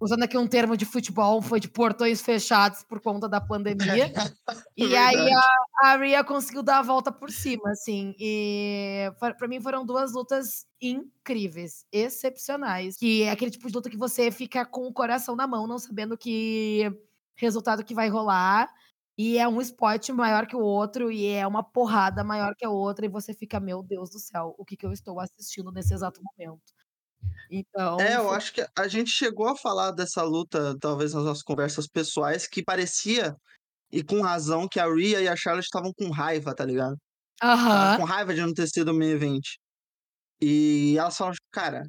usando 0.01 0.23
aqui 0.23 0.39
um 0.39 0.47
termo 0.47 0.77
de 0.77 0.87
futebol, 0.87 1.43
foi 1.43 1.61
de 1.61 1.69
portões 1.69 2.23
fechados 2.23 2.83
por 2.83 3.01
conta 3.01 3.29
da 3.29 3.41
pandemia. 3.41 4.11
e 4.77 4.97
aí 4.97 5.33
a, 5.33 5.91
a 5.91 5.97
Rhea 5.97 6.25
conseguiu 6.25 6.63
dar 6.63 6.79
a 6.79 6.83
volta 6.83 7.13
por 7.13 7.31
cima, 7.31 7.71
assim. 7.71 8.15
E 8.19 9.13
para 9.19 9.49
mim 9.49 9.61
foram 9.61 9.85
duas 9.85 10.15
lutas 10.15 10.65
incríveis, 10.81 11.85
excepcionais. 11.93 12.97
Que 12.97 13.25
é 13.25 13.31
aquele 13.31 13.51
tipo 13.51 13.69
de 13.69 13.75
luta 13.75 13.91
que 13.91 13.99
você 13.99 14.31
fica 14.31 14.65
com 14.65 14.87
o 14.87 14.93
coração 14.93 15.37
na 15.37 15.47
mão, 15.47 15.67
não 15.67 15.79
sabendo 15.79 16.17
que 16.17 16.91
resultado 17.41 17.85
que 17.85 17.95
vai 17.95 18.09
rolar. 18.09 18.69
E 19.19 19.37
é 19.37 19.47
um 19.47 19.61
spot 19.61 20.09
maior 20.11 20.47
que 20.47 20.57
o 20.57 20.61
outro, 20.61 21.13
e 21.13 21.27
é 21.27 21.47
uma 21.47 21.63
porrada 21.63 22.25
maior 22.25 22.55
que 22.57 22.65
a 22.65 22.71
outra, 22.71 23.05
e 23.05 23.09
você 23.09 23.35
fica, 23.35 23.61
meu 23.61 23.83
Deus 23.83 24.09
do 24.11 24.19
céu, 24.19 24.55
o 24.57 24.65
que, 24.65 24.77
que 24.77 24.87
eu 24.87 24.93
estou 24.93 25.21
assistindo 25.21 25.71
nesse 25.71 25.93
exato 25.93 26.23
momento? 26.23 26.63
Então. 27.51 28.01
É, 28.01 28.17
eu 28.17 28.29
foi... 28.29 28.37
acho 28.37 28.55
que 28.55 28.67
a 28.75 28.89
gente 28.89 29.11
chegou 29.11 29.49
a 29.49 29.57
falar 29.57 29.91
dessa 29.91 30.23
luta, 30.23 30.75
talvez 30.81 31.13
nas 31.13 31.25
nossas 31.25 31.43
conversas 31.43 31.87
pessoais, 31.87 32.47
que 32.47 32.65
parecia, 32.65 33.37
e 33.93 34.03
com 34.03 34.23
razão, 34.23 34.67
que 34.67 34.81
a 34.81 34.87
Rhea 34.87 35.21
e 35.21 35.29
a 35.29 35.37
Charlotte 35.37 35.67
estavam 35.67 35.93
com 35.93 36.11
raiva, 36.11 36.55
tá 36.55 36.65
ligado? 36.65 36.97
Aham. 37.43 37.99
Com 37.99 38.05
raiva 38.05 38.33
de 38.33 38.41
não 38.41 38.55
ter 38.55 38.69
sido 38.69 38.91
o 38.91 38.95
main 38.95 39.11
event. 39.11 39.45
E 40.41 40.97
elas 40.97 41.17
falaram, 41.17 41.37
cara, 41.53 41.83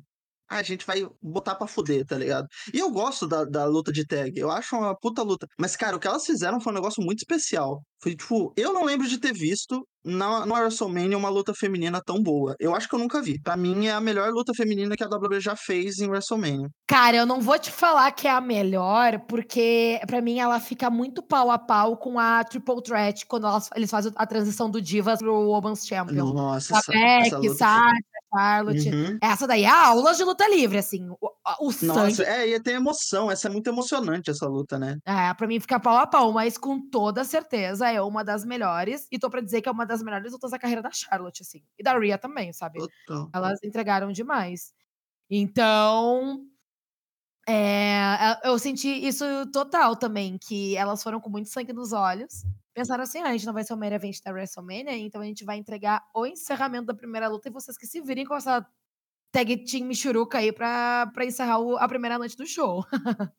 a 0.52 0.64
gente 0.64 0.86
vai 0.86 1.08
botar 1.22 1.56
pra 1.56 1.68
fuder, 1.68 2.06
tá 2.06 2.18
ligado? 2.18 2.48
E 2.74 2.80
eu 2.80 2.92
gosto 2.92 3.28
da, 3.28 3.46
da 3.46 3.66
luta 3.66 3.92
de 3.92 4.06
tag, 4.06 4.38
eu 4.38 4.52
acho 4.52 4.76
uma 4.76 4.96
puta 4.96 5.24
luta. 5.24 5.48
Mas, 5.58 5.76
cara, 5.76 5.96
o 5.96 6.00
que 6.00 6.08
elas 6.08 6.26
fizeram 6.26 6.60
foi 6.60 6.72
um 6.74 6.76
negócio 6.76 7.02
muito 7.02 7.20
especial. 7.20 7.82
Foi 8.04 8.16
tipo, 8.16 8.52
eu 8.58 8.74
não 8.74 8.84
lembro 8.84 9.08
de 9.08 9.20
ter 9.20 9.32
visto 9.32 9.86
na, 10.04 10.46
no 10.46 10.56
WrestleMania 10.56 11.18
uma 11.18 11.30
luta 11.30 11.54
feminina 11.54 12.02
tão 12.04 12.22
boa. 12.22 12.56
Eu 12.60 12.76
acho 12.76 12.90
que 12.90 12.96
eu 12.96 13.00
nunca 13.00 13.22
vi. 13.22 13.40
Pra 13.40 13.56
mim 13.56 13.86
é 13.86 13.92
a 13.92 14.02
melhor 14.02 14.32
luta 14.32 14.54
feminina 14.56 14.96
que 14.96 15.04
a 15.04 15.08
WWE 15.08 15.40
já 15.40 15.56
fez 15.56 16.00
em 16.00 16.08
WrestleMania. 16.08 16.68
Cara, 16.88 17.18
eu 17.18 17.26
não 17.26 17.40
vou 17.40 17.58
te 17.60 17.72
falar 17.72 18.12
que 18.12 18.28
é 18.28 18.32
a 18.32 18.42
melhor, 18.42 19.20
porque 19.28 20.02
para 20.08 20.20
mim 20.20 20.40
ela 20.40 20.60
fica 20.60 20.90
muito 20.90 21.22
pau 21.22 21.52
a 21.52 21.60
pau 21.60 21.96
com 21.96 22.18
a 22.20 22.44
Triple 22.44 22.82
Threat 22.82 23.26
quando 23.28 23.46
elas, 23.46 23.70
eles 23.76 23.92
fazem 23.92 24.12
a 24.16 24.26
transição 24.26 24.70
do 24.70 24.82
Divas 24.82 25.20
pro 25.20 25.50
Women's 25.50 25.86
Champion. 25.86 26.34
Nossa, 26.34 26.78
essa, 26.78 26.92
Beck, 26.92 27.28
essa 27.28 27.38
luta 27.38 27.92
Charlotte. 28.34 28.90
Uhum. 28.90 29.18
Essa 29.22 29.48
daí 29.48 29.64
é 29.64 29.70
a 29.70 29.88
aula 29.88 30.14
de 30.14 30.24
luta 30.24 30.48
livre, 30.48 30.78
assim. 30.78 31.10
O, 31.10 31.18
o 31.68 31.72
sangue. 31.72 31.88
Nossa, 31.88 32.24
é, 32.24 32.48
e 32.48 32.60
tem 32.60 32.76
emoção. 32.76 33.30
Essa 33.30 33.48
é 33.48 33.52
muito 33.52 33.68
emocionante, 33.68 34.32
essa 34.32 34.48
luta, 34.48 34.80
né? 34.80 34.98
É, 35.06 35.34
pra 35.34 35.48
mim 35.48 35.60
fica 35.60 35.80
pau 35.80 35.98
a 35.98 36.08
pau, 36.08 36.32
mas 36.32 36.58
com 36.58 36.80
toda 36.90 37.24
certeza 37.24 37.90
é 37.90 38.02
uma 38.02 38.24
das 38.24 38.46
melhores. 38.46 39.08
E 39.12 39.20
tô 39.20 39.30
pra 39.30 39.42
dizer 39.42 39.62
que 39.62 39.70
é 39.70 39.72
uma 39.72 39.86
das 39.86 40.02
melhores 40.02 40.32
lutas 40.32 40.52
da 40.52 40.60
carreira 40.60 40.82
da 40.82 40.92
Charlotte, 40.92 41.42
assim. 41.42 41.62
E 41.78 41.84
da 41.84 41.98
Rhea 41.98 42.18
também, 42.18 42.54
sabe? 42.54 42.80
Total. 42.80 43.30
Elas 43.34 43.60
entregaram 43.64 44.12
demais. 44.12 44.74
Então. 45.30 46.46
É, 47.48 47.91
eu 48.44 48.58
senti 48.60 48.88
isso 48.88 49.26
total 49.52 49.96
também, 49.96 50.38
que 50.38 50.76
elas 50.76 51.02
foram 51.04 51.20
com 51.20 51.30
muito 51.30 51.50
sangue 51.50 51.74
nos 51.74 51.94
olhos. 51.94 52.44
Pensaram 52.74 53.04
assim: 53.04 53.20
ah, 53.20 53.30
a 53.30 53.32
gente 53.32 53.46
não 53.46 53.54
vai 53.54 53.64
ser 53.64 53.74
o 53.74 53.78
main 53.78 53.94
event 53.94 54.18
da 54.24 54.32
WrestleMania, 54.32 54.98
então 54.98 55.22
a 55.22 55.26
gente 55.26 55.44
vai 55.44 55.58
entregar 55.58 56.04
o 56.16 56.26
encerramento 56.26 56.88
da 56.88 56.94
primeira 56.94 57.28
luta 57.28 57.50
e 57.50 57.52
vocês 57.52 57.78
que 57.78 57.86
se 57.86 58.02
virem 58.02 58.26
com 58.26 58.36
essa 58.36 58.66
tag 59.32 59.66
team 59.66 59.86
Michuruca 59.88 60.38
aí 60.40 60.52
pra, 60.52 61.10
pra 61.14 61.26
encerrar 61.26 61.60
o, 61.60 61.78
a 61.78 61.88
primeira 61.88 62.18
noite 62.18 62.38
do 62.38 62.46
show. 62.46 62.86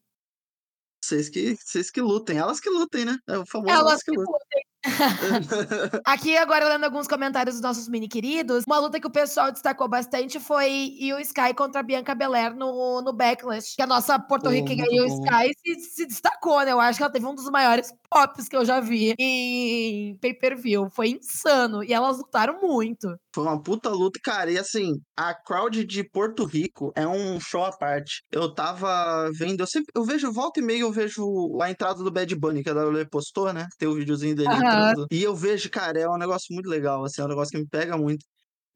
Vocês 1.04 1.28
que, 1.28 1.56
vocês 1.56 1.90
que 1.90 2.00
lutem, 2.00 2.38
elas 2.38 2.60
que 2.60 2.70
lutem, 2.70 3.04
né? 3.04 3.18
É 3.26 3.36
o 3.36 3.44
famoso 3.44 3.70
elas, 3.70 3.86
elas 3.86 4.02
que, 4.04 4.12
que 4.12 4.16
lutem. 4.16 4.32
lutem. 4.32 4.61
Aqui, 6.04 6.36
agora, 6.36 6.68
lendo 6.68 6.84
alguns 6.84 7.06
comentários 7.06 7.56
dos 7.56 7.62
nossos 7.62 7.88
mini 7.88 8.08
queridos, 8.08 8.64
uma 8.66 8.78
luta 8.78 9.00
que 9.00 9.06
o 9.06 9.10
pessoal 9.10 9.52
destacou 9.52 9.88
bastante 9.88 10.40
foi 10.40 10.96
Io 10.98 11.18
Sky 11.20 11.54
contra 11.54 11.80
a 11.80 11.82
Bianca 11.82 12.14
Belair 12.14 12.54
no, 12.54 13.00
no 13.00 13.12
Backlash. 13.12 13.76
Que 13.76 13.82
a 13.82 13.86
nossa 13.86 14.18
porto-riquenha 14.18 14.84
oh, 14.88 14.94
Io 14.94 15.06
Sky 15.06 15.52
se, 15.64 15.90
se, 15.90 16.06
destacou, 16.06 16.64
né? 16.64 16.72
Eu 16.72 16.80
acho 16.80 16.98
que 16.98 17.02
ela 17.02 17.12
teve 17.12 17.26
um 17.26 17.34
dos 17.34 17.48
maiores 17.50 17.92
pops 18.10 18.48
que 18.48 18.56
eu 18.56 18.64
já 18.64 18.80
vi 18.80 19.14
em 19.18 20.16
pay-per-view. 20.18 20.88
Foi 20.90 21.10
insano. 21.10 21.84
E 21.84 21.92
elas 21.92 22.18
lutaram 22.18 22.60
muito. 22.60 23.16
Foi 23.34 23.44
uma 23.44 23.62
puta 23.62 23.88
luta, 23.88 24.18
cara. 24.22 24.50
E 24.50 24.58
assim, 24.58 25.00
a 25.16 25.34
crowd 25.34 25.84
de 25.84 26.04
Porto 26.04 26.44
Rico 26.44 26.92
é 26.96 27.06
um 27.06 27.38
show 27.40 27.64
à 27.64 27.72
parte. 27.72 28.22
Eu 28.30 28.52
tava 28.52 29.30
vendo, 29.32 29.60
eu 29.60 29.66
sempre, 29.66 29.92
eu 29.94 30.04
vejo, 30.04 30.32
volta 30.32 30.60
e 30.60 30.62
meia, 30.62 30.80
eu 30.80 30.92
vejo 30.92 31.58
a 31.60 31.70
entrada 31.70 32.02
do 32.02 32.10
Bad 32.10 32.34
Bunny, 32.34 32.62
que 32.62 32.70
a 32.70 32.74
WWE 32.74 33.06
postou, 33.08 33.52
né? 33.52 33.66
Tem 33.78 33.88
o 33.88 33.94
videozinho 33.94 34.34
dele 34.34 34.48
uhum. 34.48 34.71
Entrando. 34.72 35.06
E 35.10 35.22
eu 35.22 35.34
vejo, 35.34 35.70
cara, 35.70 35.98
é 35.98 36.08
um 36.08 36.18
negócio 36.18 36.52
muito 36.54 36.68
legal, 36.68 37.04
assim, 37.04 37.20
é 37.20 37.24
um 37.24 37.28
negócio 37.28 37.52
que 37.52 37.58
me 37.58 37.68
pega 37.68 37.96
muito. 37.96 38.24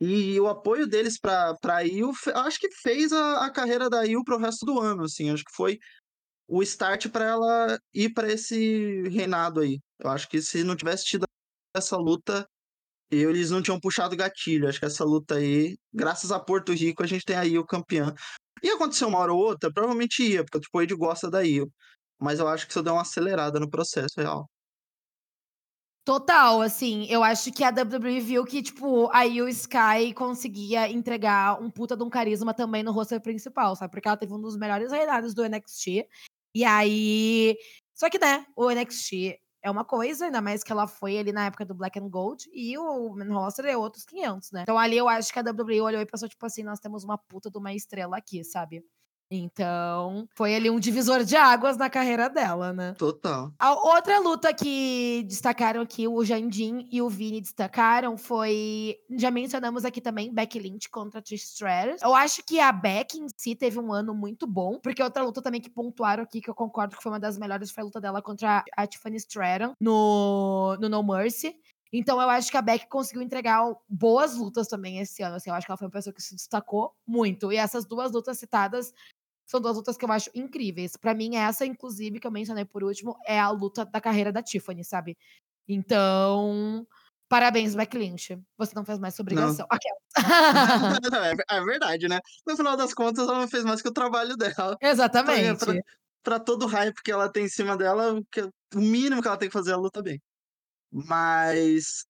E 0.01 0.39
o 0.39 0.47
apoio 0.47 0.87
deles 0.87 1.19
pra, 1.19 1.55
pra 1.61 1.85
Il, 1.85 2.11
acho 2.35 2.59
que 2.59 2.71
fez 2.83 3.13
a, 3.13 3.47
a 3.47 3.51
carreira 3.51 3.89
da 3.89 4.05
Il 4.07 4.23
pro 4.25 4.39
resto 4.39 4.67
do 4.67 4.79
ano, 4.81 5.05
assim. 5.05 5.31
Acho 5.31 5.43
que 5.45 5.55
foi 5.55 5.79
o 6.49 6.63
start 6.63 7.09
para 7.09 7.25
ela 7.25 7.79
ir 7.95 8.13
para 8.13 8.31
esse 8.31 9.03
reinado 9.09 9.61
aí. 9.61 9.81
Eu 9.99 10.11
acho 10.11 10.29
que 10.29 10.41
se 10.43 10.63
não 10.63 10.77
tivesse 10.77 11.05
tido 11.05 11.25
essa 11.75 11.97
luta, 11.97 12.47
eles 13.11 13.51
não 13.51 13.63
tinham 13.63 13.81
puxado 13.81 14.17
gatilho. 14.17 14.69
Acho 14.69 14.79
que 14.79 14.85
essa 14.87 15.05
luta 15.05 15.37
aí, 15.37 15.77
graças 15.93 16.31
a 16.31 16.39
Porto 16.39 16.73
Rico, 16.73 17.03
a 17.03 17.07
gente 17.07 17.25
tem 17.25 17.37
aí 17.37 17.59
o 17.59 17.67
campeão. 17.67 18.13
Ia 18.63 18.75
acontecer 18.75 19.05
uma 19.07 19.19
hora 19.19 19.33
ou 19.33 19.39
outra, 19.39 19.73
provavelmente 19.73 20.23
ia, 20.23 20.45
porque 20.45 20.61
tipo, 20.61 20.79
o 20.79 20.83
Ed 20.83 20.95
gosta 20.95 21.31
da 21.31 21.43
Io. 21.43 21.71
Mas 22.21 22.39
eu 22.39 22.49
acho 22.49 22.67
que 22.67 22.73
isso 22.73 22.83
deu 22.83 22.95
uma 22.95 23.03
acelerada 23.03 23.61
no 23.61 23.69
processo 23.71 24.15
real. 24.19 24.49
Total, 26.07 26.61
assim, 26.61 27.05
eu 27.11 27.25
acho 27.25 27.51
que 27.51 27.65
a 27.65 27.71
WWE 27.71 28.21
viu 28.21 28.45
que, 28.45 28.63
tipo, 28.63 29.11
aí 29.13 29.43
o 29.43 29.49
Sky 29.49 30.15
conseguia 30.15 30.89
entregar 30.89 31.61
um 31.61 31.69
puta 31.69 31.97
de 31.97 32.05
um 32.05 32.09
carisma 32.09 32.55
também 32.55 32.85
no 32.85 32.93
roster 32.93 33.21
principal, 33.21 33.75
sabe? 33.75 33.91
Porque 33.91 34.07
ela 34.07 34.17
teve 34.17 34.33
um 34.33 34.41
dos 34.41 34.57
melhores 34.57 34.93
reinados 34.93 35.35
do 35.35 35.43
NXT. 35.43 36.07
E 36.55 36.65
aí. 36.65 37.57
Só 37.93 38.09
que, 38.09 38.21
né, 38.21 38.47
o 38.57 38.71
NXT 38.71 39.37
é 39.65 39.69
uma 39.69 39.85
coisa, 39.85 40.27
ainda 40.27 40.41
mais 40.41 40.63
que 40.63 40.71
ela 40.71 40.87
foi 40.87 41.19
ali 41.19 41.33
na 41.33 41.47
época 41.47 41.65
do 41.65 41.75
Black 41.75 41.99
and 41.99 42.09
Gold, 42.09 42.45
e 42.55 42.79
o 42.79 43.13
main 43.17 43.33
roster 43.33 43.65
é 43.65 43.77
outros 43.77 44.05
500, 44.05 44.53
né? 44.53 44.63
Então 44.63 44.79
ali 44.79 44.97
eu 44.97 45.09
acho 45.09 45.33
que 45.33 45.41
a 45.41 45.43
WWE 45.43 45.81
olhou 45.81 46.01
e 46.01 46.07
pensou, 46.07 46.29
tipo 46.29 46.47
assim, 46.47 46.63
nós 46.63 46.79
temos 46.79 47.03
uma 47.03 47.19
puta 47.19 47.51
de 47.51 47.59
uma 47.59 47.75
estrela 47.75 48.17
aqui, 48.17 48.45
sabe? 48.45 48.85
Então, 49.31 50.29
foi 50.35 50.55
ali 50.55 50.71
um 50.71 50.79
divisor 50.79 51.25
de 51.25 51.37
águas 51.37 51.77
na 51.77 51.91
carreira 51.91 52.29
dela, 52.29 52.73
né? 52.73 52.95
Total. 52.97 53.53
A 53.59 53.73
outra 53.73 54.19
luta 54.21 54.55
que 54.55 55.25
destacaram 55.27 55.81
aqui, 55.81 56.07
o 56.07 56.25
Jandim 56.25 56.89
e 56.93 57.03
o 57.03 57.09
Vini 57.09 57.41
destacaram, 57.41 58.17
foi. 58.17 58.97
Já 59.11 59.31
mencionamos 59.31 59.85
aqui 59.85 60.01
também 60.01 60.33
Becky 60.33 60.59
Lynch 60.59 60.89
contra 60.89 61.21
Trish 61.21 61.45
Stratus. 61.45 62.03
Eu 62.03 62.15
acho 62.15 62.43
que 62.45 62.61
a 62.61 62.71
Becky 62.71 63.19
em 63.19 63.27
si 63.37 63.57
teve 63.57 63.79
um 63.79 63.93
ano 63.93 64.15
muito 64.15 64.47
bom, 64.47 64.79
porque 64.81 65.03
outra 65.03 65.23
luta 65.23 65.43
também 65.43 65.61
que 65.61 65.71
pontuaram 65.71 66.23
aqui, 66.23 66.41
que 66.41 66.49
eu 66.49 66.55
concordo 66.55 66.97
que 66.97 67.03
foi 67.03 67.13
uma 67.13 67.21
das 67.21 67.37
melhores, 67.37 67.71
foi 67.71 67.83
a 67.83 67.85
luta 67.85 68.01
dela 68.01 68.23
contra 68.23 68.65
a 68.77 68.87
Tiffany 68.87 69.17
Stratton 69.17 69.75
no, 69.81 70.77
no 70.81 70.89
No 70.89 71.03
Mercy. 71.03 71.57
Então 71.93 72.21
eu 72.21 72.29
acho 72.29 72.51
que 72.51 72.57
a 72.57 72.63
Beck 72.63 72.89
conseguiu 72.89 73.23
entregar 73.23 73.63
boas 73.89 74.37
lutas 74.37 74.69
também 74.69 74.99
esse 74.99 75.23
ano. 75.23 75.37
Assim, 75.37 75.51
eu 75.51 75.57
acho 75.57 75.67
que 75.67 75.71
ela 75.71 75.79
foi 75.79 75.87
uma 75.87 75.93
pessoa 75.93 76.13
que 76.13 76.23
se 76.23 76.35
destacou 76.35 76.93
muito. 77.07 77.53
E 77.53 77.57
essas 77.57 77.87
duas 77.87 78.13
lutas 78.13 78.39
citadas 78.39 78.93
são 79.47 79.61
duas 79.61 79.77
lutas 79.77 79.97
que 79.97 80.05
eu 80.05 80.13
acho 80.13 80.29
incríveis. 80.35 80.97
Para 80.97 81.15
mim, 81.15 81.37
essa, 81.37 81.65
inclusive, 81.65 82.19
que 82.19 82.27
eu 82.27 82.31
mencionei 82.31 82.65
por 82.65 82.83
último, 82.83 83.17
é 83.25 83.39
a 83.39 83.49
luta 83.51 83.85
da 83.85 84.01
carreira 84.01 84.33
da 84.33 84.43
Tiffany, 84.43 84.85
sabe? 84.85 85.17
Então, 85.69 86.87
parabéns, 87.29 87.75
Beck 87.75 87.97
Lynch. 87.97 88.39
Você 88.59 88.75
não 88.75 88.85
fez 88.85 88.99
mais 88.99 89.15
sua 89.15 89.23
obrigação. 89.23 89.67
é, 91.49 91.57
é, 91.57 91.65
verdade, 91.65 92.09
né? 92.09 92.19
No 92.47 92.57
final 92.57 92.77
das 92.77 92.93
contas, 92.93 93.29
ela 93.29 93.39
não 93.39 93.49
fez 93.49 93.65
mais 93.65 93.81
que 93.81 93.89
o 93.89 93.93
trabalho 93.93 94.37
dela. 94.37 94.77
Exatamente. 94.81 95.65
Pra, 95.65 95.75
pra, 95.75 95.83
pra 96.23 96.41
todo 96.41 96.65
o 96.65 96.69
hype 96.69 97.03
que 97.03 97.13
ela 97.13 97.31
tem 97.31 97.45
em 97.45 97.49
cima 97.49 97.77
dela, 97.77 98.21
o 98.75 98.81
mínimo 98.81 99.23
que 99.23 99.29
ela 99.29 99.37
tem 99.37 99.49
que 99.49 99.53
fazer 99.53 99.71
é 99.71 99.75
a 99.75 99.79
luta 99.79 100.03
bem. 100.03 100.21
Mas 100.91 102.05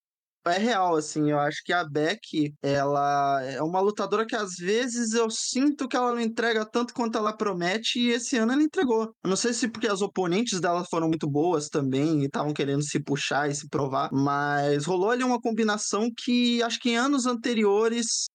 é 0.49 0.59
real, 0.59 0.97
assim, 0.97 1.31
eu 1.31 1.39
acho 1.39 1.63
que 1.65 1.73
a 1.73 1.85
Beck, 1.85 2.55
ela 2.63 3.43
é 3.43 3.63
uma 3.63 3.81
lutadora 3.81 4.27
que 4.27 4.37
às 4.37 4.55
vezes 4.57 5.13
eu 5.13 5.31
sinto 5.31 5.89
que 5.89 5.97
ela 5.97 6.13
não 6.13 6.21
entrega 6.21 6.65
tanto 6.65 6.95
quanto 6.95 7.19
ela 7.19 7.37
promete, 7.37 7.99
e 7.99 8.11
esse 8.11 8.37
ano 8.37 8.53
ela 8.53 8.63
entregou. 8.63 9.05
Eu 9.25 9.29
não 9.29 9.37
sei 9.37 9.53
se 9.53 9.69
porque 9.69 9.89
as 9.89 10.01
oponentes 10.03 10.61
dela 10.61 10.85
foram 10.89 11.09
muito 11.09 11.29
boas 11.29 11.69
também, 11.69 12.23
e 12.23 12.27
estavam 12.27 12.53
querendo 12.53 12.83
se 12.83 13.01
puxar 13.03 13.51
e 13.51 13.55
se 13.55 13.69
provar, 13.69 14.11
mas 14.13 14.85
rolou 14.85 15.11
ali 15.11 15.25
uma 15.25 15.41
combinação 15.41 16.09
que 16.17 16.63
acho 16.63 16.79
que 16.81 16.91
em 16.91 16.97
anos 16.97 17.27
anteriores 17.27 18.27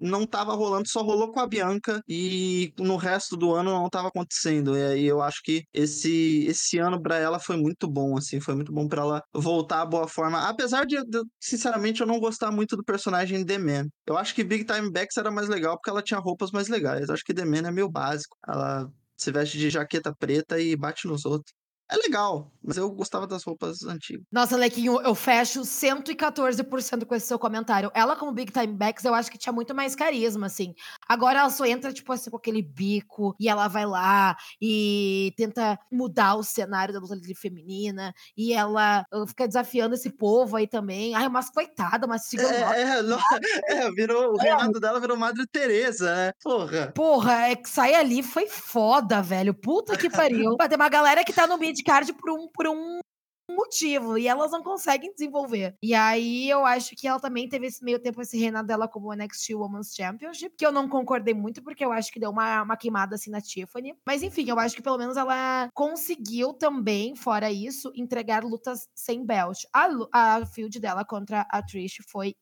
não 0.00 0.22
estava 0.22 0.54
rolando, 0.54 0.88
só 0.88 1.02
rolou 1.02 1.32
com 1.32 1.40
a 1.40 1.46
Bianca 1.46 2.02
e 2.08 2.72
no 2.78 2.96
resto 2.96 3.36
do 3.36 3.54
ano 3.54 3.70
não 3.70 3.86
estava 3.86 4.08
acontecendo. 4.08 4.76
E 4.76 4.82
aí 4.82 5.04
eu 5.04 5.20
acho 5.22 5.40
que 5.42 5.64
esse 5.72 6.44
esse 6.46 6.78
ano 6.78 7.00
para 7.00 7.16
ela 7.16 7.38
foi 7.38 7.56
muito 7.56 7.88
bom, 7.88 8.16
assim, 8.16 8.40
foi 8.40 8.54
muito 8.54 8.72
bom 8.72 8.88
para 8.88 9.02
ela 9.02 9.22
voltar 9.32 9.82
à 9.82 9.86
boa 9.86 10.08
forma. 10.08 10.48
Apesar 10.48 10.84
de, 10.84 11.02
de, 11.04 11.22
sinceramente, 11.40 12.00
eu 12.00 12.06
não 12.06 12.20
gostar 12.20 12.50
muito 12.50 12.76
do 12.76 12.84
personagem 12.84 13.44
The 13.44 13.58
Man. 13.58 13.88
Eu 14.06 14.16
acho 14.16 14.34
que 14.34 14.44
Big 14.44 14.64
Time 14.64 14.90
Bex 14.90 15.16
era 15.16 15.30
mais 15.30 15.48
legal 15.48 15.76
porque 15.76 15.90
ela 15.90 16.02
tinha 16.02 16.20
roupas 16.20 16.50
mais 16.50 16.68
legais. 16.68 17.08
Eu 17.08 17.14
acho 17.14 17.24
que 17.24 17.34
The 17.34 17.44
Man 17.44 17.68
é 17.68 17.70
meio 17.70 17.90
básico. 17.90 18.36
Ela 18.46 18.88
se 19.16 19.32
veste 19.32 19.58
de 19.58 19.70
jaqueta 19.70 20.14
preta 20.14 20.60
e 20.60 20.76
bate 20.76 21.06
nos 21.06 21.24
outros 21.24 21.52
é 21.90 21.96
legal, 21.96 22.52
mas 22.62 22.76
eu 22.76 22.90
gostava 22.90 23.26
das 23.26 23.42
roupas 23.42 23.82
antigas. 23.84 24.24
Nossa, 24.30 24.56
Lequinho, 24.56 25.00
eu 25.00 25.14
fecho 25.14 25.62
114% 25.62 27.06
com 27.06 27.14
esse 27.14 27.26
seu 27.26 27.38
comentário. 27.38 27.90
Ela, 27.94 28.14
como 28.14 28.32
Big 28.32 28.52
Time 28.52 28.74
Backs, 28.74 29.04
eu 29.04 29.14
acho 29.14 29.30
que 29.30 29.38
tinha 29.38 29.52
muito 29.52 29.74
mais 29.74 29.94
carisma, 29.94 30.46
assim. 30.46 30.74
Agora 31.08 31.40
ela 31.40 31.50
só 31.50 31.64
entra, 31.64 31.92
tipo 31.92 32.12
assim, 32.12 32.30
com 32.30 32.36
aquele 32.36 32.60
bico, 32.60 33.34
e 33.40 33.48
ela 33.48 33.68
vai 33.68 33.86
lá 33.86 34.36
e 34.60 35.32
tenta 35.36 35.78
mudar 35.90 36.34
o 36.34 36.42
cenário 36.42 36.92
da 36.92 37.00
luta 37.00 37.14
livre 37.14 37.34
feminina, 37.34 38.12
e 38.36 38.52
ela 38.52 39.04
fica 39.26 39.48
desafiando 39.48 39.94
esse 39.94 40.10
povo 40.10 40.56
aí 40.56 40.66
também. 40.66 41.14
Ai, 41.14 41.28
mas 41.28 41.50
coitada, 41.50 42.06
mas 42.06 42.26
siga 42.26 42.42
é, 42.42 42.82
é, 42.82 43.02
não, 43.02 43.18
é, 43.66 43.90
virou, 43.92 44.34
o 44.34 44.36
reinado 44.36 44.78
dela 44.78 45.00
virou 45.00 45.16
Madre 45.16 45.46
Teresa, 45.46 46.14
né? 46.14 46.32
Porra. 46.42 46.92
Porra, 46.94 47.32
é 47.48 47.56
que 47.56 47.68
sair 47.68 47.94
ali 47.94 48.22
foi 48.22 48.46
foda, 48.46 49.22
velho. 49.22 49.54
Puta 49.54 49.96
que 49.96 50.10
pariu. 50.10 50.56
Tem 50.56 50.76
uma 50.76 50.88
galera 50.88 51.24
que 51.24 51.32
tá 51.32 51.46
no 51.46 51.56
mid 51.56 51.77
card 51.82 52.12
por 52.14 52.30
um, 52.30 52.48
por 52.48 52.66
um 52.66 53.00
motivo 53.50 54.18
e 54.18 54.28
elas 54.28 54.50
não 54.50 54.62
conseguem 54.62 55.12
desenvolver. 55.12 55.74
E 55.82 55.94
aí 55.94 56.48
eu 56.48 56.66
acho 56.66 56.94
que 56.94 57.08
ela 57.08 57.18
também 57.18 57.48
teve 57.48 57.66
esse 57.66 57.82
meio 57.82 57.98
tempo 57.98 58.20
esse 58.20 58.38
reinado 58.38 58.68
dela 58.68 58.86
como 58.86 59.14
NXT 59.14 59.54
Women's 59.54 59.94
Championship, 59.94 60.54
que 60.56 60.66
eu 60.66 60.72
não 60.72 60.88
concordei 60.88 61.34
muito 61.34 61.62
porque 61.62 61.84
eu 61.84 61.92
acho 61.92 62.12
que 62.12 62.20
deu 62.20 62.30
uma, 62.30 62.62
uma 62.62 62.76
queimada 62.76 63.14
assim 63.14 63.30
na 63.30 63.40
Tiffany. 63.40 63.94
Mas 64.06 64.22
enfim, 64.22 64.48
eu 64.48 64.58
acho 64.58 64.76
que 64.76 64.82
pelo 64.82 64.98
menos 64.98 65.16
ela 65.16 65.68
conseguiu 65.74 66.52
também, 66.52 67.16
fora 67.16 67.50
isso, 67.50 67.90
entregar 67.94 68.44
lutas 68.44 68.88
sem 68.94 69.24
belt. 69.24 69.64
A, 69.72 69.88
a 70.12 70.46
field 70.46 70.78
dela 70.78 71.04
contra 71.04 71.46
a 71.50 71.62
Trish 71.62 71.98
foi 72.08 72.34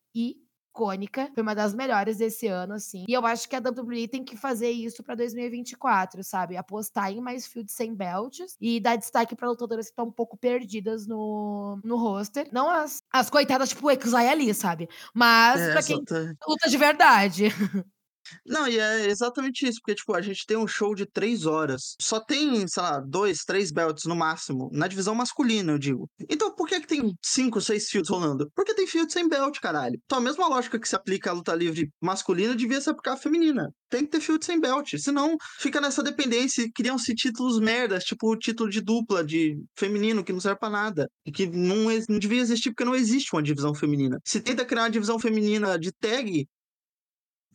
icônica, 0.76 1.30
foi 1.32 1.42
uma 1.42 1.54
das 1.54 1.74
melhores 1.74 2.18
desse 2.18 2.46
ano, 2.46 2.74
assim. 2.74 3.04
E 3.08 3.12
eu 3.12 3.24
acho 3.24 3.48
que 3.48 3.56
a 3.56 3.60
WWE 3.60 4.06
tem 4.06 4.22
que 4.22 4.36
fazer 4.36 4.70
isso 4.70 5.02
pra 5.02 5.14
2024, 5.14 6.22
sabe? 6.22 6.56
Apostar 6.56 7.10
em 7.10 7.20
mais 7.20 7.46
fields 7.46 7.74
sem 7.74 7.94
belts 7.94 8.56
e 8.60 8.78
dar 8.78 8.96
destaque 8.96 9.34
pra 9.34 9.48
lutadoras 9.48 9.86
que 9.86 9.92
estão 9.92 10.06
um 10.06 10.12
pouco 10.12 10.36
perdidas 10.36 11.06
no, 11.06 11.80
no 11.82 11.96
roster. 11.96 12.48
Não 12.52 12.70
as, 12.70 13.02
as 13.10 13.30
coitadas, 13.30 13.70
tipo, 13.70 13.86
o 13.86 13.90
Exai 13.90 14.28
ali, 14.28 14.52
sabe? 14.52 14.88
Mas 15.14 15.60
é, 15.60 15.72
pra 15.72 15.82
quem 15.82 16.04
tá... 16.04 16.34
luta 16.46 16.68
de 16.68 16.76
verdade. 16.76 17.44
Não, 18.44 18.66
e 18.68 18.78
é 18.78 19.06
exatamente 19.06 19.66
isso, 19.66 19.78
porque, 19.80 19.94
tipo, 19.94 20.14
a 20.14 20.20
gente 20.20 20.46
tem 20.46 20.56
um 20.56 20.66
show 20.66 20.94
de 20.94 21.06
três 21.06 21.46
horas. 21.46 21.94
Só 22.00 22.20
tem, 22.20 22.66
sei 22.68 22.82
lá, 22.82 23.00
dois, 23.00 23.44
três 23.44 23.70
belts 23.70 24.04
no 24.04 24.16
máximo. 24.16 24.68
Na 24.72 24.86
divisão 24.86 25.14
masculina, 25.14 25.72
eu 25.72 25.78
digo. 25.78 26.08
Então, 26.28 26.54
por 26.54 26.66
que, 26.68 26.80
que 26.80 26.86
tem 26.86 27.14
cinco, 27.22 27.60
seis 27.60 27.88
fields 27.88 28.10
rolando? 28.10 28.50
Porque 28.54 28.74
tem 28.74 28.86
field 28.86 29.12
sem 29.12 29.28
belt, 29.28 29.58
caralho. 29.60 29.98
Então, 30.04 30.18
a 30.18 30.20
mesma 30.20 30.48
lógica 30.48 30.78
que 30.78 30.88
se 30.88 30.96
aplica 30.96 31.30
à 31.30 31.32
luta 31.32 31.54
livre 31.54 31.90
masculina 32.00 32.54
devia 32.54 32.80
se 32.80 32.90
aplicar 32.90 33.14
à 33.14 33.16
feminina. 33.16 33.70
Tem 33.88 34.04
que 34.04 34.10
ter 34.10 34.20
field 34.20 34.44
sem 34.44 34.60
belt. 34.60 34.96
Senão, 34.98 35.36
fica 35.58 35.80
nessa 35.80 36.02
dependência 36.02 36.62
e 36.62 36.72
criam-se 36.72 37.14
títulos 37.14 37.60
merdas, 37.60 38.04
tipo 38.04 38.32
o 38.32 38.36
título 38.36 38.68
de 38.68 38.80
dupla, 38.80 39.24
de 39.24 39.56
feminino, 39.76 40.24
que 40.24 40.32
não 40.32 40.40
serve 40.40 40.58
pra 40.58 40.70
nada. 40.70 41.08
E 41.24 41.32
que 41.32 41.46
não, 41.46 41.86
não 42.08 42.18
devia 42.18 42.40
existir 42.40 42.70
porque 42.70 42.84
não 42.84 42.94
existe 42.94 43.34
uma 43.34 43.42
divisão 43.42 43.74
feminina. 43.74 44.18
Se 44.24 44.40
tenta 44.40 44.64
criar 44.64 44.82
uma 44.82 44.90
divisão 44.90 45.18
feminina 45.18 45.78
de 45.78 45.92
tag, 45.92 46.46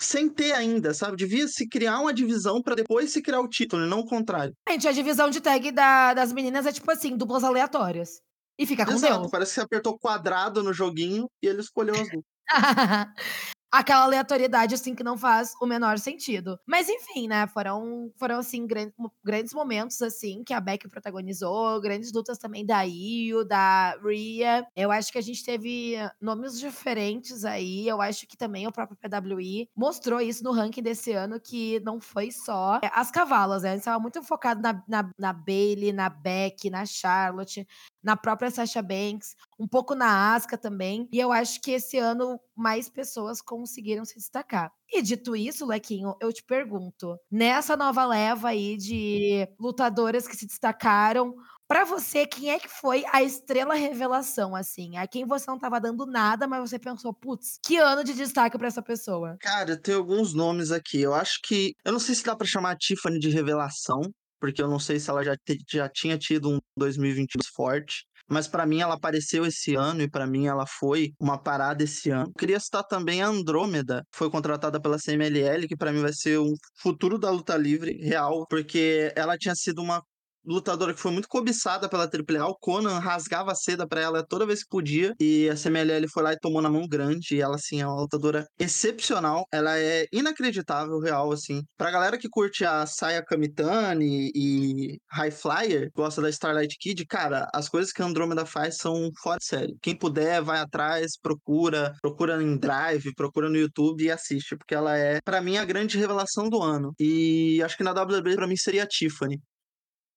sem 0.03 0.29
ter 0.29 0.51
ainda, 0.53 0.93
sabe? 0.93 1.17
Devia 1.17 1.47
se 1.47 1.67
criar 1.67 1.99
uma 1.99 2.13
divisão 2.13 2.61
para 2.61 2.75
depois 2.75 3.11
se 3.11 3.21
criar 3.21 3.41
o 3.41 3.47
título, 3.47 3.85
e 3.85 3.89
não 3.89 3.99
o 3.99 4.07
contrário. 4.07 4.53
Gente, 4.69 4.87
a 4.87 4.91
divisão 4.91 5.29
de 5.29 5.41
tag 5.41 5.71
da, 5.71 6.13
das 6.13 6.33
meninas 6.33 6.65
é 6.65 6.71
tipo 6.71 6.89
assim, 6.91 7.15
duplas 7.15 7.43
aleatórias. 7.43 8.21
E 8.59 8.65
fica 8.65 8.85
com 8.85 8.91
Exato, 8.91 9.19
Deus. 9.21 9.31
Parece 9.31 9.51
que 9.51 9.55
você 9.55 9.61
apertou 9.61 9.97
quadrado 9.97 10.63
no 10.63 10.73
joguinho 10.73 11.27
e 11.41 11.47
ele 11.47 11.61
escolheu 11.61 11.95
as 11.95 12.03
duplas. 12.03 12.23
aquela 13.71 14.03
aleatoriedade, 14.03 14.75
assim, 14.75 14.93
que 14.93 15.03
não 15.03 15.17
faz 15.17 15.53
o 15.61 15.65
menor 15.65 15.97
sentido. 15.97 16.59
Mas, 16.65 16.89
enfim, 16.89 17.27
né, 17.27 17.47
foram, 17.47 18.11
foram 18.17 18.39
assim, 18.39 18.67
grandes, 18.67 19.53
momentos, 19.53 20.01
assim, 20.01 20.43
que 20.43 20.53
a 20.53 20.59
Beck 20.59 20.87
protagonizou, 20.89 21.79
grandes 21.81 22.11
lutas 22.11 22.37
também 22.37 22.65
da 22.65 22.83
Io, 22.83 23.45
da 23.45 23.97
Rhea. 24.03 24.65
Eu 24.75 24.91
acho 24.91 25.11
que 25.11 25.17
a 25.17 25.21
gente 25.21 25.43
teve 25.43 25.95
nomes 26.19 26.59
diferentes 26.59 27.45
aí, 27.45 27.87
eu 27.87 28.01
acho 28.01 28.27
que 28.27 28.37
também 28.37 28.67
o 28.67 28.71
próprio 28.71 28.97
PWI 28.97 29.69
mostrou 29.75 30.19
isso 30.19 30.43
no 30.43 30.51
ranking 30.51 30.81
desse 30.81 31.13
ano, 31.13 31.39
que 31.39 31.79
não 31.81 31.99
foi 31.99 32.31
só 32.31 32.79
as 32.91 33.11
cavalas, 33.11 33.63
né, 33.63 33.69
a 33.69 33.71
gente 33.73 33.81
estava 33.81 33.99
muito 33.99 34.21
focado 34.23 34.61
na, 34.61 34.83
na, 34.87 35.09
na 35.17 35.33
Bailey, 35.33 35.91
na 35.91 36.09
Beck, 36.09 36.69
na 36.69 36.85
Charlotte, 36.85 37.67
na 38.03 38.15
própria 38.15 38.49
Sasha 38.49 38.81
Banks, 38.81 39.35
um 39.59 39.67
pouco 39.67 39.95
na 39.95 40.33
Asuka 40.33 40.57
também. 40.57 41.07
E 41.11 41.19
eu 41.19 41.31
acho 41.31 41.61
que 41.61 41.71
esse 41.71 41.97
ano 41.97 42.39
mais 42.55 42.89
pessoas 42.89 43.41
conseguiram 43.41 44.05
se 44.05 44.15
destacar. 44.15 44.71
E 44.91 45.01
dito 45.01 45.35
isso, 45.35 45.65
Lequinho, 45.65 46.15
eu 46.19 46.33
te 46.33 46.43
pergunto, 46.43 47.17
nessa 47.31 47.77
nova 47.77 48.05
leva 48.05 48.49
aí 48.49 48.75
de 48.77 49.47
lutadoras 49.59 50.27
que 50.27 50.35
se 50.35 50.45
destacaram, 50.45 51.35
para 51.71 51.85
você, 51.85 52.27
quem 52.27 52.51
é 52.51 52.59
que 52.59 52.67
foi 52.67 53.05
a 53.13 53.23
estrela 53.23 53.75
revelação, 53.75 54.53
assim? 54.53 54.97
A 54.97 55.07
quem 55.07 55.25
você 55.25 55.49
não 55.49 55.57
tava 55.57 55.79
dando 55.79 56.05
nada, 56.05 56.45
mas 56.45 56.69
você 56.69 56.77
pensou, 56.77 57.13
putz, 57.13 57.57
que 57.63 57.77
ano 57.77 58.03
de 58.03 58.13
destaque 58.13 58.57
para 58.57 58.67
essa 58.67 58.81
pessoa? 58.81 59.37
Cara, 59.39 59.77
tem 59.77 59.95
alguns 59.95 60.33
nomes 60.33 60.69
aqui. 60.69 60.99
Eu 60.99 61.13
acho 61.13 61.39
que. 61.41 61.73
Eu 61.85 61.93
não 61.93 61.99
sei 62.01 62.13
se 62.13 62.25
dá 62.25 62.35
para 62.35 62.45
chamar 62.45 62.71
a 62.71 62.75
Tiffany 62.75 63.17
de 63.17 63.29
revelação, 63.29 64.01
porque 64.41 64.61
eu 64.61 64.67
não 64.67 64.79
sei 64.79 64.99
se 64.99 65.09
ela 65.09 65.23
já, 65.23 65.35
já 65.71 65.87
tinha 65.87 66.17
tido 66.17 66.49
um 66.49 66.59
2022 66.75 67.47
forte. 67.55 68.05
mas 68.29 68.47
para 68.47 68.65
mim 68.65 68.79
ela 68.79 68.95
apareceu 68.95 69.45
esse 69.45 69.75
ano 69.75 70.01
e 70.01 70.09
para 70.09 70.25
mim 70.25 70.47
ela 70.47 70.65
foi 70.65 71.11
uma 71.19 71.37
parada 71.37 71.83
esse 71.83 72.09
ano. 72.09 72.29
Eu 72.29 72.33
queria 72.33 72.59
citar 72.59 72.83
também 72.83 73.21
a 73.21 73.27
Andrômeda, 73.27 74.03
foi 74.13 74.29
contratada 74.31 74.81
pela 74.81 74.97
CMLL, 74.97 75.67
que 75.67 75.75
para 75.75 75.91
mim 75.91 76.01
vai 76.01 76.13
ser 76.13 76.39
um 76.39 76.53
futuro 76.81 77.19
da 77.19 77.29
luta 77.29 77.57
livre 77.57 77.93
real, 78.01 78.45
porque 78.49 79.11
ela 79.15 79.37
tinha 79.37 79.55
sido 79.55 79.81
uma 79.81 80.01
lutadora 80.45 80.93
que 80.93 80.99
foi 80.99 81.11
muito 81.11 81.27
cobiçada 81.27 81.89
pela 81.89 82.03
AAA. 82.03 82.47
O 82.47 82.57
Conan 82.57 82.99
rasgava 82.99 83.51
a 83.51 83.55
seda 83.55 83.87
para 83.87 84.01
ela 84.01 84.25
toda 84.25 84.45
vez 84.45 84.63
que 84.63 84.69
podia. 84.69 85.13
E 85.19 85.49
a 85.49 85.55
CMLL 85.55 86.07
foi 86.11 86.23
lá 86.23 86.33
e 86.33 86.39
tomou 86.39 86.61
na 86.61 86.69
mão 86.69 86.87
grande. 86.87 87.35
E 87.35 87.41
ela, 87.41 87.55
assim, 87.55 87.81
é 87.81 87.87
uma 87.87 88.01
lutadora 88.01 88.45
excepcional. 88.59 89.45
Ela 89.51 89.77
é 89.77 90.05
inacreditável, 90.11 90.99
real, 90.99 91.31
assim. 91.31 91.61
Pra 91.77 91.91
galera 91.91 92.17
que 92.17 92.29
curte 92.29 92.65
a 92.65 92.85
Saya 92.85 93.23
Kamitani 93.23 94.31
e 94.35 94.97
High 95.11 95.31
Flyer, 95.31 95.89
gosta 95.95 96.21
da 96.21 96.29
Starlight 96.29 96.75
Kid, 96.79 97.05
cara, 97.05 97.47
as 97.53 97.69
coisas 97.69 97.91
que 97.91 98.01
a 98.01 98.05
Andromeda 98.05 98.45
faz 98.45 98.77
são 98.77 99.09
fora 99.21 99.37
de 99.37 99.45
série. 99.45 99.77
Quem 99.81 99.95
puder, 99.95 100.41
vai 100.41 100.59
atrás, 100.59 101.17
procura, 101.21 101.93
procura 102.01 102.41
em 102.41 102.57
Drive, 102.57 103.13
procura 103.15 103.49
no 103.49 103.57
YouTube 103.57 104.03
e 104.03 104.11
assiste, 104.11 104.55
porque 104.57 104.75
ela 104.75 104.97
é, 104.97 105.19
para 105.23 105.41
mim, 105.41 105.57
a 105.57 105.65
grande 105.65 105.97
revelação 105.97 106.49
do 106.49 106.61
ano. 106.61 106.93
E 106.99 107.61
acho 107.63 107.77
que 107.77 107.83
na 107.83 107.91
WWE, 107.91 108.35
pra 108.35 108.47
mim, 108.47 108.57
seria 108.57 108.83
a 108.83 108.87
Tiffany. 108.87 109.39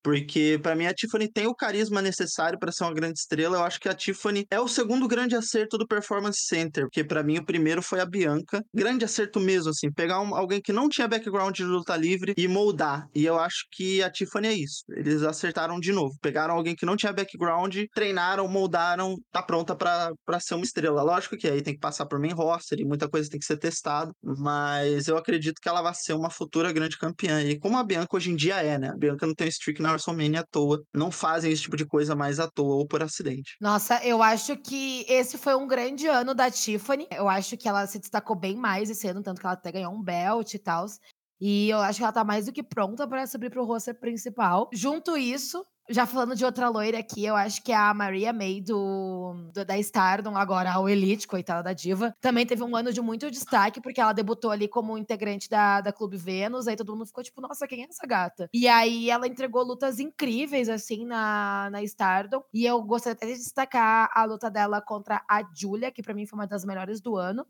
Porque 0.05 0.61
para 0.63 0.77
mim 0.77 0.85
a 0.85 0.93
Tiffany 0.93 1.33
tem 1.33 1.47
o 1.47 1.55
carisma 1.55 2.03
necessário 2.03 2.59
para 2.59 2.71
ser 2.71 2.85
uma 2.85 2.93
grande 2.93 3.19
estrela. 3.19 3.57
Eu 3.57 3.65
acho 3.65 3.81
que 3.81 3.89
a 3.89 3.95
Tiffany 3.95 4.47
é 4.51 4.61
o 4.61 4.69
segundo 4.69 5.09
grande 5.09 5.35
acerto 5.35 5.79
do 5.79 5.87
Performance 5.87 6.43
Center, 6.43 6.85
porque 6.85 7.03
para 7.03 7.23
mim 7.23 7.39
o 7.39 7.45
primeiro 7.45 7.81
foi 7.81 8.01
a 8.01 8.07
Bianca. 8.07 8.63
Grande 8.75 9.07
acerto 9.07 9.41
mesmo 9.41 9.71
assim, 9.71 9.91
pegar 9.91 10.21
um, 10.21 10.35
alguém 10.35 10.61
que 10.61 10.75
não 10.75 10.91
tinha 10.91 11.09
background 11.09 11.57
de 11.57 11.65
luta 11.65 11.97
livre 11.97 12.35
e 12.37 12.47
moldar. 12.47 13.09
E 13.15 13.25
eu 13.25 13.39
acho 13.39 13.65
que 13.73 14.03
a 14.03 14.11
Tiffany 14.11 14.49
é 14.49 14.53
isso. 14.53 14.85
Eles 14.91 15.23
acertaram 15.23 15.81
de 15.81 15.91
novo. 15.91 16.15
Pegaram 16.21 16.55
alguém 16.55 16.77
que 16.77 16.85
não 16.85 16.97
tinha 16.97 17.13
background, 17.13 17.75
treinaram, 17.95 18.47
moldaram, 18.47 19.17
tá 19.33 19.43
pronta 19.43 19.75
para 19.75 20.41
ser 20.41 20.55
uma 20.55 20.65
estrela. 20.65 21.03
Lógico 21.03 21.37
que 21.39 21.49
aí 21.49 21.63
tem 21.63 21.73
que 21.73 21.81
passar 21.81 22.05
por 22.05 22.21
main 22.21 22.35
roster 22.35 22.79
e 22.79 22.85
muita 22.85 23.09
coisa 23.09 23.31
tem 23.31 23.41
que 23.41 23.47
ser 23.47 23.57
testado, 23.57 24.13
mas 24.23 25.09
eu 25.09 25.17
acredito 25.17 25.61
que 25.63 25.69
ela 25.69 25.81
vai 25.81 25.95
ser 25.95 26.13
uma 26.13 26.29
futura 26.29 26.71
grande 26.73 26.99
campeã. 26.99 27.43
E 27.43 27.59
como 27.59 27.79
a 27.79 27.85
Bianca 27.85 28.15
hoje 28.15 28.31
em 28.31 28.37
dia 28.37 28.63
é, 28.63 28.79
né? 28.79 28.91
A 28.91 28.97
Bianca 28.97 29.27
não 29.27 29.35
tem 29.35 29.49
streak 29.49 29.81
na 29.81 29.94
WrestleMania 29.95 30.41
à 30.41 30.45
toa. 30.45 30.83
Não 30.95 31.11
fazem 31.11 31.53
esse 31.53 31.63
tipo 31.63 31.77
de 31.77 31.87
coisa 31.87 32.15
mais 32.15 32.39
à 32.39 32.49
toa 32.49 32.77
ou 32.77 32.87
por 32.87 33.03
acidente. 33.03 33.57
Nossa, 33.61 34.05
eu 34.05 34.23
acho 34.23 34.57
que 34.57 35.05
esse 35.09 35.39
foi 35.39 35.55
um 35.55 35.67
grande 35.67 36.07
ano 36.07 36.35
da 36.35 36.51
Tiffany. 36.51 37.07
Eu 37.11 37.29
acho 37.29 37.57
que 37.57 37.69
ela 37.69 37.87
se 37.87 37.99
destacou 37.99 38.37
bem 38.37 38.57
mais 38.57 38.91
esse 38.91 39.07
ano, 39.09 39.23
tanto 39.23 39.41
que 39.41 39.47
ela 39.47 39.55
até 39.55 39.73
ganhou 39.73 39.93
um 39.93 40.03
belt 40.03 40.55
e 40.55 40.59
tal. 40.59 40.87
E 41.41 41.69
eu 41.69 41.79
acho 41.79 41.99
que 41.99 42.05
ela 42.05 42.13
tá 42.13 42.25
mais 42.25 42.47
do 42.47 42.53
que 42.53 42.63
pronta 42.63 43.07
para 43.07 43.27
subir 43.27 43.51
pro 43.51 43.65
roster 43.65 43.99
principal. 43.99 44.69
Junto 44.73 45.17
isso, 45.17 45.65
já 45.89 46.07
falando 46.07 46.35
de 46.35 46.45
outra 46.45 46.69
loira 46.69 46.99
aqui, 46.99 47.25
eu 47.25 47.37
acho 47.37 47.63
que 47.63 47.73
é 47.73 47.77
a 47.77 47.93
Maria 47.93 48.33
May 48.33 48.61
do, 48.61 49.35
do, 49.53 49.65
da 49.65 49.79
Stardom, 49.79 50.37
agora 50.37 50.75
a 50.75 50.91
Elite, 50.91 51.27
coitada 51.27 51.63
da 51.63 51.73
diva, 51.73 52.15
também 52.21 52.47
teve 52.47 52.63
um 52.63 52.75
ano 52.75 52.93
de 52.93 53.01
muito 53.01 53.31
destaque, 53.31 53.81
porque 53.81 54.01
ela 54.01 54.13
debutou 54.13 54.51
ali 54.51 54.67
como 54.67 54.97
integrante 54.97 55.49
da, 55.49 55.81
da 55.81 55.93
Clube 55.93 56.17
Vênus, 56.17 56.67
aí 56.67 56.77
todo 56.77 56.93
mundo 56.93 57.07
ficou 57.07 57.23
tipo, 57.23 57.41
nossa, 57.41 57.67
quem 57.67 57.83
é 57.83 57.87
essa 57.89 58.07
gata? 58.07 58.49
E 58.53 58.67
aí 58.67 59.11
ela 59.11 59.27
entregou 59.27 59.63
lutas 59.63 59.99
incríveis, 60.01 60.69
assim, 60.69 61.05
na, 61.05 61.69
na 61.71 61.83
Stardom, 61.83 62.43
e 62.53 62.65
eu 62.65 62.83
gostaria 62.83 63.15
até 63.15 63.27
de 63.27 63.35
destacar 63.35 64.11
a 64.15 64.25
luta 64.25 64.51
dela 64.51 64.81
contra 64.81 65.23
a 65.29 65.43
Julia, 65.55 65.91
que 65.91 66.03
para 66.03 66.15
mim 66.15 66.27
foi 66.27 66.39
uma 66.39 66.47
das 66.47 66.65
melhores 66.65 67.01
do 67.01 67.17
ano. 67.17 67.47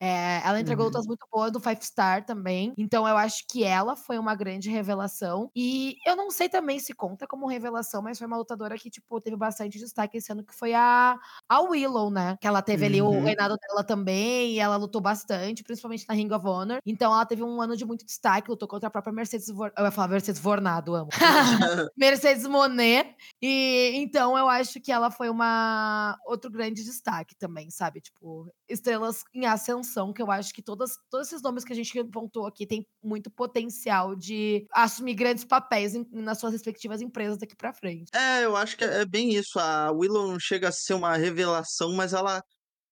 É, 0.00 0.40
ela 0.44 0.60
entregou 0.60 0.84
uhum. 0.84 0.90
lutas 0.90 1.06
muito 1.06 1.26
boas 1.30 1.50
do 1.50 1.60
Five 1.60 1.82
Star 1.82 2.24
também. 2.24 2.72
Então 2.76 3.08
eu 3.08 3.16
acho 3.16 3.44
que 3.50 3.64
ela 3.64 3.96
foi 3.96 4.18
uma 4.18 4.34
grande 4.34 4.70
revelação. 4.70 5.50
E 5.54 5.96
eu 6.06 6.14
não 6.14 6.30
sei 6.30 6.48
também 6.48 6.78
se 6.78 6.92
conta 6.92 7.26
como 7.26 7.46
revelação, 7.46 8.02
mas 8.02 8.18
foi 8.18 8.26
uma 8.26 8.36
lutadora 8.36 8.76
que, 8.76 8.90
tipo, 8.90 9.20
teve 9.20 9.36
bastante 9.36 9.78
destaque 9.78 10.18
esse 10.18 10.30
ano, 10.30 10.44
que 10.44 10.54
foi 10.54 10.74
a, 10.74 11.16
a 11.48 11.60
Willow, 11.60 12.10
né? 12.10 12.36
Que 12.40 12.46
ela 12.46 12.62
teve 12.62 12.84
uhum. 12.84 12.88
ali 12.88 13.02
o 13.02 13.08
uhum. 13.08 13.24
reinado 13.24 13.56
dela 13.56 13.82
também, 13.82 14.52
e 14.52 14.58
ela 14.58 14.76
lutou 14.76 15.00
bastante, 15.00 15.62
principalmente 15.62 16.04
na 16.08 16.14
Ring 16.14 16.32
of 16.32 16.46
Honor. 16.46 16.78
Então 16.84 17.12
ela 17.12 17.24
teve 17.24 17.42
um 17.42 17.60
ano 17.60 17.76
de 17.76 17.84
muito 17.84 18.04
destaque, 18.04 18.50
lutou 18.50 18.68
contra 18.68 18.88
a 18.88 18.90
própria 18.90 19.12
Mercedes 19.12 19.48
Vor... 19.48 19.72
Eu 19.76 19.84
ia 19.84 19.90
falar 19.90 20.08
Mercedes 20.08 20.40
Vornado, 20.40 20.94
amo. 20.94 21.10
Mercedes 21.96 22.46
Monet. 22.46 23.14
E 23.40 23.92
então 23.94 24.36
eu 24.36 24.48
acho 24.48 24.80
que 24.80 24.92
ela 24.92 25.10
foi 25.10 25.30
uma 25.30 26.18
outro 26.26 26.50
grande 26.50 26.84
destaque 26.84 27.34
também, 27.36 27.70
sabe? 27.70 28.00
Tipo, 28.00 28.50
estrelas 28.68 29.24
em 29.34 29.46
ascensão, 29.46 29.85
que 30.12 30.22
eu 30.22 30.30
acho 30.30 30.52
que 30.52 30.62
todas, 30.62 30.92
todos 31.10 31.28
esses 31.28 31.42
nomes 31.42 31.64
que 31.64 31.72
a 31.72 31.76
gente 31.76 32.04
pontuou 32.04 32.46
aqui 32.46 32.66
têm 32.66 32.86
muito 33.02 33.30
potencial 33.30 34.14
de 34.14 34.66
assumir 34.72 35.14
grandes 35.14 35.44
papéis 35.44 35.94
em, 35.94 36.06
nas 36.12 36.38
suas 36.38 36.52
respectivas 36.52 37.00
empresas 37.00 37.38
daqui 37.38 37.56
para 37.56 37.72
frente. 37.72 38.10
É, 38.14 38.44
eu 38.44 38.56
acho 38.56 38.76
que 38.76 38.84
é, 38.84 39.02
é 39.02 39.04
bem 39.04 39.34
isso. 39.34 39.58
A 39.58 39.90
Willow 39.92 40.28
não 40.28 40.38
chega 40.38 40.68
a 40.68 40.72
ser 40.72 40.94
uma 40.94 41.16
revelação, 41.16 41.92
mas 41.92 42.12
ela 42.12 42.42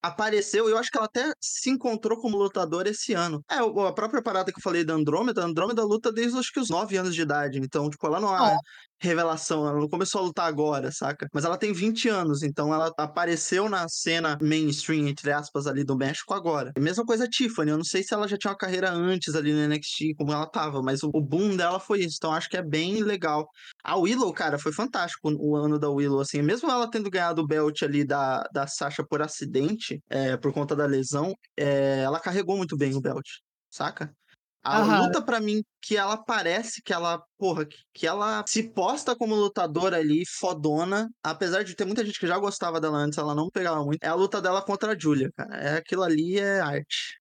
apareceu, 0.07 0.69
eu 0.69 0.77
acho 0.77 0.91
que 0.91 0.97
ela 0.97 1.07
até 1.07 1.33
se 1.41 1.71
encontrou 1.71 2.21
como 2.21 2.37
lutadora 2.37 2.91
esse 2.91 3.15
ano. 3.15 3.43
É, 3.51 3.57
a 3.57 3.93
própria 3.93 4.23
parada 4.23 4.53
que 4.53 4.59
eu 4.59 4.63
falei 4.63 4.85
da 4.85 4.95
Andrômeda, 4.95 5.43
a 5.43 5.47
Andrômeda 5.47 5.85
luta 5.85 6.13
desde 6.13 6.39
acho 6.39 6.53
que 6.53 6.61
os 6.61 6.69
9 6.69 6.97
anos 6.97 7.15
de 7.15 7.23
idade, 7.23 7.59
então, 7.59 7.89
tipo, 7.89 8.07
ela 8.07 8.21
não 8.21 8.37
é 8.37 8.57
revelação, 9.05 9.67
ela 9.69 9.79
não 9.79 9.89
começou 9.89 10.21
a 10.21 10.25
lutar 10.25 10.47
agora, 10.47 10.91
saca? 10.91 11.29
Mas 11.33 11.45
ela 11.45 11.59
tem 11.59 11.73
20 11.73 12.09
anos, 12.09 12.43
então 12.43 12.73
ela 12.73 12.93
apareceu 12.97 13.69
na 13.69 13.87
cena 13.89 14.39
mainstream, 14.41 15.07
entre 15.09 15.31
aspas, 15.31 15.67
ali 15.67 15.85
do 15.85 15.97
México 15.97 16.33
agora. 16.33 16.73
E 16.77 16.81
mesma 16.81 17.05
coisa 17.05 17.25
a 17.25 17.29
Tiffany, 17.29 17.71
eu 17.71 17.77
não 17.77 17.85
sei 17.85 18.03
se 18.03 18.15
ela 18.15 18.27
já 18.27 18.37
tinha 18.39 18.51
uma 18.51 18.57
carreira 18.57 18.91
antes 18.91 19.35
ali 19.35 19.53
no 19.53 19.69
NXT, 19.69 20.15
como 20.17 20.33
ela 20.33 20.47
tava, 20.47 20.83
mas 20.83 21.03
o, 21.03 21.11
boom 21.11 21.57
dela 21.57 21.79
foi 21.79 22.01
isso, 22.01 22.17
então 22.19 22.33
acho 22.33 22.49
que 22.49 22.57
é 22.57 22.63
bem 22.63 23.03
legal. 23.03 23.47
A 23.83 23.97
Willow, 23.97 24.33
cara, 24.33 24.59
foi 24.59 24.73
fantástico 24.73 25.31
o 25.39 25.57
ano 25.57 25.79
da 25.79 25.91
Willow, 25.91 26.21
assim, 26.21 26.43
mesmo 26.43 26.71
ela 26.71 26.91
tendo 26.91 27.11
ganhado 27.11 27.43
o 27.43 27.47
belt 27.47 27.83
ali 27.83 28.05
da, 28.05 28.43
da 28.53 28.67
Sasha 28.67 29.05
por 29.05 29.21
acidente, 29.21 29.94
é, 30.09 30.37
por 30.37 30.53
conta 30.53 30.75
da 30.75 30.87
lesão, 30.87 31.35
é, 31.57 32.03
ela 32.03 32.21
carregou 32.21 32.57
muito 32.57 32.77
bem 32.77 32.95
o 32.95 33.01
belt, 33.01 33.27
saca? 33.71 34.15
A 34.63 34.81
uhum. 34.81 35.05
luta 35.05 35.21
para 35.21 35.41
mim 35.41 35.63
que 35.83 35.95
ela 35.95 36.17
parece 36.17 36.81
que 36.83 36.93
ela, 36.93 37.23
porra, 37.37 37.67
que 37.93 38.07
ela 38.07 38.43
se 38.49 38.63
posta 38.63 39.15
como 39.15 39.35
lutadora 39.35 39.99
ali, 39.99 40.25
fodona, 40.27 41.11
apesar 41.23 41.63
de 41.63 41.75
ter 41.75 41.85
muita 41.85 42.03
gente 42.03 42.19
que 42.19 42.27
já 42.27 42.39
gostava 42.39 42.81
dela 42.81 42.97
antes, 42.97 43.19
ela 43.19 43.35
não 43.35 43.51
pegava 43.51 43.85
muito. 43.85 44.03
É 44.03 44.09
a 44.09 44.15
luta 44.15 44.41
dela 44.41 44.63
contra 44.63 44.93
a 44.93 44.99
Julia, 44.99 45.31
cara. 45.37 45.55
É 45.57 45.77
aquilo 45.77 46.03
ali 46.03 46.39
é 46.39 46.61
arte. 46.61 47.21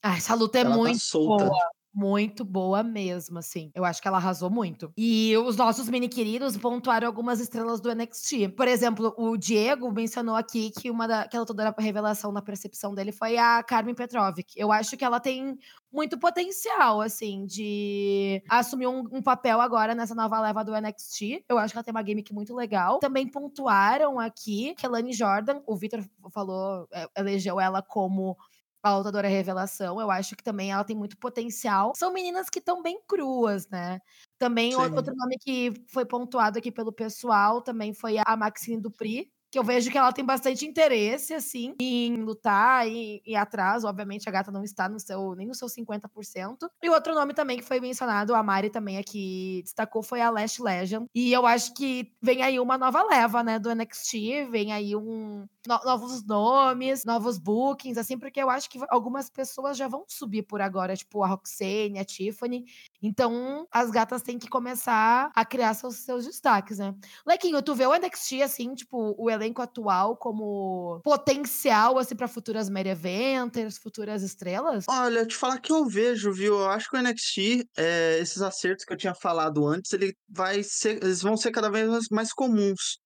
Ah, 0.00 0.16
essa 0.16 0.36
luta 0.36 0.58
é 0.58 0.60
ela 0.60 0.70
tá 0.70 0.76
muito 0.76 0.98
tá 0.98 1.04
solta. 1.04 1.46
boa 1.46 1.81
muito 1.94 2.44
boa 2.44 2.82
mesmo, 2.82 3.38
assim. 3.38 3.70
Eu 3.74 3.84
acho 3.84 4.00
que 4.00 4.08
ela 4.08 4.16
arrasou 4.16 4.50
muito. 4.50 4.92
E 4.96 5.36
os 5.38 5.56
nossos 5.56 5.88
mini 5.88 6.08
queridos 6.08 6.56
pontuaram 6.56 7.06
algumas 7.06 7.40
estrelas 7.40 7.80
do 7.80 7.94
NXT. 7.94 8.48
Por 8.56 8.66
exemplo, 8.66 9.14
o 9.16 9.36
Diego 9.36 9.92
mencionou 9.92 10.34
aqui 10.34 10.70
que 10.70 10.90
uma 10.90 11.06
da 11.06 11.28
que 11.28 11.36
a 11.36 11.82
revelação 11.82 12.32
na 12.32 12.42
percepção 12.42 12.94
dele 12.94 13.12
foi 13.12 13.36
a 13.36 13.62
Carmen 13.62 13.94
Petrovic. 13.94 14.54
Eu 14.56 14.72
acho 14.72 14.96
que 14.96 15.04
ela 15.04 15.20
tem 15.20 15.58
muito 15.92 16.18
potencial, 16.18 17.00
assim, 17.02 17.44
de 17.44 18.42
assumir 18.48 18.86
um, 18.86 19.04
um, 19.12 19.22
papel 19.22 19.60
agora 19.60 19.94
nessa 19.94 20.14
nova 20.14 20.40
leva 20.40 20.64
do 20.64 20.72
NXT. 20.72 21.44
Eu 21.48 21.58
acho 21.58 21.72
que 21.72 21.78
ela 21.78 21.84
tem 21.84 21.92
uma 21.92 22.04
gimmick 22.04 22.32
muito 22.32 22.54
legal. 22.54 22.98
Também 22.98 23.28
pontuaram 23.28 24.18
aqui 24.18 24.74
que 24.76 24.86
a 24.86 24.88
Lani 24.88 25.12
Jordan, 25.12 25.60
o 25.66 25.76
Victor 25.76 26.02
falou, 26.32 26.88
é, 26.92 27.06
elegeu 27.16 27.60
ela 27.60 27.82
como 27.82 28.36
a 28.82 28.96
lutadora 28.96 29.28
revelação. 29.28 30.00
Eu 30.00 30.10
acho 30.10 30.34
que 30.36 30.42
também 30.42 30.72
ela 30.72 30.84
tem 30.84 30.96
muito 30.96 31.16
potencial. 31.18 31.92
São 31.96 32.12
meninas 32.12 32.50
que 32.50 32.58
estão 32.58 32.82
bem 32.82 33.00
cruas, 33.06 33.68
né? 33.68 34.00
Também 34.38 34.72
Sim. 34.72 34.78
outro 34.78 35.14
nome 35.14 35.36
que 35.38 35.72
foi 35.88 36.04
pontuado 36.04 36.58
aqui 36.58 36.72
pelo 36.72 36.92
pessoal 36.92 37.62
também 37.62 37.94
foi 37.94 38.16
a 38.26 38.36
Maxine 38.36 38.80
Dupri, 38.80 39.32
que 39.52 39.58
eu 39.58 39.62
vejo 39.62 39.90
que 39.90 39.98
ela 39.98 40.10
tem 40.10 40.24
bastante 40.24 40.64
interesse, 40.64 41.34
assim, 41.34 41.74
em 41.78 42.16
lutar 42.16 42.88
e 42.88 43.36
atrás. 43.36 43.84
Obviamente, 43.84 44.26
a 44.26 44.32
gata 44.32 44.50
não 44.50 44.64
está 44.64 44.88
no 44.88 44.98
seu, 44.98 45.34
nem 45.34 45.46
no 45.46 45.54
seu 45.54 45.68
50%. 45.68 46.70
E 46.82 46.88
outro 46.88 47.14
nome 47.14 47.34
também 47.34 47.58
que 47.58 47.64
foi 47.64 47.78
mencionado, 47.78 48.34
a 48.34 48.42
Mari 48.42 48.70
também 48.70 48.96
aqui 48.96 49.60
destacou, 49.62 50.02
foi 50.02 50.22
a 50.22 50.30
Lash 50.30 50.58
Legend. 50.58 51.06
E 51.14 51.30
eu 51.30 51.44
acho 51.44 51.74
que 51.74 52.14
vem 52.22 52.42
aí 52.42 52.58
uma 52.58 52.78
nova 52.78 53.02
leva, 53.02 53.42
né, 53.42 53.58
do 53.58 53.70
NXT, 53.74 54.48
vem 54.50 54.72
aí 54.72 54.96
um 54.96 55.46
no, 55.66 55.80
novos 55.84 56.24
nomes, 56.24 57.04
novos 57.04 57.38
bookings, 57.38 57.98
assim, 57.98 58.18
porque 58.18 58.42
eu 58.42 58.48
acho 58.48 58.70
que 58.70 58.78
algumas 58.88 59.28
pessoas 59.28 59.76
já 59.76 59.86
vão 59.86 60.04
subir 60.08 60.42
por 60.42 60.60
agora, 60.60 60.96
tipo 60.96 61.22
a 61.22 61.28
Roxane, 61.28 61.98
a 61.98 62.04
Tiffany. 62.04 62.64
Então, 63.02 63.66
as 63.70 63.90
gatas 63.90 64.22
têm 64.22 64.38
que 64.38 64.48
começar 64.48 65.30
a 65.34 65.44
criar 65.44 65.74
seus, 65.74 65.96
seus 65.96 66.24
destaques, 66.24 66.78
né? 66.78 66.94
Lequinho, 67.26 67.62
tu 67.62 67.74
vê 67.74 67.86
o 67.86 67.94
NXT, 67.94 68.42
assim, 68.42 68.74
tipo, 68.74 69.14
o 69.18 69.30
elenco 69.30 69.41
atual 69.60 70.16
como 70.16 71.00
potencial, 71.02 71.98
assim, 71.98 72.14
para 72.14 72.28
futuras 72.28 72.68
main 72.68 72.86
eventers, 72.86 73.78
futuras 73.78 74.22
estrelas? 74.22 74.84
Olha, 74.88 75.26
te 75.26 75.34
falar 75.34 75.58
que 75.58 75.72
eu 75.72 75.86
vejo, 75.86 76.32
viu? 76.32 76.60
Eu 76.60 76.70
acho 76.70 76.88
que 76.88 76.96
o 76.96 77.00
NXT, 77.00 77.66
é, 77.76 78.18
esses 78.20 78.40
acertos 78.42 78.84
que 78.84 78.92
eu 78.92 78.96
tinha 78.96 79.14
falado 79.14 79.66
antes, 79.66 79.92
ele 79.92 80.14
vai 80.28 80.62
ser, 80.62 81.02
eles 81.02 81.22
vão 81.22 81.36
ser 81.36 81.50
cada 81.50 81.70
vez 81.70 82.06
mais 82.10 82.32
comuns 82.32 83.00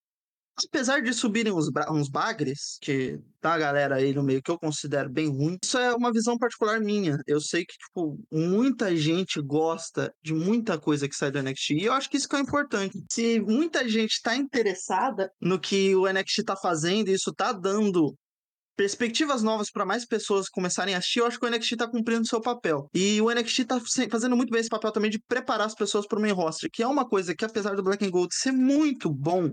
apesar 0.65 1.03
de 1.03 1.13
subirem 1.13 1.53
uns, 1.53 1.69
uns 1.91 2.09
bagres, 2.09 2.79
que 2.81 3.19
tá 3.41 3.55
a 3.55 3.59
galera 3.59 3.97
aí 3.97 4.15
no 4.15 4.23
meio 4.23 4.43
que 4.43 4.51
eu 4.51 4.59
considero 4.59 5.11
bem 5.11 5.29
ruim, 5.29 5.59
isso 5.63 5.79
é 5.79 5.95
uma 5.95 6.13
visão 6.13 6.39
particular 6.39 6.81
minha. 6.81 7.19
Eu 7.27 7.41
sei 7.41 7.65
que, 7.65 7.77
tipo, 7.77 8.19
muita 8.33 8.97
gente 8.97 9.41
gosta 9.41 10.13
de 10.23 10.33
muita 10.33 10.79
coisa 10.79 11.09
que 11.09 11.15
sai 11.15 11.31
do 11.31 11.43
NXT, 11.43 11.71
e 11.75 11.85
eu 11.85 11.93
acho 11.93 12.09
que 12.09 12.17
isso 12.17 12.29
que 12.29 12.37
é 12.37 12.41
importante. 12.41 12.99
Se 13.11 13.41
muita 13.41 13.89
gente 13.89 14.21
tá 14.23 14.35
interessada 14.37 15.31
no 15.41 15.61
que 15.61 15.95
o 15.95 16.11
NXT 16.11 16.45
tá 16.45 16.57
fazendo, 16.57 17.09
e 17.09 17.15
isso 17.15 17.33
tá 17.33 17.53
dando 17.53 18.17
perspectivas 18.77 19.43
novas 19.43 19.71
para 19.71 19.87
mais 19.87 20.05
pessoas 20.05 20.49
começarem 20.49 20.95
a 20.95 20.99
assistir, 20.99 21.21
eu 21.21 21.27
acho 21.27 21.41
que 21.41 21.47
o 21.47 21.51
NXT 21.51 21.77
tá 21.77 21.89
cumprindo 21.89 22.27
seu 22.27 22.41
papel. 22.41 22.89
E 22.95 23.21
o 23.21 23.31
NXT 23.31 23.65
tá 23.65 23.81
fazendo 24.11 24.37
muito 24.37 24.51
bem 24.51 24.61
esse 24.61 24.69
papel 24.69 24.93
também 24.93 25.11
de 25.11 25.19
preparar 25.19 25.67
as 25.67 25.75
pessoas 25.75 26.07
para 26.07 26.19
o 26.19 26.21
main 26.21 26.33
roster, 26.33 26.69
que 26.71 26.83
é 26.83 26.87
uma 26.87 27.09
coisa 27.09 27.35
que 27.35 27.45
apesar 27.45 27.75
do 27.75 27.83
Black 27.83 28.05
and 28.05 28.11
Gold 28.11 28.35
ser 28.35 28.53
muito 28.53 29.11
bom, 29.11 29.51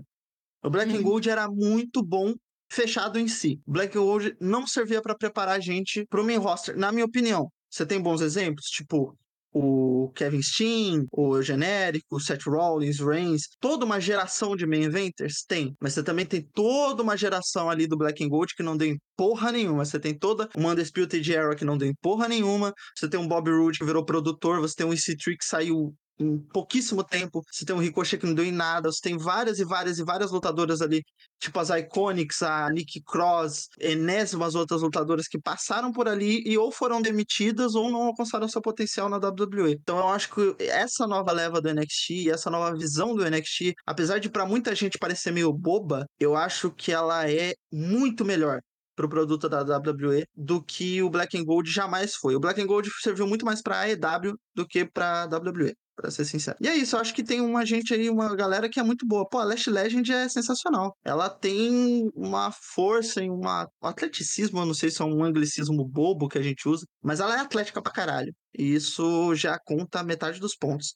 o 0.64 0.70
Black 0.70 0.90
uhum. 0.90 0.98
and 0.98 1.02
Gold 1.02 1.30
era 1.30 1.48
muito 1.48 2.02
bom 2.02 2.34
fechado 2.70 3.18
em 3.18 3.28
si. 3.28 3.60
O 3.66 3.72
Black 3.72 3.96
and 3.96 4.00
Gold 4.00 4.36
não 4.40 4.66
servia 4.66 5.02
para 5.02 5.14
preparar 5.14 5.56
a 5.56 5.60
gente 5.60 6.06
para 6.06 6.20
o 6.20 6.24
main 6.24 6.38
roster, 6.38 6.76
na 6.76 6.90
minha 6.90 7.04
opinião. 7.04 7.48
Você 7.70 7.84
tem 7.84 8.00
bons 8.00 8.20
exemplos, 8.20 8.66
tipo 8.66 9.16
o 9.56 10.10
Kevin 10.16 10.42
Steen, 10.42 11.06
o 11.12 11.40
Genérico, 11.40 12.16
o 12.16 12.20
Seth 12.20 12.42
Rollins, 12.44 12.98
Reigns, 12.98 13.42
toda 13.60 13.84
uma 13.84 14.00
geração 14.00 14.56
de 14.56 14.66
main 14.66 14.82
eventers? 14.82 15.44
Tem. 15.46 15.76
Mas 15.80 15.92
você 15.92 16.02
também 16.02 16.26
tem 16.26 16.42
toda 16.52 17.04
uma 17.04 17.16
geração 17.16 17.70
ali 17.70 17.86
do 17.86 17.96
Black 17.96 18.22
and 18.24 18.28
Gold 18.28 18.52
que 18.56 18.64
não 18.64 18.76
deu 18.76 18.88
em 18.88 18.98
porra 19.16 19.52
nenhuma. 19.52 19.84
Você 19.84 20.00
tem 20.00 20.12
toda 20.12 20.48
uma 20.56 20.70
Undisputed 20.70 21.32
Era 21.32 21.54
que 21.54 21.64
não 21.64 21.78
deu 21.78 21.88
em 21.88 21.94
porra 22.02 22.26
nenhuma. 22.26 22.74
Você 22.96 23.08
tem 23.08 23.20
um 23.20 23.28
Bob 23.28 23.48
Roode 23.48 23.78
que 23.78 23.84
virou 23.84 24.04
produtor. 24.04 24.60
Você 24.60 24.74
tem 24.74 24.86
um 24.86 24.92
EC3 24.92 25.36
que 25.38 25.44
saiu 25.44 25.94
em 26.18 26.38
pouquíssimo 26.38 27.02
tempo. 27.02 27.42
Você 27.50 27.64
tem 27.64 27.74
um 27.74 27.80
Ricochet 27.80 28.18
que 28.18 28.26
não 28.26 28.34
deu 28.34 28.44
em 28.44 28.52
nada. 28.52 28.90
Você 28.90 29.00
tem 29.02 29.16
várias 29.16 29.58
e 29.58 29.64
várias 29.64 29.98
e 29.98 30.04
várias 30.04 30.30
lutadoras 30.30 30.80
ali, 30.80 31.02
tipo 31.40 31.58
as 31.58 31.70
Iconics, 31.70 32.42
a 32.42 32.70
Nick 32.70 33.02
Cross, 33.02 33.68
enésimas 33.80 34.54
outras 34.54 34.82
lutadoras 34.82 35.26
que 35.26 35.40
passaram 35.40 35.92
por 35.92 36.08
ali 36.08 36.42
e 36.46 36.56
ou 36.56 36.70
foram 36.70 37.02
demitidas 37.02 37.74
ou 37.74 37.90
não 37.90 38.02
alcançaram 38.02 38.48
seu 38.48 38.62
potencial 38.62 39.08
na 39.08 39.16
WWE. 39.16 39.72
Então 39.72 39.98
eu 39.98 40.08
acho 40.08 40.32
que 40.32 40.56
essa 40.64 41.06
nova 41.06 41.32
leva 41.32 41.60
do 41.60 41.72
NXT, 41.72 42.30
essa 42.30 42.50
nova 42.50 42.76
visão 42.76 43.14
do 43.14 43.28
NXT, 43.28 43.74
apesar 43.86 44.18
de 44.18 44.28
para 44.28 44.46
muita 44.46 44.74
gente 44.74 44.98
parecer 44.98 45.32
meio 45.32 45.52
boba, 45.52 46.06
eu 46.18 46.36
acho 46.36 46.70
que 46.70 46.92
ela 46.92 47.28
é 47.30 47.54
muito 47.72 48.24
melhor 48.24 48.60
para 48.96 49.06
o 49.06 49.08
produto 49.08 49.48
da 49.48 49.62
WWE 49.62 50.24
do 50.36 50.62
que 50.62 51.02
o 51.02 51.10
Black 51.10 51.36
and 51.36 51.44
Gold 51.44 51.68
jamais 51.68 52.14
foi. 52.14 52.36
O 52.36 52.40
Black 52.40 52.60
and 52.60 52.66
Gold 52.66 52.88
serviu 53.02 53.26
muito 53.26 53.44
mais 53.44 53.60
para 53.60 53.80
a 53.80 53.82
AEW 53.82 54.38
do 54.54 54.66
que 54.66 54.84
para 54.84 55.26
WWE 55.26 55.74
para 55.94 56.10
ser 56.10 56.24
sincero. 56.24 56.56
E 56.60 56.68
é 56.68 56.76
isso, 56.76 56.96
eu 56.96 57.00
acho 57.00 57.14
que 57.14 57.22
tem 57.22 57.40
uma 57.40 57.64
gente 57.64 57.94
aí, 57.94 58.10
uma 58.10 58.34
galera 58.34 58.68
que 58.68 58.80
é 58.80 58.82
muito 58.82 59.06
boa. 59.06 59.28
Pô, 59.28 59.38
a 59.38 59.44
Last 59.44 59.68
Legend 59.70 60.12
é 60.12 60.28
sensacional. 60.28 60.96
Ela 61.04 61.28
tem 61.28 62.10
uma 62.14 62.50
força 62.52 63.22
e 63.22 63.30
uma, 63.30 63.68
um 63.82 63.86
atleticismo, 63.86 64.60
eu 64.60 64.66
não 64.66 64.74
sei 64.74 64.90
se 64.90 65.02
é 65.02 65.04
um 65.04 65.24
anglicismo 65.24 65.84
bobo 65.86 66.28
que 66.28 66.38
a 66.38 66.42
gente 66.42 66.68
usa, 66.68 66.86
mas 67.02 67.20
ela 67.20 67.36
é 67.36 67.40
atlética 67.40 67.82
pra 67.82 67.92
caralho. 67.92 68.34
E 68.56 68.74
isso 68.74 69.34
já 69.34 69.58
conta 69.58 70.02
metade 70.02 70.40
dos 70.40 70.56
pontos. 70.56 70.94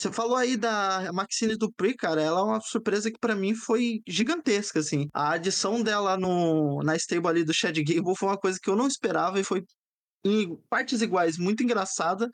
Você 0.00 0.12
falou 0.12 0.36
aí 0.36 0.56
da 0.56 1.10
Maxine 1.12 1.56
Dupri, 1.56 1.96
cara, 1.96 2.22
ela 2.22 2.38
é 2.40 2.42
uma 2.44 2.60
surpresa 2.60 3.10
que 3.10 3.18
para 3.18 3.34
mim 3.34 3.52
foi 3.54 4.00
gigantesca, 4.06 4.78
assim. 4.78 5.08
A 5.12 5.32
adição 5.32 5.82
dela 5.82 6.16
no, 6.16 6.80
na 6.84 6.94
stable 6.94 7.28
ali 7.28 7.44
do 7.44 7.52
Chad 7.52 7.76
Gable 7.76 8.16
foi 8.16 8.28
uma 8.28 8.38
coisa 8.38 8.58
que 8.62 8.70
eu 8.70 8.76
não 8.76 8.86
esperava 8.86 9.40
e 9.40 9.44
foi 9.44 9.64
em 10.24 10.56
partes 10.68 11.02
iguais 11.02 11.36
muito 11.36 11.64
engraçada 11.64 12.28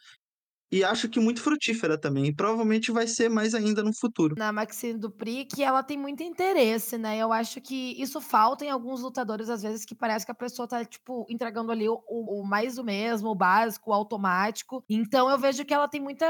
e 0.70 0.82
acho 0.82 1.08
que 1.08 1.20
muito 1.20 1.40
frutífera 1.40 1.98
também. 1.98 2.26
E 2.26 2.34
provavelmente 2.34 2.90
vai 2.90 3.06
ser 3.06 3.28
mais 3.28 3.54
ainda 3.54 3.82
no 3.82 3.94
futuro. 3.94 4.34
Na 4.36 4.52
Maxine 4.52 4.98
Dupri, 4.98 5.44
que 5.44 5.62
ela 5.62 5.82
tem 5.82 5.96
muito 5.96 6.22
interesse, 6.22 6.98
né? 6.98 7.18
Eu 7.18 7.32
acho 7.32 7.60
que 7.60 7.94
isso 8.00 8.20
falta 8.20 8.64
em 8.64 8.70
alguns 8.70 9.00
lutadores, 9.00 9.48
às 9.48 9.62
vezes, 9.62 9.84
que 9.84 9.94
parece 9.94 10.24
que 10.26 10.32
a 10.32 10.34
pessoa 10.34 10.66
tá, 10.66 10.84
tipo, 10.84 11.26
entregando 11.28 11.70
ali 11.70 11.88
o, 11.88 12.02
o, 12.08 12.40
o 12.40 12.46
mais 12.46 12.76
do 12.76 12.84
mesmo, 12.84 13.28
o 13.28 13.34
básico, 13.34 13.90
o 13.90 13.94
automático. 13.94 14.84
Então 14.88 15.30
eu 15.30 15.38
vejo 15.38 15.64
que 15.64 15.74
ela 15.74 15.88
tem 15.88 16.00
muita 16.00 16.26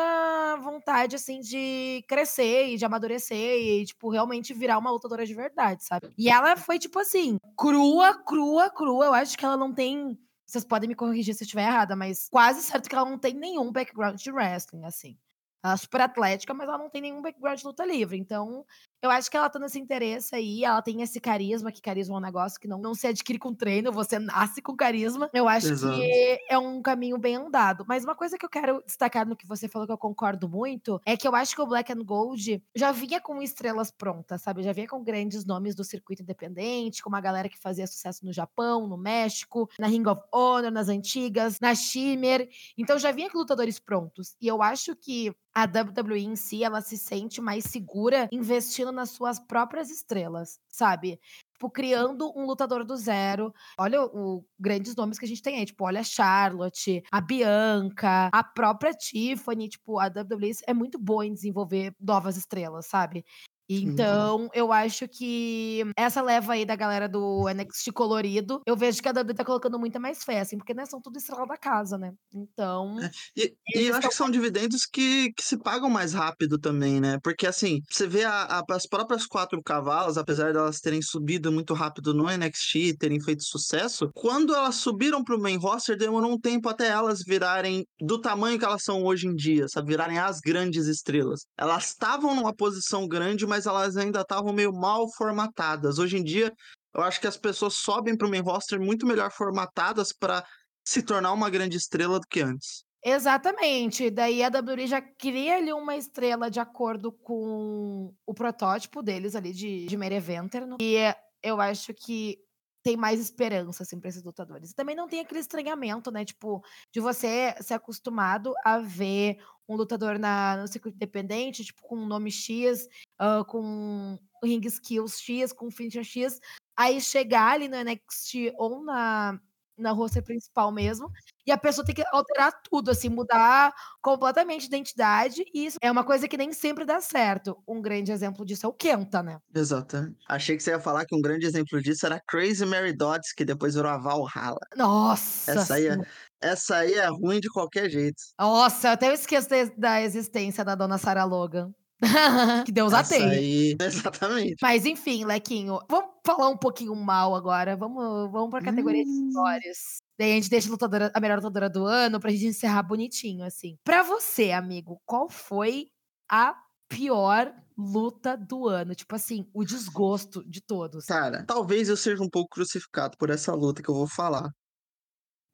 vontade, 0.63 1.17
assim, 1.17 1.41
de 1.41 2.05
crescer 2.09 2.69
e 2.69 2.77
de 2.77 2.85
amadurecer 2.85 3.37
e, 3.37 3.85
tipo, 3.85 4.11
realmente 4.11 4.53
virar 4.53 4.79
uma 4.79 4.91
lutadora 4.91 5.25
de 5.25 5.35
verdade, 5.35 5.85
sabe? 5.85 6.11
E 6.19 6.29
ela 6.29 6.57
foi, 6.57 6.79
tipo 6.79 6.99
assim, 6.99 7.39
crua, 7.57 8.15
crua, 8.25 8.71
crua. 8.71 9.07
Eu 9.07 9.15
acho 9.15 9.39
que 9.39 9.45
ela 9.45 9.57
não 9.57 9.73
tem 9.73 10.19
vocês 10.55 10.65
podem 10.65 10.89
me 10.89 10.95
corrigir 10.95 11.35
se 11.35 11.43
eu 11.43 11.47
estiver 11.47 11.67
errada, 11.67 11.97
mas 11.97 12.29
quase 12.31 12.63
certo 12.63 12.89
que 12.89 12.95
ela 12.95 13.09
não 13.09 13.19
tem 13.19 13.35
nenhum 13.35 13.73
background 13.73 14.17
de 14.17 14.31
wrestling, 14.31 14.85
assim. 14.85 15.19
Ela 15.63 15.75
é 15.75 15.77
super 15.77 16.01
atlética, 16.01 16.55
mas 16.55 16.69
ela 16.69 16.79
não 16.79 16.91
tem 16.91 17.03
nenhum 17.03 17.23
background 17.23 17.59
de 17.59 17.65
luta 17.65 17.85
livre. 17.85 18.17
Então, 18.17 18.65
eu 19.05 19.11
acho 19.11 19.31
que 19.31 19.37
ela 19.37 19.51
tá 19.51 19.59
nesse 19.59 19.79
interesse 19.79 20.35
aí, 20.35 20.65
ela 20.65 20.81
tem 20.81 21.03
esse 21.03 21.21
carisma, 21.21 21.71
que 21.71 21.83
carisma 21.83 22.15
é 22.15 22.19
um 22.19 22.23
negócio 22.23 22.59
que 22.59 22.67
não, 22.67 22.79
não 22.79 22.95
se 22.95 23.07
adquire 23.07 23.39
com 23.39 23.53
treino, 23.53 23.93
você 23.93 24.19
nasce 24.19 24.63
com 24.63 24.75
carisma. 24.75 25.29
Eu 25.31 25.47
acho 25.47 25.69
Exato. 25.71 25.95
que 25.95 26.39
é 26.49 26.59
um 26.59 26.81
caminho 26.81 27.19
bem 27.19 27.37
andado. 27.37 27.85
Mas 27.87 28.03
uma 28.03 28.15
coisa 28.15 28.39
que 28.39 28.47
eu 28.47 28.49
quero 28.49 28.83
destacar 28.87 29.29
no 29.29 29.37
que 29.37 29.47
você 29.47 29.69
falou, 29.69 29.87
que 29.87 29.93
eu 29.93 29.99
concordo 29.99 30.49
muito, 30.49 30.99
é 31.05 31.19
que 31.19 31.29
eu 31.29 31.35
acho 31.35 31.55
que 31.55 31.61
o 31.61 31.67
Black 31.67 31.93
and 31.93 32.03
Gold 32.03 32.63
já 32.75 32.93
vinha 32.93 33.21
com 33.21 33.43
estrelas 33.43 33.91
prontas, 33.91 34.41
sabe? 34.41 34.63
Já 34.63 34.73
vinha 34.73 34.89
com 34.89 35.05
grandes 35.05 35.45
nomes 35.45 35.75
do 35.75 35.85
circuito 35.85 36.23
independente, 36.23 37.03
com 37.03 37.11
uma 37.11 37.21
galera 37.21 37.51
que 37.51 37.61
fazia 37.61 37.87
sucesso 37.87 38.25
no 38.25 38.33
Japão, 38.33 38.87
no 38.87 38.97
México, 38.97 39.69
na 39.79 39.87
Ring 39.87 40.07
of 40.07 40.23
Honor, 40.33 40.71
nas 40.71 40.89
antigas, 40.89 41.61
na 41.61 41.75
Shimmer. 41.75 42.49
Então 42.79 42.99
já 42.99 43.13
vinha 43.13 43.29
com 43.29 43.37
lutadores 43.37 43.79
prontos. 43.79 44.35
E 44.41 44.49
eu 44.49 44.63
acho 44.63 44.97
que 44.97 45.31
a 45.55 45.67
WWE 45.67 46.19
em 46.19 46.35
si, 46.35 46.65
ela 46.65 46.81
se 46.81 46.99
sente 46.99 47.41
mais 47.41 47.65
segura 47.65 48.29
investindo 48.33 48.91
nas 48.95 49.11
suas 49.11 49.39
próprias 49.39 49.91
estrelas, 49.91 50.59
sabe? 50.69 51.21
Tipo, 51.53 51.71
criando 51.71 52.33
um 52.37 52.47
lutador 52.47 52.85
do 52.85 52.97
zero. 52.97 53.53
Olha 53.79 54.03
os 54.03 54.43
grandes 54.59 54.95
nomes 54.97 55.19
que 55.19 55.25
a 55.25 55.29
gente 55.29 55.43
tem 55.43 55.59
aí, 55.59 55.67
tipo, 55.67 55.85
olha 55.85 56.01
a 56.01 56.05
Charlotte, 56.05 57.03
a 57.11 57.21
Bianca, 57.21 58.29
a 58.33 58.45
própria 58.45 58.93
Tiffany, 58.93 59.69
tipo, 59.69 59.99
a 59.99 60.07
WWE 60.07 60.53
é 60.67 60.75
muito 60.75 60.99
boa 60.99 61.27
em 61.27 61.33
desenvolver 61.33 61.95
novas 62.01 62.37
estrelas, 62.37 62.87
sabe? 62.87 63.25
Então, 63.69 64.49
eu 64.53 64.73
acho 64.73 65.09
que 65.09 65.83
essa 65.97 66.21
leva 66.21 66.53
aí 66.53 66.65
da 66.65 66.77
galera 66.77 67.09
do 67.09 67.47
NXT 67.49 67.93
colorido, 67.93 68.61
eu 68.67 68.77
vejo 68.77 69.01
que 69.01 69.09
a 69.09 69.13
WWE 69.13 69.35
tá 69.35 69.45
colocando 69.45 69.79
muita 69.79 69.99
mais 69.99 70.23
fé, 70.23 70.41
assim, 70.41 70.59
porque, 70.59 70.75
né, 70.75 70.85
são 70.87 71.01
tudo 71.01 71.17
estrela 71.17 71.47
da 71.47 71.57
casa, 71.57 71.97
né? 71.97 72.13
Então. 72.33 72.97
É. 73.01 73.11
E, 73.37 73.55
e 73.75 73.87
eu 73.87 73.97
acho 73.97 74.09
que 74.09 74.15
são 74.15 74.31
dividendos 74.31 74.85
que, 74.87 75.33
que 75.33 75.43
se 75.43 75.57
pagam 75.59 75.89
mais 75.89 76.13
rápido 76.13 76.59
também, 76.59 77.01
né? 77.01 77.19
Porque, 77.23 77.47
assim, 77.47 77.81
você 77.91 78.07
vê 78.07 78.25
a, 78.25 78.43
a, 78.45 78.65
as 78.71 78.87
próprias 78.87 79.27
quatro 79.27 79.63
cavalas, 79.63 80.19
apesar 80.19 80.53
de 80.53 80.59
elas 80.59 80.81
terem 80.81 81.01
subido 81.01 81.51
muito 81.51 81.75
rápido 81.75 82.13
no 82.13 82.25
NXT, 82.25 82.99
terem 82.99 83.21
feito 83.21 83.45
sucesso, 83.45 84.11
quando 84.15 84.55
elas 84.55 84.77
subiram 84.77 85.25
pro 85.25 85.41
main 85.41 85.57
roster, 85.57 85.97
demorou 85.97 86.33
um 86.33 86.39
tempo 86.39 86.69
até 86.69 86.89
elas 86.89 87.23
virarem 87.27 87.87
do 88.01 88.21
tamanho 88.21 88.59
que 88.59 88.65
elas 88.65 88.83
são 88.83 89.03
hoje 89.05 89.27
em 89.27 89.35
dia, 89.35 89.69
sabe? 89.69 89.89
Virarem 89.89 90.19
as 90.19 90.41
grandes 90.41 90.87
estrelas. 90.87 91.47
Elas 91.59 91.89
estavam 91.89 92.35
numa 92.35 92.55
posição 92.55 93.07
grande, 93.09 93.47
mas 93.47 93.54
mas 93.55 93.67
elas 93.67 93.97
ainda 93.97 94.23
estavam 94.23 94.53
meio 94.53 94.73
mal 94.73 95.09
formatadas. 95.09 96.01
Hoje 96.01 96.17
em 96.17 96.25
dia, 96.25 96.53
eu 96.93 97.03
acho 97.03 97.21
que 97.21 97.27
as 97.29 97.37
pessoas 97.37 97.75
sobem 97.75 98.17
para 98.17 98.27
o 98.27 98.31
main 98.31 98.41
roster 98.41 98.81
muito 98.81 99.07
melhor 99.07 99.31
formatadas 99.31 100.13
para 100.13 100.45
se 100.85 101.03
tornar 101.05 101.33
uma 101.33 101.49
grande 101.49 101.77
estrela 101.77 102.19
do 102.19 102.27
que 102.27 102.41
antes. 102.41 102.85
Exatamente. 103.05 104.11
Daí 104.11 104.43
a 104.43 104.49
WWE 104.49 104.89
já 104.89 105.01
cria 105.01 105.59
ali 105.59 105.73
uma 105.73 105.95
estrela 105.95 106.51
de 106.51 106.59
acordo 106.59 107.13
com 107.13 108.13
o 108.27 108.35
protótipo 108.35 109.03
deles 109.03 109.37
ali 109.37 109.53
de, 109.53 109.87
de 109.87 109.97
main 109.97 110.13
eventer. 110.13 110.67
Né? 110.67 110.77
E 110.81 110.97
eu 111.41 111.61
acho 111.61 111.95
que 111.95 112.39
tem 112.83 112.97
mais 112.97 113.21
esperança, 113.21 113.83
assim, 113.83 113.99
pra 113.99 114.11
esses 114.11 114.23
lutadores. 114.23 114.71
E 114.71 114.75
também 114.75 114.97
não 114.97 115.09
tem 115.09 115.21
aquele 115.21 115.41
estranhamento, 115.41 116.11
né? 116.11 116.23
Tipo, 116.23 116.63
de 116.93 117.01
você 117.01 117.55
ser 117.61 117.75
acostumado 117.75 118.53
a 118.63 118.79
ver 118.79 119.39
um 119.69 119.77
lutador 119.77 120.19
na, 120.19 120.57
no 120.57 120.69
circuito 120.69 120.97
independente, 120.97 121.65
tipo, 121.65 121.83
com 121.83 121.97
nome 122.07 122.31
X, 122.31 122.89
uh, 123.21 123.45
com 123.47 124.19
ring 124.43 124.61
skills 124.67 125.21
X, 125.21 125.53
com 125.53 125.71
finisher 125.71 126.05
X, 126.05 126.41
aí 126.77 127.01
chegar 127.01 127.53
ali 127.53 127.69
no 127.69 127.77
NXT 127.77 128.53
ou 128.57 128.85
na, 128.85 129.41
na 129.77 129.91
roster 129.93 130.23
principal 130.23 130.71
mesmo, 130.73 131.11
e 131.47 131.53
a 131.53 131.59
pessoa 131.59 131.85
tem 131.85 131.95
que 131.95 132.05
alterar 132.13 132.53
tudo, 132.63 132.91
assim, 132.91 133.09
mudar 133.09 133.73
completamente 134.01 134.63
de 134.63 134.67
identidade, 134.67 135.45
e 135.53 135.67
isso 135.67 135.79
é 135.81 135.91
uma 135.91 136.05
coisa 136.05 136.27
que 136.27 136.37
nem 136.37 136.53
sempre 136.53 136.85
dá 136.85 137.01
certo. 137.01 137.57
Um 137.67 137.81
grande 137.83 138.13
exemplo 138.13 138.45
disso 138.45 138.67
é 138.67 138.69
o 138.69 138.73
Kenta, 138.73 139.23
né? 139.23 139.39
Exato. 139.55 140.15
Achei 140.29 140.57
que 140.57 140.63
você 140.63 140.71
ia 140.71 140.81
falar 140.81 141.05
que 141.05 141.15
um 141.15 141.21
grande 141.21 141.47
exemplo 141.47 141.81
disso 141.83 142.07
era 142.07 142.21
Crazy 142.27 142.65
Mary 142.65 142.97
Dodds, 142.97 143.33
que 143.33 143.45
depois 143.45 143.75
virou 143.75 143.91
a 143.91 143.99
Valhalla. 143.99 144.61
Nossa! 144.77 145.53
Essa 145.53 145.75
aí, 145.75 145.89
é, 145.89 145.97
essa 146.41 146.77
aí 146.77 146.95
é 146.95 147.07
ruim 147.09 147.41
de 147.41 147.49
qualquer 147.49 147.91
jeito. 147.91 148.23
Nossa, 148.39 148.89
eu 148.89 148.93
até 148.93 149.13
esqueço 149.13 149.49
da 149.77 150.01
existência 150.01 150.65
da 150.65 150.75
dona 150.75 150.99
Sarah 150.99 151.25
Logan. 151.25 151.73
que 152.67 152.73
Deus 152.73 152.93
a 152.93 153.03
tenha. 153.03 153.31
Aí, 153.31 153.77
exatamente. 153.81 154.57
Mas 154.61 154.85
enfim, 154.85 155.25
Lequinho, 155.25 155.79
vamos 155.89 156.11
falar 156.25 156.49
um 156.49 156.57
pouquinho 156.57 156.95
mal 156.95 157.35
agora. 157.35 157.77
Vamos, 157.77 158.31
vamos 158.31 158.51
pra 158.51 158.63
categoria 158.63 159.03
hum. 159.03 159.05
de 159.05 159.29
histórias. 159.29 159.79
Daí 160.19 160.33
a 160.33 160.35
gente 160.35 160.51
deixa 160.51 160.69
a, 160.69 160.71
lutadora, 160.71 161.13
a 161.15 161.21
melhor 161.21 161.37
lutadora 161.39 161.69
do 161.69 161.85
ano 161.87 162.21
pra 162.21 162.31
gente 162.31 162.47
encerrar 162.47 162.83
bonitinho, 162.83 163.45
assim. 163.45 163.77
Pra 163.85 164.03
você, 164.03 164.53
amigo, 164.53 165.01
qual 165.05 165.29
foi 165.29 165.87
a 166.31 166.55
pior 166.89 167.53
luta 167.77 168.37
do 168.37 168.69
ano. 168.69 168.95
Tipo 168.95 169.17
assim, 169.17 169.49
o 169.53 169.65
desgosto 169.65 170.45
de 170.49 170.61
todos. 170.61 171.07
Cara, 171.07 171.45
talvez 171.45 171.89
eu 171.89 171.97
seja 171.97 172.23
um 172.23 172.31
pouco 172.31 172.51
crucificado 172.51 173.17
por 173.19 173.31
essa 173.31 173.55
luta 173.55 173.83
que 173.83 173.91
eu 173.91 173.95
vou 173.95 174.07
falar. 174.07 174.51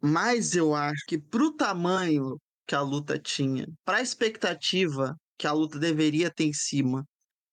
Mas 0.03 0.55
eu 0.55 0.75
acho 0.75 1.05
que 1.07 1.19
pro 1.19 1.55
tamanho 1.57 2.39
que 2.67 2.75
a 2.75 2.81
luta 2.81 3.19
tinha, 3.19 3.67
pra 3.85 4.01
expectativa 4.01 5.17
que 5.41 5.47
a 5.47 5.53
luta 5.53 5.79
deveria 5.79 6.31
ter 6.31 6.45
em 6.45 6.53
cima, 6.53 7.03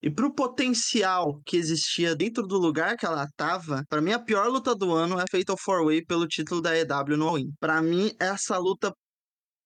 e 0.03 0.11
pro 0.11 0.33
potencial 0.35 1.41
que 1.45 1.55
existia 1.55 2.13
dentro 2.13 2.45
do 2.45 2.57
lugar 2.57 2.97
que 2.97 3.05
ela 3.05 3.25
tava, 3.37 3.83
para 3.89 4.01
mim 4.01 4.11
a 4.11 4.19
pior 4.19 4.49
luta 4.49 4.75
do 4.75 4.93
ano 4.93 5.17
é 5.17 5.23
Fatal 5.31 5.55
4-Way 5.55 6.05
pelo 6.05 6.27
título 6.27 6.61
da 6.61 6.77
EW 6.77 7.15
no 7.17 7.29
All-In. 7.29 7.49
Mim, 7.83 8.11
essa 8.19 8.57
luta, 8.57 8.93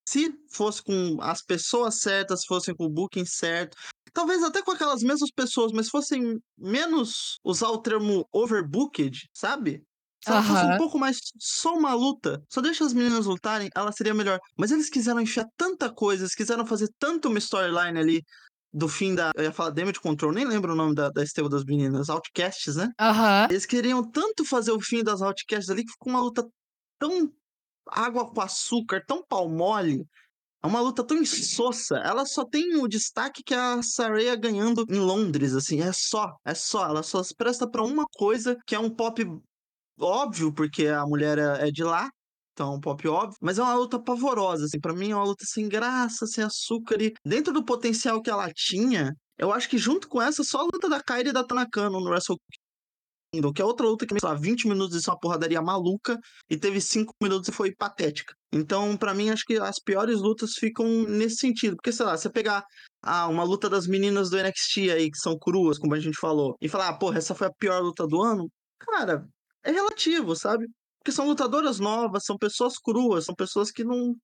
se 0.08 0.32
fosse 0.54 0.84
com 0.84 1.18
as 1.20 1.42
pessoas 1.44 2.00
certas, 2.00 2.46
fossem 2.46 2.76
com 2.76 2.86
o 2.86 2.90
booking 2.90 3.26
certo, 3.26 3.76
talvez 4.14 4.44
até 4.44 4.62
com 4.62 4.72
aquelas 4.72 5.02
mesmas 5.02 5.32
pessoas, 5.36 5.72
mas 5.74 5.90
fossem 5.90 6.40
menos 6.58 7.40
usar 7.44 7.70
o 7.70 7.82
termo 7.82 8.26
overbooked, 8.32 9.28
sabe? 9.34 9.84
Se 10.24 10.30
ela 10.30 10.44
fosse 10.44 10.66
um 10.66 10.78
pouco 10.78 11.00
mais 11.00 11.18
só 11.40 11.74
uma 11.74 11.94
luta, 11.94 12.42
só 12.48 12.62
deixa 12.62 12.86
as 12.86 12.94
meninas 12.94 13.26
lutarem, 13.26 13.70
ela 13.76 13.92
seria 13.92 14.14
melhor. 14.14 14.40
Mas 14.56 14.72
eles 14.72 14.90
quiseram 14.90 15.20
enfiar 15.20 15.48
tanta 15.58 15.92
coisa, 15.92 16.24
eles 16.24 16.36
quiseram 16.36 16.66
fazer 16.66 16.90
tanto 17.00 17.28
uma 17.28 17.40
storyline 17.40 17.98
ali 17.98 18.24
do 18.74 18.88
fim 18.88 19.16
da. 19.16 19.32
Eu 19.36 19.46
ia 19.46 19.52
falar 19.52 19.72
Damage 19.72 20.00
Control, 20.00 20.32
nem 20.32 20.46
lembro 20.46 20.74
o 20.74 20.76
nome 20.76 20.94
da, 20.94 21.10
da 21.10 21.24
das 21.50 21.66
meninas, 21.66 22.10
Outcasts, 22.10 22.76
né? 22.76 22.90
Aham. 23.00 23.48
Eles 23.50 23.66
queriam 23.66 24.08
tanto 24.10 24.46
fazer 24.46 24.72
o 24.72 24.80
fim 24.80 25.04
das 25.04 25.22
Outcasts 25.22 25.70
ali 25.70 25.84
que 25.84 25.92
ficou 25.92 26.14
uma 26.14 26.22
luta 26.22 26.48
tão 27.00 27.32
água 27.88 28.32
com 28.32 28.42
açúcar, 28.42 29.04
tão 29.06 29.24
pau 29.28 29.50
mole. 29.50 30.06
É 30.64 30.68
uma 30.68 30.80
luta 30.80 31.04
tão 31.04 31.18
insossa. 31.18 31.98
Ela 31.98 32.24
só 32.24 32.46
tem 32.46 32.76
o 32.76 32.88
destaque 32.88 33.42
que 33.44 33.54
a 33.56 33.82
Saraya 33.82 34.36
ganhando 34.36 34.86
em 34.88 35.00
Londres, 35.00 35.56
assim. 35.56 35.82
É 35.82 35.92
só, 35.92 36.32
é 36.46 36.54
só. 36.54 36.86
Ela 36.86 37.02
só 37.02 37.24
se 37.24 37.36
presta 37.36 37.68
pra 37.68 37.84
uma 37.84 38.06
coisa, 38.14 38.56
que 38.68 38.76
é 38.76 38.80
um 38.80 38.90
pop 38.90 39.26
óbvio, 40.02 40.54
porque 40.54 40.88
a 40.88 41.06
mulher 41.06 41.38
é, 41.38 41.68
é 41.68 41.72
de 41.72 41.84
lá. 41.84 42.10
Então, 42.54 42.76
é 42.76 42.80
pop 42.82 43.08
óbvio, 43.08 43.38
mas 43.42 43.58
é 43.58 43.64
uma 43.64 43.76
luta 43.76 44.02
pavorosa, 44.02 44.66
assim, 44.66 44.80
para 44.80 44.94
mim 44.94 45.12
é 45.12 45.16
uma 45.16 45.24
luta 45.24 45.46
sem 45.48 45.70
graça, 45.70 46.28
sem 46.28 46.44
açúcar 46.44 47.02
e 47.02 47.14
dentro 47.26 47.54
do 47.54 47.64
potencial 47.64 48.22
que 48.22 48.30
ela 48.30 48.52
tinha, 48.54 49.14
eu 49.38 49.52
acho 49.54 49.70
que 49.70 49.78
junto 49.78 50.08
com 50.08 50.22
essa, 50.22 50.44
só 50.44 50.60
a 50.60 50.64
luta 50.64 50.90
da 50.90 51.02
Kairi 51.02 51.30
e 51.30 51.34
da 51.34 51.44
Tanakano 51.44 52.00
no 52.00 52.10
Wrestle 52.10 52.38
Kingdom, 53.34 53.54
que 53.54 53.62
é 53.62 53.66
outra 53.66 53.88
luta 53.88 54.06
que, 54.06 54.20
sei 54.20 54.30
lá, 54.30 54.36
20 54.36 54.68
minutos 54.68 55.02
de 55.02 55.10
uma 55.10 55.18
porradaria 55.18 55.62
maluca 55.62 56.20
e 56.50 56.58
teve 56.58 56.82
5 56.82 57.14
minutos 57.22 57.48
e 57.48 57.52
foi 57.52 57.74
patética. 57.74 58.34
Então, 58.52 58.98
para 58.98 59.14
mim, 59.14 59.30
acho 59.30 59.46
que 59.46 59.58
as 59.58 59.80
piores 59.80 60.20
lutas 60.20 60.52
ficam 60.54 60.86
nesse 61.08 61.38
sentido. 61.38 61.76
Porque, 61.78 61.94
sei 61.94 62.06
lá, 62.06 62.18
você 62.18 62.30
pegar 62.30 62.64
ah, 63.02 63.28
uma 63.28 63.44
luta 63.44 63.70
das 63.70 63.88
meninas 63.88 64.30
do 64.30 64.38
NXT 64.38 64.92
aí, 64.92 65.10
que 65.10 65.18
são 65.18 65.38
cruas, 65.40 65.80
como 65.80 65.96
a 65.96 66.00
gente 66.00 66.20
falou, 66.20 66.56
e 66.62 66.68
falar, 66.68 66.90
ah, 66.90 66.98
porra, 66.98 67.18
essa 67.18 67.34
foi 67.34 67.48
a 67.48 67.54
pior 67.58 67.82
luta 67.82 68.06
do 68.06 68.22
ano, 68.22 68.48
cara, 68.80 69.26
é 69.64 69.72
relativo, 69.72 70.36
sabe? 70.36 70.68
Porque 71.00 71.12
são 71.12 71.28
lutadoras 71.28 71.80
novas, 71.80 72.26
são 72.26 72.38
pessoas 72.38 72.78
cruas, 72.78 73.26
são 73.26 73.36
pessoas 73.36 73.72
que 73.72 73.84
não 73.84 74.16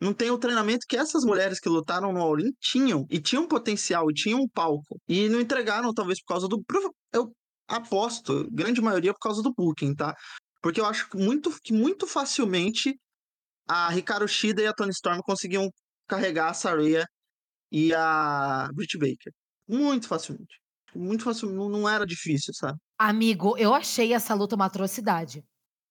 não 0.00 0.14
tem 0.14 0.30
o 0.30 0.38
treinamento 0.38 0.86
que 0.88 0.96
essas 0.96 1.24
mulheres 1.24 1.58
que 1.58 1.68
lutaram 1.68 2.12
no 2.12 2.20
All-In 2.20 2.52
tinham. 2.60 3.04
E 3.10 3.20
tinham 3.20 3.48
potencial, 3.48 4.10
e 4.10 4.14
tinham 4.14 4.40
um 4.40 4.48
palco. 4.48 5.00
E 5.08 5.28
não 5.28 5.40
entregaram, 5.40 5.92
talvez, 5.92 6.20
por 6.20 6.34
causa 6.34 6.48
do. 6.48 6.62
Eu 7.12 7.32
aposto, 7.66 8.48
grande 8.52 8.80
maioria, 8.80 9.12
por 9.12 9.18
causa 9.20 9.42
do 9.42 9.52
booking, 9.52 9.94
tá? 9.94 10.14
Porque 10.62 10.80
eu 10.80 10.86
acho 10.86 11.08
muito, 11.16 11.50
que 11.62 11.72
muito 11.72 12.06
facilmente 12.06 12.98
a 13.68 13.88
Ricardo 13.90 14.28
Shida 14.28 14.62
e 14.62 14.66
a 14.66 14.72
Tony 14.72 14.90
Storm 14.92 15.20
conseguiam 15.22 15.68
carregar 16.06 16.50
a 16.50 16.54
Saraya 16.54 17.04
e 17.72 17.92
a 17.94 18.68
Britt 18.74 18.98
Baker. 18.98 19.32
Muito 19.68 20.08
facilmente. 20.08 20.60
Muito 20.94 21.24
facilmente. 21.24 21.70
Não 21.70 21.88
era 21.88 22.06
difícil, 22.06 22.52
sabe? 22.54 22.78
Amigo, 22.98 23.56
eu 23.56 23.74
achei 23.74 24.12
essa 24.12 24.34
luta 24.34 24.56
uma 24.56 24.66
atrocidade. 24.66 25.44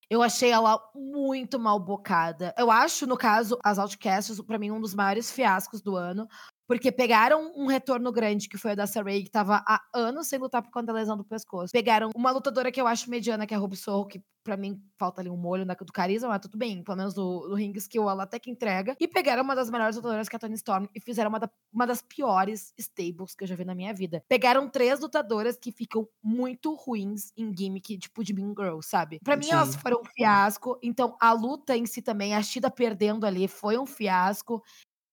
Eu 0.10 0.22
achei 0.22 0.52
ela 0.52 0.80
muito 0.96 1.60
mal 1.60 1.80
bocada. 1.80 2.54
Eu 2.58 2.72
acho, 2.72 3.06
no 3.06 3.18
caso, 3.18 3.60
as 3.64 3.78
Outcasts, 3.78 4.42
para 4.42 4.58
mim, 4.58 4.72
um 4.72 4.80
dos 4.80 4.96
maiores 4.96 5.30
fiascos 5.30 5.82
do 5.82 5.98
ano. 5.98 6.28
Porque 6.68 6.92
pegaram 6.92 7.54
um 7.56 7.68
retorno 7.68 8.12
grande, 8.12 8.50
que 8.50 8.58
foi 8.58 8.72
a 8.72 8.76
da 8.76 8.86
Saray, 8.86 9.24
que 9.24 9.32
tava 9.32 9.64
há 9.66 9.82
anos 9.94 10.28
sem 10.28 10.38
lutar 10.38 10.62
por 10.62 10.72
conta 10.72 10.88
da 10.88 10.94
lesão 10.94 11.16
do 11.16 11.24
pescoço. 11.24 11.72
Pegaram 11.72 12.10
uma 12.16 12.32
lutadora 12.32 12.72
que 12.72 12.82
eu 12.82 12.88
acho 12.88 13.10
mediana, 13.10 13.48
que 13.48 13.54
é 13.54 13.58
a 13.58 13.60
Ruby 13.60 13.78
Sorro, 13.78 14.06
que 14.06 14.22
pra 14.48 14.56
mim 14.56 14.82
falta 14.98 15.20
ali 15.20 15.30
um 15.30 15.36
molho 15.36 15.66
na, 15.66 15.74
do 15.74 15.92
carisma, 15.92 16.30
mas 16.30 16.40
tudo 16.40 16.58
bem. 16.58 16.82
Pelo 16.82 16.98
menos 16.98 17.14
no, 17.14 17.50
no 17.50 17.56
ring 17.56 17.74
skill 17.76 18.10
ela 18.10 18.24
até 18.24 18.40
que 18.40 18.50
entrega. 18.50 18.96
E 18.98 19.06
pegaram 19.06 19.44
uma 19.44 19.54
das 19.54 19.70
melhores 19.70 19.98
lutadoras, 19.98 20.30
que 20.30 20.36
é 20.36 20.38
a 20.38 20.40
Tony 20.40 20.56
Storm, 20.56 20.88
e 20.96 21.02
fizeram 21.02 21.30
uma, 21.30 21.38
da, 21.38 21.50
uma 21.72 21.86
das 21.86 22.02
piores 22.02 22.74
stables 22.78 23.36
que 23.36 23.44
eu 23.44 23.48
já 23.48 23.56
vi 23.56 23.66
na 23.66 23.76
minha 23.76 23.94
vida. 23.94 24.24
Pegaram 24.30 24.70
três 24.70 25.02
lutadoras 25.02 25.58
que 25.58 25.70
ficam 25.70 26.08
muito 26.24 26.74
ruins 26.76 27.34
em 27.36 27.54
gimmick, 27.54 27.98
tipo 27.98 28.24
de 28.24 28.34
Mean 28.34 28.54
Girl, 28.58 28.80
sabe? 28.82 29.20
Pra 29.22 29.36
mim, 29.36 29.44
Sim. 29.44 29.52
elas 29.52 29.76
foram 29.76 30.00
um 30.00 30.06
fiasco. 30.06 30.80
Então, 30.82 31.18
a 31.20 31.34
luta 31.34 31.76
em 31.76 31.86
si 31.86 32.02
também, 32.02 32.34
a 32.34 32.42
Shida 32.42 32.72
perdendo 32.72 33.26
ali, 33.26 33.50
foi 33.50 33.78
um 33.78 33.86
fiasco. 33.86 34.64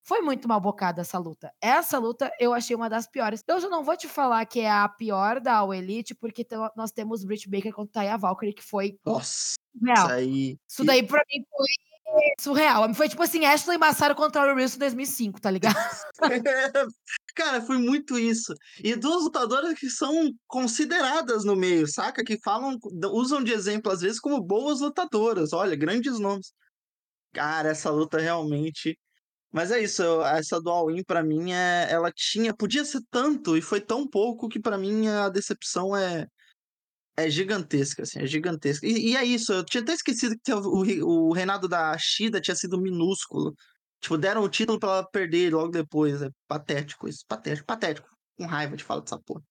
Foi 0.06 0.20
muito 0.20 0.46
mal 0.46 0.60
bocada 0.60 1.00
essa 1.00 1.18
luta. 1.18 1.50
Essa 1.62 1.98
luta 1.98 2.30
eu 2.38 2.52
achei 2.52 2.76
uma 2.76 2.90
das 2.90 3.06
piores. 3.06 3.42
Eu 3.48 3.58
já 3.58 3.70
não 3.70 3.82
vou 3.82 3.96
te 3.96 4.06
falar 4.06 4.44
que 4.44 4.60
é 4.60 4.70
a 4.70 4.86
pior 4.86 5.40
da 5.40 5.56
All 5.56 5.72
Elite, 5.72 6.14
porque 6.14 6.46
nós 6.76 6.92
temos 6.92 7.24
Britt 7.24 7.48
Baker 7.48 7.72
contra 7.72 8.02
Taya 8.02 8.18
Valkyrie, 8.18 8.54
que 8.54 8.62
foi. 8.62 8.98
Nossa! 9.04 9.54
Real. 9.82 9.96
Isso, 9.96 10.12
aí... 10.12 10.58
isso 10.68 10.84
daí 10.84 11.02
pra 11.02 11.22
mim 11.26 11.42
foi 11.50 11.66
surreal. 12.38 12.92
Foi 12.94 13.08
tipo 13.08 13.22
assim, 13.22 13.46
Ashley 13.46 13.78
Massaro 13.78 14.14
contra 14.14 14.52
o 14.52 14.56
Wilson 14.56 14.76
em 14.76 14.80
2005, 14.80 15.40
tá 15.40 15.50
ligado? 15.50 15.74
Cara, 17.34 17.62
foi 17.62 17.78
muito 17.78 18.18
isso. 18.18 18.54
E 18.82 18.94
duas 18.94 19.22
lutadoras 19.22 19.72
que 19.78 19.88
são 19.88 20.30
consideradas 20.46 21.44
no 21.44 21.56
meio, 21.56 21.86
saca? 21.88 22.22
Que 22.22 22.38
falam, 22.44 22.78
usam 23.10 23.42
de 23.42 23.52
exemplo 23.52 23.90
às 23.90 24.02
vezes 24.02 24.20
como 24.20 24.40
boas 24.40 24.80
lutadoras. 24.80 25.54
Olha, 25.54 25.74
grandes 25.74 26.18
nomes. 26.18 26.52
Cara, 27.32 27.70
essa 27.70 27.90
luta 27.90 28.18
realmente 28.18 28.96
mas 29.54 29.70
é 29.70 29.80
isso, 29.80 30.02
essa 30.24 30.60
do 30.60 30.68
All-In 30.68 31.04
pra 31.04 31.22
mim 31.22 31.52
é, 31.52 31.86
ela 31.88 32.10
tinha, 32.12 32.52
podia 32.52 32.84
ser 32.84 33.00
tanto 33.08 33.56
e 33.56 33.62
foi 33.62 33.80
tão 33.80 34.04
pouco 34.08 34.48
que 34.48 34.58
para 34.58 34.76
mim 34.76 35.06
a 35.06 35.28
decepção 35.28 35.96
é 35.96 36.26
é 37.16 37.30
gigantesca, 37.30 38.02
assim, 38.02 38.18
é 38.18 38.26
gigantesca. 38.26 38.84
E, 38.84 39.12
e 39.12 39.16
é 39.16 39.24
isso, 39.24 39.52
eu 39.52 39.64
tinha 39.64 39.82
até 39.82 39.92
esquecido 39.92 40.36
que 40.42 40.52
o, 40.52 41.28
o, 41.28 41.32
reinado 41.32 41.68
da 41.68 41.96
Shida 41.96 42.40
tinha 42.40 42.56
sido 42.56 42.80
minúsculo. 42.80 43.54
Tipo, 44.00 44.18
deram 44.18 44.42
o 44.42 44.48
título 44.48 44.80
para 44.80 44.90
ela 44.90 45.08
perder 45.08 45.54
logo 45.54 45.70
depois. 45.70 46.22
É 46.22 46.30
patético 46.48 47.08
isso, 47.08 47.24
patético, 47.28 47.66
patético. 47.66 48.08
Com 48.36 48.46
raiva 48.46 48.76
de 48.76 48.82
falar 48.82 49.02
dessa 49.02 49.18
porra 49.20 49.44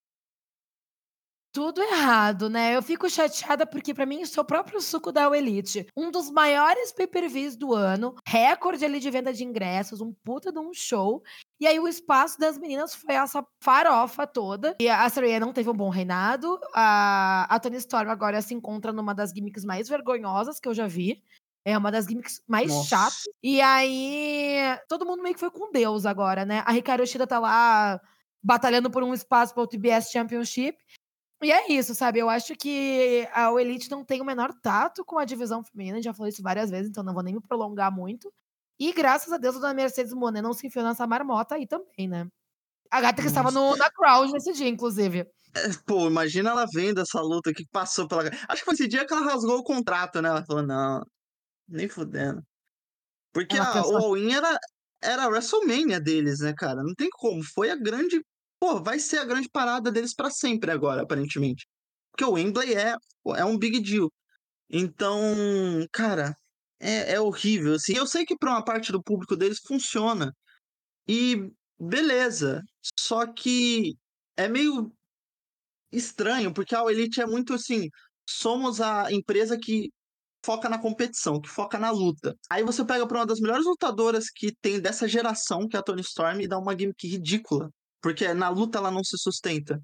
tudo 1.53 1.81
errado, 1.83 2.49
né? 2.49 2.75
Eu 2.75 2.81
fico 2.81 3.07
chateada 3.07 3.65
porque, 3.65 3.93
para 3.93 4.07
mim, 4.07 4.21
isso 4.21 4.39
é 4.39 4.41
o 4.41 4.45
próprio 4.45 4.81
suco 4.81 5.11
da 5.11 5.25
Elite. 5.37 5.85
Um 5.95 6.09
dos 6.09 6.31
maiores 6.31 6.91
pay-per-views 6.91 7.55
do 7.55 7.75
ano, 7.75 8.15
recorde 8.27 8.83
ali 8.83 8.99
de 8.99 9.11
venda 9.11 9.31
de 9.31 9.43
ingressos, 9.43 10.01
um 10.01 10.11
puta 10.11 10.51
de 10.51 10.59
um 10.59 10.73
show. 10.73 11.21
E 11.61 11.67
aí 11.67 11.79
o 11.79 11.87
espaço 11.87 12.39
das 12.39 12.57
meninas 12.57 12.95
foi 12.95 13.13
essa 13.13 13.45
farofa 13.61 14.25
toda. 14.25 14.75
E 14.81 14.89
a 14.89 15.07
Saraya 15.07 15.39
não 15.39 15.53
teve 15.53 15.69
um 15.69 15.75
bom 15.75 15.89
reinado. 15.89 16.59
A, 16.73 17.45
a 17.47 17.59
Tony 17.59 17.77
Storm 17.77 18.09
agora 18.09 18.41
se 18.41 18.55
encontra 18.55 18.91
numa 18.91 19.13
das 19.13 19.29
gimmicks 19.29 19.63
mais 19.63 19.87
vergonhosas 19.87 20.59
que 20.59 20.67
eu 20.67 20.73
já 20.73 20.87
vi. 20.87 21.23
É 21.63 21.77
uma 21.77 21.91
das 21.91 22.05
gimmicks 22.05 22.41
mais 22.47 22.69
Nossa. 22.69 22.89
chatas. 22.89 23.23
E 23.43 23.61
aí, 23.61 24.57
todo 24.89 25.05
mundo 25.05 25.21
meio 25.21 25.35
que 25.35 25.39
foi 25.39 25.51
com 25.51 25.71
Deus 25.71 26.07
agora, 26.07 26.43
né? 26.43 26.63
A 26.65 26.71
Ricardo 26.71 27.05
Shida 27.05 27.27
tá 27.27 27.37
lá 27.37 28.01
batalhando 28.43 28.89
por 28.89 29.03
um 29.03 29.13
espaço 29.13 29.53
para 29.53 29.63
o 29.63 29.67
TBS 29.67 30.09
Championship. 30.11 30.77
E 31.43 31.51
é 31.51 31.71
isso, 31.71 31.93
sabe? 31.93 32.19
Eu 32.19 32.29
acho 32.29 32.55
que 32.55 33.27
a 33.33 33.51
Elite 33.59 33.89
não 33.91 34.03
tem 34.03 34.21
o 34.21 34.25
menor 34.25 34.53
tato 34.61 35.03
com 35.03 35.17
a 35.17 35.25
divisão 35.25 35.63
feminina, 35.63 36.01
já 36.01 36.13
falei 36.13 36.31
isso 36.31 36.41
várias 36.41 36.69
vezes, 36.69 36.89
então 36.89 37.03
não 37.03 37.13
vou 37.13 37.23
nem 37.23 37.33
me 37.33 37.41
prolongar 37.41 37.91
muito. 37.91 38.33
E 38.79 38.91
graças 38.93 39.31
a 39.31 39.37
Deus, 39.37 39.55
a 39.55 39.59
dona 39.59 39.73
Mercedes 39.73 40.13
Monet 40.13 40.41
não 40.41 40.53
se 40.53 40.67
enfiou 40.67 40.85
nessa 40.85 41.05
marmota 41.05 41.55
aí 41.55 41.67
também, 41.67 42.07
né? 42.07 42.27
A 42.89 43.01
gata 43.01 43.21
que 43.21 43.27
estava 43.27 43.51
no, 43.51 43.75
na 43.75 43.89
crowd 43.91 44.31
nesse 44.31 44.53
dia, 44.53 44.67
inclusive. 44.67 45.25
É, 45.55 45.69
pô, 45.85 46.07
imagina 46.07 46.51
ela 46.51 46.65
vendo 46.73 47.01
essa 47.01 47.21
luta 47.21 47.53
que 47.53 47.65
passou 47.71 48.07
pela. 48.07 48.23
Acho 48.47 48.61
que 48.61 48.65
foi 48.65 48.73
esse 48.73 48.87
dia 48.87 49.05
que 49.05 49.13
ela 49.13 49.25
rasgou 49.25 49.57
o 49.59 49.63
contrato, 49.63 50.21
né? 50.21 50.29
Ela 50.29 50.45
falou, 50.45 50.63
não, 50.63 51.03
nem 51.67 51.89
fudendo. 51.89 52.41
Porque 53.33 53.57
a 53.57 53.79
All-In 53.79 54.33
era, 54.33 54.57
era 55.01 55.23
a 55.23 55.27
WrestleMania 55.27 55.99
deles, 55.99 56.39
né, 56.39 56.53
cara? 56.55 56.83
Não 56.83 56.93
tem 56.95 57.09
como. 57.11 57.43
Foi 57.43 57.71
a 57.71 57.75
grande 57.75 58.21
pô, 58.63 58.81
vai 58.81 58.97
ser 58.97 59.17
a 59.17 59.25
grande 59.25 59.49
parada 59.49 59.91
deles 59.91 60.15
para 60.15 60.29
sempre 60.29 60.71
agora, 60.71 61.01
aparentemente. 61.01 61.67
Porque 62.11 62.23
o 62.23 62.31
Wembley 62.35 62.73
é, 62.75 62.95
é 63.35 63.43
um 63.43 63.57
big 63.57 63.81
deal. 63.81 64.09
Então, 64.69 65.21
cara, 65.91 66.33
é, 66.79 67.15
é 67.15 67.19
horrível. 67.19 67.73
Assim. 67.75 67.93
Eu 67.93 68.07
sei 68.07 68.25
que 68.25 68.37
para 68.37 68.51
uma 68.51 68.63
parte 68.63 68.89
do 68.93 69.03
público 69.03 69.35
deles 69.35 69.59
funciona. 69.67 70.33
E 71.07 71.51
beleza. 71.77 72.61
Só 72.97 73.27
que 73.27 73.97
é 74.37 74.47
meio 74.47 74.93
estranho, 75.91 76.53
porque 76.53 76.73
a 76.73 76.83
Elite 76.85 77.21
é 77.21 77.25
muito 77.25 77.53
assim. 77.53 77.89
Somos 78.29 78.79
a 78.79 79.11
empresa 79.11 79.59
que 79.59 79.91
foca 80.45 80.69
na 80.69 80.79
competição, 80.79 81.41
que 81.41 81.49
foca 81.49 81.77
na 81.77 81.91
luta. 81.91 82.33
Aí 82.49 82.63
você 82.63 82.85
pega 82.85 83.05
para 83.05 83.19
uma 83.19 83.25
das 83.25 83.41
melhores 83.41 83.65
lutadoras 83.65 84.29
que 84.29 84.55
tem 84.61 84.79
dessa 84.79 85.05
geração, 85.05 85.67
que 85.67 85.75
é 85.75 85.79
a 85.79 85.83
Tony 85.83 86.01
Storm, 86.01 86.39
e 86.41 86.47
dá 86.47 86.57
uma 86.57 86.77
gimmick 86.77 87.05
ridícula 87.07 87.69
Porque 88.03 88.33
na 88.33 88.49
luta 88.49 88.77
ela 88.77 88.91
não 88.91 89.03
se 89.03 89.17
sustenta. 89.17 89.81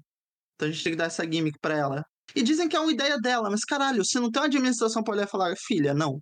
Então 0.54 0.68
a 0.68 0.70
gente 0.70 0.84
tem 0.84 0.92
que 0.92 0.98
dar 0.98 1.06
essa 1.06 1.24
gimmick 1.24 1.58
pra 1.58 1.74
ela. 1.74 2.04
E 2.36 2.42
dizem 2.42 2.68
que 2.68 2.76
é 2.76 2.80
uma 2.80 2.92
ideia 2.92 3.16
dela, 3.18 3.50
mas 3.50 3.64
caralho, 3.64 4.04
você 4.04 4.20
não 4.20 4.30
tem 4.30 4.42
uma 4.42 4.46
administração 4.46 5.02
pra 5.02 5.14
olhar 5.14 5.24
e 5.24 5.30
falar, 5.30 5.54
filha, 5.56 5.94
não. 5.94 6.20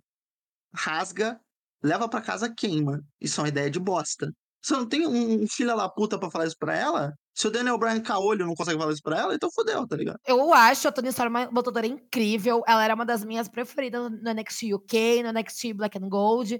Rasga, 0.73 1.37
leva 1.83 2.07
pra 2.07 2.21
casa, 2.21 2.51
queima. 2.55 2.99
Isso 3.21 3.39
é 3.39 3.43
uma 3.43 3.49
ideia 3.49 3.69
de 3.69 3.79
bosta. 3.79 4.31
Você 4.61 4.73
não 4.73 4.87
tem 4.87 5.05
um 5.05 5.45
filho 5.47 5.75
da 5.75 5.89
puta 5.89 6.17
pra 6.17 6.31
falar 6.31 6.45
isso 6.45 6.55
pra 6.57 6.75
ela? 6.75 7.13
Se 7.33 7.47
o 7.47 7.51
Daniel 7.51 7.77
Bryan 7.77 8.01
caolho 8.01 8.45
não 8.45 8.53
consegue 8.53 8.77
falar 8.77 8.91
isso 8.91 9.01
pra 9.01 9.17
ela, 9.17 9.35
então 9.35 9.49
fodeu, 9.53 9.87
tá 9.87 9.95
ligado? 9.95 10.19
Eu 10.25 10.53
acho 10.53 10.87
a 10.87 10.91
Tony 10.91 11.09
Storm 11.09 11.29
uma 11.29 11.45
lutadora 11.45 11.87
incrível. 11.87 12.61
Ela 12.67 12.83
era 12.83 12.95
uma 12.95 13.05
das 13.05 13.23
minhas 13.23 13.47
preferidas 13.47 14.11
no 14.11 14.33
NXT 14.33 14.73
UK, 14.73 15.23
no 15.23 15.31
NXT 15.31 15.73
Black 15.73 15.97
and 15.97 16.09
Gold. 16.09 16.59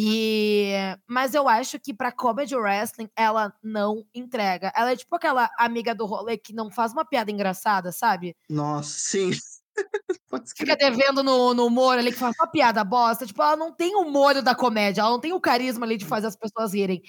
E 0.00 0.70
mas 1.08 1.34
eu 1.34 1.48
acho 1.48 1.76
que 1.80 1.92
pra 1.92 2.12
comedy 2.12 2.54
wrestling 2.54 3.10
ela 3.16 3.52
não 3.60 4.06
entrega. 4.14 4.72
Ela 4.76 4.92
é 4.92 4.96
tipo 4.96 5.16
aquela 5.16 5.50
amiga 5.58 5.92
do 5.92 6.06
rolê 6.06 6.38
que 6.38 6.54
não 6.54 6.70
faz 6.70 6.92
uma 6.92 7.04
piada 7.04 7.32
engraçada, 7.32 7.90
sabe? 7.90 8.36
Nossa, 8.48 8.96
sim. 8.96 9.30
Fica 10.56 10.76
devendo 10.76 11.24
no, 11.24 11.52
no 11.52 11.66
humor 11.66 11.98
ali 11.98 12.12
que 12.12 12.18
faz 12.18 12.36
uma 12.38 12.46
piada 12.46 12.84
bosta. 12.84 13.26
Tipo, 13.26 13.42
ela 13.42 13.56
não 13.56 13.72
tem 13.72 13.96
o 13.96 14.04
molho 14.08 14.40
da 14.40 14.54
comédia, 14.54 15.00
ela 15.00 15.10
não 15.10 15.18
tem 15.18 15.32
o 15.32 15.40
carisma 15.40 15.84
ali 15.84 15.96
de 15.96 16.04
fazer 16.04 16.28
as 16.28 16.36
pessoas 16.36 16.74
rirem. 16.74 17.02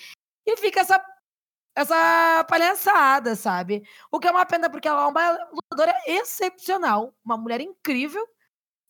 E 0.43 0.57
fica 0.57 0.79
essa 0.79 0.99
essa 1.75 2.43
palhaçada, 2.49 3.35
sabe? 3.35 3.83
O 4.11 4.19
que 4.19 4.27
é 4.27 4.31
uma 4.31 4.47
pena, 4.47 4.67
porque 4.67 4.87
ela 4.87 5.03
é 5.03 5.07
uma 5.07 5.49
lutadora 5.53 5.95
excepcional, 6.07 7.13
uma 7.23 7.37
mulher 7.37 7.61
incrível, 7.61 8.27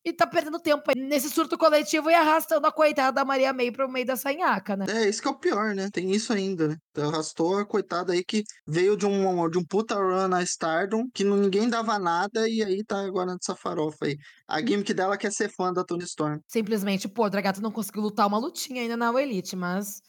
e 0.04 0.14
tá 0.14 0.26
perdendo 0.26 0.60
tempo 0.60 0.84
nesse 0.95 1.30
surto 1.30 1.58
coletivo 1.58 2.10
e 2.10 2.14
arrastando 2.14 2.66
a 2.66 2.72
coitada 2.72 3.12
da 3.12 3.26
Maria 3.26 3.52
May 3.52 3.72
pro 3.72 3.89
meio 3.89 4.06
da 4.06 4.16
sanhaca, 4.16 4.76
né? 4.76 4.86
É, 4.88 5.10
isso 5.10 5.22
que 5.22 5.28
é 5.28 5.32
o 5.32 5.38
pior, 5.38 5.76
né? 5.76 5.89
Tem 5.91 6.12
isso 6.12 6.32
ainda, 6.32 6.70
né? 6.70 6.78
Então, 6.91 7.10
arrastou 7.10 7.58
a 7.58 7.66
coitada 7.66 8.14
aí 8.14 8.24
que 8.24 8.43
veio 8.66 8.95
de 8.95 9.06
um, 9.06 9.50
de 9.50 9.58
um 9.58 9.64
puta 9.64 9.95
run 9.95 10.28
na 10.28 10.41
Stardom, 10.43 11.06
que 11.14 11.24
ninguém 11.24 11.70
dava 11.70 12.00
nada, 12.00 12.47
e 12.47 12.64
aí 12.64 12.84
tá 12.84 13.00
agora 13.02 13.34
nessa 13.34 13.56
farofa 13.56 14.06
aí. 14.06 14.18
A 14.47 14.62
gimmick 14.62 14.93
dela 14.93 15.18
quer 15.18 15.32
ser 15.32 15.50
fã 15.50 15.74
da 15.74 15.84
Tony 15.84 16.04
Storm. 16.04 16.39
Simplesmente, 16.47 17.08
pô, 17.08 17.26
a 17.26 17.30
Dragata 17.30 17.62
não 17.62 17.72
conseguiu 17.72 18.04
lutar 18.04 18.28
uma 18.28 18.38
lutinha 18.38 18.82
ainda 18.82 18.95
na 18.95 19.10
Elite, 19.22 19.56
mas 19.56 20.02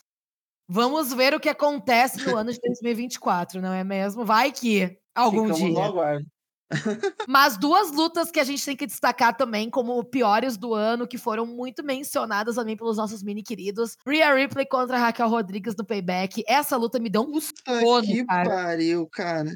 Vamos 0.72 1.12
ver 1.12 1.34
o 1.34 1.40
que 1.40 1.48
acontece 1.48 2.24
no 2.24 2.36
ano 2.36 2.52
de 2.52 2.60
2024, 2.62 3.60
não 3.60 3.72
é 3.72 3.82
mesmo? 3.82 4.24
Vai 4.24 4.52
que 4.52 4.96
algum 5.12 5.42
Ficamos 5.42 5.60
no 5.62 5.74
dia. 5.74 5.84
aguardo. 5.84 6.26
Mas 7.28 7.56
duas 7.56 7.90
lutas 7.92 8.30
que 8.30 8.40
a 8.40 8.44
gente 8.44 8.64
tem 8.64 8.76
que 8.76 8.86
destacar 8.86 9.36
também 9.36 9.68
como 9.68 10.02
piores 10.04 10.56
do 10.56 10.74
ano, 10.74 11.06
que 11.06 11.18
foram 11.18 11.46
muito 11.46 11.84
mencionadas 11.84 12.54
também 12.54 12.76
pelos 12.76 12.96
nossos 12.96 13.22
mini 13.22 13.42
queridos. 13.42 13.96
Rhea 14.06 14.34
Ripley 14.34 14.66
contra 14.66 14.98
Raquel 14.98 15.28
Rodrigues 15.28 15.74
no 15.76 15.84
Payback. 15.84 16.44
Essa 16.46 16.76
luta 16.76 16.98
me 16.98 17.10
deu 17.10 17.22
um 17.22 17.40
sono, 17.40 18.02
que 18.02 18.24
cara. 18.24 18.48
pariu, 18.48 19.08
cara. 19.08 19.50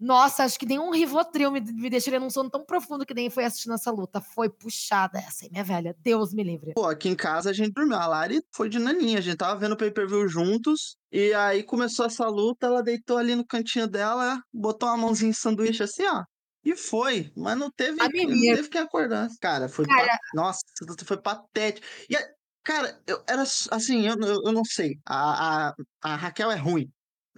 Nossa, 0.00 0.44
acho 0.44 0.56
que 0.60 0.66
nenhum 0.66 0.92
Rivotril 0.92 1.50
me, 1.50 1.60
me 1.60 1.90
deixaria 1.90 2.20
num 2.20 2.30
sono 2.30 2.48
tão 2.48 2.64
profundo 2.64 3.04
que 3.04 3.12
nem 3.12 3.28
foi 3.28 3.44
assistindo 3.44 3.74
essa 3.74 3.90
luta. 3.90 4.20
Foi 4.20 4.48
puxada 4.48 5.18
essa, 5.18 5.44
hein, 5.44 5.50
minha 5.50 5.64
velha. 5.64 5.96
Deus 5.98 6.32
me 6.32 6.44
livre. 6.44 6.74
Pô, 6.74 6.86
aqui 6.86 7.08
em 7.08 7.16
casa 7.16 7.50
a 7.50 7.52
gente 7.52 7.72
dormiu. 7.72 7.96
A 7.96 8.06
Lari 8.06 8.40
foi 8.54 8.68
de 8.68 8.78
naninha. 8.78 9.18
A 9.18 9.20
gente 9.20 9.36
tava 9.36 9.58
vendo 9.58 9.72
o 9.72 9.76
pay-per-view 9.76 10.28
juntos. 10.28 10.96
E 11.10 11.32
aí 11.34 11.64
começou 11.64 12.06
essa 12.06 12.28
luta. 12.28 12.66
Ela 12.66 12.80
deitou 12.80 13.16
ali 13.18 13.34
no 13.34 13.44
cantinho 13.44 13.88
dela, 13.88 14.40
botou 14.54 14.88
uma 14.88 14.96
mãozinha 14.96 15.30
em 15.30 15.34
sanduíche 15.34 15.82
assim, 15.82 16.04
ó. 16.06 16.22
E 16.64 16.74
foi. 16.76 17.30
Mas 17.36 17.56
não 17.56 17.70
teve, 17.70 18.00
não 18.26 18.34
teve 18.56 18.68
quem 18.68 18.80
acordar. 18.80 19.28
Cara, 19.40 19.68
foi. 19.68 19.86
Cara- 19.86 20.18
Nossa, 20.34 20.60
foi 21.04 21.16
patética. 21.20 21.86
E, 22.10 22.16
cara, 22.62 23.00
eu 23.06 23.22
era 23.28 23.42
assim, 23.42 24.06
eu, 24.06 24.16
eu, 24.20 24.40
eu 24.44 24.52
não 24.52 24.64
sei. 24.64 24.98
A, 25.06 25.68
a, 25.68 25.74
a 26.02 26.16
Raquel 26.16 26.50
é 26.50 26.56
ruim. 26.56 26.88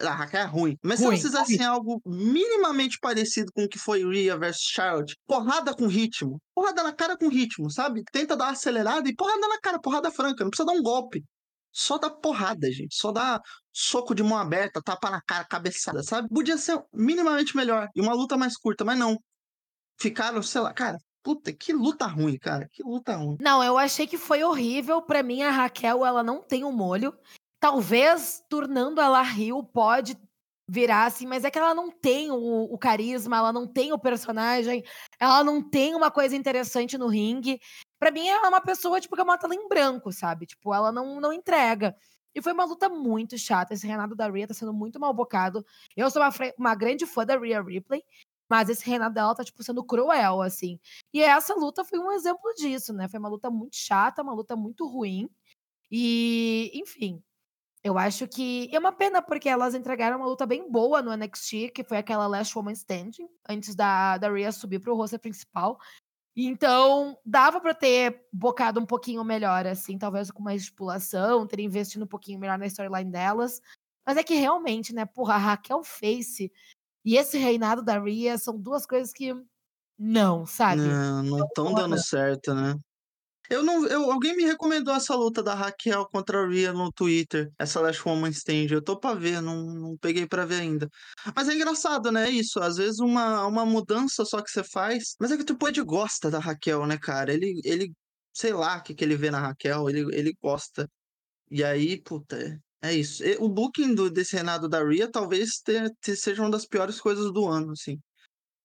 A 0.01 0.13
Raquel 0.15 0.41
é 0.41 0.45
ruim. 0.45 0.77
Mas 0.83 1.01
Ruim, 1.01 1.19
se 1.19 1.27
elas 1.27 1.47
fizessem 1.47 1.67
algo 1.67 2.01
minimamente 2.07 2.97
parecido 3.01 3.53
com 3.55 3.65
o 3.65 3.69
que 3.69 3.79
foi 3.79 4.03
Rhea 4.03 4.37
versus 4.39 4.63
Charlotte, 4.65 5.15
porrada 5.27 5.75
com 5.75 5.87
ritmo. 5.87 6.41
Porrada 6.55 6.83
na 6.83 6.93
cara 6.93 7.19
com 7.19 7.29
ritmo, 7.29 7.71
sabe? 7.71 8.03
Tenta 8.11 8.35
dar 8.35 8.47
uma 8.47 8.53
acelerada 8.53 9.07
e 9.09 9.15
porrada 9.15 9.47
na 9.47 9.61
cara, 9.61 9.79
porrada 9.79 10.11
franca. 10.11 10.43
Não 10.43 10.51
precisa 10.51 10.67
dar 10.67 10.73
um 10.73 10.83
golpe. 10.83 11.23
Só 11.73 11.99
dá 11.99 12.11
porrada, 12.11 12.71
gente. 12.71 12.95
Só 12.95 13.13
dá 13.13 13.41
soco 13.73 14.15
de 14.15 14.23
mão 14.23 14.39
aberta, 14.39 14.83
tapa 14.83 15.11
na 15.11 15.21
cara, 15.21 15.45
cabeçada, 15.45 16.03
sabe? 16.03 16.29
Podia 16.29 16.59
ser 16.59 16.83
minimamente 16.93 17.57
melhor. 17.57 17.89
E 17.95 18.01
uma 18.01 18.15
luta 18.15 18.37
mais 18.37 18.57
curta, 18.57 18.85
mas 18.85 18.99
não. 18.99 19.19
Ficaram, 19.99 20.43
sei 20.43 20.61
lá, 20.61 20.73
cara, 20.73 20.99
puta, 21.23 21.53
que 21.53 21.73
luta 21.73 22.07
ruim, 22.07 22.39
cara. 22.39 22.69
Que 22.73 22.83
luta 22.83 23.17
ruim. 23.17 23.37
Não, 23.41 23.63
eu 23.63 23.79
achei 23.79 24.07
que 24.07 24.19
foi 24.19 24.43
horrível. 24.43 25.03
Pra 25.03 25.23
mim, 25.23 25.43
a 25.43 25.51
Raquel, 25.51 26.05
ela 26.05 26.23
não 26.23 26.43
tem 26.43 26.65
um 26.65 26.73
molho. 26.73 27.17
Talvez, 27.61 28.43
tornando 28.49 29.01
ela 29.01 29.23
Rio, 29.23 29.63
pode 29.63 30.17
virar 30.71 31.07
assim, 31.07 31.27
mas 31.27 31.45
é 31.45 31.51
que 31.51 31.59
ela 31.59 31.75
não 31.75 31.91
tem 31.91 32.31
o, 32.31 32.63
o 32.73 32.79
carisma, 32.79 33.39
ela 33.39 33.53
não 33.53 33.67
tem 33.67 33.93
o 33.93 33.99
personagem, 33.99 34.85
ela 35.19 35.43
não 35.43 35.61
tem 35.61 35.97
uma 35.97 36.13
coisa 36.13 36.37
interessante 36.37 36.97
no 36.97 37.09
ringue. 37.09 37.59
Pra 38.01 38.11
mim, 38.11 38.27
ela 38.27 38.47
é 38.47 38.49
uma 38.49 38.63
pessoa, 38.63 38.99
tipo, 38.99 39.15
que 39.15 39.21
é 39.21 39.25
uma 39.25 39.37
tela 39.37 39.55
em 39.55 39.69
branco, 39.69 40.11
sabe? 40.11 40.47
Tipo, 40.47 40.73
ela 40.75 40.91
não, 40.91 41.21
não 41.21 41.35
entrega. 41.35 41.95
E 42.35 42.41
foi 42.41 42.53
uma 42.53 42.65
luta 42.65 42.89
muito 42.89 43.37
chata. 43.37 43.75
Esse 43.75 43.87
reinado 43.87 44.17
da 44.17 44.27
Rhea 44.31 44.49
tá 44.49 44.55
sendo 44.55 44.73
muito 44.73 44.99
mal 44.99 45.13
bocado. 45.13 45.65
Eu 45.95 46.11
sou 46.11 46.23
uma, 46.23 46.33
uma 46.57 46.75
grande 46.75 47.05
fã 47.05 47.27
da 47.27 47.37
Rhea 47.37 47.61
Ripley, 47.61 48.03
mas 48.49 48.71
esse 48.71 48.87
reinado 48.87 49.15
dela 49.15 49.35
tá, 49.35 49.45
tipo, 49.45 49.63
sendo 49.63 49.85
cruel, 49.85 50.41
assim. 50.41 50.81
E 51.13 51.23
essa 51.23 51.55
luta 51.55 51.85
foi 51.85 51.99
um 51.99 52.11
exemplo 52.11 52.55
disso, 52.55 52.95
né? 52.95 53.07
Foi 53.07 53.21
uma 53.21 53.29
luta 53.29 53.51
muito 53.51 53.77
chata, 53.77 54.23
uma 54.23 54.33
luta 54.33 54.57
muito 54.57 54.87
ruim. 54.89 55.29
E, 55.91 56.71
enfim, 56.75 57.23
eu 57.85 57.99
acho 57.99 58.27
que. 58.29 58.71
É 58.73 58.79
uma 58.79 58.93
pena, 58.93 59.21
porque 59.21 59.49
elas 59.49 59.75
entregaram 59.75 60.17
uma 60.17 60.27
luta 60.27 60.47
bem 60.47 60.71
boa 60.71 61.03
no 61.03 61.15
NXT, 61.15 61.71
que 61.75 61.85
foi 61.85 61.99
aquela 61.99 62.27
Last 62.27 62.57
Woman 62.57 62.73
Standing, 62.73 63.29
antes 63.49 63.75
da, 63.75 64.17
da 64.17 64.31
Rhea 64.31 64.53
subir 64.53 64.79
pro 64.81 64.95
roster 64.97 65.21
principal. 65.21 65.79
Então, 66.47 67.19
dava 67.25 67.61
pra 67.61 67.75
ter 67.75 68.27
bocado 68.33 68.81
um 68.81 68.87
pouquinho 68.87 69.23
melhor, 69.25 69.67
assim, 69.67 69.99
talvez 69.99 70.31
com 70.31 70.43
mais 70.43 70.63
estipulação, 70.63 71.47
ter 71.47 71.61
investido 71.61 72.05
um 72.05 72.09
pouquinho 72.09 72.39
melhor 72.39 72.59
na 72.59 72.67
storyline 72.67 73.11
delas. 73.11 73.61
Mas 74.07 74.17
é 74.17 74.23
que 74.23 74.35
realmente, 74.35 74.95
né, 74.95 75.05
porra, 75.05 75.35
a 75.35 75.39
Raquel 75.39 75.83
Face 75.85 76.53
e 77.05 77.17
esse 77.17 77.39
reinado 77.39 77.83
da 77.83 77.99
Rhea 77.99 78.39
são 78.39 78.59
duas 78.59 78.87
coisas 78.87 79.13
que. 79.13 79.35
Não, 79.99 80.47
sabe? 80.47 80.81
Não, 80.81 81.23
não 81.23 81.45
estão 81.45 81.75
dando 81.75 81.99
certo, 81.99 82.55
né? 82.55 82.75
Eu 83.51 83.65
não, 83.65 83.85
eu, 83.89 84.13
alguém 84.13 84.37
me 84.37 84.45
recomendou 84.45 84.95
essa 84.95 85.13
luta 85.17 85.43
da 85.43 85.55
Raquel 85.55 86.07
contra 86.07 86.41
a 86.41 86.47
Rhea 86.49 86.73
no 86.73 86.93
Twitter, 86.93 87.51
essa 87.59 87.81
Last 87.81 88.01
Woman 88.09 88.31
Stand. 88.31 88.69
Eu 88.71 88.81
tô 88.81 88.97
pra 88.97 89.13
ver, 89.13 89.43
não, 89.43 89.67
não 89.67 89.97
peguei 89.99 90.25
pra 90.25 90.47
ver 90.47 90.61
ainda. 90.61 90.89
Mas 91.35 91.49
é 91.49 91.55
engraçado, 91.55 92.13
né? 92.13 92.31
Isso, 92.31 92.61
às 92.61 92.77
vezes 92.77 93.01
uma, 93.01 93.45
uma 93.47 93.67
mudança 93.67 94.25
só 94.25 94.41
que 94.41 94.51
você 94.51 94.63
faz. 94.63 95.17
Mas 95.19 95.33
é 95.33 95.37
que 95.37 95.43
o 95.43 95.45
Triple 95.45 95.69
H 95.69 95.83
gosta 95.83 96.31
da 96.31 96.39
Raquel, 96.39 96.87
né, 96.87 96.97
cara? 96.97 97.35
Ele, 97.35 97.61
ele 97.65 97.93
sei 98.33 98.53
lá 98.53 98.79
o 98.79 98.83
que, 98.85 98.95
que 98.95 99.05
ele 99.05 99.17
vê 99.17 99.33
na 99.33 99.41
Raquel, 99.41 99.91
ele, 99.91 100.01
ele 100.17 100.33
gosta. 100.41 100.89
E 101.51 101.65
aí, 101.65 102.01
puta, 102.03 102.37
é, 102.83 102.91
é 102.91 102.95
isso. 102.95 103.23
O 103.41 103.49
booking 103.49 103.95
do, 103.95 104.11
desse 104.11 104.37
Renato 104.37 104.69
da 104.69 104.85
Rhea 104.85 105.11
talvez 105.11 105.61
seja 106.17 106.43
uma 106.43 106.51
das 106.51 106.67
piores 106.67 107.01
coisas 107.01 107.33
do 107.33 107.47
ano, 107.49 107.73
assim. 107.73 107.99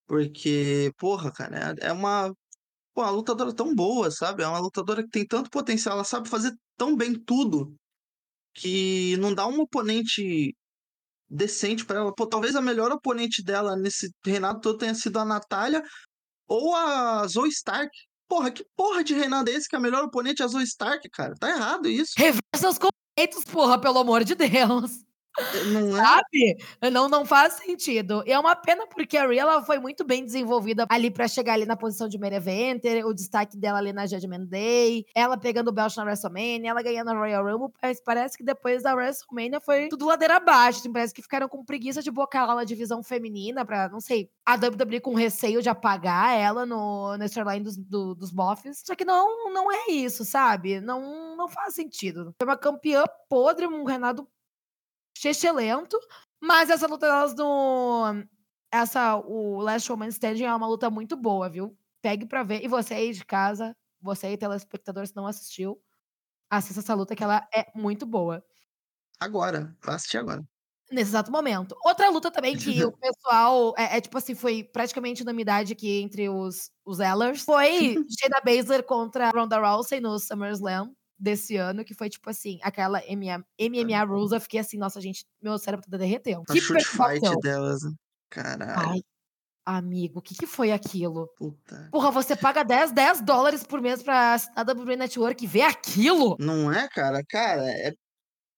Porque, 0.07 0.91
porra, 0.97 1.31
cara, 1.31 1.75
é 1.81 1.87
é 1.87 1.91
uma, 1.91 2.31
pô, 2.95 3.01
uma 3.01 3.11
lutadora 3.11 3.53
tão 3.53 3.75
boa, 3.75 4.09
sabe? 4.09 4.41
É 4.41 4.47
uma 4.47 4.59
lutadora 4.59 5.03
que 5.03 5.09
tem 5.09 5.27
tanto 5.27 5.49
potencial, 5.49 5.95
ela 5.95 6.03
sabe 6.05 6.29
fazer 6.29 6.55
tão 6.77 6.95
bem 6.95 7.13
tudo 7.13 7.75
que 8.53 9.17
não 9.17 9.35
dá 9.35 9.45
um 9.45 9.59
oponente 9.59 10.55
decente 11.29 11.85
pra 11.85 11.99
ela. 11.99 12.15
Pô, 12.15 12.25
talvez 12.25 12.55
a 12.55 12.61
melhor 12.61 12.91
oponente 12.91 13.43
dela 13.43 13.75
nesse 13.75 14.09
reinado 14.25 14.61
todo 14.61 14.77
tenha 14.77 14.95
sido 14.95 15.19
a 15.19 15.25
Natália 15.25 15.83
ou 16.47 16.73
a 16.73 17.27
Zoe 17.27 17.49
Stark. 17.49 17.91
Porra, 18.27 18.49
que 18.49 18.65
porra 18.75 19.03
de 19.03 19.13
reinado 19.13 19.49
é 19.49 19.53
esse 19.53 19.67
que 19.67 19.75
a 19.75 19.79
melhor 19.79 20.05
oponente 20.05 20.41
é 20.41 20.45
a 20.45 20.47
Zoe 20.47 20.63
Stark, 20.63 21.07
cara? 21.09 21.35
Tá 21.37 21.49
errado 21.49 21.89
isso. 21.89 22.13
Reversa 22.17 22.69
os 22.69 22.79
conceitos, 22.79 23.43
porra, 23.51 23.79
pelo 23.79 23.99
amor 23.99 24.23
de 24.23 24.35
Deus. 24.35 25.04
Não 25.71 25.97
é? 25.97 26.01
Sabe? 26.01 26.57
Não, 26.91 27.09
não 27.09 27.25
faz 27.25 27.53
sentido. 27.53 28.23
E 28.25 28.31
é 28.31 28.39
uma 28.39 28.55
pena 28.55 28.87
porque 28.87 29.17
a 29.17 29.27
Rhea 29.27 29.41
ela 29.41 29.63
foi 29.63 29.79
muito 29.79 30.03
bem 30.05 30.23
desenvolvida 30.25 30.85
ali 30.89 31.11
pra 31.11 31.27
chegar 31.27 31.53
ali 31.53 31.65
na 31.65 31.75
posição 31.75 32.07
de 32.07 32.17
main 32.17 32.33
eventer, 32.33 33.05
o 33.05 33.13
destaque 33.13 33.57
dela 33.57 33.77
ali 33.79 33.91
na 33.91 34.05
Judgment 34.05 34.45
Day, 34.45 35.05
ela 35.13 35.37
pegando 35.37 35.69
o 35.69 35.71
belt 35.71 35.95
na 35.97 36.03
WrestleMania, 36.03 36.69
ela 36.69 36.81
ganhando 36.81 37.09
a 37.11 37.13
Royal 37.13 37.43
Rumble, 37.45 37.73
mas 37.81 38.01
parece 38.01 38.37
que 38.37 38.43
depois 38.43 38.83
da 38.83 38.93
WrestleMania 38.95 39.59
foi 39.59 39.89
tudo 39.89 40.05
ladeira 40.05 40.37
abaixo, 40.37 40.79
assim, 40.79 40.91
parece 40.91 41.13
que 41.13 41.21
ficaram 41.21 41.47
com 41.49 41.63
preguiça 41.65 42.01
de 42.01 42.11
bocar 42.11 42.43
ela 42.43 42.55
na 42.55 42.63
divisão 42.63 43.03
feminina 43.03 43.65
pra, 43.65 43.89
não 43.89 43.99
sei, 43.99 44.29
a 44.45 44.55
WWE 44.55 44.99
com 45.01 45.13
receio 45.15 45.61
de 45.61 45.69
apagar 45.69 46.37
ela 46.39 46.65
no, 46.65 47.17
na 47.17 47.25
storyline 47.25 47.63
dos, 47.63 47.75
do- 47.77 48.15
dos 48.15 48.31
boffs. 48.31 48.83
Só 48.85 48.95
que 48.95 49.03
não, 49.05 49.51
não 49.53 49.71
é 49.71 49.91
isso, 49.91 50.23
sabe? 50.23 50.79
Não, 50.79 51.35
não 51.35 51.47
faz 51.49 51.73
sentido. 51.75 52.33
Foi 52.37 52.47
uma 52.47 52.57
campeã 52.57 53.03
podre, 53.29 53.67
um 53.67 53.83
Renato 53.83 54.27
lento, 55.53 55.99
mas 56.41 56.69
essa 56.69 56.87
luta 56.87 57.07
delas 57.07 57.35
no. 57.35 58.23
Essa, 58.71 59.15
o 59.17 59.59
Last 59.61 59.89
Woman 59.91 60.09
Standing 60.09 60.43
é 60.43 60.55
uma 60.55 60.67
luta 60.67 60.89
muito 60.89 61.15
boa, 61.15 61.49
viu? 61.49 61.77
Pegue 62.01 62.25
pra 62.25 62.43
ver. 62.43 62.63
E 62.63 62.67
você 62.67 62.93
aí 62.93 63.13
de 63.13 63.23
casa, 63.25 63.75
você 64.01 64.27
aí, 64.27 64.37
telespectador, 64.37 65.07
se 65.07 65.15
não 65.15 65.27
assistiu, 65.27 65.81
assista 66.49 66.81
essa 66.81 66.93
luta 66.93 67.15
que 67.15 67.23
ela 67.23 67.47
é 67.53 67.65
muito 67.75 68.05
boa. 68.05 68.43
Agora, 69.19 69.75
vai 69.83 69.95
assistir 69.95 70.17
agora. 70.17 70.43
Nesse 70.91 71.09
exato 71.11 71.31
momento. 71.31 71.75
Outra 71.83 72.09
luta 72.09 72.29
também 72.29 72.55
que 72.57 72.83
o 72.83 72.91
pessoal 72.99 73.73
é, 73.77 73.97
é, 73.97 74.01
tipo 74.01 74.17
assim, 74.17 74.35
foi 74.35 74.63
praticamente 74.63 75.23
unanimidade 75.23 75.73
aqui 75.73 76.01
entre 76.01 76.29
os, 76.29 76.69
os 76.85 76.99
Ellers. 76.99 77.41
Foi 77.41 77.95
Shayna 78.19 78.41
Baszler 78.43 78.83
contra 78.83 79.29
Ronda 79.29 79.57
Rousey 79.57 79.99
no 79.99 80.19
SummerSlam 80.19 80.93
desse 81.17 81.55
ano, 81.55 81.83
que 81.85 81.93
foi 81.93 82.09
tipo 82.09 82.29
assim, 82.29 82.59
aquela 82.61 82.99
MMA, 83.09 83.45
MMA 83.59 84.03
Rules, 84.03 84.31
eu 84.31 84.41
fiquei 84.41 84.59
assim, 84.59 84.77
nossa, 84.77 84.99
gente, 84.99 85.25
meu 85.41 85.57
cérebro 85.57 85.85
tá 85.89 85.97
derretendo. 85.97 86.43
A 86.49 86.53
Que 86.53 86.61
fight 86.61 87.39
delas. 87.41 87.83
né? 87.83 87.91
Caralho. 88.29 88.89
Ai, 88.89 89.01
amigo, 89.65 90.19
o 90.19 90.21
que, 90.21 90.35
que 90.35 90.45
foi 90.45 90.71
aquilo? 90.71 91.27
Puta. 91.37 91.89
Porra, 91.91 92.11
você 92.11 92.35
paga 92.35 92.63
10, 92.63 92.91
10 92.91 93.21
dólares 93.21 93.63
por 93.63 93.81
mês 93.81 94.03
pra 94.03 94.35
a 94.55 94.61
WWE 94.61 94.95
Network 94.95 95.43
e 95.43 95.47
ver 95.47 95.63
aquilo? 95.63 96.35
Não 96.39 96.71
é, 96.71 96.87
cara? 96.89 97.23
Cara, 97.27 97.63
é. 97.69 97.93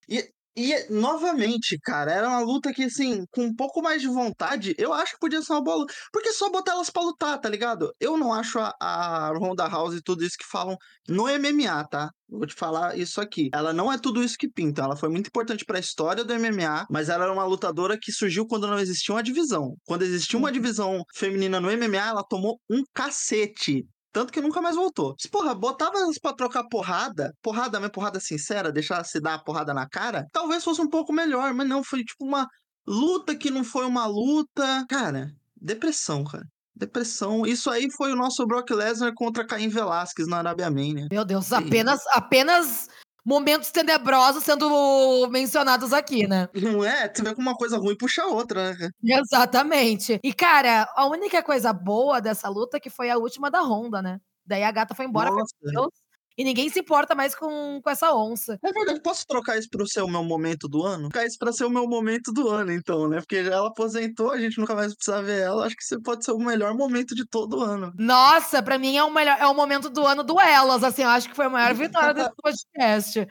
E, 0.10 0.30
e, 0.58 0.90
novamente, 0.92 1.78
cara, 1.84 2.12
era 2.12 2.28
uma 2.28 2.40
luta 2.40 2.74
que, 2.74 2.84
assim, 2.84 3.26
com 3.32 3.44
um 3.46 3.56
pouco 3.56 3.82
mais 3.82 4.02
de 4.02 4.08
vontade, 4.08 4.74
eu 4.78 4.92
acho 4.94 5.14
que 5.14 5.20
podia 5.20 5.42
ser 5.42 5.54
uma 5.54 5.64
boa 5.64 5.78
luta. 5.78 5.94
Porque 6.12 6.30
é 6.30 6.34
só 6.34 6.50
botar 6.50 6.72
elas 6.72 6.90
pra 6.90 7.04
lutar, 7.04 7.40
tá 7.40 7.48
ligado? 7.48 7.94
Eu 8.00 8.18
não 8.18 8.34
acho 8.34 8.58
a, 8.60 8.74
a 8.80 9.30
Ronda 9.38 9.68
House 9.68 9.96
e 9.96 10.02
tudo 10.02 10.24
isso 10.24 10.36
que 10.38 10.46
falam 10.50 10.76
no 11.08 11.28
MMA, 11.30 11.88
tá? 11.88 12.10
Vou 12.30 12.46
te 12.46 12.56
falar 12.56 12.98
isso 12.98 13.22
aqui. 13.22 13.50
Ela 13.54 13.72
não 13.72 13.92
é 13.92 13.98
tudo 13.98 14.24
isso 14.24 14.36
que 14.38 14.50
pinta. 14.50 14.82
Ela 14.82 14.98
foi 14.98 15.10
muito 15.10 15.28
importante 15.28 15.64
pra 15.64 15.80
história 15.80 16.24
do 16.26 16.34
MMA, 16.34 16.86
mas 16.90 17.08
ela 17.10 17.24
era 17.26 17.34
uma 17.34 17.46
lutadora 17.46 17.98
que 18.02 18.12
surgiu 18.12 18.46
quando 18.48 18.68
não 18.68 18.80
existia 18.80 19.14
uma 19.16 19.24
divisão. 19.24 19.76
Quando 19.86 20.02
existia 20.04 20.38
uma 20.40 20.48
Uhum. 20.48 20.54
divisão 20.54 21.04
feminina 21.16 21.60
no 21.60 21.70
MMA, 21.72 22.08
ela 22.08 22.24
tomou 22.24 22.60
um 22.70 22.84
cacete. 22.94 23.86
Tanto 24.18 24.34
que 24.34 24.42
nunca 24.42 24.60
mais 24.60 24.76
voltou. 24.76 25.16
Se, 25.20 25.30
porra, 25.30 25.54
botava 25.54 26.00
elas 26.00 26.18
pra 26.18 26.34
trocar 26.34 26.64
porrada, 26.64 27.32
porrada 27.40 27.80
mesmo, 27.80 27.92
porrada 27.92 28.20
sincera, 28.20 28.72
deixar 28.72 29.04
se 29.04 29.20
dar 29.20 29.36
a 29.36 29.44
porrada 29.44 29.76
na 29.76 29.88
cara, 29.88 30.26
talvez 30.32 30.64
fosse 30.64 30.82
um 30.82 30.90
pouco 30.90 31.14
melhor, 31.14 31.54
mas 31.54 31.70
não, 31.70 31.84
foi 31.84 32.04
tipo 32.04 32.26
uma 32.26 32.48
luta 32.88 33.36
que 33.36 33.52
não 33.52 33.64
foi 33.64 33.86
uma 33.86 34.08
luta. 34.08 34.84
Cara, 34.90 35.30
depressão, 35.56 36.24
cara. 36.24 36.44
Depressão. 36.76 37.46
Isso 37.46 37.70
aí 37.70 37.92
foi 37.92 38.12
o 38.12 38.16
nosso 38.16 38.44
Brock 38.48 38.72
Lesnar 38.72 39.14
contra 39.14 39.46
Caim 39.46 39.70
Velasquez 39.70 40.28
na 40.28 40.38
Arábia 40.38 40.72
Mania. 40.72 41.08
Meu 41.12 41.24
Deus, 41.24 41.54
apenas, 41.54 42.02
apenas 42.08 42.88
momentos 43.28 43.72
tenebrosos 43.72 44.42
sendo 44.42 45.28
mencionados 45.30 45.92
aqui, 45.92 46.26
né? 46.26 46.48
Não 46.56 46.82
é? 46.82 47.10
Tu 47.10 47.22
vê 47.22 47.36
como 47.36 47.50
uma 47.50 47.58
coisa 47.58 47.78
ruim 47.78 47.98
puxa 47.98 48.24
a 48.24 48.28
outra, 48.28 48.74
né? 48.74 48.90
Exatamente. 49.04 50.18
E, 50.24 50.34
cara, 50.34 50.90
a 50.96 51.06
única 51.08 51.44
coisa 51.44 51.74
boa 51.74 52.22
dessa 52.22 52.48
luta 52.48 52.78
é 52.78 52.80
que 52.80 52.90
foi 52.90 53.10
a 53.10 53.18
última 53.18 53.52
da 53.52 53.62
Honda, 53.62 54.02
né? 54.02 54.22
Daí 54.46 54.64
a 54.64 54.72
gata 54.72 54.96
foi 54.96 55.06
embora, 55.06 55.30
Nossa. 55.30 55.54
Deus, 55.62 55.90
e 56.38 56.44
ninguém 56.44 56.70
se 56.70 56.80
importa 56.80 57.16
mais 57.16 57.34
com, 57.34 57.82
com 57.82 57.90
essa 57.90 58.14
onça. 58.14 58.60
É 58.64 58.72
verdade, 58.72 59.02
posso 59.02 59.26
trocar 59.26 59.58
isso 59.58 59.68
pro 59.70 59.88
ser 59.88 60.02
o 60.02 60.08
meu 60.08 60.24
momento 60.24 60.68
do 60.68 60.84
ano? 60.84 61.10
Trocar 61.10 61.26
isso 61.26 61.38
pra 61.40 61.52
ser 61.52 61.66
o 61.66 61.70
meu 61.70 61.88
momento 61.88 62.32
do 62.32 62.48
ano, 62.50 62.72
então, 62.72 63.10
né? 63.10 63.18
Porque 63.18 63.38
ela 63.38 63.70
aposentou, 63.70 64.32
a 64.32 64.38
gente 64.38 64.60
nunca 64.60 64.76
mais 64.76 64.94
precisa 64.94 65.22
ver 65.24 65.42
ela. 65.42 65.66
Acho 65.66 65.76
que 65.76 65.84
isso 65.84 66.02
pode 66.02 66.24
ser 66.24 66.32
o 66.32 66.38
melhor 66.38 66.76
momento 66.76 67.16
de 67.16 67.26
todo 67.26 67.58
o 67.58 67.62
ano. 67.62 67.92
Nossa, 67.98 68.62
pra 68.62 68.78
mim 68.78 68.96
é 68.96 69.04
o 69.04 69.12
melhor, 69.12 69.38
é 69.40 69.48
o 69.48 69.56
momento 69.56 69.90
do 69.90 70.06
ano 70.06 70.24
do 70.24 70.40
Elas, 70.40 70.84
assim, 70.84 71.04
eu 71.04 71.10
acho 71.10 71.30
que 71.30 71.36
foi 71.36 71.46
a 71.46 71.50
maior 71.50 71.74
vitória 71.74 72.14
desse 72.14 72.32
podcast. 72.42 73.28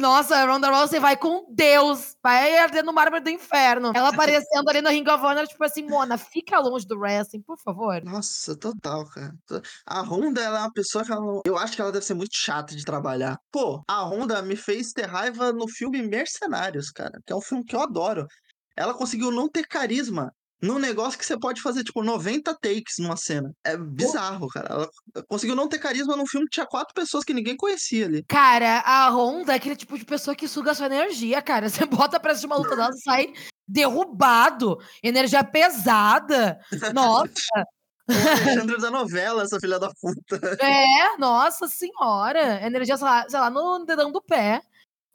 Nossa, 0.00 0.36
a 0.36 0.44
Ronda 0.44 0.68
Rousey 0.68 0.98
vai 0.98 1.16
com 1.16 1.46
Deus, 1.48 2.16
vai 2.20 2.58
arder 2.58 2.84
no 2.84 2.92
mármore 2.92 3.22
do 3.22 3.30
inferno. 3.30 3.92
Ela 3.94 4.08
aparecendo 4.08 4.68
ali 4.68 4.82
no 4.82 4.90
Ring 4.90 5.08
of 5.08 5.24
Honor, 5.24 5.46
tipo 5.46 5.62
assim, 5.62 5.82
Mona, 5.82 6.18
fica 6.18 6.58
longe 6.58 6.86
do 6.86 6.98
wrestling, 6.98 7.42
por 7.42 7.56
favor. 7.58 8.02
Nossa, 8.04 8.56
total, 8.56 9.06
cara. 9.06 9.32
A 9.86 10.00
Honda, 10.02 10.42
ela 10.42 10.58
é 10.58 10.60
uma 10.62 10.72
pessoa 10.72 11.04
que 11.04 11.12
ela. 11.12 11.42
Eu 11.44 11.56
acho 11.56 11.76
que 11.76 11.80
ela 11.80 11.92
deve 11.92 12.04
ser 12.04 12.14
muito 12.14 12.34
chata 12.34 12.74
de 12.74 12.84
trabalhar. 12.84 13.38
Pô, 13.52 13.82
a 13.86 14.02
Honda 14.02 14.42
me 14.42 14.56
fez 14.56 14.92
ter 14.92 15.06
raiva 15.06 15.52
no 15.52 15.68
filme 15.68 16.02
Mercenários, 16.02 16.90
cara. 16.90 17.20
Que 17.24 17.32
é 17.32 17.36
um 17.36 17.40
filme 17.40 17.64
que 17.64 17.76
eu 17.76 17.80
adoro. 17.80 18.26
Ela 18.76 18.92
conseguiu 18.92 19.30
não 19.30 19.48
ter 19.48 19.66
carisma 19.66 20.32
num 20.60 20.78
negócio 20.78 21.18
que 21.18 21.26
você 21.26 21.38
pode 21.38 21.60
fazer, 21.60 21.84
tipo, 21.84 22.02
90 22.02 22.54
takes 22.54 22.98
numa 22.98 23.16
cena. 23.16 23.52
É 23.64 23.76
bizarro, 23.76 24.48
cara. 24.48 24.68
Ela 24.70 24.90
conseguiu 25.28 25.54
não 25.54 25.68
ter 25.68 25.78
carisma 25.78 26.16
num 26.16 26.26
filme 26.26 26.46
que 26.46 26.52
tinha 26.54 26.66
quatro 26.66 26.94
pessoas 26.94 27.24
que 27.24 27.34
ninguém 27.34 27.56
conhecia 27.56 28.06
ali. 28.06 28.24
Cara, 28.28 28.80
a 28.80 29.08
Honda 29.10 29.52
é 29.52 29.56
aquele 29.56 29.76
tipo 29.76 29.98
de 29.98 30.04
pessoa 30.04 30.34
que 30.34 30.48
suga 30.48 30.74
sua 30.74 30.86
energia, 30.86 31.42
cara. 31.42 31.68
Você 31.70 31.84
bota 31.84 32.18
pra 32.18 32.32
assistir 32.32 32.46
uma 32.46 32.56
luta 32.56 32.74
dela, 32.76 32.92
você 32.92 33.00
sai 33.00 33.32
derrubado, 33.68 34.78
energia 35.02 35.42
pesada. 35.42 36.58
Nossa, 36.94 37.32
O 38.08 38.12
Alexandre 38.12 38.80
da 38.80 38.88
novela, 38.88 39.42
essa 39.42 39.58
filha 39.58 39.80
da 39.80 39.90
puta. 40.00 40.56
é, 40.64 41.16
nossa 41.18 41.66
senhora. 41.66 42.64
Energia, 42.64 42.96
sei 42.96 43.04
lá, 43.04 43.26
sei 43.28 43.40
lá, 43.40 43.50
no 43.50 43.84
dedão 43.84 44.12
do 44.12 44.22
pé. 44.22 44.60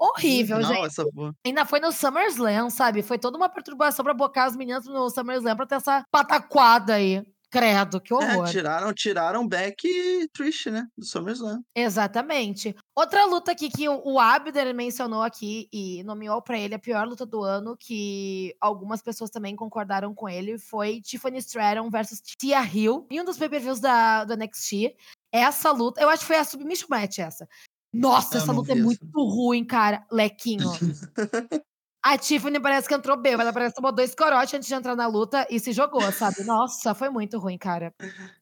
Horrível, 0.01 0.59
Não, 0.59 0.67
gente. 0.73 0.85
essa. 0.87 1.05
Ainda 1.45 1.63
foi 1.63 1.79
no 1.79 1.91
SummerSlam, 1.91 2.69
sabe? 2.71 3.03
Foi 3.03 3.19
toda 3.19 3.37
uma 3.37 3.47
perturbação 3.49 4.03
pra 4.03 4.13
bocar 4.15 4.45
as 4.45 4.55
meninas 4.55 4.85
no 4.85 5.09
SummerSlam 5.11 5.55
pra 5.55 5.67
ter 5.67 5.75
essa 5.75 6.03
pataquada 6.11 6.95
aí. 6.95 7.23
Credo, 7.53 7.99
que 7.99 8.13
É, 8.13 8.15
horror. 8.15 8.47
tiraram, 8.49 8.93
tiraram 8.93 9.45
Beck 9.45 9.83
e 9.85 10.25
Trish, 10.29 10.67
né? 10.67 10.87
Do 10.97 11.05
SummerSlam. 11.05 11.61
Exatamente. 11.75 12.73
Outra 12.95 13.25
luta 13.25 13.51
aqui 13.51 13.69
que 13.69 13.89
o 13.89 14.19
Abner 14.21 14.73
mencionou 14.73 15.21
aqui 15.21 15.67
e 15.71 16.01
nomeou 16.03 16.41
pra 16.41 16.57
ele 16.57 16.73
a 16.75 16.79
pior 16.79 17.05
luta 17.05 17.25
do 17.25 17.43
ano, 17.43 17.75
que 17.77 18.55
algumas 18.61 19.01
pessoas 19.01 19.29
também 19.29 19.53
concordaram 19.53 20.15
com 20.15 20.29
ele, 20.29 20.57
foi 20.57 21.01
Tiffany 21.01 21.39
Stratton 21.39 21.89
versus 21.89 22.21
Tia 22.39 22.63
Hill, 22.63 23.05
em 23.11 23.19
um 23.19 23.25
dos 23.25 23.37
pay-per-views 23.37 23.81
da, 23.81 24.23
do 24.23 24.33
NXT. 24.37 24.95
Essa 25.33 25.71
luta, 25.71 26.01
eu 26.01 26.09
acho 26.09 26.21
que 26.21 26.27
foi 26.27 26.37
a 26.37 26.43
submission 26.43 26.87
match 26.89 27.19
essa. 27.19 27.47
Nossa, 27.93 28.37
Eu 28.37 28.41
essa 28.41 28.51
luta 28.51 28.71
é 28.71 28.75
muito 28.75 29.05
ruim, 29.15 29.65
cara. 29.65 30.05
Lequinho. 30.11 30.71
A 32.03 32.17
Tiffany 32.17 32.59
parece 32.59 32.87
que 32.87 32.95
entrou 32.95 33.15
bem, 33.15 33.33
ela 33.33 33.53
parece 33.53 33.75
que 33.75 33.75
tomou 33.75 33.93
dois 33.93 34.15
corotes 34.15 34.55
antes 34.55 34.67
de 34.67 34.73
entrar 34.73 34.95
na 34.95 35.05
luta 35.05 35.45
e 35.51 35.59
se 35.59 35.71
jogou, 35.71 36.01
sabe? 36.11 36.43
Nossa, 36.43 36.95
foi 36.95 37.09
muito 37.11 37.37
ruim, 37.37 37.59
cara. 37.59 37.93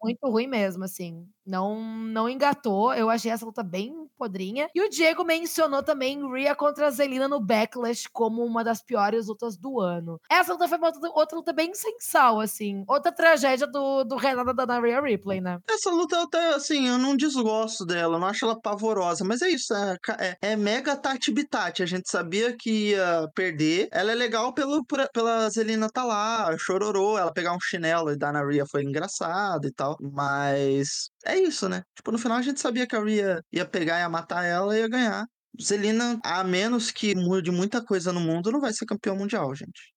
Muito 0.01 0.25
ruim 0.29 0.47
mesmo, 0.47 0.85
assim. 0.85 1.27
Não, 1.49 1.81
não 1.81 2.29
engatou. 2.29 2.93
Eu 2.93 3.09
achei 3.09 3.31
essa 3.31 3.45
luta 3.45 3.63
bem 3.63 4.07
podrinha. 4.15 4.69
E 4.75 4.81
o 4.81 4.89
Diego 4.89 5.23
mencionou 5.23 5.81
também 5.81 6.29
Rhea 6.31 6.53
contra 6.53 6.87
a 6.87 6.91
Zelina 6.91 7.27
no 7.27 7.39
Backlash 7.39 8.07
como 8.11 8.43
uma 8.45 8.63
das 8.63 8.83
piores 8.83 9.27
lutas 9.27 9.57
do 9.57 9.79
ano. 9.79 10.19
Essa 10.29 10.53
luta 10.53 10.67
foi 10.67 10.77
uma 10.77 10.91
outra, 11.15 11.37
luta 11.37 11.51
bem 11.51 11.73
sensal, 11.73 12.39
assim. 12.39 12.83
Outra 12.87 13.11
tragédia 13.11 13.65
do, 13.65 14.03
do 14.03 14.15
Renata 14.15 14.53
da 14.53 14.79
Rhea 14.79 15.01
Ripley, 15.01 15.41
né? 15.41 15.59
Essa 15.67 15.89
luta, 15.89 16.21
até, 16.21 16.53
assim, 16.53 16.87
eu 16.87 16.97
não 16.99 17.17
desgosto 17.17 17.85
dela, 17.85 18.17
eu 18.17 18.19
não 18.19 18.27
acho 18.27 18.45
ela 18.45 18.59
pavorosa, 18.59 19.23
mas 19.25 19.41
é 19.41 19.49
isso, 19.49 19.73
é, 19.73 19.97
é, 20.19 20.37
é 20.51 20.55
mega 20.55 20.95
Tati 20.95 21.31
Bitati. 21.31 21.81
A 21.81 21.85
gente 21.85 22.09
sabia 22.09 22.55
que 22.55 22.89
ia 22.89 23.27
perder. 23.33 23.87
Ela 23.91 24.11
é 24.11 24.15
legal 24.15 24.53
pelo, 24.53 24.83
pela 24.85 25.49
Zelina 25.49 25.89
tá 25.89 26.03
lá, 26.03 26.55
chororô, 26.59 27.17
ela 27.17 27.33
pegar 27.33 27.53
um 27.53 27.59
chinelo 27.61 28.11
e 28.11 28.17
dar 28.17 28.33
na 28.33 28.45
Rhea 28.45 28.65
foi 28.69 28.83
engraçado 28.83 29.65
e 29.65 29.71
tal, 29.71 29.95
mas 29.99 31.09
é 31.25 31.38
isso, 31.39 31.67
né? 31.69 31.83
Tipo, 31.95 32.11
no 32.11 32.17
final 32.17 32.37
a 32.37 32.41
gente 32.41 32.59
sabia 32.59 32.87
que 32.87 32.95
a 32.95 33.03
Rhea 33.03 33.41
ia 33.51 33.65
pegar, 33.65 33.99
ia 33.99 34.09
matar 34.09 34.43
ela 34.43 34.75
e 34.75 34.81
ia 34.81 34.87
ganhar. 34.87 35.25
Zelina, 35.61 36.19
a 36.23 36.43
menos 36.43 36.91
que 36.91 37.15
mude 37.15 37.51
muita 37.51 37.83
coisa 37.83 38.13
no 38.13 38.19
mundo, 38.19 38.51
não 38.51 38.61
vai 38.61 38.71
ser 38.73 38.85
campeão 38.85 39.15
mundial, 39.15 39.53
gente. 39.55 39.93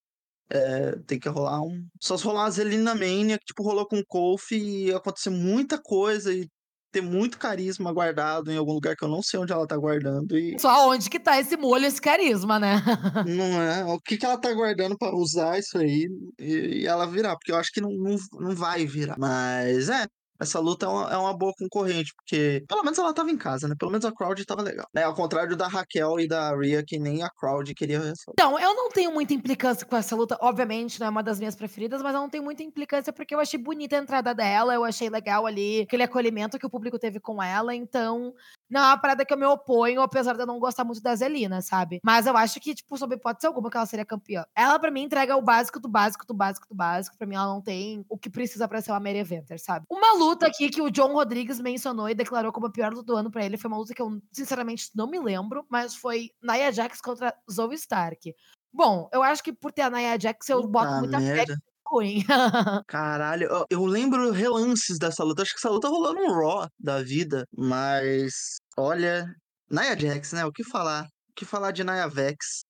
É, 0.51 0.97
tem 1.07 1.19
que 1.19 1.29
rolar 1.29 1.63
um. 1.63 1.87
Só 2.01 2.17
se 2.17 2.25
rolar 2.25 2.45
uma 2.45 2.51
Zelina 2.51 2.95
Mania, 2.95 3.39
que 3.39 3.45
tipo, 3.47 3.63
rolou 3.63 3.87
com 3.87 3.99
o 3.99 4.07
Kofi 4.07 4.87
e 4.87 4.93
acontecer 4.93 5.31
muita 5.31 5.81
coisa 5.81 6.33
e 6.33 6.49
ter 6.93 7.01
muito 7.01 7.39
carisma 7.39 7.91
guardado 7.91 8.53
em 8.53 8.57
algum 8.57 8.75
lugar 8.75 8.95
que 8.95 9.03
eu 9.03 9.09
não 9.09 9.23
sei 9.23 9.41
onde 9.41 9.53
ela 9.53 9.67
tá 9.67 9.77
guardando. 9.77 10.37
E 10.37 10.59
Só 10.59 10.91
onde 10.91 11.09
que 11.09 11.19
tá 11.19 11.41
esse 11.41 11.57
molho, 11.57 11.87
esse 11.87 12.01
carisma, 12.01 12.61
né? 12.61 12.75
não 13.27 13.63
é. 13.63 13.85
O 13.87 13.99
que, 13.99 14.19
que 14.19 14.27
ela 14.27 14.39
tá 14.39 14.53
guardando 14.53 14.97
pra 14.99 15.15
usar 15.15 15.59
isso 15.59 15.79
aí 15.79 16.07
e, 16.39 16.83
e 16.83 16.87
ela 16.87 17.07
virar? 17.07 17.35
Porque 17.37 17.51
eu 17.51 17.57
acho 17.57 17.73
que 17.73 17.81
não, 17.81 17.91
não, 17.91 18.17
não 18.39 18.55
vai 18.55 18.85
virar. 18.85 19.17
Mas 19.19 19.89
é. 19.89 20.07
Essa 20.43 20.59
luta 20.59 20.87
é 20.87 20.89
uma, 20.89 21.13
é 21.13 21.17
uma 21.17 21.37
boa 21.37 21.53
concorrente, 21.57 22.13
porque 22.17 22.65
pelo 22.69 22.83
menos 22.83 22.99
ela 22.99 23.15
tava 23.15 23.31
em 23.31 23.37
casa, 23.37 23.69
né? 23.69 23.75
Pelo 23.79 23.91
menos 23.91 24.05
a 24.05 24.13
crowd 24.13 24.45
tava 24.45 24.63
legal. 24.63 24.87
Né? 24.95 25.05
Ao 25.05 25.15
contrário 25.15 25.57
da 25.57 25.69
Raquel 25.69 26.19
e 26.19 26.27
da 26.27 26.55
Rhea, 26.57 26.83
que 26.87 26.99
nem 26.99 27.23
a 27.23 27.31
crowd 27.31 27.73
queria 27.75 27.99
essa 27.99 28.31
Então, 28.31 28.59
eu 28.59 28.75
não 28.75 28.91
tenho 28.91 29.13
muita 29.13 29.35
implicância 29.35 29.87
com 29.87 29.97
essa 29.97 30.17
luta. 30.17 30.37
Obviamente, 30.41 30.99
não 30.99 31.07
é 31.07 31.11
uma 31.11 31.23
das 31.23 31.39
minhas 31.39 31.55
preferidas, 31.55 32.03
mas 32.03 32.15
eu 32.15 32.21
não 32.21 32.29
tenho 32.29 32.45
muita 32.45 32.63
implicância 32.63 33.13
porque 33.13 33.35
eu 33.35 33.41
achei 33.41 33.59
bonita 33.59 33.97
a 33.97 34.01
entrada 34.01 34.35
dela, 34.35 34.75
eu 34.75 34.85
achei 34.85 35.09
legal 35.09 35.47
ali 35.47 35.83
aquele 35.83 36.03
acolhimento 36.03 36.59
que 36.59 36.67
o 36.67 36.71
público 36.71 36.99
teve 36.99 37.21
com 37.21 37.43
ela. 37.43 37.75
Então, 37.75 38.35
não 38.71 38.81
é 38.81 38.87
uma 38.87 38.99
parada 38.99 39.25
que 39.25 39.33
eu 39.33 39.39
me 39.39 39.47
oponho, 39.47 40.01
apesar 40.01 40.35
de 40.35 40.43
eu 40.43 40.47
não 40.47 40.59
gostar 40.59 40.85
muito 40.85 41.03
da 41.03 41.15
Zelina, 41.15 41.61
sabe? 41.61 42.01
Mas 42.03 42.27
eu 42.27 42.37
acho 42.37 42.59
que, 42.59 42.75
tipo, 42.75 42.97
sob 42.97 43.15
hipótese 43.15 43.47
alguma 43.47 43.71
que 43.71 43.77
ela 43.77 43.87
seria 43.87 44.05
campeã. 44.05 44.45
Ela, 44.57 44.79
pra 44.79 44.91
mim, 44.91 45.03
entrega 45.03 45.37
o 45.37 45.43
básico 45.43 45.79
do 45.79 45.89
básico 45.89 46.27
do 46.27 46.35
básico 46.35 46.67
do 46.69 46.75
básico. 46.75 47.17
Pra 47.17 47.27
mim, 47.27 47.35
ela 47.35 47.47
não 47.47 47.61
tem 47.61 48.05
o 48.09 48.19
que 48.19 48.31
precisa 48.31 48.67
pra 48.67 48.81
ser 48.81 48.93
uma 48.93 49.01
main 49.01 49.17
eventer, 49.17 49.59
sabe? 49.61 49.87
Uma 49.91 50.15
luta 50.15 50.32
aqui 50.41 50.71
que 50.71 50.81
o 50.81 50.91
John 50.91 51.13
Rodrigues 51.13 51.61
mencionou 51.61 52.09
e 52.09 52.15
declarou 52.15 52.53
como 52.53 52.67
a 52.67 52.71
pior 52.71 52.93
luta 52.93 53.07
do 53.07 53.17
ano 53.17 53.31
pra 53.31 53.45
ele 53.45 53.57
foi 53.57 53.69
uma 53.69 53.79
luta 53.79 53.95
que 53.95 54.03
eu, 54.03 54.21
sinceramente, 54.33 54.91
não 54.95 55.09
me 55.09 55.21
lembro, 55.21 55.65
mas 55.69 55.95
foi 55.95 56.31
Nia 56.43 56.73
Jax 56.73 57.01
contra 57.01 57.35
Zoe 57.51 57.75
Stark. 57.75 58.35
Bom, 58.73 59.09
eu 59.13 59.23
acho 59.23 59.43
que 59.43 59.53
por 59.53 59.73
ter 59.73 59.83
a 59.83 59.91
Nia 59.91 60.19
Jax, 60.19 60.49
eu 60.49 60.67
boto 60.67 60.89
Puta 60.89 61.01
muita 61.01 61.21
fé 61.21 61.45
que 61.45 61.51
merda. 61.51 61.55
é 61.55 61.57
ruim. 61.87 62.25
Caralho, 62.89 63.49
eu, 63.49 63.67
eu 63.71 63.85
lembro 63.85 64.31
relances 64.33 64.99
dessa 64.99 65.23
luta. 65.23 65.43
Acho 65.43 65.53
que 65.53 65.59
essa 65.59 65.71
luta 65.71 65.89
rolou 65.89 66.15
num 66.15 66.33
Raw 66.33 66.67
da 66.79 67.03
vida. 67.03 67.47
Mas, 67.55 68.57
olha. 68.77 69.27
Nia 69.71 69.99
Jax, 69.99 70.33
né? 70.33 70.45
O 70.45 70.53
que 70.53 70.65
falar? 70.65 71.05
O 71.31 71.35
que 71.35 71.45
falar 71.45 71.71
de 71.71 71.85
Nia 71.85 72.09
Vex? 72.09 72.63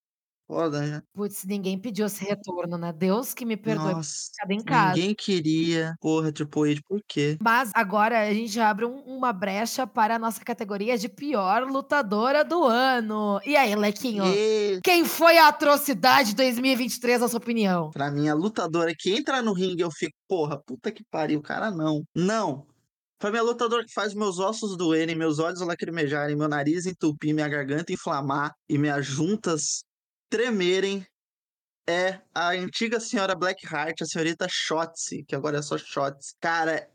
Foda, 0.47 0.80
né? 0.80 1.03
Putz, 1.14 1.45
ninguém 1.45 1.78
pediu 1.78 2.07
esse 2.07 2.24
retorno, 2.24 2.76
né? 2.76 2.93
Deus 2.93 3.32
que 3.32 3.45
me 3.45 3.57
perdoe 3.57 3.95
Nossa, 3.95 4.30
em 4.51 4.62
casa. 4.62 4.95
ninguém 4.97 5.14
queria. 5.14 5.95
Porra, 6.01 6.30
Triple 6.32 6.72
H, 6.72 6.80
por 6.86 7.01
quê? 7.09 7.38
Mas 7.40 7.70
agora 7.74 8.20
a 8.28 8.32
gente 8.34 8.59
abre 8.61 8.84
um 8.84 9.01
uma 9.22 9.32
brecha 9.32 9.86
para 9.86 10.16
a 10.16 10.18
nossa 10.18 10.45
categoria 10.45 10.99
de 10.99 11.09
pior 11.09 11.62
lutadora 11.64 12.45
do 12.45 12.64
ano. 12.64 13.40
E 13.47 13.57
aí, 13.57 13.74
Lequinho? 13.74 14.24
E 14.26 14.80
Quem 14.82 15.05
foi 15.05 15.38
a 15.38 15.49
atrocidade 15.49 16.34
2023, 16.34 17.20
na 17.20 17.28
sua 17.28 17.38
opinião? 17.38 17.90
pra 17.90 18.11
mim, 18.11 18.28
a 18.28 18.34
lutadora 18.34 18.93
que 18.99 19.11
entra 19.14 19.40
no 19.43 19.53
ringue, 19.53 19.82
eu 19.82 19.90
fico, 19.90 20.12
porra, 20.28 20.61
puta 20.66 20.90
que 20.90 21.05
pariu, 21.11 21.40
cara, 21.40 21.70
não. 21.70 22.03
Não. 22.14 22.66
Pra 23.18 23.30
mim, 23.30 23.38
a 23.38 23.43
lutadora 23.43 23.84
que 23.84 23.93
faz 23.93 24.12
meus 24.14 24.38
ossos 24.40 24.76
doerem, 24.76 25.14
meus 25.14 25.38
olhos 25.38 25.61
lacrimejarem, 25.61 26.34
meu 26.36 26.49
nariz 26.49 26.86
entupir, 26.86 27.32
minha 27.32 27.49
garganta 27.49 27.93
inflamar 27.93 28.53
e 28.68 28.76
minhas 28.76 29.07
juntas 29.07 29.84
tremerem 30.33 31.07
é 31.87 32.18
a 32.35 32.53
antiga 32.53 32.99
senhora 32.99 33.35
Blackheart, 33.35 34.01
a 34.01 34.07
senhorita 34.07 34.47
Shotzi, 34.49 35.24
que 35.28 35.37
agora 35.37 35.59
é 35.59 35.62
só 35.62 35.76
Shotzi. 35.76 36.33
Cara, 36.41 36.89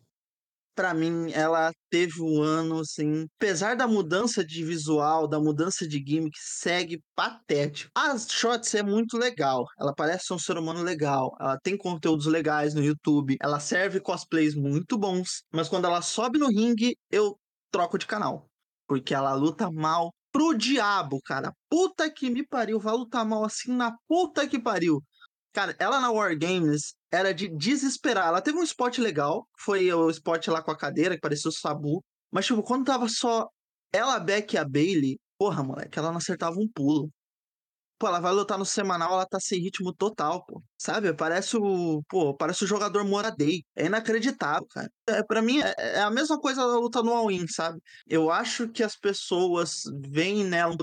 pra 0.74 0.92
mim, 0.92 1.32
ela 1.34 1.72
teve 1.88 2.20
um 2.20 2.42
ano, 2.42 2.80
assim, 2.80 3.28
apesar 3.40 3.76
da 3.76 3.88
mudança 3.88 4.44
de 4.44 4.66
visual, 4.66 5.28
da 5.28 5.40
mudança 5.40 5.88
de 5.88 6.04
gimmick, 6.04 6.36
segue 6.40 7.00
patético. 7.16 7.92
A 7.96 8.18
Shotzi 8.18 8.80
é 8.80 8.84
muito 8.84 9.20
legal, 9.20 9.66
ela 9.80 9.94
parece 9.94 10.34
um 10.34 10.40
ser 10.40 10.58
humano 10.58 10.82
legal, 10.82 11.32
ela 11.40 11.60
tem 11.62 11.78
conteúdos 11.78 12.26
legais 12.26 12.74
no 12.74 12.84
YouTube, 12.84 13.38
ela 13.40 13.60
serve 13.60 14.00
cosplays 14.00 14.56
muito 14.56 14.98
bons, 14.98 15.44
mas 15.54 15.70
quando 15.70 15.86
ela 15.86 16.02
sobe 16.02 16.40
no 16.40 16.48
ringue, 16.48 16.96
eu 17.12 17.38
troco 17.72 18.00
de 18.00 18.08
canal, 18.08 18.48
porque 18.88 19.14
ela 19.14 19.36
luta 19.36 19.70
mal 19.70 20.12
pro 20.32 20.54
diabo, 20.54 21.22
cara. 21.24 21.54
Puta 21.70 22.10
que 22.10 22.30
me 22.30 22.46
pariu, 22.46 22.80
vai 22.80 22.94
lutar 22.94 23.26
mal 23.26 23.44
assim 23.44 23.72
na 23.72 23.96
puta 24.08 24.48
que 24.48 24.60
pariu. 24.60 25.04
Cara, 25.54 25.76
ela 25.80 26.00
na 26.00 26.12
War 26.12 26.38
Games 26.38 26.94
era 27.12 27.34
de 27.34 27.48
desesperar. 27.48 28.28
Ela 28.28 28.42
teve 28.42 28.58
um 28.58 28.64
spot 28.64 29.00
legal, 29.00 29.48
foi 29.60 29.92
o 29.92 30.10
spot 30.10 30.48
lá 30.48 30.62
com 30.62 30.72
a 30.72 30.78
cadeira, 30.78 31.16
que 31.16 31.22
parecia 31.22 31.50
o 31.50 31.54
Sabu. 31.54 32.04
Mas, 32.32 32.46
tipo, 32.46 32.62
quando 32.62 32.86
tava 32.86 33.08
só 33.10 33.48
ela, 33.92 34.20
Beck 34.20 34.54
e 34.54 34.58
a 34.58 34.64
Bailey, 34.64 35.20
porra, 35.38 35.64
moleque, 35.64 35.98
ela 35.98 36.12
não 36.12 36.18
acertava 36.18 36.58
um 36.60 36.68
pulo. 36.68 37.10
Pô, 38.00 38.08
ela 38.08 38.20
vai 38.20 38.32
lutar 38.32 38.60
no 38.60 38.66
semanal, 38.66 39.14
ela 39.14 39.26
tá 39.26 39.40
sem 39.40 39.60
ritmo 39.60 39.92
total, 39.94 40.46
pô. 40.46 40.62
Sabe? 40.78 41.14
Parece 41.16 41.58
o. 41.58 42.04
Pô, 42.08 42.36
parece 42.36 42.64
o 42.64 42.68
jogador 42.68 43.04
Moradei. 43.04 43.64
É 43.76 43.88
inacreditável, 43.88 44.68
cara. 44.70 44.92
É, 45.08 45.24
pra 45.24 45.42
mim, 45.42 45.60
é, 45.62 45.74
é 45.78 46.02
a 46.02 46.12
mesma 46.12 46.40
coisa 46.40 46.62
da 46.62 46.78
luta 46.78 47.02
no 47.02 47.12
all-in, 47.14 47.48
sabe? 47.48 47.80
Eu 48.06 48.30
acho 48.30 48.70
que 48.70 48.84
as 48.84 48.96
pessoas 48.96 49.82
veem 50.10 50.44
nela 50.44 50.74
um 50.74 50.78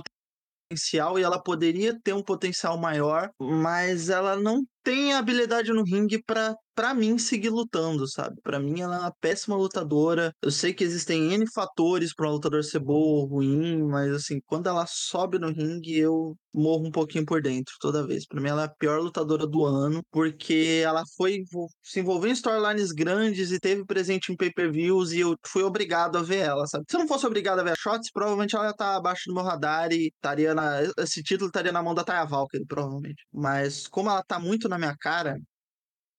potencial 0.69 1.19
e 1.19 1.23
ela 1.23 1.43
poderia 1.43 1.99
ter 2.03 2.12
um 2.15 2.23
potencial 2.23 2.79
maior, 2.79 3.31
mas 3.39 4.09
ela 4.11 4.37
não 4.37 4.62
tem 4.85 5.14
habilidade 5.14 5.72
no 5.72 5.82
ringue 5.82 6.22
pra, 6.22 6.55
pra 6.74 6.93
mim 6.95 7.18
seguir 7.18 7.49
lutando, 7.51 8.07
sabe? 8.09 8.37
Pra 8.43 8.61
mim 8.61 8.80
ela 8.80 8.97
é 8.97 9.01
uma 9.01 9.14
péssima 9.20 9.57
lutadora. 9.57 10.32
Eu 10.43 10.51
sei 10.51 10.74
que 10.74 10.85
existem 10.85 11.32
N 11.32 11.45
fatores 11.53 12.14
pra 12.14 12.28
um 12.28 12.32
lutador 12.32 12.62
ser 12.62 12.80
bom 12.80 12.95
ou 12.95 13.26
ruim, 13.26 13.82
mas 13.85 14.12
assim, 14.12 14.41
quando 14.47 14.68
ela 14.68 14.85
sobe 14.87 15.39
no 15.39 15.49
ringue, 15.51 15.99
eu 15.99 16.37
morro 16.53 16.87
um 16.87 16.91
pouquinho 16.91 17.24
por 17.24 17.43
dentro 17.43 17.74
toda 17.80 18.07
vez. 18.07 18.26
Pra 18.26 18.41
mim 18.41 18.49
ela 18.49 18.62
é 18.62 18.64
a 18.66 18.68
pior 18.68 19.01
lutadora 19.01 19.47
do 19.47 19.64
ano, 19.64 20.03
porque 20.11 20.82
ela 20.85 21.03
foi 21.16 21.43
se 21.82 22.01
envolveu 22.01 22.30
em 22.30 22.35
storylines 22.35 22.93
grandes 22.93 23.51
e 23.51 23.59
teve 23.59 23.85
presente 23.85 24.32
em 24.32 24.37
pay-per-views 24.37 25.12
e 25.12 25.20
eu 25.20 25.35
fui 25.47 25.62
obrigado 25.62 26.16
a 26.16 26.22
ver 26.22 26.39
ela, 26.39 26.66
sabe? 26.66 26.85
Se 26.89 26.97
eu 26.97 27.01
não 27.01 27.09
fosse 27.09 27.26
obrigado 27.26 27.59
a 27.59 27.62
ver 27.64 27.72
a 27.72 27.76
Shots, 27.76 28.11
provavelmente 28.12 28.55
ela 28.55 28.66
ia 28.66 28.70
estar 28.70 28.95
abaixo 28.97 29.22
do 29.26 29.35
meu 29.35 29.43
radar 29.43 29.91
e 29.93 30.09
estaria 30.09 30.55
na 30.55 30.82
esse 30.99 31.22
título 31.22 31.49
estaria 31.49 31.72
na 31.72 31.82
mão 31.82 31.95
da 31.95 32.05
Taya 32.05 32.24
Valkyrie, 32.24 32.66
provavelmente. 32.66 33.26
Mas 33.32 33.87
como 33.87 34.11
ela 34.11 34.22
tá 34.22 34.39
muito 34.39 34.68
na 34.75 34.79
minha 34.79 34.97
cara, 34.97 35.41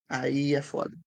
aí 0.09 0.55
é 0.55 0.61
foda. 0.61 0.97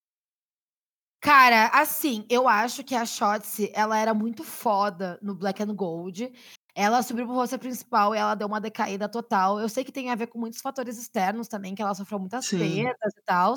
Cara, 1.21 1.67
assim, 1.75 2.25
eu 2.31 2.47
acho 2.49 2.85
que 2.85 2.95
a 2.95 3.05
Shotzi, 3.05 3.71
ela 3.75 3.99
era 3.99 4.15
muito 4.15 4.45
foda 4.45 5.19
no 5.21 5.35
Black 5.35 5.61
and 5.63 5.75
Gold. 5.75 6.33
Ela 6.77 7.03
subiu 7.03 7.27
pro 7.27 7.35
roster 7.35 7.59
principal 7.59 8.15
e 8.15 8.19
ela 8.19 8.37
deu 8.37 8.47
uma 8.47 8.61
decaída 8.61 9.09
total. 9.09 9.59
Eu 9.59 9.69
sei 9.69 9.83
que 9.85 9.91
tem 9.91 10.11
a 10.11 10.15
ver 10.15 10.29
com 10.29 10.39
muitos 10.39 10.61
fatores 10.61 10.97
externos 10.97 11.49
também, 11.49 11.75
que 11.75 11.83
ela 11.83 11.95
sofreu 11.95 12.21
muitas 12.21 12.47
Sim. 12.47 12.59
perdas 12.59 13.13
e 13.17 13.23
tal. 13.25 13.55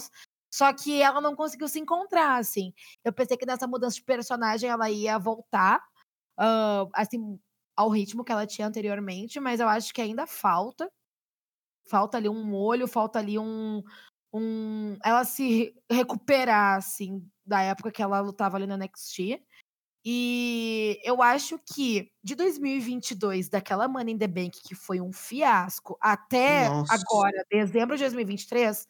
Só 0.52 0.74
que 0.74 1.02
ela 1.02 1.22
não 1.22 1.36
conseguiu 1.36 1.68
se 1.68 1.80
encontrar, 1.80 2.38
assim. 2.40 2.74
Eu 3.06 3.14
pensei 3.14 3.38
que 3.38 3.46
nessa 3.46 3.68
mudança 3.68 3.96
de 3.96 4.04
personagem 4.04 4.68
ela 4.70 4.90
ia 4.90 5.20
voltar, 5.20 5.82
hã, 6.40 6.88
assim, 6.96 7.40
ao 7.78 7.90
ritmo 7.90 8.24
que 8.24 8.32
ela 8.32 8.48
tinha 8.48 8.68
anteriormente, 8.68 9.40
mas 9.40 9.60
eu 9.60 9.70
acho 9.70 9.94
que 9.94 10.02
ainda 10.02 10.26
falta. 10.28 10.92
Falta 11.88 12.18
ali 12.18 12.30
um 12.30 12.44
molho, 12.44 12.88
falta 12.88 13.20
ali 13.20 13.38
um 13.40 13.84
um 14.34 14.98
ela 15.04 15.26
se 15.26 15.74
recuperar, 15.92 16.78
assim, 16.78 17.28
da 17.46 17.62
época 17.62 17.92
que 17.92 18.02
ela 18.02 18.20
lutava 18.22 18.58
ali 18.58 18.66
na 18.68 18.78
NXT. 18.78 19.42
E 20.06 21.00
eu 21.04 21.22
acho 21.22 21.60
que 21.60 22.12
de 22.24 22.36
2022, 22.36 23.50
daquela 23.50 23.88
Money 23.88 24.16
in 24.16 24.18
the 24.20 24.28
Bank 24.28 24.60
que 24.64 24.76
foi 24.76 25.02
um 25.02 25.14
fiasco, 25.14 25.98
até 26.02 26.70
Nossa. 26.70 26.94
agora, 26.96 27.46
dezembro 27.52 27.98
de 27.98 28.04
2023, 28.04 28.88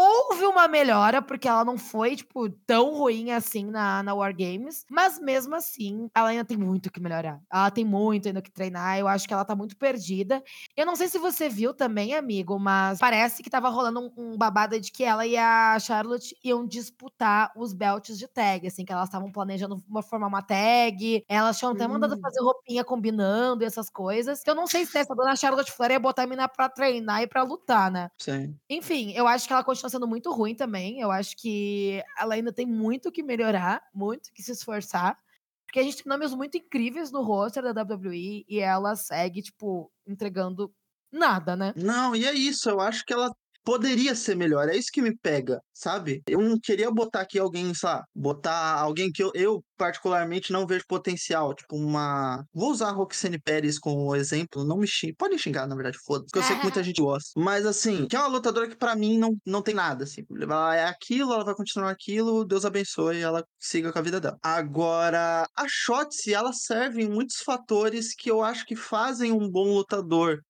houve 0.00 0.44
uma 0.46 0.66
melhora, 0.68 1.22
porque 1.22 1.48
ela 1.48 1.64
não 1.64 1.76
foi, 1.78 2.16
tipo, 2.16 2.48
tão 2.66 2.94
ruim 2.94 3.30
assim 3.32 3.64
na 3.66 4.02
na 4.02 4.14
War 4.14 4.34
Games, 4.36 4.84
mas 4.90 5.18
mesmo 5.20 5.54
assim, 5.54 6.08
ela 6.14 6.28
ainda 6.30 6.44
tem 6.44 6.56
muito 6.56 6.86
o 6.86 6.90
que 6.92 7.00
melhorar. 7.00 7.40
Ela 7.52 7.70
tem 7.70 7.84
muito 7.84 8.26
ainda 8.28 8.40
o 8.40 8.42
que 8.42 8.50
treinar, 8.52 8.98
eu 8.98 9.06
acho 9.08 9.26
que 9.28 9.34
ela 9.34 9.44
tá 9.44 9.54
muito 9.56 9.76
perdida. 9.76 10.42
Eu 10.76 10.86
não 10.86 10.96
sei 10.96 11.08
se 11.08 11.18
você 11.18 11.48
viu 11.48 11.74
também, 11.74 12.14
amigo, 12.14 12.58
mas 12.58 12.98
parece 12.98 13.42
que 13.42 13.48
estava 13.48 13.68
rolando 13.68 14.00
um 14.00 14.10
um 14.32 14.36
babado 14.36 14.78
de 14.80 14.90
que 14.92 15.02
ela 15.04 15.26
e 15.26 15.36
a 15.36 15.78
Charlotte 15.78 16.34
iam 16.44 16.66
disputar 16.66 17.50
os 17.56 17.72
belts 17.72 18.18
de 18.18 18.28
tag, 18.28 18.66
assim, 18.66 18.84
que 18.84 18.92
elas 18.92 19.08
estavam 19.08 19.30
planejando 19.32 19.82
uma 19.88 20.02
formar 20.02 20.28
uma 20.28 20.42
tag, 20.42 21.24
elas 21.28 21.58
tinham 21.58 21.72
até 21.72 21.86
mandado 21.88 22.16
Hum. 22.16 22.22
fazer 22.22 22.40
roupinha 22.42 22.84
combinando 22.84 23.62
e 23.62 23.66
essas 23.66 23.88
coisas. 23.90 24.42
Que 24.42 24.50
eu 24.50 24.54
não 24.54 24.66
sei 24.66 24.84
se 24.86 24.98
essa 24.98 25.14
dona 25.14 25.34
Charlotte 25.36 25.72
Flair 25.72 25.92
ia 25.92 26.00
botar 26.00 26.22
a 26.24 26.26
mina 26.26 26.48
pra 26.48 26.68
treinar 26.68 27.22
e 27.22 27.26
pra 27.26 27.42
lutar, 27.42 27.90
né. 27.90 28.08
Sim. 28.18 28.60
Enfim, 28.70 29.12
eu 29.16 29.26
acho 29.26 29.48
que 29.48 29.52
ela 29.52 29.64
continua 29.64 29.89
sendo 29.90 30.08
muito 30.08 30.32
ruim 30.32 30.54
também, 30.54 31.00
eu 31.00 31.10
acho 31.10 31.36
que 31.36 32.02
ela 32.18 32.34
ainda 32.34 32.52
tem 32.52 32.64
muito 32.66 33.12
que 33.12 33.22
melhorar, 33.22 33.82
muito 33.92 34.32
que 34.32 34.42
se 34.42 34.52
esforçar, 34.52 35.18
porque 35.66 35.78
a 35.80 35.82
gente 35.82 36.02
tem 36.02 36.10
nomes 36.10 36.34
muito 36.34 36.56
incríveis 36.56 37.12
no 37.12 37.22
roster 37.22 37.62
da 37.62 37.82
WWE 37.82 38.44
e 38.48 38.58
ela 38.58 38.96
segue, 38.96 39.42
tipo, 39.42 39.92
entregando 40.06 40.72
nada, 41.12 41.54
né. 41.54 41.72
Não, 41.76 42.16
e 42.16 42.24
é 42.24 42.32
isso, 42.32 42.70
eu 42.70 42.80
acho 42.80 43.04
que 43.04 43.12
ela 43.12 43.30
poderia 43.64 44.14
ser 44.14 44.36
melhor, 44.36 44.68
é 44.68 44.76
isso 44.76 44.90
que 44.92 45.02
me 45.02 45.16
pega, 45.16 45.60
sabe? 45.72 46.22
Eu 46.26 46.40
não 46.40 46.58
queria 46.58 46.90
botar 46.90 47.20
aqui 47.22 47.38
alguém, 47.38 47.72
sei 47.74 47.88
lá, 47.88 48.04
botar 48.14 48.80
alguém 48.80 49.10
que 49.12 49.22
eu 49.22 49.30
eu 49.34 49.64
particularmente 49.76 50.52
não 50.52 50.66
vejo 50.66 50.84
potencial, 50.86 51.54
tipo 51.54 51.76
uma 51.76 52.44
vou 52.52 52.70
usar 52.70 52.88
a 52.88 52.92
Roxane 52.92 53.38
Perez 53.40 53.78
como 53.78 54.14
exemplo, 54.14 54.64
não 54.64 54.76
me 54.76 54.86
xingue 54.86 55.14
podem 55.16 55.38
xingar 55.38 55.66
na 55.66 55.74
verdade, 55.74 55.98
foda-se, 56.04 56.26
porque 56.26 56.38
eu 56.38 56.42
sei 56.42 56.56
que 56.56 56.62
muita 56.62 56.82
gente 56.84 57.00
gosta. 57.00 57.30
Mas 57.36 57.64
assim, 57.66 58.06
que 58.06 58.16
é 58.16 58.18
uma 58.18 58.28
lutadora 58.28 58.68
que 58.68 58.76
pra 58.76 58.94
mim 58.94 59.18
não 59.18 59.36
não 59.46 59.62
tem 59.62 59.74
nada, 59.74 60.04
assim, 60.04 60.22
ela 60.40 60.76
é 60.76 60.84
aquilo, 60.86 61.32
ela 61.32 61.44
vai 61.44 61.54
continuar 61.54 61.90
aquilo, 61.90 62.44
Deus 62.44 62.64
abençoe, 62.64 63.20
ela 63.20 63.44
siga 63.58 63.92
com 63.92 63.98
a 63.98 64.02
vida 64.02 64.20
dela. 64.20 64.38
Agora, 64.42 65.46
a 65.56 65.66
Shotzi, 65.68 66.34
ela 66.34 66.52
serve 66.52 67.02
em 67.02 67.08
muitos 67.08 67.36
fatores 67.36 68.14
que 68.14 68.30
eu 68.30 68.42
acho 68.42 68.64
que 68.66 68.76
fazem 68.76 69.32
um 69.32 69.48
bom 69.50 69.74
lutador, 69.74 70.40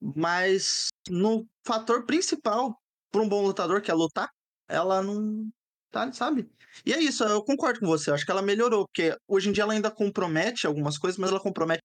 mas 0.00 0.88
no 1.08 1.46
fator 1.64 2.04
principal 2.06 2.78
pra 3.10 3.22
um 3.22 3.28
bom 3.28 3.42
lutador, 3.42 3.82
que 3.82 3.90
é 3.90 3.94
lutar, 3.94 4.30
ela 4.68 5.02
não 5.02 5.48
tá, 5.90 6.12
sabe? 6.12 6.48
E 6.86 6.92
é 6.92 7.00
isso, 7.00 7.24
eu 7.24 7.42
concordo 7.44 7.80
com 7.80 7.86
você, 7.86 8.10
acho 8.10 8.24
que 8.24 8.30
ela 8.30 8.42
melhorou, 8.42 8.86
porque 8.86 9.16
hoje 9.28 9.48
em 9.48 9.52
dia 9.52 9.64
ela 9.64 9.72
ainda 9.72 9.90
compromete 9.90 10.66
algumas 10.66 10.96
coisas, 10.98 11.18
mas 11.18 11.30
ela 11.30 11.40
compromete 11.40 11.82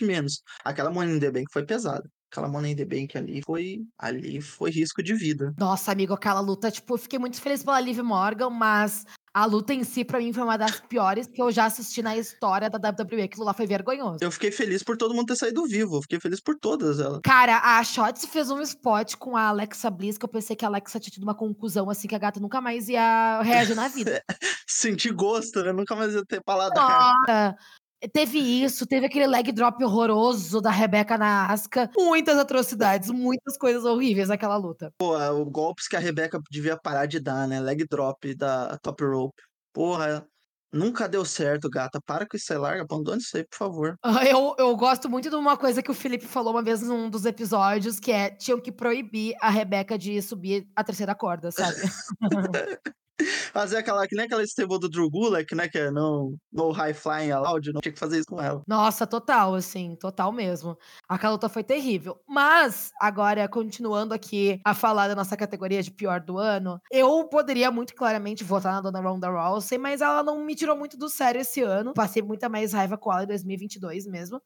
menos. 0.00 0.42
Aquela 0.64 0.90
Money 0.90 1.16
in 1.16 1.20
the 1.20 1.30
Bank 1.30 1.46
foi 1.52 1.64
pesada. 1.66 2.08
Aquela 2.32 2.48
Money 2.48 2.72
in 2.72 2.76
the 2.76 2.84
Bank 2.86 3.18
ali 3.18 3.42
foi 3.44 3.84
ali 3.98 4.40
foi 4.40 4.70
risco 4.70 5.02
de 5.02 5.12
vida. 5.12 5.52
Nossa, 5.58 5.92
amigo, 5.92 6.14
aquela 6.14 6.40
luta, 6.40 6.70
tipo, 6.70 6.94
eu 6.94 6.98
fiquei 6.98 7.18
muito 7.18 7.38
feliz 7.38 7.62
pela 7.62 7.78
Liv 7.78 7.98
Morgan, 7.98 8.48
mas 8.48 9.04
a 9.34 9.44
luta 9.44 9.72
em 9.72 9.84
si, 9.84 10.04
pra 10.04 10.18
mim, 10.18 10.32
foi 10.32 10.42
uma 10.42 10.58
das 10.58 10.80
piores 10.80 11.26
que 11.26 11.40
eu 11.40 11.50
já 11.50 11.64
assisti 11.64 12.02
na 12.02 12.16
história 12.16 12.68
da 12.68 12.78
WWE, 12.78 13.22
aquilo 13.22 13.44
lá 13.44 13.52
foi 13.52 13.66
vergonhoso. 13.66 14.18
Eu 14.20 14.30
fiquei 14.30 14.50
feliz 14.50 14.82
por 14.82 14.96
todo 14.96 15.14
mundo 15.14 15.26
ter 15.26 15.36
saído 15.36 15.66
vivo, 15.66 15.96
eu 15.96 16.02
fiquei 16.02 16.20
feliz 16.20 16.40
por 16.40 16.54
todas 16.58 17.00
elas. 17.00 17.20
Cara, 17.22 17.58
a 17.58 17.84
Shotzi 17.84 18.26
fez 18.26 18.50
um 18.50 18.60
spot 18.60 19.14
com 19.16 19.36
a 19.36 19.48
Alexa 19.48 19.90
Bliss, 19.90 20.16
que 20.16 20.24
eu 20.24 20.28
pensei 20.28 20.56
que 20.56 20.64
a 20.64 20.68
Alexa 20.68 21.00
tinha 21.00 21.12
tido 21.12 21.22
uma 21.22 21.34
conclusão, 21.34 21.88
assim, 21.88 22.08
que 22.08 22.14
a 22.14 22.18
gata 22.18 22.40
nunca 22.40 22.60
mais 22.60 22.88
ia 22.88 23.40
reagir 23.42 23.74
na 23.74 23.88
vida. 23.88 24.22
Senti 24.68 25.10
gosto, 25.10 25.62
né, 25.62 25.72
nunca 25.72 25.96
mais 25.96 26.14
ia 26.14 26.24
ter 26.26 26.42
paladar. 26.42 26.82
Nossa! 27.26 27.56
Teve 28.12 28.38
isso, 28.38 28.86
teve 28.86 29.06
aquele 29.06 29.26
leg 29.26 29.52
drop 29.52 29.82
horroroso 29.84 30.60
da 30.60 30.70
Rebeca 30.70 31.16
na 31.18 31.46
Asuka, 31.46 31.90
muitas 31.96 32.38
atrocidades, 32.38 33.10
muitas 33.10 33.56
coisas 33.56 33.84
horríveis 33.84 34.28
naquela 34.28 34.56
luta. 34.56 34.92
Pô, 34.98 35.16
o 35.16 35.44
golpes 35.44 35.86
que 35.86 35.96
a 35.96 36.00
Rebeca 36.00 36.40
devia 36.50 36.76
parar 36.76 37.06
de 37.06 37.20
dar, 37.20 37.46
né, 37.46 37.60
leg 37.60 37.86
drop 37.88 38.34
da 38.34 38.78
top 38.78 39.04
rope. 39.04 39.42
Porra, 39.72 40.26
Nunca 40.72 41.06
deu 41.06 41.22
certo, 41.22 41.68
gata. 41.68 42.00
Para 42.00 42.26
com 42.26 42.34
isso 42.34 42.50
aí, 42.50 42.58
larga, 42.58 42.82
abandone 42.82 43.20
isso 43.20 43.36
aí, 43.36 43.44
por 43.44 43.58
favor. 43.58 43.96
Ah, 44.02 44.24
Eu, 44.24 44.54
eu 44.58 44.74
gosto 44.74 45.08
muito 45.08 45.28
de 45.28 45.36
uma 45.36 45.54
coisa 45.54 45.82
que 45.82 45.90
o 45.90 45.94
Felipe 45.94 46.24
falou 46.24 46.54
uma 46.54 46.62
vez 46.62 46.80
num 46.80 47.10
dos 47.10 47.26
episódios, 47.26 48.00
que 48.00 48.10
é 48.10 48.30
tinham 48.30 48.58
que 48.58 48.72
proibir 48.72 49.34
a 49.38 49.50
Rebeca 49.50 49.98
de 49.98 50.22
subir 50.22 50.66
a 50.74 50.82
terceira 50.82 51.14
corda, 51.14 51.50
sabe? 51.50 51.76
Fazer 53.52 53.78
aquela, 53.78 54.06
que 54.06 54.16
nem 54.16 54.24
aquela 54.26 54.42
stable 54.42 54.78
do 54.78 54.88
Drew 54.88 55.10
Gulak, 55.10 55.54
né? 55.54 55.68
Que 55.68 55.78
é 55.78 55.90
no, 55.90 56.36
no 56.52 56.70
High 56.70 56.94
Flying 56.94 57.30
Allowed, 57.30 57.72
não 57.72 57.80
tinha 57.80 57.92
que 57.92 57.98
fazer 57.98 58.18
isso 58.18 58.26
com 58.28 58.40
ela. 58.40 58.62
Nossa, 58.66 59.06
total, 59.06 59.54
assim, 59.54 59.96
total 59.96 60.32
mesmo. 60.32 60.76
Aquela 61.08 61.32
luta 61.32 61.48
foi 61.48 61.62
terrível. 61.62 62.18
Mas, 62.26 62.90
agora, 63.00 63.46
continuando 63.48 64.14
aqui 64.14 64.60
a 64.64 64.74
falar 64.74 65.08
da 65.08 65.14
nossa 65.14 65.36
categoria 65.36 65.82
de 65.82 65.90
pior 65.90 66.20
do 66.20 66.38
ano, 66.38 66.80
eu 66.90 67.28
poderia 67.28 67.70
muito 67.70 67.94
claramente 67.94 68.44
votar 68.44 68.72
na 68.72 68.80
dona 68.80 69.00
Ronda 69.00 69.28
Rousey, 69.28 69.78
mas 69.78 70.00
ela 70.00 70.22
não 70.22 70.44
me 70.44 70.54
tirou 70.54 70.76
muito 70.76 70.96
do 70.96 71.08
sério 71.08 71.40
esse 71.40 71.62
ano. 71.62 71.92
Passei 71.94 72.22
muita 72.22 72.48
mais 72.48 72.72
raiva 72.72 72.96
com 72.96 73.12
ela 73.12 73.24
em 73.24 73.28
2022 73.28 74.06
mesmo. 74.06 74.40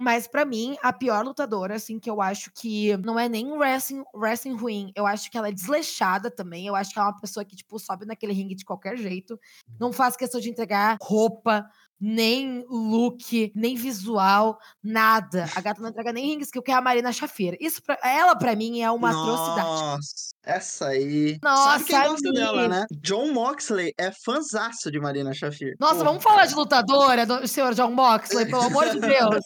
Mas 0.00 0.26
pra 0.26 0.46
mim, 0.46 0.78
a 0.82 0.94
pior 0.94 1.22
lutadora, 1.22 1.74
assim, 1.74 1.98
que 1.98 2.08
eu 2.08 2.22
acho 2.22 2.50
que 2.54 2.96
não 3.04 3.18
é 3.18 3.28
nem 3.28 3.52
wrestling, 3.52 4.02
wrestling 4.14 4.56
ruim, 4.56 4.90
eu 4.96 5.06
acho 5.06 5.30
que 5.30 5.36
ela 5.36 5.48
é 5.48 5.52
desleixada 5.52 6.30
também. 6.30 6.66
Eu 6.66 6.74
acho 6.74 6.90
que 6.90 6.98
ela 6.98 7.08
é 7.08 7.12
uma 7.12 7.20
pessoa 7.20 7.44
que, 7.44 7.54
tipo, 7.54 7.78
sobe 7.78 8.06
naquele 8.06 8.32
ringue 8.32 8.54
de 8.54 8.64
qualquer 8.64 8.96
jeito. 8.96 9.38
Não 9.78 9.92
faz 9.92 10.16
questão 10.16 10.40
de 10.40 10.48
entregar 10.48 10.96
roupa, 11.02 11.68
nem 12.00 12.64
look, 12.66 13.52
nem 13.54 13.76
visual, 13.76 14.58
nada. 14.82 15.44
A 15.54 15.60
gata 15.60 15.82
não 15.82 15.90
entrega 15.90 16.14
nem 16.14 16.28
ring 16.28 16.40
skill, 16.40 16.62
que 16.62 16.70
é 16.70 16.74
a 16.74 16.80
Marina 16.80 17.12
Shafir. 17.12 17.58
Isso, 17.60 17.82
pra, 17.82 17.98
ela, 18.02 18.34
pra 18.34 18.56
mim, 18.56 18.80
é 18.80 18.90
uma 18.90 19.10
atrocidade. 19.10 19.68
Nossa, 19.68 20.30
essa 20.42 20.86
aí. 20.86 21.38
Nossa, 21.42 21.72
Sabe 21.72 21.84
quem 21.84 22.08
gosta 22.08 22.32
dela, 22.32 22.68
né? 22.68 22.86
John 23.02 23.32
Moxley 23.34 23.92
é 23.98 24.10
fanzaço 24.10 24.90
de 24.90 24.98
Marina 24.98 25.34
Shafir. 25.34 25.76
Nossa, 25.78 26.02
vamos 26.02 26.22
falar 26.22 26.46
de 26.46 26.54
lutadora, 26.54 27.26
do 27.26 27.46
senhor 27.46 27.74
John 27.74 27.90
Moxley, 27.90 28.46
pelo 28.46 28.62
amor 28.62 28.88
de 28.88 28.98
Deus. 28.98 29.44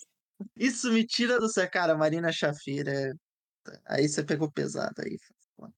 Isso 0.56 0.93
me 0.93 1.05
tira 1.06 1.39
do 1.39 1.48
seu 1.48 1.69
cara, 1.70 1.97
Marina 1.97 2.32
Shafir. 2.32 2.89
É... 2.89 3.12
Aí 3.86 4.09
você 4.09 4.23
pegou 4.23 4.51
pesado 4.51 4.94
aí. 4.98 5.16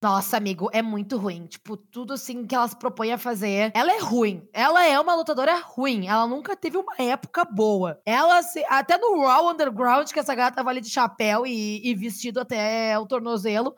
Nossa, 0.03 0.37
amigo, 0.39 0.71
é 0.73 0.81
muito 0.81 1.19
ruim. 1.19 1.47
Tipo, 1.47 1.77
tudo 1.77 2.15
assim 2.15 2.47
que 2.47 2.55
ela 2.55 2.67
se 2.67 2.77
propõe 2.77 3.13
a 3.13 3.19
fazer. 3.19 3.71
Ela 3.75 3.93
é 3.93 3.99
ruim. 3.99 4.49
Ela 4.53 4.87
é 4.87 4.99
uma 4.99 5.15
lutadora 5.15 5.55
ruim. 5.61 6.07
Ela 6.09 6.27
nunca 6.27 6.57
teve 6.57 6.79
uma 6.79 6.95
época 6.99 7.45
boa. 7.45 8.01
Ela, 8.05 8.43
se, 8.43 8.65
até 8.69 8.97
no 8.97 9.21
Raw 9.21 9.51
Underground, 9.51 10.11
que 10.11 10.19
essa 10.19 10.35
gata 10.35 10.57
tava 10.57 10.71
ali 10.71 10.81
de 10.81 10.89
chapéu 10.91 11.47
e, 11.47 11.87
e 11.87 11.95
vestido 11.95 12.41
até 12.41 12.99
o 12.99 13.07
tornozelo, 13.07 13.75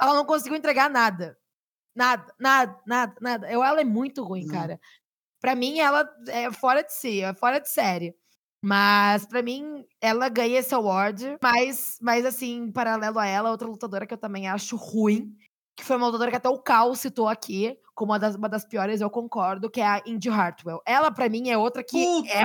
ela 0.00 0.14
não 0.14 0.24
conseguiu 0.24 0.56
entregar 0.56 0.88
nada. 0.88 1.36
Nada, 1.94 2.32
nada, 2.38 2.80
nada, 2.86 3.14
nada. 3.20 3.52
Eu, 3.52 3.62
ela 3.62 3.80
é 3.80 3.84
muito 3.84 4.22
ruim, 4.22 4.44
Hum. 4.44 4.52
cara. 4.52 4.80
Pra 5.40 5.56
mim, 5.56 5.80
ela 5.80 6.08
é 6.28 6.50
fora 6.52 6.82
de 6.82 6.94
si, 6.94 7.20
é 7.20 7.34
fora 7.34 7.58
de 7.58 7.68
série. 7.68 8.16
Mas, 8.64 9.26
pra 9.26 9.42
mim, 9.42 9.84
ela 10.00 10.28
ganha 10.28 10.60
esse 10.60 10.72
award. 10.72 11.36
Mas, 11.42 11.98
mas, 12.00 12.24
assim, 12.24 12.58
em 12.58 12.72
paralelo 12.72 13.18
a 13.18 13.26
ela, 13.26 13.50
outra 13.50 13.66
lutadora 13.66 14.06
que 14.06 14.14
eu 14.14 14.18
também 14.18 14.46
acho 14.48 14.76
ruim, 14.76 15.34
que 15.76 15.84
foi 15.84 15.96
uma 15.96 16.06
lutadora 16.06 16.30
que 16.30 16.36
até 16.36 16.48
o 16.48 16.62
Cal 16.62 16.94
citou 16.94 17.28
aqui, 17.28 17.76
como 17.94 18.12
uma 18.12 18.18
das, 18.18 18.36
uma 18.36 18.48
das 18.48 18.64
piores, 18.64 19.00
eu 19.00 19.10
concordo, 19.10 19.68
que 19.68 19.80
é 19.80 19.86
a 19.86 20.02
Indy 20.06 20.28
Hartwell. 20.28 20.80
Ela, 20.86 21.10
pra 21.10 21.28
mim, 21.28 21.50
é 21.50 21.58
outra 21.58 21.82
que 21.82 22.04
Puta. 22.04 22.28
é 22.30 22.44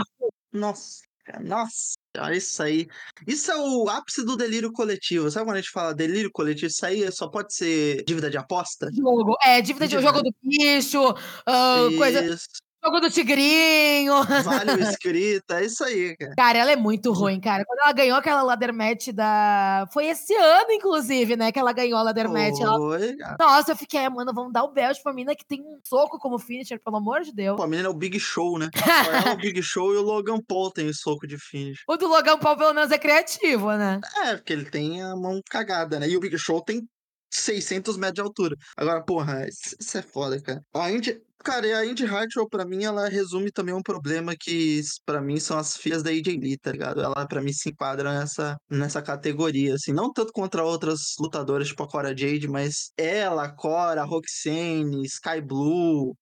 Nossa, 0.52 1.02
cara, 1.24 1.44
nossa. 1.44 1.94
Olha 2.18 2.36
Isso 2.36 2.64
aí. 2.64 2.88
Isso 3.28 3.52
é 3.52 3.56
o 3.56 3.88
ápice 3.88 4.26
do 4.26 4.36
delírio 4.36 4.72
coletivo. 4.72 5.30
Sabe 5.30 5.46
quando 5.46 5.58
a 5.58 5.62
gente 5.62 5.70
fala 5.70 5.94
delírio 5.94 6.32
coletivo? 6.32 6.66
Isso 6.66 6.84
aí 6.84 7.12
só 7.12 7.28
pode 7.28 7.54
ser 7.54 8.04
dívida 8.06 8.28
de 8.28 8.38
aposta? 8.38 8.90
jogo. 8.92 9.38
É, 9.44 9.62
dívida 9.62 9.88
de 9.88 9.96
Dívida. 9.96 10.08
jogo 10.08 10.24
do 10.24 10.36
bicho, 10.42 11.00
ah, 11.46 11.88
coisa. 11.96 12.38
Jogo 12.84 13.00
do 13.00 13.10
tigrinho. 13.10 14.24
Vale 14.44 14.72
o 14.72 14.80
escrita. 14.90 15.60
É 15.60 15.66
isso 15.66 15.84
aí, 15.84 16.16
cara. 16.18 16.34
Cara, 16.36 16.58
ela 16.60 16.72
é 16.72 16.76
muito 16.76 17.12
ruim, 17.12 17.40
cara. 17.40 17.64
Quando 17.66 17.80
ela 17.80 17.92
ganhou 17.92 18.18
aquela 18.18 18.42
ladder 18.42 18.74
match 18.74 19.10
da. 19.10 19.88
Foi 19.94 20.06
esse 20.06 20.34
ano, 20.36 20.72
inclusive, 20.72 21.36
né? 21.36 21.52
Que 21.52 21.60
ela 21.60 21.72
ganhou 21.72 21.98
a 22.00 22.04
ladder 22.04 22.30
match. 22.30 22.60
Ela... 22.60 22.78
Foi. 22.78 23.16
Nossa, 23.40 23.72
eu 23.72 23.76
fiquei, 23.76 24.06
"Ah, 24.06 24.10
mano, 24.10 24.34
vamos 24.34 24.54
dar 24.54 24.64
o 24.64 24.72
belt 24.72 25.02
pra 25.02 25.14
mina 25.14 25.36
que 25.36 25.46
tem 25.46 25.62
um 25.62 25.80
soco 25.84 26.18
como 26.20 26.40
finisher, 26.40 26.80
pelo 26.84 26.98
amor 26.98 27.22
de 27.22 27.34
Deus. 27.34 27.58
Pô, 27.58 27.64
a 27.64 27.68
menina 27.68 27.88
é 27.88 27.92
o 27.92 27.96
Big 27.96 28.20
Show, 28.20 28.58
né? 28.58 28.70
Só 29.06 29.12
ela, 29.12 29.34
o 29.34 29.38
Big 29.38 29.62
Show 29.62 29.94
e 29.94 29.98
o 29.98 30.02
Logan 30.02 30.40
Paul 30.48 30.72
tem 30.72 30.88
o 30.88 30.94
soco 30.94 31.28
de 31.28 31.38
finish. 31.38 31.80
O 31.88 31.98
do 31.98 32.08
Logan 32.08 32.38
Paul, 32.38 32.58
pelo 32.58 32.74
menos, 32.74 32.92
é 32.92 32.98
criativo, 32.98 33.72
né? 33.74 34.00
É, 34.26 34.36
porque 34.36 34.54
ele 34.54 34.66
tem 34.66 35.02
a 35.02 35.16
mão 35.16 35.42
cagada, 35.50 36.00
né? 36.00 36.08
E 36.08 36.16
o 36.16 36.20
Big 36.20 36.38
Show 36.38 36.62
tem 36.62 36.88
600 37.32 37.98
metros 37.98 38.16
de 38.16 38.22
altura. 38.22 38.56
Agora, 38.76 39.04
porra, 39.04 39.46
isso 39.48 39.98
é 39.98 40.02
foda, 40.02 40.42
cara. 40.42 40.62
A 40.74 40.92
Indy, 40.92 41.22
cara, 41.48 41.66
e 41.66 41.74
a 41.74 41.86
Indy 41.86 42.04
Hartwell, 42.06 42.50
pra 42.50 42.66
mim, 42.66 42.84
ela 42.84 43.08
resume 43.08 43.50
também 43.52 43.74
um 43.74 43.82
problema 43.82 44.36
que, 44.38 44.82
pra 45.06 45.22
mim, 45.22 45.40
são 45.40 45.58
as 45.58 45.78
filhas 45.78 46.04
da 46.04 46.10
AJ 46.10 46.28
Lee, 46.42 46.58
tá 46.58 46.74
ligado? 46.74 47.02
Ela, 47.02 47.26
pra 47.26 47.42
mim, 47.42 47.54
se 47.54 47.70
enquadra 47.70 48.20
nessa, 48.20 48.58
nessa 48.70 49.02
categoria, 49.02 49.76
assim. 49.76 49.94
Não 49.94 50.12
tanto 50.12 50.34
contra 50.34 50.62
outras 50.66 51.16
lutadoras, 51.18 51.70
tipo 51.70 51.84
a 51.84 51.88
Cora 51.88 52.10
Jade, 52.10 52.50
mas 52.50 52.92
ela, 52.98 53.50
Cora, 53.50 54.04
Roxane, 54.04 55.06
Sky 55.06 55.40
Blue, 55.42 56.14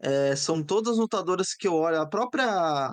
é, 0.00 0.36
são 0.36 0.62
todas 0.62 0.98
lutadoras 0.98 1.54
que 1.54 1.66
eu 1.68 1.74
olho. 1.74 2.00
A 2.00 2.06
própria 2.08 2.92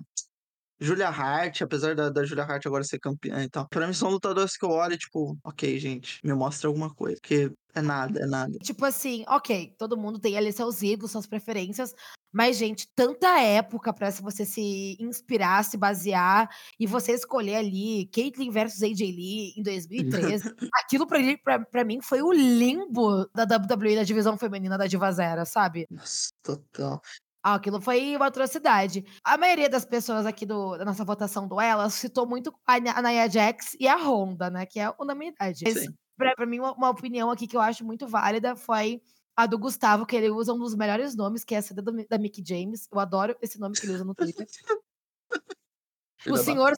Julia 0.80 1.10
Hart, 1.10 1.62
apesar 1.62 1.96
da, 1.96 2.10
da 2.10 2.24
Julia 2.26 2.44
Hart 2.44 2.66
agora 2.66 2.84
ser 2.84 3.00
campeã 3.00 3.44
e 3.44 3.50
tal. 3.50 3.68
Pra 3.70 3.88
mim 3.88 3.94
são 3.94 4.10
lutadoras 4.10 4.58
que 4.58 4.66
eu 4.66 4.70
olho 4.72 4.98
tipo, 4.98 5.38
ok, 5.44 5.80
gente, 5.80 6.20
me 6.24 6.34
mostra 6.34 6.68
alguma 6.68 6.94
coisa. 6.94 7.18
Porque 7.22 7.52
é 7.74 7.82
nada, 7.82 8.20
é 8.22 8.26
nada. 8.26 8.58
Tipo 8.60 8.86
assim, 8.86 9.24
ok, 9.28 9.74
todo 9.78 9.98
mundo 9.98 10.20
tem 10.20 10.38
ali 10.38 10.52
seus 10.52 10.82
ídolos, 10.82 11.12
suas 11.12 11.26
preferências, 11.28 11.94
mas, 12.34 12.58
gente, 12.58 12.86
tanta 12.94 13.40
época 13.40 13.94
pra 13.94 14.12
se 14.12 14.22
você 14.22 14.44
se 14.46 14.98
inspirar, 15.00 15.64
se 15.64 15.78
basear 15.78 16.50
e 16.78 16.86
você 16.86 17.14
escolher 17.14 17.56
ali 17.56 18.08
Caitlyn 18.14 18.52
versus 18.52 18.84
AJ 18.84 19.00
Lee 19.00 19.54
em 19.58 19.64
2013. 19.64 20.44
Aquilo 20.84 21.08
pra, 21.08 21.20
ele- 21.20 21.38
pra, 21.38 21.60
pra 21.60 21.86
mim 21.86 22.02
foi 22.02 22.22
o 22.22 22.34
limbo 22.34 23.26
da 23.34 23.44
WWE 23.44 23.96
da 23.96 24.04
divisão 24.04 24.38
feminina 24.38 24.78
da 24.78 24.86
Diva 24.88 25.10
Zero, 25.14 25.46
sabe? 25.46 25.86
Nossa, 25.90 26.30
total. 26.44 27.02
Ah, 27.48 27.56
aquilo 27.56 27.80
foi 27.80 28.16
uma 28.16 28.26
atrocidade. 28.26 29.06
A 29.24 29.38
maioria 29.38 29.70
das 29.70 29.86
pessoas 29.86 30.26
aqui 30.26 30.48
do- 30.48 30.76
da 30.78 30.84
nossa 30.84 31.06
votação 31.06 31.48
do 31.48 31.62
Ela 31.62 31.88
citou 31.92 32.26
muito 32.28 32.52
a, 32.66 32.74
a 32.74 33.02
Nia 33.04 33.30
Jax 33.30 33.78
e 33.80 33.88
a 33.88 33.96
Honda, 33.98 34.50
né? 34.50 34.66
Que 34.66 34.80
é 34.80 34.92
unanimidade. 35.00 35.64
Mas, 35.64 35.86
pra, 36.18 36.34
pra 36.36 36.48
mim, 36.48 36.58
uma, 36.58 36.74
uma 36.74 36.90
opinião 36.90 37.30
aqui 37.30 37.46
que 37.46 37.56
eu 37.56 37.62
acho 37.62 37.86
muito 37.86 38.08
válida 38.08 38.56
foi 38.56 39.00
a 39.38 39.46
do 39.46 39.60
Gustavo, 39.60 40.08
que 40.08 40.16
ele 40.16 40.32
usa 40.32 40.54
um 40.54 40.58
dos 40.58 40.74
melhores 40.74 41.16
nomes, 41.16 41.44
que 41.44 41.54
é 41.54 41.60
a 41.60 41.62
CD 41.62 41.84
do 41.84 41.92
da 42.10 42.18
Mickey 42.18 42.44
James. 42.44 42.88
Eu 42.92 43.00
adoro 43.00 43.36
esse 43.40 43.60
nome 43.60 43.76
que 43.76 43.86
ele 43.86 43.94
usa 43.94 44.04
no 44.04 44.16
Twitter. 44.16 44.48
O 46.28 46.38
senhor, 46.38 46.74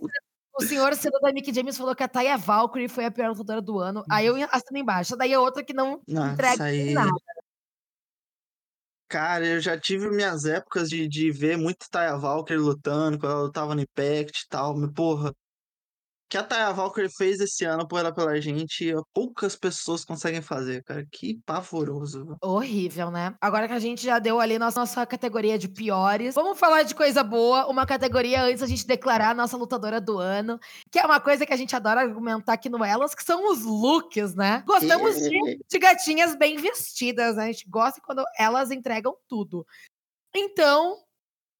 o 0.59 0.63
senhor 0.63 0.93
CD 0.95 1.17
da 1.21 1.31
Mickey 1.31 1.53
James 1.53 1.77
falou 1.77 1.95
que 1.95 2.03
a 2.03 2.07
Taya 2.09 2.35
Valkyrie 2.35 2.89
foi 2.89 3.05
a 3.05 3.11
pior 3.11 3.29
lutadora 3.29 3.61
do 3.61 3.79
ano. 3.79 4.03
Aí 4.11 4.25
eu 4.25 4.35
assino 4.51 4.77
embaixo. 4.77 5.15
Daí 5.15 5.31
é 5.31 5.39
outra 5.39 5.63
que 5.63 5.73
não 5.73 6.01
Não, 6.05 6.33
entrega 6.33 6.65
aí. 6.65 6.93
nada. 6.93 7.09
Cara, 9.09 9.45
eu 9.47 9.59
já 9.61 9.79
tive 9.79 10.09
minhas 10.09 10.43
épocas 10.45 10.89
de, 10.89 11.07
de 11.07 11.31
ver 11.31 11.57
muito 11.57 11.89
Taya 11.89 12.17
Valkyrie 12.17 12.59
lutando, 12.59 13.17
quando 13.17 13.31
ela 13.31 13.41
lutava 13.43 13.73
no 13.73 13.81
Impact 13.81 14.43
e 14.45 14.47
tal. 14.49 14.77
Mas, 14.77 14.91
porra, 14.93 15.33
que 16.29 16.37
a 16.37 16.43
Taya 16.43 16.71
Valkyrie 16.71 17.09
fez 17.09 17.39
esse 17.39 17.63
ano 17.63 17.87
por 17.87 17.99
ela 17.99 18.13
pela 18.13 18.39
gente, 18.41 18.93
poucas 19.13 19.55
pessoas 19.55 20.03
conseguem 20.03 20.41
fazer, 20.41 20.83
cara. 20.83 21.05
Que 21.11 21.39
pavoroso. 21.45 22.37
Horrível, 22.41 23.09
né? 23.09 23.35
Agora 23.39 23.67
que 23.67 23.73
a 23.73 23.79
gente 23.79 24.03
já 24.03 24.19
deu 24.19 24.39
ali 24.39 24.59
nossa, 24.59 24.79
nossa 24.79 25.05
categoria 25.05 25.57
de 25.57 25.69
piores, 25.69 26.35
vamos 26.35 26.59
falar 26.59 26.83
de 26.83 26.93
coisa 26.93 27.23
boa. 27.23 27.67
Uma 27.67 27.85
categoria 27.85 28.43
antes 28.43 28.61
da 28.61 28.67
gente 28.67 28.85
declarar 28.85 29.29
a 29.29 29.35
nossa 29.35 29.55
lutadora 29.55 30.01
do 30.01 30.17
ano, 30.17 30.59
que 30.91 30.99
é 30.99 31.05
uma 31.05 31.19
coisa 31.19 31.45
que 31.45 31.53
a 31.53 31.57
gente 31.57 31.75
adora 31.75 32.01
argumentar 32.01 32.53
aqui 32.53 32.69
no 32.69 32.83
Elas, 32.83 33.15
que 33.15 33.23
são 33.23 33.51
os 33.51 33.63
looks, 33.63 34.35
né? 34.35 34.63
Gostamos 34.67 35.15
de, 35.15 35.29
de 35.69 35.79
gatinhas 35.79 36.35
bem 36.35 36.57
vestidas, 36.57 37.37
né? 37.37 37.43
A 37.45 37.47
gente 37.47 37.69
gosta 37.69 38.01
quando 38.01 38.23
elas 38.37 38.69
entregam 38.69 39.15
tudo. 39.27 39.65
Então, 40.35 40.97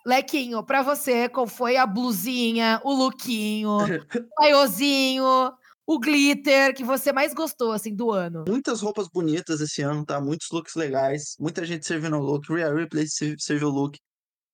Lequinho, 0.05 0.63
pra 0.63 0.81
você, 0.81 1.27
qual 1.27 1.47
foi 1.47 1.75
a 1.77 1.85
blusinha, 1.85 2.79
o 2.83 2.93
lookinho, 2.93 3.69
o 3.77 4.29
maiozinho, 4.39 5.51
o 5.85 5.99
glitter 5.99 6.73
que 6.73 6.83
você 6.83 7.11
mais 7.11 7.33
gostou, 7.33 7.71
assim, 7.71 7.93
do 7.93 8.11
ano? 8.11 8.45
Muitas 8.47 8.81
roupas 8.81 9.07
bonitas 9.07 9.59
esse 9.61 9.81
ano, 9.81 10.05
tá? 10.05 10.19
Muitos 10.21 10.47
looks 10.51 10.75
legais. 10.75 11.35
Muita 11.39 11.65
gente 11.65 11.85
servindo 11.85 12.17
look. 12.19 12.47
Rhea 12.51 12.73
Ripley 12.73 13.07
se- 13.07 13.35
serviu 13.37 13.69
look. 13.69 13.97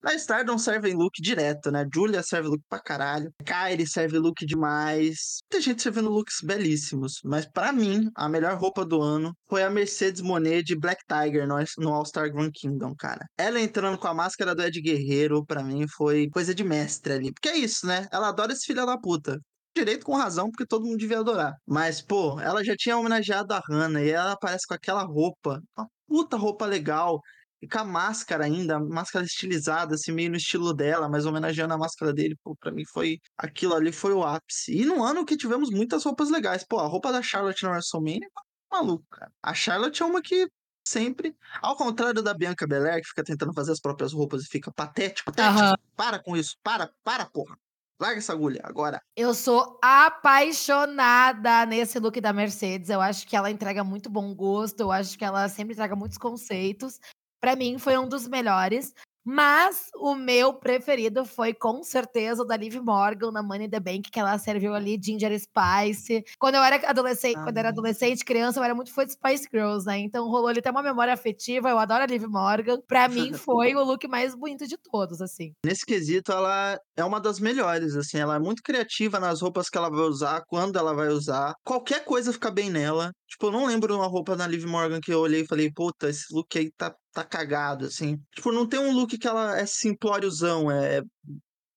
Na 0.04 0.14
Stardom 0.16 0.58
servem 0.58 0.94
look 0.94 1.22
direto, 1.22 1.72
né? 1.72 1.88
Julia 1.94 2.22
serve 2.22 2.50
look 2.50 2.62
pra 2.68 2.82
caralho. 2.82 3.32
Kyrie 3.46 3.88
serve 3.88 4.20
look 4.20 4.46
demais. 4.46 5.40
Muita 5.44 5.64
gente 5.64 5.82
servindo 5.82 6.10
looks 6.10 6.42
belíssimos. 6.44 7.22
Mas 7.24 7.46
pra 7.46 7.72
mim, 7.72 8.10
a 8.16 8.28
melhor 8.28 8.58
roupa 8.58 8.86
do 8.86 9.02
ano 9.02 9.34
foi 9.48 9.64
a 9.64 9.70
Mercedes 9.70 10.20
Monet 10.20 10.64
de 10.64 10.78
Black 10.78 11.02
Tiger 11.08 11.48
no, 11.48 11.94
All-Star 11.94 12.30
Grand 12.34 12.52
Kingdom, 12.54 12.94
cara. 12.98 13.26
Ela 13.38 13.62
entrando 13.62 13.98
com 13.98 14.08
a 14.08 14.14
máscara 14.14 14.54
do 14.54 14.62
Ed 14.62 14.82
Guerreiro, 14.82 15.46
pra 15.46 15.64
mim, 15.64 15.88
foi 15.88 16.30
coisa 16.30 16.54
de 16.54 16.66
mestre 16.66 17.14
ali. 17.14 17.32
Porque 17.32 17.48
é 17.48 17.58
isso, 17.58 17.88
né? 17.88 18.06
Ela 18.12 18.28
adora 18.28 18.52
esse 18.52 18.66
filho 18.66 18.86
da 18.86 18.98
puta 18.98 19.40
direito 19.76 20.06
com 20.06 20.16
razão, 20.16 20.50
porque 20.52 20.66
todo 20.66 20.86
mundo 20.86 20.98
devia 20.98 21.20
adorar. 21.20 21.56
Mas, 21.66 22.02
pô, 22.02 22.40
ela 22.40 22.64
já 22.64 22.76
tinha 22.76 22.98
homenageado 22.98 23.54
a 23.54 23.62
Hannah 23.70 24.04
e 24.04 24.10
ela 24.10 24.34
aparece 24.34 24.68
com 24.68 24.74
aquela 24.74 25.04
roupa, 25.04 25.62
uma 25.78 25.88
puta 26.08 26.38
roupa 26.38 26.66
legal. 26.66 27.20
E 27.64 27.68
com 27.68 27.80
a 27.80 27.86
máscara 27.86 28.44
ainda, 28.44 28.78
máscara 28.78 29.24
estilizada, 29.24 29.96
assim, 29.96 30.12
meio 30.12 30.30
no 30.30 30.36
estilo 30.36 30.74
dela, 30.74 31.08
mas 31.08 31.26
homenageando 31.26 31.74
a 31.74 31.78
máscara 31.78 32.12
dele, 32.12 32.38
pô, 32.44 32.54
pra 32.58 32.74
mim 32.74 32.84
foi. 32.86 33.22
Aquilo 33.38 33.74
ali 33.74 33.90
foi 33.90 34.12
o 34.12 34.22
ápice. 34.22 34.76
E 34.76 34.84
no 34.84 35.02
ano 35.02 35.26
que 35.26 35.38
tivemos 35.38 35.70
muitas 35.70 36.04
roupas 36.04 36.30
legais. 36.30 36.66
Pô, 36.68 36.80
a 36.80 36.88
roupa 36.88 37.10
da 37.10 37.22
Charlotte 37.22 37.64
na 37.64 37.70
WrestleMania, 37.70 38.28
maluco, 38.70 39.06
cara. 39.10 39.32
A 39.42 39.54
Charlotte 39.54 40.04
é 40.04 40.06
uma 40.06 40.22
que 40.22 40.46
sempre. 40.86 41.34
Ao 41.62 41.78
contrário 41.78 42.22
da 42.22 42.34
Bianca 42.34 42.68
Belair, 42.68 43.02
que 43.02 43.08
fica 43.08 43.24
tentando 43.24 43.54
fazer 43.54 43.72
as 43.72 43.80
próprias 43.80 44.12
roupas 44.12 44.44
e 44.44 44.48
fica 44.48 44.70
patético, 44.70 45.32
patético. 45.32 45.64
Uhum. 45.64 45.74
Para 45.96 46.22
com 46.22 46.36
isso, 46.36 46.58
para, 46.62 46.92
para, 47.02 47.26
porra. 47.28 47.56
Larga 47.98 48.18
essa 48.18 48.34
agulha, 48.34 48.60
agora. 48.66 49.00
Eu 49.16 49.34
sou 49.34 49.80
apaixonada 49.82 51.66
nesse 51.66 51.98
look 51.98 52.20
da 52.20 52.34
Mercedes. 52.34 52.90
Eu 52.90 53.00
acho 53.00 53.26
que 53.26 53.38
ela 53.38 53.50
entrega 53.50 53.86
muito 53.86 54.10
bom 54.10 54.36
gosto. 54.36 54.82
Eu 54.82 54.92
acho 54.92 55.18
que 55.18 55.24
ela 55.24 55.48
sempre 55.48 55.72
entrega 55.74 55.96
muitos 55.96 56.18
conceitos. 56.18 57.00
Para 57.44 57.58
mim, 57.58 57.78
foi 57.78 57.98
um 57.98 58.08
dos 58.08 58.26
melhores. 58.26 58.94
Mas 59.26 59.90
o 59.96 60.16
meu 60.16 60.54
preferido 60.54 61.26
foi 61.26 61.54
com 61.54 61.84
certeza 61.84 62.42
o 62.42 62.46
da 62.46 62.56
Liv 62.56 62.76
Morgan 62.76 63.32
na 63.32 63.44
Money 63.44 63.68
in 63.68 63.70
the 63.70 63.80
Bank, 63.82 64.10
que 64.10 64.18
ela 64.18 64.38
serviu 64.38 64.74
ali 64.74 64.98
Ginger 65.02 65.38
Spice. 65.38 66.24
Quando 66.40 66.56
eu 66.56 66.64
era 66.64 66.90
adolescente, 66.90 67.38
ah, 67.38 67.44
quando 67.44 67.58
eu 67.58 67.60
era 67.60 67.70
adolescente, 67.70 68.24
criança, 68.24 68.60
eu 68.60 68.64
era 68.64 68.74
muito 68.74 68.94
fã 68.94 69.06
de 69.06 69.12
Spice 69.12 69.48
Girls, 69.52 69.86
né? 69.86 70.00
Então 70.00 70.30
rolou 70.30 70.48
ali 70.48 70.60
até 70.60 70.72
uma 70.72 70.82
memória 70.84 71.14
afetiva. 71.14 71.70
Eu 71.70 71.80
adoro 71.80 72.04
a 72.04 72.06
Liv 72.06 72.24
Morgan. 72.24 72.80
Pra 72.88 73.10
mim, 73.10 73.34
foi 73.36 73.76
o 73.76 73.84
look 73.84 74.08
mais 74.08 74.34
bonito 74.36 74.66
de 74.66 74.78
todos, 74.78 75.22
assim. 75.22 75.54
Nesse 75.66 75.86
quesito, 75.86 76.32
ela 76.32 76.80
é 76.96 77.04
uma 77.04 77.20
das 77.20 77.42
melhores, 77.42 77.96
assim. 77.98 78.20
Ela 78.20 78.36
é 78.36 78.40
muito 78.40 78.64
criativa 78.64 79.20
nas 79.20 79.42
roupas 79.42 79.70
que 79.70 79.78
ela 79.78 79.90
vai 79.90 80.02
usar, 80.02 80.44
quando 80.48 80.78
ela 80.78 80.94
vai 80.94 81.10
usar. 81.10 81.54
Qualquer 81.66 82.06
coisa 82.06 82.32
fica 82.32 82.50
bem 82.50 82.70
nela. 82.70 83.12
Tipo, 83.28 83.48
eu 83.48 83.52
não 83.52 83.66
lembro 83.66 83.96
uma 83.96 84.08
roupa 84.08 84.36
da 84.36 84.48
Liv 84.48 84.66
Morgan 84.66 85.00
que 85.02 85.14
eu 85.14 85.20
olhei 85.20 85.42
e 85.42 85.48
falei, 85.48 85.72
puta, 85.74 86.10
esse 86.10 86.26
look 86.34 86.58
aí 86.58 86.70
tá 86.78 86.94
tá 87.14 87.24
cagado, 87.24 87.86
assim. 87.86 88.20
Tipo, 88.34 88.52
não 88.52 88.68
tem 88.68 88.80
um 88.80 88.92
look 88.92 89.18
que 89.18 89.28
ela 89.28 89.58
é 89.58 89.66
simplóriozão, 89.66 90.70
é. 90.70 91.02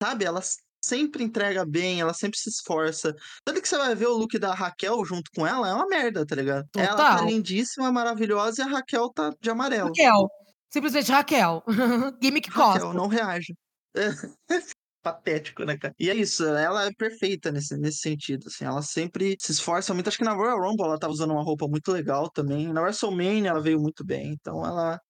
Sabe? 0.02 0.24
Ela 0.24 0.40
sempre 0.82 1.24
entrega 1.24 1.64
bem, 1.64 2.00
ela 2.00 2.14
sempre 2.14 2.38
se 2.38 2.48
esforça. 2.48 3.14
Tanto 3.44 3.60
que 3.60 3.68
você 3.68 3.76
vai 3.76 3.94
ver 3.94 4.06
o 4.06 4.16
look 4.16 4.38
da 4.38 4.54
Raquel 4.54 5.04
junto 5.04 5.30
com 5.34 5.46
ela, 5.46 5.68
é 5.68 5.72
uma 5.72 5.86
merda, 5.86 6.24
tá 6.24 6.34
ligado? 6.36 6.66
Total. 6.70 6.86
Ela 6.86 6.96
tá 6.96 7.22
lindíssima, 7.22 7.92
maravilhosa 7.92 8.62
e 8.62 8.64
a 8.64 8.68
Raquel 8.68 9.10
tá 9.12 9.32
de 9.40 9.50
amarelo. 9.50 9.88
Raquel. 9.88 10.28
Simplesmente 10.72 11.10
Raquel. 11.10 11.62
Gimmick 12.22 12.50
Raquel 12.50 12.82
Costa. 12.82 12.98
não 12.98 13.08
reage. 13.08 13.54
patético, 15.06 15.64
né, 15.64 15.78
cara? 15.78 15.94
E 16.00 16.10
é 16.10 16.14
isso, 16.14 16.44
ela 16.44 16.84
é 16.84 16.92
perfeita 16.92 17.52
nesse, 17.52 17.76
nesse 17.76 17.98
sentido, 17.98 18.48
assim, 18.48 18.64
ela 18.64 18.82
sempre 18.82 19.36
se 19.40 19.52
esforça 19.52 19.94
muito. 19.94 20.08
Acho 20.08 20.18
que 20.18 20.24
na 20.24 20.32
Royal 20.32 20.58
Rumble 20.60 20.84
ela 20.84 20.98
tá 20.98 21.08
usando 21.08 21.30
uma 21.30 21.44
roupa 21.44 21.68
muito 21.68 21.92
legal 21.92 22.28
também. 22.28 22.72
Na 22.72 22.82
WrestleMania 22.82 23.50
ela 23.50 23.62
veio 23.62 23.78
muito 23.78 24.04
bem, 24.04 24.32
então 24.32 24.66
ela 24.66 25.00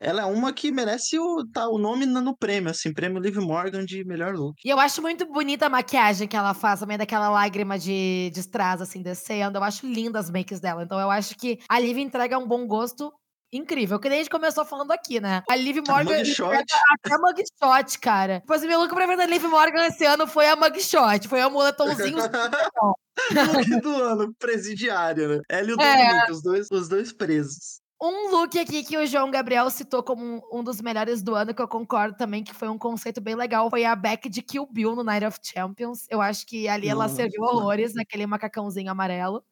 ela 0.00 0.22
é 0.22 0.24
uma 0.24 0.52
que 0.52 0.70
merece 0.70 1.18
o, 1.18 1.44
tá, 1.52 1.68
o 1.68 1.78
nome 1.78 2.06
no 2.06 2.36
prêmio, 2.36 2.70
assim, 2.70 2.92
prêmio 2.92 3.20
Liv 3.20 3.36
Morgan 3.38 3.84
de 3.84 4.04
melhor 4.04 4.34
look. 4.34 4.54
E 4.64 4.68
eu 4.68 4.78
acho 4.78 5.00
muito 5.00 5.26
bonita 5.26 5.66
a 5.66 5.70
maquiagem 5.70 6.28
que 6.28 6.36
ela 6.36 6.54
faz, 6.54 6.80
também 6.80 6.98
daquela 6.98 7.28
lágrima 7.28 7.78
de, 7.78 8.30
de 8.32 8.40
strass, 8.40 8.80
assim, 8.80 9.02
descendo. 9.02 9.58
Eu 9.58 9.64
acho 9.64 9.86
linda 9.86 10.18
as 10.18 10.30
makes 10.30 10.60
dela. 10.60 10.82
Então 10.82 11.00
eu 11.00 11.10
acho 11.10 11.34
que 11.36 11.58
a 11.68 11.78
Liv 11.78 11.98
entrega 11.98 12.38
um 12.38 12.46
bom 12.46 12.66
gosto 12.66 13.12
incrível. 13.52 13.98
Que 13.98 14.08
nem 14.08 14.18
a 14.18 14.22
gente 14.22 14.30
começou 14.30 14.64
falando 14.64 14.90
aqui, 14.90 15.20
né? 15.20 15.42
A 15.48 15.56
Liv 15.56 15.78
Morgan 15.86 16.20
até 16.20 17.18
mugshot, 17.18 17.98
cara. 18.00 18.40
Tipo 18.40 18.52
assim, 18.52 18.68
meu 18.68 18.80
look 18.80 18.94
preferido 18.94 19.22
da 19.22 19.26
Liv 19.26 19.44
Morgan 19.44 19.86
esse 19.86 20.04
ano 20.04 20.26
foi 20.26 20.48
a 20.48 20.56
mugshot. 20.56 21.28
Foi 21.28 21.40
a 21.40 21.48
moletomzinho. 21.48 22.18
look 22.18 22.30
do 23.82 24.02
ano, 24.02 24.34
presidiário, 24.38 25.28
né? 25.28 25.40
Ela 25.48 25.70
e 25.70 25.74
o 25.74 25.80
é. 25.80 26.30
os 26.30 26.42
dois, 26.42 26.66
os 26.70 26.88
dois 26.88 27.12
presos. 27.12 27.80
Um 28.00 28.30
look 28.30 28.58
aqui 28.58 28.84
que 28.84 28.98
o 28.98 29.06
João 29.06 29.30
Gabriel 29.30 29.70
citou 29.70 30.02
como 30.02 30.46
um 30.52 30.62
dos 30.62 30.82
melhores 30.82 31.22
do 31.22 31.34
ano, 31.34 31.54
que 31.54 31.62
eu 31.62 31.68
concordo 31.68 32.14
também, 32.14 32.44
que 32.44 32.52
foi 32.52 32.68
um 32.68 32.76
conceito 32.76 33.22
bem 33.22 33.34
legal, 33.34 33.70
foi 33.70 33.86
a 33.86 33.96
Beck 33.96 34.28
de 34.28 34.42
Kill 34.42 34.66
Bill 34.66 34.94
no 34.94 35.02
Night 35.02 35.24
of 35.24 35.38
Champions. 35.42 36.06
Eu 36.10 36.20
acho 36.20 36.46
que 36.46 36.68
ali 36.68 36.88
ela 36.88 37.08
serviu 37.08 37.42
horrores 37.42 37.94
naquele 37.94 38.26
macacãozinho 38.26 38.90
amarelo. 38.90 39.42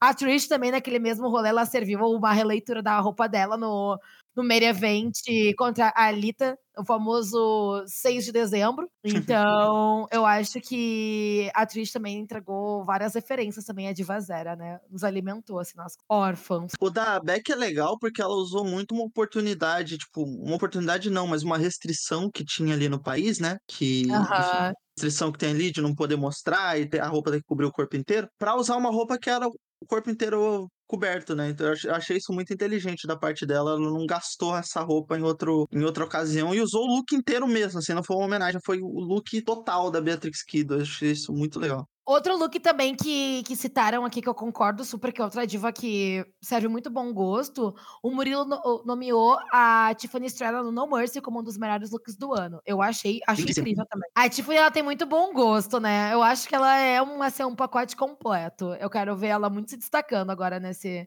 A 0.00 0.14
Trish 0.14 0.46
também, 0.46 0.70
naquele 0.70 1.00
mesmo 1.00 1.28
rolê, 1.28 1.48
ela 1.48 1.66
serviu 1.66 1.98
uma 2.00 2.32
releitura 2.32 2.80
da 2.80 3.00
roupa 3.00 3.28
dela 3.28 3.56
no, 3.56 3.98
no 4.38 4.44
main 4.44 4.62
event 4.62 5.14
contra 5.56 5.88
a 5.88 6.06
Alita, 6.06 6.56
o 6.78 6.84
famoso 6.84 7.82
6 7.88 8.26
de 8.26 8.30
dezembro. 8.30 8.88
Então, 9.02 10.06
eu 10.12 10.24
acho 10.24 10.60
que 10.60 11.50
a 11.52 11.66
Trish 11.66 11.90
também 11.90 12.20
entregou 12.20 12.84
várias 12.84 13.14
referências 13.14 13.64
também 13.64 13.88
à 13.88 13.92
Diva 13.92 14.20
Zera, 14.20 14.54
né? 14.54 14.78
Nos 14.88 15.02
alimentou, 15.02 15.58
assim, 15.58 15.76
nós 15.76 15.94
órfãos. 16.08 16.70
O 16.80 16.88
da 16.88 17.18
Beck 17.18 17.50
é 17.50 17.56
legal 17.56 17.98
porque 17.98 18.22
ela 18.22 18.34
usou 18.34 18.64
muito 18.64 18.94
uma 18.94 19.04
oportunidade, 19.04 19.98
tipo, 19.98 20.22
uma 20.22 20.54
oportunidade 20.54 21.10
não, 21.10 21.26
mas 21.26 21.42
uma 21.42 21.58
restrição 21.58 22.30
que 22.32 22.44
tinha 22.44 22.74
ali 22.74 22.88
no 22.88 23.02
país, 23.02 23.40
né? 23.40 23.56
Que, 23.66 24.04
uh 24.06 24.12
-huh. 24.12 24.72
restrição 24.96 25.32
que 25.32 25.38
tem 25.38 25.50
ali 25.50 25.72
de 25.72 25.80
não 25.80 25.96
poder 25.96 26.16
mostrar 26.16 26.78
e 26.78 26.88
a 27.00 27.08
roupa 27.08 27.32
tem 27.32 27.40
que 27.40 27.46
cobrir 27.46 27.66
o 27.66 27.72
corpo 27.72 27.96
inteiro, 27.96 28.28
para 28.38 28.54
usar 28.54 28.76
uma 28.76 28.90
roupa 28.90 29.18
que 29.18 29.28
era 29.28 29.48
o 29.48 29.86
corpo 29.88 30.10
inteiro 30.10 30.68
coberto, 30.88 31.36
né? 31.36 31.50
Então 31.50 31.72
eu 31.84 31.94
achei 31.94 32.16
isso 32.16 32.32
muito 32.32 32.52
inteligente 32.52 33.06
da 33.06 33.16
parte 33.16 33.46
dela. 33.46 33.72
Ela 33.72 33.80
não 33.80 34.06
gastou 34.06 34.56
essa 34.56 34.80
roupa 34.82 35.16
em, 35.18 35.22
outro, 35.22 35.68
em 35.70 35.84
outra 35.84 36.04
ocasião 36.04 36.54
e 36.54 36.60
usou 36.60 36.82
o 36.82 36.96
look 36.96 37.14
inteiro 37.14 37.46
mesmo, 37.46 37.78
assim, 37.78 37.92
não 37.94 38.02
foi 38.02 38.16
uma 38.16 38.26
homenagem, 38.26 38.60
foi 38.64 38.78
o 38.80 39.00
look 39.00 39.40
total 39.42 39.90
da 39.90 40.00
Beatrix 40.00 40.42
Kidd. 40.42 40.72
Eu 40.72 40.80
achei 40.80 41.12
isso 41.12 41.32
muito 41.32 41.60
legal. 41.60 41.86
Outro 42.08 42.38
look 42.38 42.58
também 42.60 42.96
que, 42.96 43.42
que 43.42 43.54
citaram 43.54 44.02
aqui, 44.02 44.22
que 44.22 44.28
eu 44.30 44.34
concordo 44.34 44.82
super, 44.82 45.12
que 45.12 45.20
é 45.20 45.24
outra 45.24 45.46
diva 45.46 45.70
que 45.70 46.24
serve 46.40 46.66
muito 46.66 46.88
bom 46.88 47.12
gosto. 47.12 47.74
O 48.02 48.10
Murilo 48.10 48.46
no, 48.46 48.82
nomeou 48.86 49.36
a 49.52 49.94
Tiffany 49.94 50.24
Estrela 50.24 50.62
no 50.62 50.72
No 50.72 50.86
Mercy 50.86 51.20
como 51.20 51.40
um 51.40 51.42
dos 51.42 51.58
melhores 51.58 51.90
looks 51.90 52.16
do 52.16 52.32
ano. 52.32 52.62
Eu 52.64 52.80
achei, 52.80 53.20
acho 53.26 53.42
incrível 53.42 53.84
também. 53.84 54.08
A 54.14 54.26
Tiffany, 54.26 54.56
ela 54.56 54.70
tem 54.70 54.82
muito 54.82 55.04
bom 55.04 55.34
gosto, 55.34 55.78
né? 55.78 56.14
Eu 56.14 56.22
acho 56.22 56.48
que 56.48 56.54
ela 56.54 56.78
é 56.78 57.02
um, 57.02 57.22
assim, 57.22 57.44
um 57.44 57.54
pacote 57.54 57.94
completo. 57.94 58.72
Eu 58.80 58.88
quero 58.88 59.14
ver 59.14 59.26
ela 59.26 59.50
muito 59.50 59.68
se 59.68 59.76
destacando 59.76 60.30
agora 60.30 60.58
nesse, 60.58 61.06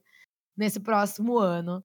nesse 0.56 0.80
próximo 0.80 1.38
ano. 1.38 1.84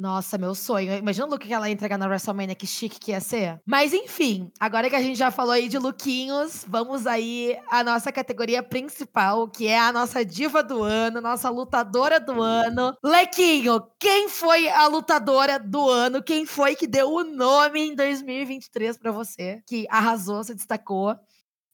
Nossa, 0.00 0.38
meu 0.38 0.54
sonho. 0.54 0.94
Imagina 0.94 1.26
o 1.26 1.30
look 1.30 1.46
que 1.46 1.52
ela 1.52 1.68
ia 1.68 1.74
entregar 1.74 1.98
na 1.98 2.06
WrestleMania, 2.06 2.54
que 2.54 2.66
chique 2.66 2.98
que 2.98 3.10
ia 3.10 3.20
ser. 3.20 3.60
Mas 3.64 3.92
enfim, 3.92 4.50
agora 4.58 4.88
que 4.88 4.96
a 4.96 5.02
gente 5.02 5.18
já 5.18 5.30
falou 5.30 5.52
aí 5.52 5.68
de 5.68 5.78
lookinhos, 5.78 6.64
vamos 6.68 7.06
aí 7.06 7.58
à 7.70 7.82
nossa 7.82 8.10
categoria 8.12 8.62
principal, 8.62 9.48
que 9.48 9.66
é 9.66 9.78
a 9.78 9.92
nossa 9.92 10.24
diva 10.24 10.62
do 10.62 10.82
ano, 10.82 11.20
nossa 11.20 11.50
lutadora 11.50 12.18
do 12.18 12.42
ano. 12.42 12.96
Lequinho, 13.02 13.80
quem 13.98 14.28
foi 14.28 14.68
a 14.68 14.86
lutadora 14.86 15.58
do 15.58 15.88
ano? 15.88 16.22
Quem 16.22 16.46
foi 16.46 16.74
que 16.74 16.86
deu 16.86 17.10
o 17.10 17.24
nome 17.24 17.80
em 17.80 17.94
2023 17.94 18.96
para 18.98 19.12
você? 19.12 19.62
Que 19.66 19.86
arrasou, 19.90 20.42
se 20.44 20.54
destacou? 20.54 21.16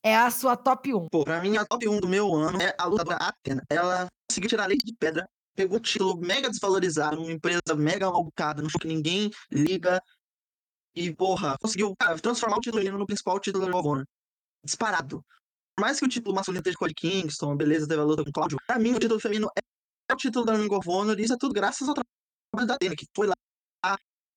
É 0.04 0.16
a 0.16 0.30
sua 0.30 0.56
top 0.56 0.92
1. 0.92 1.08
Pô, 1.10 1.22
pra 1.22 1.40
mim, 1.40 1.56
a 1.56 1.64
top 1.64 1.88
1 1.88 2.00
do 2.00 2.08
meu 2.08 2.34
ano 2.34 2.60
é 2.60 2.74
a 2.76 2.86
lutadora 2.86 3.18
Athena. 3.18 3.62
Ela 3.70 4.08
conseguiu 4.28 4.48
tirar 4.48 4.66
leite 4.66 4.84
de 4.84 4.94
pedra 4.98 5.28
pegou 5.54 5.80
título 5.80 6.16
mega 6.18 6.48
desvalorizado, 6.48 7.20
uma 7.20 7.32
empresa 7.32 7.74
mega 7.76 8.10
malbucada, 8.10 8.62
no 8.62 8.70
show 8.70 8.80
que 8.80 8.88
ninguém 8.88 9.30
liga. 9.50 10.02
E, 10.94 11.14
porra, 11.14 11.56
conseguiu 11.60 11.94
cara, 11.96 12.18
transformar 12.18 12.58
o 12.58 12.60
título 12.60 12.98
no 12.98 13.06
principal 13.06 13.40
título 13.40 13.66
da 13.66 13.76
Honor. 13.76 14.06
Disparado. 14.64 15.24
Por 15.74 15.82
mais 15.82 15.98
que 15.98 16.04
o 16.04 16.08
título 16.08 16.34
masculino 16.34 16.60
esteja 16.60 16.76
com 16.76 16.84
o 16.84 16.94
Kingston, 16.94 17.56
beleza, 17.56 17.88
teve 17.88 18.00
a 18.00 18.04
luta 18.04 18.22
com 18.22 18.30
o 18.30 18.32
Cláudio, 18.32 18.58
pra 18.66 18.78
mim 18.78 18.92
o 18.92 18.98
título 18.98 19.18
feminino 19.18 19.48
é 19.56 20.12
o 20.12 20.16
título 20.16 20.44
da 20.44 20.54
Ring 20.54 20.70
of 20.70 20.88
Honor, 20.88 21.18
e 21.18 21.24
isso 21.24 21.32
é 21.32 21.38
tudo 21.38 21.54
graças 21.54 21.88
ao 21.88 21.94
trabalho 21.94 22.68
da 22.68 22.76
Dana, 22.78 22.94
que 22.94 23.06
foi 23.16 23.26
lá, 23.26 23.34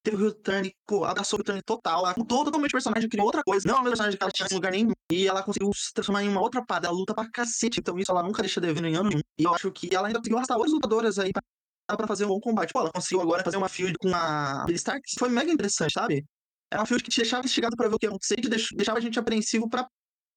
teve 0.05 0.23
o 0.23 0.27
return, 0.27 0.71
pô, 0.85 1.03
abraçou 1.03 1.37
o 1.37 1.41
return 1.41 1.61
total, 1.63 2.05
ela 2.05 2.13
mudou 2.17 2.45
totalmente 2.45 2.71
o 2.71 2.73
personagem, 2.73 3.09
criou 3.09 3.25
outra 3.25 3.43
coisa, 3.43 3.67
não 3.67 3.77
é 3.77 3.81
o 3.81 3.83
personagem 3.83 4.17
que 4.17 4.23
ela 4.23 4.31
tinha 4.31 4.47
em 4.49 4.55
lugar 4.55 4.71
nenhum, 4.71 4.91
e 5.11 5.27
ela 5.27 5.43
conseguiu 5.43 5.71
se 5.73 5.91
transformar 5.93 6.23
em 6.23 6.29
uma 6.29 6.39
outra 6.39 6.63
parada, 6.63 6.87
ela 6.87 6.95
luta 6.95 7.13
pra 7.13 7.29
cacete, 7.29 7.79
então 7.79 7.97
isso 7.97 8.11
ela 8.11 8.23
nunca 8.23 8.41
deixa 8.41 8.61
devendo 8.61 8.87
em 8.87 8.95
ano 8.95 9.09
nenhum, 9.09 9.21
e 9.37 9.43
eu 9.43 9.53
acho 9.53 9.71
que 9.71 9.93
ela 9.93 10.07
ainda 10.07 10.19
conseguiu 10.19 10.37
arrastar 10.37 10.57
outras 10.57 10.73
lutadoras 10.73 11.19
aí 11.19 11.31
pra, 11.33 11.97
pra 11.97 12.07
fazer 12.07 12.25
um 12.25 12.29
bom 12.29 12.39
combate. 12.39 12.71
Pô, 12.71 12.79
ela 12.79 12.91
conseguiu 12.91 13.21
agora 13.21 13.43
fazer 13.43 13.57
uma 13.57 13.69
field 13.69 13.95
com 13.99 14.13
a 14.13 14.65
Stark, 14.69 15.03
foi 15.19 15.29
mega 15.29 15.51
interessante, 15.51 15.93
sabe? 15.93 16.25
Era 16.71 16.81
uma 16.81 16.85
field 16.85 17.03
que 17.03 17.09
te 17.09 17.17
deixava 17.17 17.45
instigado 17.45 17.75
pra 17.75 17.87
ver 17.87 17.95
o 17.95 17.99
que 17.99 18.05
ia 18.05 18.09
acontecer 18.09 18.35
e 18.39 18.49
deixava 18.75 18.97
a 18.97 19.01
gente 19.01 19.19
apreensivo 19.19 19.69
pra 19.69 19.87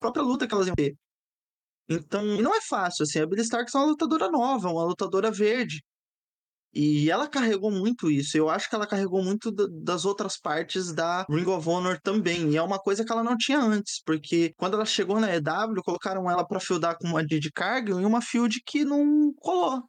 própria 0.01 0.23
luta 0.23 0.47
que 0.47 0.55
elas 0.55 0.67
iam 0.67 0.75
ter. 0.75 0.97
Então, 1.89 2.23
não 2.23 2.55
é 2.55 2.61
fácil, 2.61 3.05
assim, 3.05 3.19
a 3.19 3.27
Billy 3.27 3.43
Stark 3.43 3.71
é 3.75 3.79
uma 3.79 3.87
lutadora 3.87 4.31
nova, 4.31 4.69
uma 4.71 4.85
lutadora 4.85 5.31
verde. 5.31 5.83
E 6.75 7.11
ela 7.11 7.27
carregou 7.27 7.71
muito 7.71 8.11
isso. 8.11 8.37
Eu 8.37 8.49
acho 8.49 8.69
que 8.69 8.75
ela 8.75 8.87
carregou 8.87 9.23
muito 9.23 9.51
das 9.51 10.05
outras 10.05 10.39
partes 10.39 10.93
da 10.93 11.25
Ring 11.29 11.47
of 11.47 11.69
Honor 11.69 11.99
também. 12.01 12.51
E 12.51 12.57
é 12.57 12.63
uma 12.63 12.79
coisa 12.79 13.05
que 13.05 13.11
ela 13.11 13.25
não 13.25 13.37
tinha 13.37 13.59
antes, 13.59 14.03
porque 14.05 14.53
quando 14.57 14.75
ela 14.75 14.85
chegou 14.85 15.19
na 15.19 15.35
EW, 15.35 15.83
colocaram 15.85 16.31
ela 16.31 16.47
para 16.47 16.61
fieldar 16.61 16.97
com 16.99 17.09
uma 17.09 17.25
Didi 17.25 17.51
Cargill 17.51 18.01
e 18.01 18.05
uma 18.05 18.21
field 18.21 18.61
que 18.67 18.85
não 18.85 19.33
colou. 19.39 19.83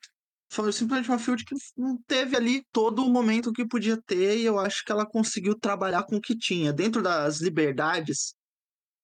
Foi 0.51 0.71
simplesmente 0.71 1.09
uma 1.09 1.19
field 1.19 1.45
que 1.45 1.53
não 1.77 1.95
teve 2.07 2.35
ali 2.35 2.63
todo 2.71 3.05
o 3.05 3.09
momento 3.09 3.53
que 3.53 3.67
podia 3.67 4.01
ter, 4.01 4.39
e 4.39 4.45
eu 4.45 4.57
acho 4.57 4.83
que 4.83 4.91
ela 4.91 5.05
conseguiu 5.05 5.55
trabalhar 5.55 6.03
com 6.03 6.15
o 6.15 6.21
que 6.21 6.35
tinha. 6.35 6.73
Dentro 6.73 7.03
das 7.03 7.39
liberdades 7.39 8.33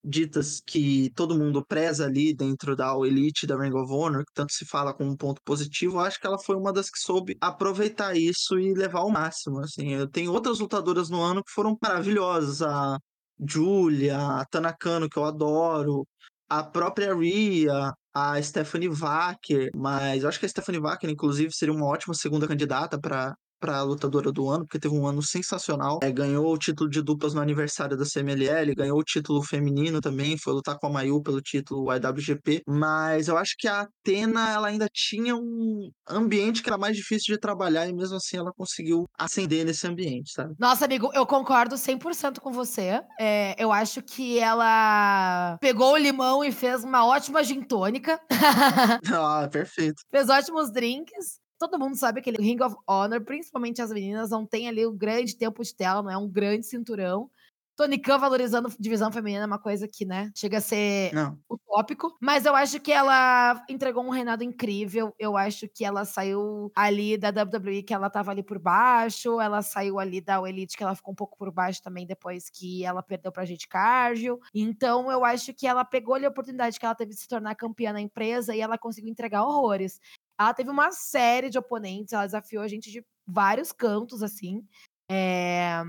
ditas 0.05 0.61
que 0.65 1.11
todo 1.15 1.37
mundo 1.37 1.65
preza 1.65 2.05
ali 2.05 2.33
dentro 2.33 2.75
da 2.75 2.93
Elite 3.05 3.47
da 3.47 3.57
Ring 3.57 3.73
of 3.73 3.91
Honor, 3.91 4.23
que 4.23 4.33
tanto 4.33 4.53
se 4.53 4.65
fala 4.65 4.93
como 4.93 5.11
um 5.11 5.17
ponto 5.17 5.41
positivo, 5.43 5.99
acho 5.99 6.19
que 6.19 6.27
ela 6.27 6.37
foi 6.37 6.55
uma 6.55 6.71
das 6.71 6.89
que 6.89 6.99
soube 6.99 7.35
aproveitar 7.41 8.15
isso 8.15 8.59
e 8.59 8.73
levar 8.73 8.99
ao 8.99 9.09
máximo, 9.09 9.59
assim. 9.59 9.93
Eu 9.93 10.07
tenho 10.07 10.31
outras 10.31 10.59
lutadoras 10.59 11.09
no 11.09 11.21
ano 11.21 11.43
que 11.43 11.51
foram 11.51 11.77
maravilhosas, 11.81 12.61
a 12.61 12.97
Julia, 13.39 14.17
a 14.17 14.45
Tanakano, 14.45 15.09
que 15.09 15.17
eu 15.17 15.25
adoro, 15.25 16.07
a 16.49 16.63
própria 16.63 17.13
Ria, 17.15 17.91
a 18.13 18.41
Stephanie 18.41 18.89
Wacker, 18.89 19.71
mas 19.75 20.23
eu 20.23 20.29
acho 20.29 20.39
que 20.39 20.45
a 20.45 20.49
Stephanie 20.49 20.79
Wacker, 20.79 21.09
inclusive, 21.09 21.51
seria 21.53 21.73
uma 21.73 21.85
ótima 21.87 22.13
segunda 22.13 22.47
candidata 22.47 22.99
para 22.99 23.35
para 23.65 23.81
lutadora 23.81 24.31
do 24.31 24.47
ano, 24.47 24.63
porque 24.63 24.77
teve 24.77 24.95
um 24.95 25.07
ano 25.07 25.23
sensacional. 25.23 25.99
É, 26.03 26.11
ganhou 26.11 26.53
o 26.53 26.57
título 26.57 26.87
de 26.87 27.01
duplas 27.01 27.33
no 27.33 27.41
aniversário 27.41 27.97
da 27.97 28.05
CMLL, 28.05 28.75
ganhou 28.75 28.99
o 28.99 29.03
título 29.03 29.41
feminino 29.41 29.99
também, 29.99 30.37
foi 30.37 30.53
lutar 30.53 30.77
com 30.77 30.85
a 30.85 30.89
Mayu 30.89 31.19
pelo 31.23 31.41
título 31.41 31.91
IWGP. 31.91 32.61
Mas 32.67 33.27
eu 33.27 33.35
acho 33.37 33.55
que 33.57 33.67
a 33.67 33.81
Atena 33.81 34.51
ela 34.51 34.67
ainda 34.67 34.87
tinha 34.93 35.35
um 35.35 35.89
ambiente 36.07 36.61
que 36.61 36.69
era 36.69 36.77
mais 36.77 36.95
difícil 36.95 37.33
de 37.33 37.41
trabalhar 37.41 37.87
e 37.87 37.93
mesmo 37.93 38.17
assim 38.17 38.37
ela 38.37 38.51
conseguiu 38.55 39.05
ascender 39.17 39.65
nesse 39.65 39.87
ambiente, 39.87 40.31
sabe? 40.31 40.53
Nossa, 40.59 40.85
amigo, 40.85 41.09
eu 41.15 41.25
concordo 41.25 41.75
100% 41.75 42.39
com 42.39 42.51
você. 42.51 43.01
É, 43.19 43.55
eu 43.57 43.71
acho 43.71 44.03
que 44.03 44.37
ela 44.37 45.57
pegou 45.59 45.93
o 45.93 45.97
limão 45.97 46.43
e 46.43 46.51
fez 46.51 46.83
uma 46.83 47.03
ótima 47.03 47.43
gin 47.43 47.63
tônica. 47.63 48.19
ah, 49.11 49.49
perfeito. 49.51 50.03
Fez 50.11 50.29
ótimos 50.29 50.71
drinks 50.71 51.43
todo 51.67 51.79
mundo 51.79 51.95
sabe 51.95 52.21
que 52.21 52.29
aquele 52.29 52.43
Ring 52.45 52.61
of 52.61 52.75
Honor, 52.87 53.21
principalmente 53.23 53.81
as 53.81 53.91
meninas, 53.91 54.29
não 54.29 54.45
tem 54.45 54.67
ali 54.67 54.85
o 54.85 54.91
grande 54.93 55.35
tempo 55.35 55.63
de 55.63 55.75
tela, 55.75 56.01
não 56.03 56.11
é 56.11 56.17
um 56.17 56.29
grande 56.29 56.65
cinturão. 56.65 57.29
Tony 57.77 57.97
Khan 57.99 58.17
valorizando 58.17 58.69
divisão 58.79 59.11
feminina 59.11 59.43
é 59.43 59.45
uma 59.45 59.59
coisa 59.59 59.85
que, 59.85 60.05
né, 60.05 60.31
chega 60.33 60.59
a 60.59 60.61
ser 60.61 61.13
Não. 61.13 61.37
utópico. 61.49 62.15
Mas 62.21 62.45
eu 62.45 62.55
acho 62.55 62.79
que 62.79 62.89
ela 62.89 63.61
entregou 63.69 64.01
um 64.01 64.09
reinado 64.09 64.45
incrível. 64.45 65.13
Eu 65.19 65.35
acho 65.35 65.67
que 65.67 65.83
ela 65.83 66.05
saiu 66.05 66.71
ali 66.73 67.17
da 67.17 67.31
WWE, 67.31 67.83
que 67.83 67.93
ela 67.93 68.09
tava 68.09 68.31
ali 68.31 68.41
por 68.41 68.59
baixo. 68.59 69.41
Ela 69.41 69.61
saiu 69.61 69.99
ali 69.99 70.21
da 70.21 70.37
Elite, 70.47 70.77
que 70.77 70.83
ela 70.83 70.95
ficou 70.95 71.11
um 71.11 71.15
pouco 71.15 71.37
por 71.37 71.51
baixo 71.51 71.81
também 71.83 72.07
depois 72.07 72.49
que 72.49 72.85
ela 72.85 73.03
perdeu 73.03 73.29
pra 73.29 73.43
gente 73.43 73.67
Cargil. 73.67 74.39
Então 74.53 75.11
eu 75.11 75.25
acho 75.25 75.53
que 75.53 75.67
ela 75.67 75.83
pegou 75.83 76.15
ali 76.15 76.25
a 76.25 76.29
oportunidade 76.29 76.79
que 76.79 76.85
ela 76.85 76.95
teve 76.95 77.11
de 77.11 77.19
se 77.19 77.27
tornar 77.27 77.55
campeã 77.55 77.91
na 77.91 77.99
empresa 77.99 78.55
e 78.55 78.61
ela 78.61 78.77
conseguiu 78.77 79.11
entregar 79.11 79.43
horrores. 79.43 79.99
Ela 80.39 80.53
teve 80.53 80.69
uma 80.69 80.91
série 80.91 81.49
de 81.49 81.57
oponentes, 81.57 82.13
ela 82.13 82.25
desafiou 82.25 82.63
a 82.63 82.67
gente 82.67 82.91
de 82.91 83.05
vários 83.27 83.71
cantos, 83.71 84.21
assim. 84.21 84.65
É... 85.09 85.81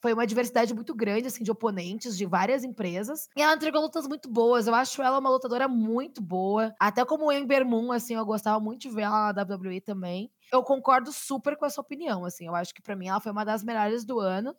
Foi 0.00 0.12
uma 0.12 0.26
diversidade 0.26 0.74
muito 0.74 0.92
grande, 0.96 1.28
assim, 1.28 1.44
de 1.44 1.50
oponentes 1.52 2.16
de 2.16 2.26
várias 2.26 2.64
empresas. 2.64 3.28
E 3.36 3.42
ela 3.42 3.54
entregou 3.54 3.80
lutas 3.80 4.08
muito 4.08 4.28
boas. 4.28 4.66
Eu 4.66 4.74
acho 4.74 5.00
ela 5.00 5.20
uma 5.20 5.30
lutadora 5.30 5.68
muito 5.68 6.20
boa. 6.20 6.74
Até 6.80 7.04
como 7.04 7.30
Ember 7.30 7.64
Moon, 7.64 7.92
assim, 7.92 8.16
eu 8.16 8.26
gostava 8.26 8.58
muito 8.58 8.80
de 8.80 8.90
ver 8.90 9.02
ela 9.02 9.32
na 9.32 9.42
WWE 9.42 9.80
também. 9.80 10.28
Eu 10.52 10.64
concordo 10.64 11.12
super 11.12 11.56
com 11.56 11.64
essa 11.64 11.80
opinião, 11.80 12.24
assim. 12.24 12.46
Eu 12.48 12.54
acho 12.56 12.74
que 12.74 12.82
para 12.82 12.96
mim 12.96 13.06
ela 13.06 13.20
foi 13.20 13.30
uma 13.30 13.44
das 13.44 13.62
melhores 13.62 14.04
do 14.04 14.18
ano. 14.18 14.56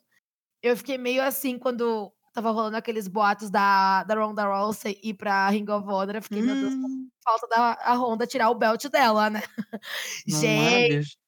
Eu 0.62 0.78
fiquei 0.78 0.96
meio 0.96 1.22
assim 1.22 1.58
quando 1.58 2.10
tava 2.34 2.50
rolando 2.50 2.76
aqueles 2.76 3.06
boatos 3.06 3.48
da, 3.48 4.02
da 4.02 4.14
Ronda 4.14 4.44
Rousey 4.44 4.98
ir 5.02 5.14
pra 5.14 5.48
Ring 5.48 5.70
of 5.70 5.88
Honor. 5.88 6.16
Eu 6.16 6.22
fiquei, 6.22 6.42
hum. 6.42 6.46
meu 6.46 6.54
Deus, 6.56 6.74
hum. 6.74 7.08
falta 7.22 7.46
da 7.46 7.72
a 7.80 7.94
Ronda 7.94 8.26
tirar 8.26 8.50
o 8.50 8.54
belt 8.54 8.84
dela, 8.88 9.30
né? 9.30 9.42
Não 10.26 10.40
Gente. 10.40 10.96
É, 10.96 11.24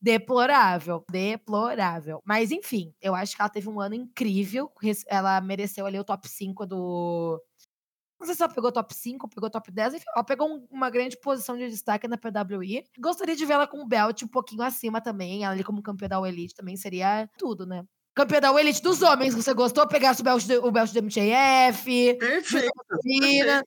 deplorável, 0.00 1.04
deplorável. 1.10 2.22
Mas 2.24 2.50
enfim, 2.50 2.94
eu 3.00 3.14
acho 3.14 3.36
que 3.36 3.42
ela 3.42 3.50
teve 3.50 3.68
um 3.68 3.78
ano 3.78 3.94
incrível. 3.94 4.72
Ela 5.06 5.40
mereceu 5.40 5.84
ali 5.84 5.98
o 5.98 6.04
top 6.04 6.26
5 6.28 6.66
do. 6.66 7.40
Não 8.18 8.26
sei 8.26 8.34
se 8.34 8.42
ela 8.42 8.52
pegou 8.52 8.72
top 8.72 8.94
5 8.94 9.26
ou 9.26 9.30
pegou 9.30 9.50
top 9.50 9.70
10, 9.70 9.94
enfim, 9.94 10.04
ela 10.14 10.24
pegou 10.24 10.66
uma 10.70 10.88
grande 10.88 11.20
posição 11.20 11.54
de 11.54 11.68
destaque 11.68 12.08
na 12.08 12.16
PWI. 12.16 12.84
Gostaria 12.98 13.36
de 13.36 13.44
vê-la 13.44 13.66
com 13.66 13.82
o 13.82 13.86
belt 13.86 14.22
um 14.22 14.28
pouquinho 14.28 14.62
acima 14.62 15.02
também, 15.02 15.44
ela 15.44 15.52
ali 15.52 15.62
como 15.62 15.82
campeã 15.82 16.08
da 16.08 16.26
Elite 16.26 16.54
também 16.54 16.76
seria 16.78 17.28
tudo, 17.36 17.66
né? 17.66 17.84
Campeã 18.16 18.40
da 18.40 18.50
Elite 18.58 18.82
dos 18.82 19.02
homens, 19.02 19.34
você 19.34 19.52
gostou? 19.52 19.86
Pegasse 19.86 20.22
o 20.22 20.24
belt, 20.24 20.42
o 20.62 20.70
belt 20.72 20.90
do 20.90 21.02
MJF. 21.02 22.14
Perfeito. 22.18 22.72
perfeito. 22.88 23.66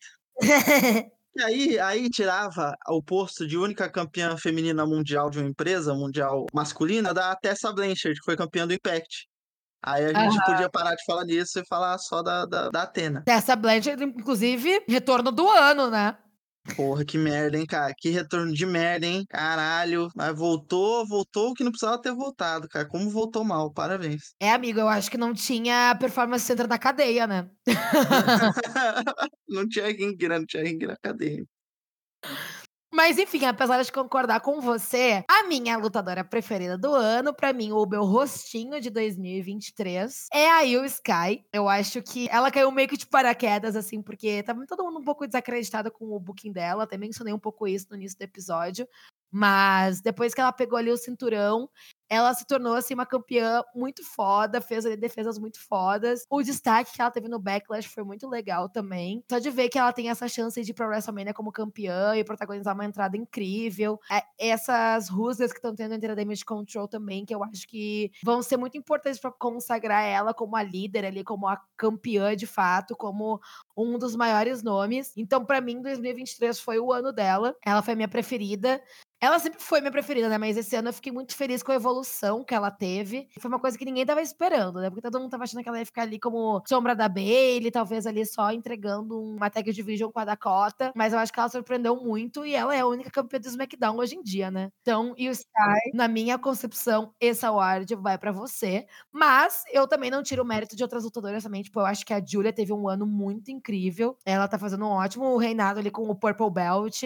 E 1.36 1.44
aí, 1.44 1.80
aí 1.80 2.10
tirava 2.10 2.76
o 2.88 3.04
posto 3.04 3.48
de 3.48 3.56
única 3.56 3.88
campeã 3.88 4.36
feminina 4.36 4.86
mundial 4.86 5.30
de 5.30 5.38
uma 5.38 5.48
empresa, 5.48 5.94
mundial 5.94 6.48
masculina, 6.52 7.14
da 7.14 7.36
Tessa 7.36 7.72
Blanchard, 7.72 8.20
que 8.20 8.26
foi 8.26 8.36
campeã 8.36 8.68
do 8.68 8.74
Impact. 8.74 9.28
Aí 9.82 10.06
a 10.06 10.08
gente 10.08 10.38
uhum. 10.38 10.46
podia 10.46 10.70
parar 10.70 10.96
de 10.96 11.06
falar 11.06 11.24
disso 11.24 11.60
e 11.60 11.68
falar 11.68 11.98
só 12.00 12.22
da, 12.24 12.46
da, 12.46 12.70
da 12.70 12.82
Atena. 12.82 13.22
Tessa 13.26 13.56
Blanchard, 13.56 14.04
inclusive, 14.04 14.84
retorno 14.90 15.32
do 15.32 15.48
ano, 15.48 15.90
né? 15.90 16.18
Porra, 16.76 17.04
que 17.04 17.18
merda, 17.18 17.58
hein, 17.58 17.66
cara? 17.66 17.94
Que 17.98 18.10
retorno 18.10 18.54
de 18.54 18.66
merda, 18.66 19.06
hein? 19.06 19.26
Caralho. 19.30 20.10
Mas 20.16 20.36
voltou, 20.38 21.06
voltou 21.08 21.54
que 21.54 21.64
não 21.64 21.72
precisava 21.72 22.02
ter 22.02 22.14
voltado, 22.14 22.68
cara. 22.68 22.88
Como 22.88 23.10
voltou 23.10 23.44
mal, 23.44 23.72
parabéns. 23.72 24.34
É, 24.40 24.52
amigo, 24.52 24.80
eu 24.80 24.88
acho 24.88 25.10
que 25.10 25.18
não 25.18 25.34
tinha 25.34 25.96
performance 26.00 26.46
center 26.46 26.68
da 26.68 26.78
cadeia, 26.78 27.26
né? 27.26 27.50
não 29.48 29.68
tinha 29.68 29.88
ring, 29.88 30.16
né? 30.22 30.40
Não 30.40 30.46
tinha 30.46 30.64
ring 30.64 30.80
na 30.80 30.96
cadeia. 31.02 31.44
Mas 33.00 33.18
enfim, 33.18 33.46
apesar 33.46 33.82
de 33.82 33.94
concordar 33.94 34.42
com 34.42 34.60
você, 34.60 35.24
a 35.26 35.48
minha 35.48 35.78
lutadora 35.78 36.22
preferida 36.22 36.78
do 36.78 36.94
ano, 36.94 37.34
para 37.34 37.54
mim, 37.54 37.72
o 37.72 37.86
meu 37.86 38.04
rostinho 38.04 38.82
de 38.82 38.90
2023, 38.90 40.28
é 40.34 40.52
a 40.52 40.64
Io 40.64 40.84
Sky. 40.84 41.46
Eu 41.54 41.70
acho 41.70 42.02
que 42.02 42.28
ela 42.30 42.52
caiu 42.52 42.70
meio 42.72 42.90
que 42.90 42.98
de 42.98 43.08
paraquedas, 43.08 43.78
assim, 43.78 44.02
porque 44.02 44.44
tava 44.44 44.66
todo 44.66 44.84
mundo 44.84 45.00
um 45.00 45.04
pouco 45.06 45.26
desacreditado 45.26 45.90
com 45.90 46.12
o 46.12 46.20
booking 46.20 46.52
dela. 46.52 46.84
Até 46.84 46.98
mencionei 46.98 47.34
um 47.34 47.40
pouco 47.40 47.66
isso 47.66 47.88
no 47.90 47.96
início 47.96 48.20
do 48.20 48.24
episódio. 48.24 48.86
Mas 49.32 50.02
depois 50.02 50.34
que 50.34 50.42
ela 50.42 50.52
pegou 50.52 50.78
ali 50.78 50.92
o 50.92 50.98
cinturão, 50.98 51.70
ela 52.10 52.34
se 52.34 52.46
tornou 52.46 52.74
assim 52.74 52.96
uma 52.96 53.06
campeã 53.06 53.62
muito 53.76 54.04
foda, 54.04 54.60
fez 54.60 54.86
ali 54.86 54.98
defesas 54.98 55.38
muito 55.38 55.60
fodas. 55.62 56.26
O 56.30 56.42
destaque 56.42 56.92
que 56.92 57.02
ela 57.02 57.12
teve 57.12 57.28
no 57.30 57.38
Backlash 57.40 57.88
foi 57.88 58.04
muito 58.04 58.28
legal 58.28 58.68
também. 58.68 59.24
Só 59.30 59.38
de 59.38 59.52
ver 59.52 59.70
que 59.70 59.78
ela 59.78 59.94
tem 59.94 60.10
essa 60.10 60.28
chance 60.28 60.60
de 60.62 60.72
ir 60.72 60.74
pra 60.74 60.88
WrestleMania 60.88 61.34
como 61.34 61.52
campeã 61.52 62.16
e 62.16 62.24
protagonizar 62.24 62.74
uma 62.74 62.86
entrada 62.86 63.16
incrível. 63.16 64.00
É, 64.12 64.24
essas 64.40 65.08
rusgas 65.08 65.52
que 65.52 65.60
estão 65.60 65.76
tendo 65.76 65.94
entre 65.94 66.12
a 66.12 66.16
Damage 66.16 66.44
Control 66.44 66.88
também, 66.88 67.26
que 67.26 67.36
eu 67.36 67.44
acho 67.44 67.68
que 67.68 68.12
vão 68.24 68.42
ser 68.42 68.58
muito 68.58 68.78
importantes 68.78 69.20
para 69.20 69.32
consagrar 69.32 70.04
ela 70.04 70.34
como 70.34 70.56
a 70.56 70.64
líder 70.64 71.06
ali, 71.06 71.24
como 71.24 71.48
a 71.48 71.62
campeã 71.78 72.36
de 72.36 72.48
fato, 72.48 72.96
como 72.96 73.40
um 73.78 74.00
dos 74.00 74.16
maiores 74.16 74.64
nomes. 74.64 75.14
Então, 75.16 75.46
para 75.46 75.62
mim, 75.62 75.80
2023 75.82 76.60
foi 76.60 76.80
o 76.80 76.92
ano 76.92 77.14
dela. 77.14 77.56
Ela 77.64 77.84
foi 77.84 77.94
a 77.94 77.96
minha 77.96 78.08
preferida. 78.08 78.82
Ela 79.22 79.38
sempre 79.38 79.60
foi 79.62 79.82
minha 79.82 79.92
preferida, 79.92 80.30
né? 80.30 80.38
Mas 80.38 80.56
esse 80.56 80.74
ano 80.78 80.88
eu 80.90 80.94
fiquei 80.94 81.12
muito 81.12 81.36
feliz 81.36 81.62
com 81.62 81.74
a 81.74 81.76
evolução 81.76 82.42
que 82.42 82.54
ela 82.56 82.72
teve. 82.72 83.28
Foi 83.38 83.50
uma 83.50 83.60
coisa 83.60 83.78
que 83.78 83.84
ninguém 83.84 84.06
tava 84.06 84.22
esperando, 84.22 84.80
né? 84.80 84.90
Porque 84.90 85.02
todo 85.02 85.20
mundo 85.20 85.30
tava 85.30 85.44
achando 85.44 85.62
que 85.62 85.68
ela 85.68 85.78
ia 85.80 85.86
ficar 85.86 86.04
ali 86.04 86.18
como 86.18 86.62
sombra 86.66 86.96
da 86.96 87.10
Bailey, 87.10 87.70
talvez 87.70 88.08
ali 88.08 88.26
só 88.26 88.50
entregando 88.52 89.22
uma 89.22 89.50
tag 89.50 89.74
division 89.74 90.10
com 90.10 90.20
a 90.22 90.26
Dakota. 90.26 90.94
Mas 90.96 91.12
eu 91.12 91.20
acho 91.20 91.34
que 91.34 91.40
ela 91.40 91.50
surpreendeu 91.50 91.98
muito 91.98 92.46
e 92.46 92.56
ela 92.56 92.74
é 92.74 92.80
a 92.80 92.88
única 92.88 93.12
campeã 93.12 93.40
do 93.42 93.48
SmackDown 93.48 93.98
hoje 93.98 94.16
em 94.16 94.24
dia, 94.24 94.50
né? 94.50 94.70
Então, 94.82 95.14
e 95.18 95.28
o 95.28 95.32
Sky, 95.34 95.50
na 95.94 96.08
minha 96.08 96.38
concepção, 96.40 97.14
esse 97.20 97.46
award 97.46 97.94
vai 97.96 98.18
para 98.18 98.32
você. 98.32 98.86
Mas 99.12 99.64
eu 99.74 99.86
também 99.86 100.10
não 100.10 100.24
tiro 100.24 100.44
o 100.44 100.46
mérito 100.46 100.78
de 100.78 100.84
outras 100.84 101.04
lutadoras 101.04 101.44
também. 101.44 101.62
Tipo, 101.62 101.82
eu 101.82 101.86
acho 101.86 102.06
que 102.06 102.14
a 102.14 102.24
Julia 102.26 102.54
teve 102.54 102.72
um 102.72 102.88
ano 102.88 103.06
muito 103.06 103.52
incrível. 103.52 104.18
Ela 104.26 104.48
tá 104.48 104.58
fazendo 104.58 104.86
um 104.86 104.90
ótimo 104.92 105.36
reinado 105.36 105.80
ali 105.80 105.92
com 105.92 106.04
o 106.10 106.16
Purple 106.16 106.50
Belt. 106.52 107.04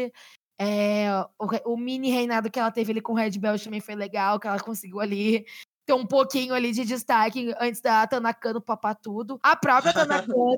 É, 0.63 1.09
o, 1.37 1.73
o, 1.73 1.77
mini 1.77 2.09
reinado 2.09 2.49
que 2.49 2.59
ela 2.59 2.71
teve 2.71 2.91
ali 2.91 3.01
com 3.01 3.13
o 3.13 3.15
Red 3.15 3.31
Belt 3.31 3.63
também 3.63 3.81
foi 3.81 3.95
legal, 3.95 4.39
que 4.39 4.47
ela 4.47 4.59
conseguiu 4.59 4.99
ali 4.99 5.45
ter 5.85 5.93
um 5.93 6.05
pouquinho 6.05 6.53
ali 6.53 6.71
de 6.71 6.85
destaque 6.85 7.53
antes 7.59 7.81
da 7.81 8.07
Tanakano 8.07 8.61
papar 8.61 8.95
tudo. 8.95 9.39
A 9.43 9.55
própria 9.55 9.91
Tanakano 9.93 10.57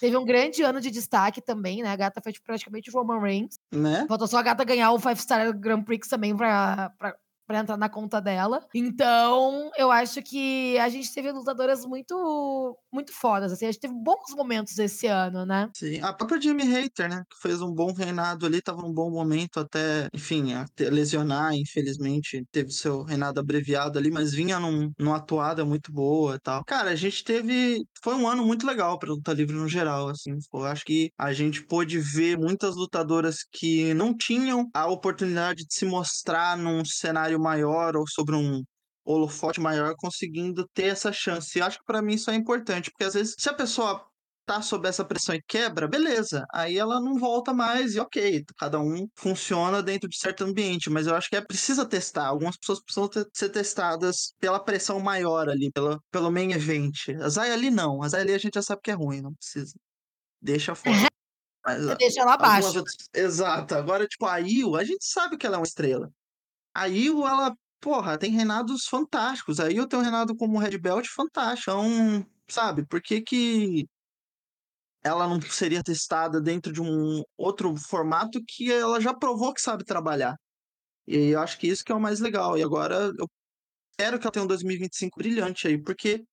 teve 0.00 0.16
um 0.16 0.24
grande 0.24 0.62
ano 0.62 0.80
de 0.80 0.90
destaque 0.90 1.40
também, 1.40 1.82
né? 1.82 1.90
A 1.90 1.96
gata 1.96 2.20
foi 2.20 2.32
tipo, 2.32 2.46
praticamente 2.46 2.90
Roman 2.90 3.20
Reigns. 3.20 3.58
Né? 3.72 4.04
Faltou 4.08 4.26
só 4.26 4.38
a 4.38 4.42
gata 4.42 4.64
ganhar 4.64 4.90
o 4.90 4.98
Five 4.98 5.20
Star 5.20 5.56
Grand 5.56 5.82
Prix 5.82 6.08
também 6.08 6.36
pra, 6.36 6.90
pra 6.98 7.14
para 7.46 7.58
entrar 7.60 7.76
na 7.76 7.88
conta 7.88 8.20
dela. 8.20 8.60
Então, 8.74 9.70
eu 9.76 9.90
acho 9.90 10.22
que 10.22 10.78
a 10.78 10.88
gente 10.88 11.12
teve 11.12 11.30
lutadoras 11.32 11.84
muito 11.84 12.78
muito 12.92 13.12
fodas, 13.12 13.52
assim, 13.52 13.66
a 13.66 13.72
gente 13.72 13.80
teve 13.80 13.94
bons 13.94 14.34
momentos 14.36 14.78
esse 14.78 15.06
ano, 15.06 15.44
né? 15.44 15.68
Sim, 15.76 16.00
a 16.02 16.12
própria 16.12 16.40
Jimmy 16.40 16.62
Hater, 16.62 17.08
né, 17.10 17.24
que 17.28 17.36
fez 17.42 17.60
um 17.60 17.74
bom 17.74 17.92
reinado 17.92 18.46
ali, 18.46 18.62
tava 18.62 18.80
num 18.80 18.92
bom 18.94 19.10
momento 19.10 19.58
até, 19.58 20.08
enfim, 20.14 20.52
até 20.54 20.88
lesionar, 20.88 21.52
infelizmente, 21.52 22.44
teve 22.52 22.70
seu 22.70 23.02
reinado 23.02 23.40
abreviado 23.40 23.98
ali, 23.98 24.08
mas 24.08 24.32
vinha 24.32 24.60
num, 24.60 24.92
numa 24.96 25.16
atuada 25.16 25.64
muito 25.64 25.92
boa 25.92 26.36
e 26.36 26.38
tal. 26.38 26.64
Cara, 26.64 26.90
a 26.90 26.94
gente 26.94 27.24
teve, 27.24 27.84
foi 28.00 28.14
um 28.14 28.28
ano 28.28 28.46
muito 28.46 28.64
legal 28.64 28.96
pra 29.00 29.10
luta 29.10 29.32
livre 29.32 29.56
no 29.56 29.66
geral, 29.68 30.08
assim, 30.10 30.30
eu 30.52 30.64
acho 30.64 30.84
que 30.84 31.10
a 31.18 31.32
gente 31.32 31.64
pôde 31.66 31.98
ver 31.98 32.38
muitas 32.38 32.76
lutadoras 32.76 33.38
que 33.50 33.92
não 33.94 34.16
tinham 34.16 34.68
a 34.72 34.86
oportunidade 34.86 35.64
de 35.66 35.74
se 35.74 35.84
mostrar 35.84 36.56
num 36.56 36.84
cenário 36.84 37.33
cenário 37.34 37.40
maior 37.40 37.96
ou 37.96 38.06
sobre 38.08 38.34
um 38.36 38.62
holofote 39.04 39.60
maior 39.60 39.94
conseguindo 39.96 40.66
ter 40.72 40.86
essa 40.86 41.12
chance. 41.12 41.58
E 41.58 41.62
acho 41.62 41.78
que 41.78 41.84
para 41.84 42.02
mim 42.02 42.14
isso 42.14 42.30
é 42.30 42.34
importante, 42.34 42.90
porque 42.90 43.04
às 43.04 43.14
vezes 43.14 43.34
se 43.38 43.48
a 43.48 43.54
pessoa 43.54 44.06
tá 44.46 44.60
sob 44.60 44.86
essa 44.86 45.04
pressão 45.04 45.34
e 45.34 45.42
quebra, 45.46 45.88
beleza. 45.88 46.44
Aí 46.52 46.78
ela 46.78 47.00
não 47.00 47.18
volta 47.18 47.52
mais 47.52 47.94
e 47.94 48.00
ok, 48.00 48.44
cada 48.58 48.78
um 48.78 49.08
funciona 49.16 49.82
dentro 49.82 50.08
de 50.08 50.18
certo 50.18 50.44
ambiente, 50.44 50.90
mas 50.90 51.06
eu 51.06 51.14
acho 51.14 51.30
que 51.30 51.36
é 51.36 51.40
precisa 51.40 51.86
testar. 51.86 52.26
Algumas 52.26 52.56
pessoas 52.56 52.80
precisam 52.82 53.08
ter, 53.08 53.26
ser 53.32 53.48
testadas 53.48 54.34
pela 54.38 54.60
pressão 54.62 55.00
maior 55.00 55.48
ali, 55.48 55.70
pela, 55.72 55.98
pelo 56.10 56.30
main 56.30 56.52
event. 56.52 57.08
A 57.22 57.28
Zay 57.28 57.52
ali 57.52 57.70
não, 57.70 58.02
a 58.02 58.08
Zay 58.08 58.20
ali 58.20 58.34
a 58.34 58.38
gente 58.38 58.54
já 58.54 58.62
sabe 58.62 58.82
que 58.82 58.90
é 58.90 58.94
ruim, 58.94 59.22
não 59.22 59.34
precisa. 59.34 59.74
Deixa 60.42 60.74
fora. 60.74 60.94
Mas, 61.66 61.82
Você 61.82 61.94
deixa 61.96 62.20
ela 62.20 62.34
abaixo. 62.34 62.76
Outras... 62.76 62.94
Exato. 63.14 63.74
Agora, 63.74 64.06
tipo, 64.06 64.26
a 64.26 64.38
Io, 64.38 64.76
a 64.76 64.84
gente 64.84 65.02
sabe 65.06 65.38
que 65.38 65.46
ela 65.46 65.56
é 65.56 65.58
uma 65.58 65.64
estrela. 65.64 66.10
A 66.74 66.86
Io, 66.88 67.26
ela, 67.26 67.56
porra, 67.80 68.18
tem 68.18 68.30
reinados 68.32 68.86
fantásticos. 68.86 69.60
A 69.60 69.70
Io 69.70 69.86
tem 69.88 69.98
um 69.98 70.02
reinado 70.02 70.36
como 70.36 70.58
Red 70.58 70.78
Belt 70.78 71.06
fantástico. 71.08 71.70
Então, 71.70 72.26
sabe, 72.48 72.86
por 72.86 73.00
que 73.02 73.20
que 73.22 73.86
ela 75.02 75.28
não 75.28 75.40
seria 75.42 75.82
testada 75.82 76.40
dentro 76.40 76.72
de 76.72 76.80
um 76.80 77.22
outro 77.36 77.76
formato 77.76 78.42
que 78.46 78.72
ela 78.72 79.00
já 79.00 79.14
provou 79.14 79.52
que 79.52 79.60
sabe 79.60 79.84
trabalhar. 79.84 80.36
E 81.06 81.30
eu 81.30 81.40
acho 81.40 81.58
que 81.58 81.68
isso 81.68 81.84
que 81.84 81.92
é 81.92 81.94
o 81.94 82.00
mais 82.00 82.20
legal. 82.20 82.58
E 82.58 82.62
agora 82.62 83.12
eu 83.18 83.28
espero 83.92 84.18
que 84.18 84.26
ela 84.26 84.32
tenha 84.32 84.44
um 84.44 84.48
2025 84.48 85.18
brilhante 85.18 85.68
aí, 85.68 85.78
porque 85.82 86.24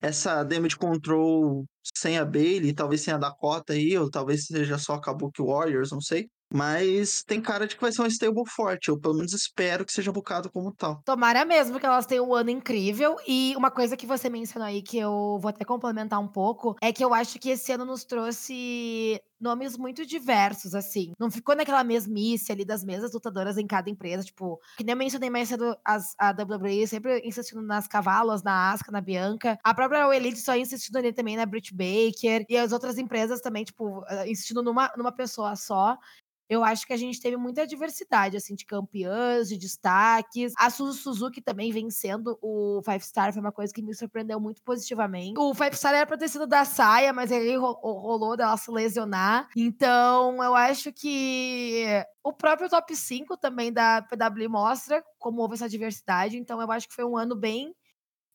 essa 0.00 0.44
damage 0.44 0.76
control 0.76 1.66
sem 1.96 2.18
a 2.18 2.24
Bailey, 2.24 2.74
talvez 2.74 3.02
sem 3.02 3.14
a 3.14 3.18
Dakota 3.18 3.72
aí, 3.74 3.98
ou 3.98 4.10
talvez 4.10 4.46
seja 4.46 4.78
só 4.78 4.94
a 4.94 5.00
Kabuki 5.00 5.42
Warriors, 5.42 5.92
não 5.92 6.00
sei. 6.00 6.30
Mas 6.54 7.24
tem 7.24 7.40
cara 7.40 7.66
de 7.66 7.74
que 7.74 7.80
vai 7.80 7.90
ser 7.90 8.02
um 8.02 8.06
stable 8.06 8.48
forte. 8.48 8.88
Eu 8.88 8.98
pelo 8.98 9.14
menos 9.14 9.32
espero 9.32 9.84
que 9.84 9.92
seja 9.92 10.12
bocado 10.12 10.48
como 10.48 10.72
tal. 10.72 11.02
Tomara 11.04 11.44
mesmo 11.44 11.80
que 11.80 11.86
elas 11.86 12.06
tenham 12.06 12.28
um 12.28 12.34
ano 12.34 12.50
incrível. 12.50 13.16
E 13.26 13.54
uma 13.56 13.72
coisa 13.72 13.96
que 13.96 14.06
você 14.06 14.30
mencionou 14.30 14.68
aí, 14.68 14.80
que 14.80 14.96
eu 14.96 15.36
vou 15.40 15.48
até 15.48 15.64
complementar 15.64 16.20
um 16.20 16.28
pouco, 16.28 16.76
é 16.80 16.92
que 16.92 17.04
eu 17.04 17.12
acho 17.12 17.40
que 17.40 17.50
esse 17.50 17.72
ano 17.72 17.84
nos 17.84 18.04
trouxe 18.04 19.20
nomes 19.40 19.76
muito 19.76 20.06
diversos, 20.06 20.74
assim. 20.74 21.12
Não 21.18 21.30
ficou 21.30 21.54
naquela 21.54 21.84
mesmice 21.84 22.50
ali 22.50 22.64
das 22.64 22.82
mesmas 22.82 23.12
lutadoras 23.12 23.58
em 23.58 23.66
cada 23.66 23.90
empresa, 23.90 24.24
tipo, 24.24 24.58
que 24.76 24.84
nem 24.84 24.94
eu 24.94 24.96
mencionei 24.96 25.28
mais 25.28 25.48
cedo, 25.48 25.76
as, 25.84 26.14
a 26.18 26.30
WWE 26.30 26.86
sempre 26.86 27.20
insistindo 27.24 27.60
nas 27.60 27.86
cavalos, 27.86 28.42
na 28.42 28.72
Asuka, 28.72 28.90
na 28.90 29.00
Bianca. 29.00 29.58
A 29.62 29.74
própria 29.74 30.14
Elite 30.16 30.40
só 30.40 30.56
insistindo 30.56 30.96
ali 30.96 31.12
também 31.12 31.36
na 31.36 31.44
Britt 31.44 31.74
Baker. 31.74 32.46
E 32.48 32.56
as 32.56 32.72
outras 32.72 32.96
empresas 32.96 33.40
também, 33.40 33.64
tipo, 33.64 34.02
eh, 34.08 34.30
insistindo 34.30 34.62
numa, 34.62 34.90
numa 34.96 35.12
pessoa 35.12 35.54
só 35.56 35.98
eu 36.48 36.62
acho 36.62 36.86
que 36.86 36.92
a 36.92 36.96
gente 36.96 37.20
teve 37.20 37.36
muita 37.36 37.66
diversidade, 37.66 38.36
assim, 38.36 38.54
de 38.54 38.64
campeãs, 38.66 39.48
de 39.48 39.56
destaques. 39.56 40.52
A 40.58 40.70
Suzu 40.70 40.94
Suzuki 40.94 41.40
também 41.40 41.72
vencendo 41.72 42.38
o 42.42 42.80
Five 42.84 43.04
Star 43.04 43.32
foi 43.32 43.40
uma 43.40 43.52
coisa 43.52 43.72
que 43.72 43.82
me 43.82 43.94
surpreendeu 43.94 44.38
muito 44.38 44.62
positivamente. 44.62 45.38
O 45.38 45.54
Five 45.54 45.76
Star 45.76 45.94
era 45.94 46.06
pra 46.06 46.16
ter 46.16 46.28
sido 46.28 46.46
da 46.46 46.64
saia, 46.64 47.12
mas 47.12 47.32
aí 47.32 47.56
rolou 47.56 48.36
dela 48.36 48.56
se 48.56 48.70
lesionar. 48.70 49.48
Então, 49.56 50.42
eu 50.42 50.54
acho 50.54 50.92
que 50.92 51.86
o 52.22 52.32
próprio 52.32 52.68
top 52.68 52.94
5 52.94 53.36
também 53.36 53.72
da 53.72 54.02
PW 54.02 54.48
mostra 54.48 55.02
como 55.18 55.40
houve 55.40 55.54
essa 55.54 55.68
diversidade. 55.68 56.36
Então, 56.36 56.60
eu 56.60 56.70
acho 56.70 56.88
que 56.88 56.94
foi 56.94 57.04
um 57.04 57.16
ano 57.16 57.34
bem 57.34 57.74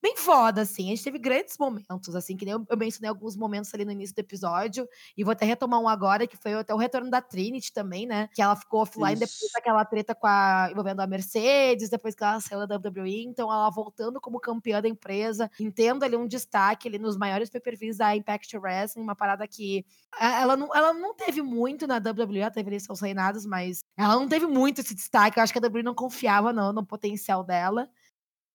bem 0.01 0.15
foda, 0.15 0.61
assim. 0.61 0.87
A 0.87 0.89
gente 0.89 1.03
teve 1.03 1.19
grandes 1.19 1.57
momentos, 1.57 2.15
assim, 2.15 2.35
que 2.35 2.45
nem 2.45 2.53
eu, 2.53 2.65
eu 2.69 2.77
mencionei 2.77 3.09
alguns 3.09 3.35
momentos 3.35 3.73
ali 3.73 3.85
no 3.85 3.91
início 3.91 4.15
do 4.15 4.19
episódio, 4.19 4.87
e 5.17 5.23
vou 5.23 5.31
até 5.31 5.45
retomar 5.45 5.79
um 5.79 5.87
agora, 5.87 6.27
que 6.27 6.37
foi 6.37 6.53
até 6.53 6.73
o 6.73 6.77
retorno 6.77 7.09
da 7.09 7.21
Trinity 7.21 7.73
também, 7.73 8.05
né? 8.05 8.29
Que 8.33 8.41
ela 8.41 8.55
ficou 8.55 8.81
offline 8.81 9.13
Isso. 9.13 9.19
depois 9.19 9.51
daquela 9.53 9.85
treta 9.85 10.15
com 10.15 10.27
a, 10.27 10.69
envolvendo 10.71 11.01
a 11.01 11.07
Mercedes, 11.07 11.89
depois 11.89 12.15
que 12.15 12.23
ela 12.23 12.39
saiu 12.39 12.65
da 12.65 12.75
WWE, 12.75 13.23
então 13.25 13.51
ela 13.51 13.69
voltando 13.69 14.21
como 14.21 14.39
campeã 14.39 14.81
da 14.81 14.87
empresa, 14.87 15.49
entendo 15.59 16.03
ali 16.03 16.15
um 16.15 16.27
destaque 16.27 16.87
ali 16.87 16.97
nos 16.97 17.17
maiores 17.17 17.49
pay-per-views 17.49 17.97
da 17.97 18.15
Impact 18.15 18.57
Wrestling, 18.57 19.03
uma 19.03 19.15
parada 19.15 19.47
que 19.47 19.85
ela 20.19 20.55
não, 20.55 20.73
ela 20.75 20.93
não 20.93 21.13
teve 21.13 21.41
muito 21.41 21.85
na 21.85 21.97
WWE, 21.97 22.39
ela 22.39 22.51
teve 22.51 22.69
ali 22.69 22.79
seus 22.79 23.01
reinados, 23.01 23.45
mas 23.45 23.83
ela 23.97 24.15
não 24.15 24.27
teve 24.27 24.45
muito 24.45 24.81
esse 24.81 24.95
destaque, 24.95 25.39
eu 25.39 25.43
acho 25.43 25.53
que 25.53 25.59
a 25.59 25.61
WWE 25.61 25.83
não 25.83 25.93
confiava 25.93 26.53
não, 26.53 26.71
no 26.71 26.85
potencial 26.85 27.43
dela. 27.43 27.89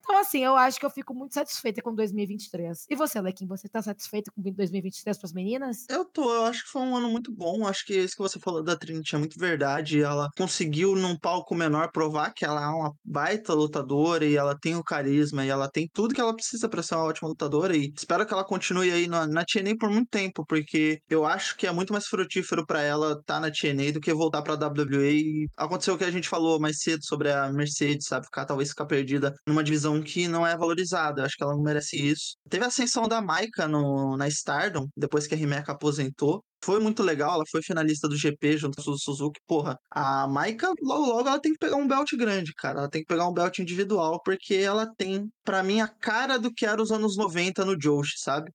Então, 0.04 0.18
assim, 0.18 0.44
eu 0.44 0.54
acho 0.54 0.78
que 0.78 0.84
eu 0.84 0.90
fico 0.90 1.14
muito 1.14 1.34
satisfeita 1.34 1.82
com 1.82 1.94
2023. 1.94 2.86
E 2.90 2.94
você, 2.94 3.20
Lequim, 3.20 3.46
você 3.46 3.68
tá 3.68 3.82
satisfeita 3.82 4.30
com 4.30 4.42
2023 4.42 5.16
para 5.18 5.26
as 5.26 5.32
meninas? 5.32 5.86
Eu 5.88 6.04
tô, 6.04 6.32
eu 6.32 6.44
acho 6.44 6.64
que 6.64 6.70
foi 6.70 6.82
um 6.82 6.96
ano 6.96 7.08
muito 7.08 7.32
bom. 7.32 7.66
Acho 7.66 7.84
que 7.86 7.94
isso 7.94 8.14
que 8.14 8.22
você 8.22 8.38
falou 8.38 8.62
da 8.62 8.76
Trinity 8.76 9.14
é 9.14 9.18
muito 9.18 9.38
verdade. 9.38 10.02
Ela 10.02 10.28
conseguiu, 10.36 10.94
num 10.94 11.18
palco 11.18 11.54
menor, 11.54 11.90
provar 11.90 12.32
que 12.32 12.44
ela 12.44 12.62
é 12.62 12.68
uma 12.68 12.92
baita 13.04 13.54
lutadora 13.54 14.24
e 14.26 14.36
ela 14.36 14.56
tem 14.58 14.76
o 14.76 14.84
carisma 14.84 15.44
e 15.44 15.48
ela 15.48 15.70
tem 15.70 15.88
tudo 15.92 16.14
que 16.14 16.20
ela 16.20 16.34
precisa 16.34 16.68
para 16.68 16.82
ser 16.82 16.96
uma 16.96 17.04
ótima 17.04 17.28
lutadora. 17.28 17.74
E 17.74 17.92
espero 17.96 18.26
que 18.26 18.34
ela 18.34 18.44
continue 18.44 18.92
aí 18.92 19.08
na, 19.08 19.26
na 19.26 19.44
TNA 19.44 19.76
por 19.78 19.90
muito 19.90 20.08
tempo, 20.10 20.44
porque 20.46 21.00
eu 21.08 21.24
acho 21.24 21.56
que 21.56 21.66
é 21.66 21.72
muito 21.72 21.92
mais 21.92 22.06
frutífero 22.06 22.66
para 22.66 22.82
ela 22.82 23.12
estar 23.12 23.22
tá 23.34 23.40
na 23.40 23.50
TNA 23.50 23.92
do 23.92 24.00
que 24.00 24.12
voltar 24.12 24.42
pra 24.42 24.54
WWE. 24.54 25.14
E 25.14 25.46
aconteceu 25.56 25.94
o 25.94 25.98
que 25.98 26.04
a 26.04 26.10
gente 26.10 26.28
falou 26.28 26.60
mais 26.60 26.80
cedo 26.80 27.04
sobre 27.04 27.32
a 27.32 27.50
Mercedes, 27.52 28.06
sabe? 28.06 28.26
Ficar, 28.26 28.44
talvez 28.44 28.68
ficar 28.68 28.86
perdida 28.86 29.34
numa 29.46 29.64
divisão 29.64 29.93
que 30.02 30.28
não 30.28 30.46
é 30.46 30.56
valorizada. 30.56 31.24
Acho 31.24 31.36
que 31.36 31.42
ela 31.42 31.54
não 31.54 31.62
merece 31.62 31.96
isso. 31.96 32.36
Teve 32.48 32.64
a 32.64 32.68
ascensão 32.68 33.08
da 33.08 33.20
Maika 33.20 33.68
no, 33.68 34.16
na 34.16 34.28
Stardom, 34.28 34.86
depois 34.96 35.26
que 35.26 35.34
a 35.34 35.36
Rimeca 35.36 35.72
aposentou. 35.72 36.44
Foi 36.64 36.80
muito 36.80 37.02
legal, 37.02 37.34
ela 37.34 37.44
foi 37.50 37.62
finalista 37.62 38.08
do 38.08 38.16
GP 38.16 38.56
junto 38.56 38.82
com 38.82 38.90
o 38.90 38.98
Suzuki. 38.98 39.38
Porra, 39.46 39.76
a 39.90 40.26
Maika, 40.26 40.72
logo 40.80 41.06
logo, 41.06 41.28
ela 41.28 41.40
tem 41.40 41.52
que 41.52 41.58
pegar 41.58 41.76
um 41.76 41.86
belt 41.86 42.10
grande, 42.16 42.54
cara. 42.54 42.80
Ela 42.80 42.90
tem 42.90 43.02
que 43.02 43.06
pegar 43.06 43.28
um 43.28 43.34
belt 43.34 43.58
individual, 43.58 44.20
porque 44.24 44.54
ela 44.54 44.86
tem, 44.96 45.28
para 45.44 45.62
mim, 45.62 45.80
a 45.80 45.88
cara 45.88 46.38
do 46.38 46.52
que 46.52 46.64
era 46.64 46.82
os 46.82 46.90
anos 46.90 47.16
90 47.16 47.64
no 47.64 47.78
Joshi, 47.78 48.14
sabe? 48.18 48.50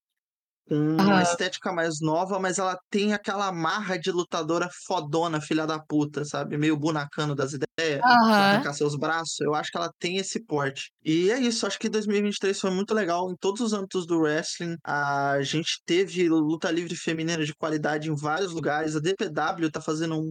Com 0.70 0.76
uma 0.76 1.16
uhum. 1.16 1.22
estética 1.22 1.74
mais 1.74 2.00
nova, 2.00 2.40
mas 2.40 2.60
ela 2.60 2.78
tem 2.92 3.12
aquela 3.12 3.52
marra 3.52 3.98
de 3.98 4.12
lutadora 4.12 4.70
fodona, 4.86 5.42
filha 5.42 5.66
da 5.66 5.80
puta, 5.80 6.24
sabe? 6.24 6.58
Meio 6.58 6.78
bunacano 6.78 7.34
das 7.34 7.54
ideias, 7.54 8.00
uhum. 8.04 8.34
arrancar 8.34 8.74
seus 8.74 8.96
braços. 8.96 9.40
Eu 9.42 9.56
acho 9.56 9.72
que 9.72 9.78
ela 9.78 9.92
tem 10.00 10.18
esse 10.18 10.46
porte. 10.46 10.92
E 11.04 11.32
é 11.32 11.40
isso, 11.40 11.66
acho 11.66 11.80
que 11.80 11.90
2023 11.90 12.60
foi 12.60 12.70
muito 12.70 12.94
legal 12.94 13.32
em 13.32 13.36
todos 13.36 13.62
os 13.62 13.74
âmbitos 13.74 14.06
do 14.06 14.20
wrestling. 14.20 14.76
A 14.86 15.42
gente 15.42 15.82
teve 15.86 16.30
luta 16.30 16.70
livre 16.70 16.96
feminina 16.96 17.44
de 17.44 17.56
qualidade 17.56 18.10
em 18.10 18.16
vários 18.16 18.52
lugares. 18.52 18.96
A 18.96 19.00
DPW 19.00 19.72
tá 19.72 19.82
fazendo 19.82 20.20
um, 20.20 20.30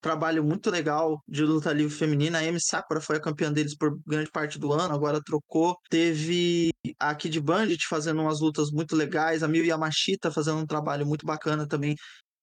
trabalho 0.00 0.42
muito 0.44 0.70
legal 0.70 1.22
de 1.28 1.44
luta 1.44 1.72
livre 1.72 1.94
feminina. 1.94 2.38
A 2.38 2.42
Amy 2.42 2.60
Sakura 2.60 3.00
foi 3.00 3.16
a 3.16 3.20
campeã 3.20 3.52
deles 3.52 3.76
por 3.76 3.98
grande 4.06 4.30
parte 4.30 4.58
do 4.58 4.72
ano, 4.72 4.94
agora 4.94 5.20
trocou. 5.22 5.76
Teve 5.88 6.70
a 6.98 7.14
Kid 7.14 7.40
Bandit 7.40 7.86
fazendo 7.88 8.22
umas 8.22 8.40
lutas 8.40 8.70
muito 8.70 8.96
legais, 8.96 9.42
a 9.42 9.48
Miyu 9.48 9.64
Yamashita 9.64 10.30
fazendo 10.30 10.58
um 10.58 10.66
trabalho 10.66 11.06
muito 11.06 11.26
bacana 11.26 11.66
também. 11.66 11.94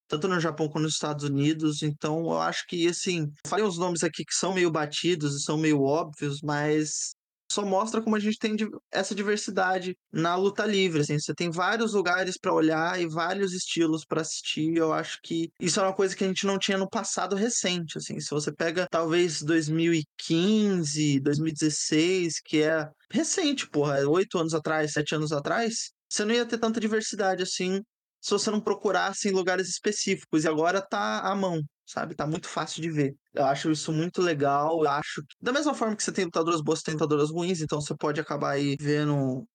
Tanto 0.07 0.27
no 0.27 0.39
Japão 0.39 0.69
quanto 0.69 0.83
nos 0.83 0.93
Estados 0.93 1.25
Unidos. 1.25 1.83
Então, 1.83 2.19
eu 2.31 2.39
acho 2.39 2.65
que, 2.67 2.87
assim, 2.87 3.27
falei 3.45 3.65
uns 3.65 3.77
nomes 3.77 4.03
aqui 4.03 4.23
que 4.23 4.33
são 4.33 4.53
meio 4.53 4.71
batidos 4.71 5.35
e 5.35 5.43
são 5.43 5.57
meio 5.57 5.81
óbvios, 5.81 6.39
mas 6.41 7.16
só 7.49 7.65
mostra 7.65 8.01
como 8.01 8.15
a 8.15 8.19
gente 8.19 8.37
tem 8.37 8.55
essa 8.91 9.15
diversidade 9.15 9.95
na 10.11 10.35
luta 10.35 10.65
livre. 10.65 11.01
Assim, 11.01 11.17
você 11.19 11.33
tem 11.33 11.49
vários 11.49 11.93
lugares 11.93 12.37
para 12.37 12.53
olhar 12.53 12.99
e 13.01 13.07
vários 13.07 13.53
estilos 13.53 14.05
para 14.05 14.21
assistir. 14.21 14.75
Eu 14.75 14.93
acho 14.93 15.19
que 15.23 15.49
isso 15.59 15.79
é 15.79 15.83
uma 15.83 15.93
coisa 15.93 16.15
que 16.15 16.23
a 16.23 16.27
gente 16.27 16.45
não 16.45 16.59
tinha 16.59 16.77
no 16.77 16.89
passado 16.89 17.35
recente. 17.35 17.97
Assim, 17.97 18.19
se 18.19 18.29
você 18.29 18.51
pega 18.51 18.87
talvez 18.89 19.41
2015, 19.41 21.19
2016, 21.21 22.41
que 22.43 22.61
é 22.61 22.89
recente, 23.11 23.69
porra, 23.69 23.99
oito 24.07 24.37
anos 24.37 24.53
atrás, 24.53 24.91
sete 24.91 25.15
anos 25.15 25.31
atrás, 25.31 25.91
você 26.09 26.25
não 26.25 26.33
ia 26.33 26.45
ter 26.45 26.57
tanta 26.57 26.79
diversidade 26.79 27.43
assim 27.43 27.81
se 28.19 28.31
você 28.31 28.51
não 28.51 28.59
procurasse 28.59 29.29
em 29.29 29.31
lugares 29.31 29.69
específicos. 29.69 30.43
E 30.43 30.47
agora 30.47 30.81
tá 30.81 31.21
à 31.21 31.35
mão 31.35 31.61
sabe? 31.87 32.15
Tá 32.15 32.27
muito 32.27 32.47
fácil 32.47 32.81
de 32.81 32.91
ver. 32.91 33.15
Eu 33.33 33.45
acho 33.45 33.71
isso 33.71 33.91
muito 33.93 34.21
legal. 34.21 34.83
Eu 34.83 34.89
acho 34.89 35.21
que, 35.21 35.35
da 35.41 35.53
mesma 35.53 35.73
forma 35.73 35.95
que 35.95 36.03
você 36.03 36.11
tem 36.11 36.25
lutadoras 36.25 36.61
boas, 36.61 36.81
tem 36.81 36.93
lutadoras 36.93 37.31
ruins, 37.31 37.61
então 37.61 37.79
você 37.79 37.95
pode 37.95 38.19
acabar 38.19 38.51
aí 38.51 38.75
vendo 38.79 39.47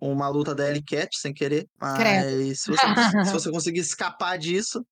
uma 0.00 0.28
luta 0.28 0.54
da 0.54 0.68
Ellie 0.68 0.82
Cat 0.82 1.08
sem 1.18 1.34
querer. 1.34 1.66
Mas 1.78 2.60
se 2.60 2.70
você, 2.70 2.86
se 3.26 3.32
você 3.32 3.50
conseguir 3.50 3.80
escapar 3.80 4.38
disso, 4.38 4.86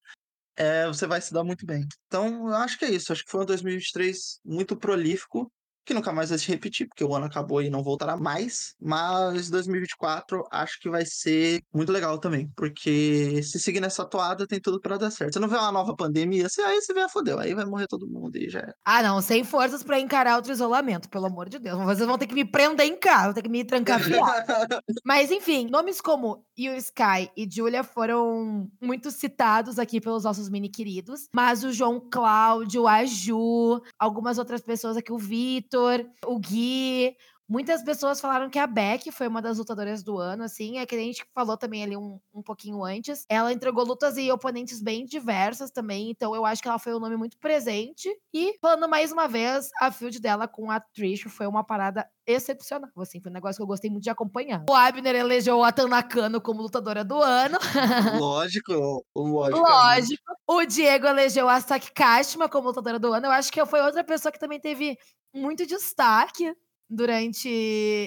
é, 0.56 0.86
você 0.88 1.06
vai 1.06 1.20
se 1.20 1.32
dar 1.32 1.44
muito 1.44 1.64
bem. 1.64 1.86
Então, 2.08 2.48
eu 2.48 2.54
acho 2.56 2.76
que 2.78 2.84
é 2.84 2.90
isso. 2.90 3.12
Acho 3.12 3.24
que 3.24 3.30
foi 3.30 3.42
um 3.42 3.46
2023 3.46 4.40
muito 4.44 4.76
prolífico 4.76 5.50
que 5.88 5.94
nunca 5.94 6.12
mais 6.12 6.28
vai 6.28 6.38
se 6.38 6.46
repetir, 6.46 6.86
porque 6.86 7.02
o 7.02 7.14
ano 7.14 7.24
acabou 7.24 7.62
e 7.62 7.70
não 7.70 7.82
voltará 7.82 8.14
mais. 8.14 8.74
Mas 8.78 9.48
2024 9.48 10.44
acho 10.52 10.78
que 10.80 10.90
vai 10.90 11.04
ser 11.06 11.62
muito 11.74 11.90
legal 11.90 12.18
também, 12.18 12.50
porque 12.54 13.42
se 13.42 13.58
seguir 13.58 13.80
nessa 13.80 14.04
toada 14.04 14.46
tem 14.46 14.60
tudo 14.60 14.78
para 14.80 14.98
dar 14.98 15.10
certo. 15.10 15.32
Você 15.32 15.38
não 15.38 15.48
vê 15.48 15.56
uma 15.56 15.72
nova 15.72 15.96
pandemia, 15.96 16.46
você, 16.48 16.60
aí 16.60 16.80
você 16.80 16.92
vê, 16.92 17.00
a 17.00 17.08
fodeu, 17.08 17.38
aí 17.38 17.54
vai 17.54 17.64
morrer 17.64 17.86
todo 17.86 18.06
mundo 18.06 18.36
e 18.36 18.50
já 18.50 18.60
é. 18.60 18.72
Ah, 18.84 19.02
não, 19.02 19.22
sem 19.22 19.42
forças 19.42 19.82
para 19.82 19.98
encarar 19.98 20.36
outro 20.36 20.52
isolamento, 20.52 21.08
pelo 21.08 21.26
amor 21.26 21.48
de 21.48 21.58
Deus. 21.58 21.78
Vocês 21.78 22.06
vão 22.06 22.18
ter 22.18 22.26
que 22.26 22.34
me 22.34 22.44
prender 22.44 22.86
em 22.86 22.96
casa, 22.96 23.24
vão 23.24 23.34
ter 23.34 23.42
que 23.42 23.48
me 23.48 23.64
trancar 23.64 23.98
Mas 25.04 25.30
enfim, 25.30 25.68
nomes 25.70 26.02
como 26.02 26.44
Yu 26.58 26.74
Sky 26.76 27.30
e 27.34 27.48
Julia 27.50 27.82
foram 27.82 28.68
muito 28.80 29.10
citados 29.10 29.78
aqui 29.78 30.00
pelos 30.00 30.24
nossos 30.24 30.50
mini 30.50 30.68
queridos, 30.68 31.28
mas 31.34 31.64
o 31.64 31.72
João 31.72 31.98
Cláudio, 32.10 32.86
a 32.86 33.06
Ju, 33.06 33.80
algumas 33.98 34.38
outras 34.38 34.60
pessoas 34.60 34.96
aqui, 34.96 35.12
o 35.12 35.18
Vitor, 35.18 35.77
o 36.26 36.38
Gui, 36.38 37.16
Muitas 37.48 37.82
pessoas 37.82 38.20
falaram 38.20 38.50
que 38.50 38.58
a 38.58 38.66
Beck 38.66 39.10
foi 39.10 39.26
uma 39.26 39.40
das 39.40 39.56
lutadoras 39.56 40.02
do 40.02 40.18
ano, 40.18 40.44
assim. 40.44 40.76
É 40.76 40.84
que 40.84 40.94
a 40.94 40.98
gente 40.98 41.24
falou 41.34 41.56
também 41.56 41.82
ali 41.82 41.96
um, 41.96 42.20
um 42.34 42.42
pouquinho 42.42 42.84
antes. 42.84 43.24
Ela 43.26 43.52
entregou 43.54 43.84
lutas 43.84 44.18
e 44.18 44.30
oponentes 44.30 44.82
bem 44.82 45.06
diversas 45.06 45.70
também. 45.70 46.10
Então 46.10 46.34
eu 46.34 46.44
acho 46.44 46.60
que 46.60 46.68
ela 46.68 46.78
foi 46.78 46.94
um 46.94 46.98
nome 47.00 47.16
muito 47.16 47.38
presente. 47.38 48.14
E 48.34 48.58
falando 48.60 48.86
mais 48.86 49.12
uma 49.12 49.26
vez, 49.26 49.70
a 49.80 49.90
field 49.90 50.20
dela 50.20 50.46
com 50.46 50.70
a 50.70 50.78
Trish 50.78 51.22
foi 51.22 51.46
uma 51.46 51.64
parada 51.64 52.06
excepcional. 52.26 52.90
Assim, 52.98 53.18
foi 53.18 53.30
um 53.30 53.34
negócio 53.34 53.56
que 53.56 53.62
eu 53.62 53.66
gostei 53.66 53.90
muito 53.90 54.04
de 54.04 54.10
acompanhar. 54.10 54.66
O 54.68 54.74
Abner 54.74 55.16
elegeu 55.16 55.64
a 55.64 55.72
Tanakano 55.72 56.42
como 56.42 56.60
lutadora 56.60 57.02
do 57.02 57.16
ano. 57.22 57.58
Lógico, 58.20 59.02
lógico. 59.16 59.58
Lógico. 59.58 60.32
O 60.46 60.66
Diego 60.66 61.06
elegeu 61.06 61.48
a 61.48 61.60
Saki 61.60 61.92
Kashima 61.92 62.46
como 62.46 62.68
lutadora 62.68 62.98
do 62.98 63.10
ano. 63.12 63.26
Eu 63.26 63.32
acho 63.32 63.50
que 63.50 63.64
foi 63.64 63.80
outra 63.80 64.04
pessoa 64.04 64.30
que 64.30 64.38
também 64.38 64.60
teve 64.60 64.98
muito 65.34 65.66
destaque 65.66 66.54
durante 66.88 67.48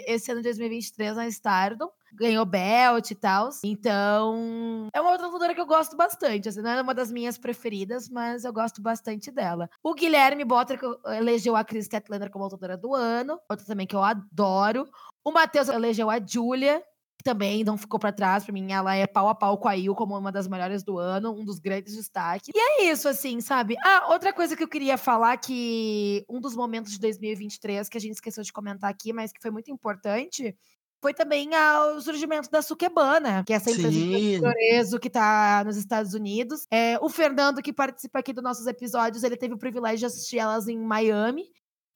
esse 0.08 0.32
ano 0.32 0.42
de 0.42 0.46
2023 0.46 1.16
na 1.16 1.28
Stardom. 1.28 1.90
Ganhou 2.14 2.46
belt 2.46 3.10
e 3.12 3.16
tal. 3.16 3.50
Então, 3.64 4.90
é 4.94 5.00
uma 5.00 5.12
outra 5.12 5.28
lutadora 5.28 5.56
que 5.56 5.62
eu 5.62 5.66
gosto 5.66 5.96
bastante. 5.96 6.50
Assim, 6.50 6.62
não 6.62 6.72
é 6.72 6.82
uma 6.82 6.94
das 6.94 7.10
minhas 7.10 7.38
preferidas, 7.38 8.10
mas 8.10 8.44
eu 8.44 8.52
gosto 8.52 8.82
bastante 8.82 9.32
dela. 9.32 9.70
O 9.82 9.94
Guilherme 9.94 10.44
Botter 10.44 10.78
elegeu 11.18 11.56
a 11.56 11.64
Chris 11.64 11.86
Statlander 11.86 12.30
como 12.30 12.44
lutadora 12.44 12.76
do 12.76 12.94
ano. 12.94 13.40
Outra 13.50 13.66
também 13.66 13.88
que 13.88 13.96
eu 13.96 14.04
adoro. 14.04 14.90
O 15.24 15.32
Matheus 15.32 15.70
elegeu 15.70 16.10
a 16.10 16.20
Julia 16.20 16.84
que 17.22 17.24
também 17.24 17.64
não 17.64 17.78
ficou 17.78 18.00
para 18.00 18.12
trás. 18.12 18.44
Para 18.44 18.52
mim, 18.52 18.72
ela 18.72 18.96
é 18.96 19.06
pau 19.06 19.30
a 19.30 19.36
pau 19.36 19.56
com 19.60 19.68
a 19.68 19.78
Il 19.78 19.94
como 19.94 20.18
uma 20.18 20.32
das 20.32 20.48
melhores 20.48 20.84
do 20.84 20.98
ano, 20.98 21.32
um 21.32 21.46
dos 21.46 21.60
grandes 21.60 21.96
destaques. 21.96 22.50
E 22.54 22.60
é 22.60 22.92
isso, 22.92 23.08
assim, 23.08 23.40
sabe? 23.40 23.76
Ah, 23.86 24.08
outra 24.10 24.34
coisa 24.34 24.58
que 24.58 24.64
eu 24.64 24.68
queria 24.68 24.98
falar 24.98 25.38
que 25.38 26.26
um 26.28 26.42
dos 26.42 26.56
momentos 26.56 26.92
de 26.92 27.00
2023 27.00 27.88
que 27.88 27.98
a 27.98 28.02
gente 28.02 28.14
esqueceu 28.14 28.44
de 28.44 28.52
comentar 28.52 28.90
aqui, 28.90 29.14
mas 29.14 29.32
que 29.32 29.40
foi 29.40 29.52
muito 29.52 29.72
importante, 29.72 30.56
foi 31.00 31.14
também 31.14 31.50
o 31.96 32.02
surgimento 32.02 32.50
da 32.50 32.62
Sukebana, 32.62 33.44
que 33.46 33.54
é 33.54 33.58
essa 33.58 33.70
empresa 33.70 33.92
Sim. 33.92 34.18
de 34.18 34.40
Florezo 34.40 35.00
que 35.00 35.08
está 35.08 35.64
nos 35.64 35.78
Estados 35.78 36.16
Unidos. 36.16 36.66
É, 36.72 36.98
o 37.02 37.10
Fernando, 37.10 37.62
que 37.62 37.72
participa 37.72 38.20
aqui 38.20 38.34
dos 38.34 38.44
nossos 38.44 38.66
episódios, 38.66 39.24
ele 39.24 39.38
teve 39.38 39.54
o 39.54 39.60
privilégio 39.60 40.00
de 40.00 40.06
assistir 40.08 40.40
elas 40.40 40.68
em 40.68 40.78
Miami. 40.78 41.46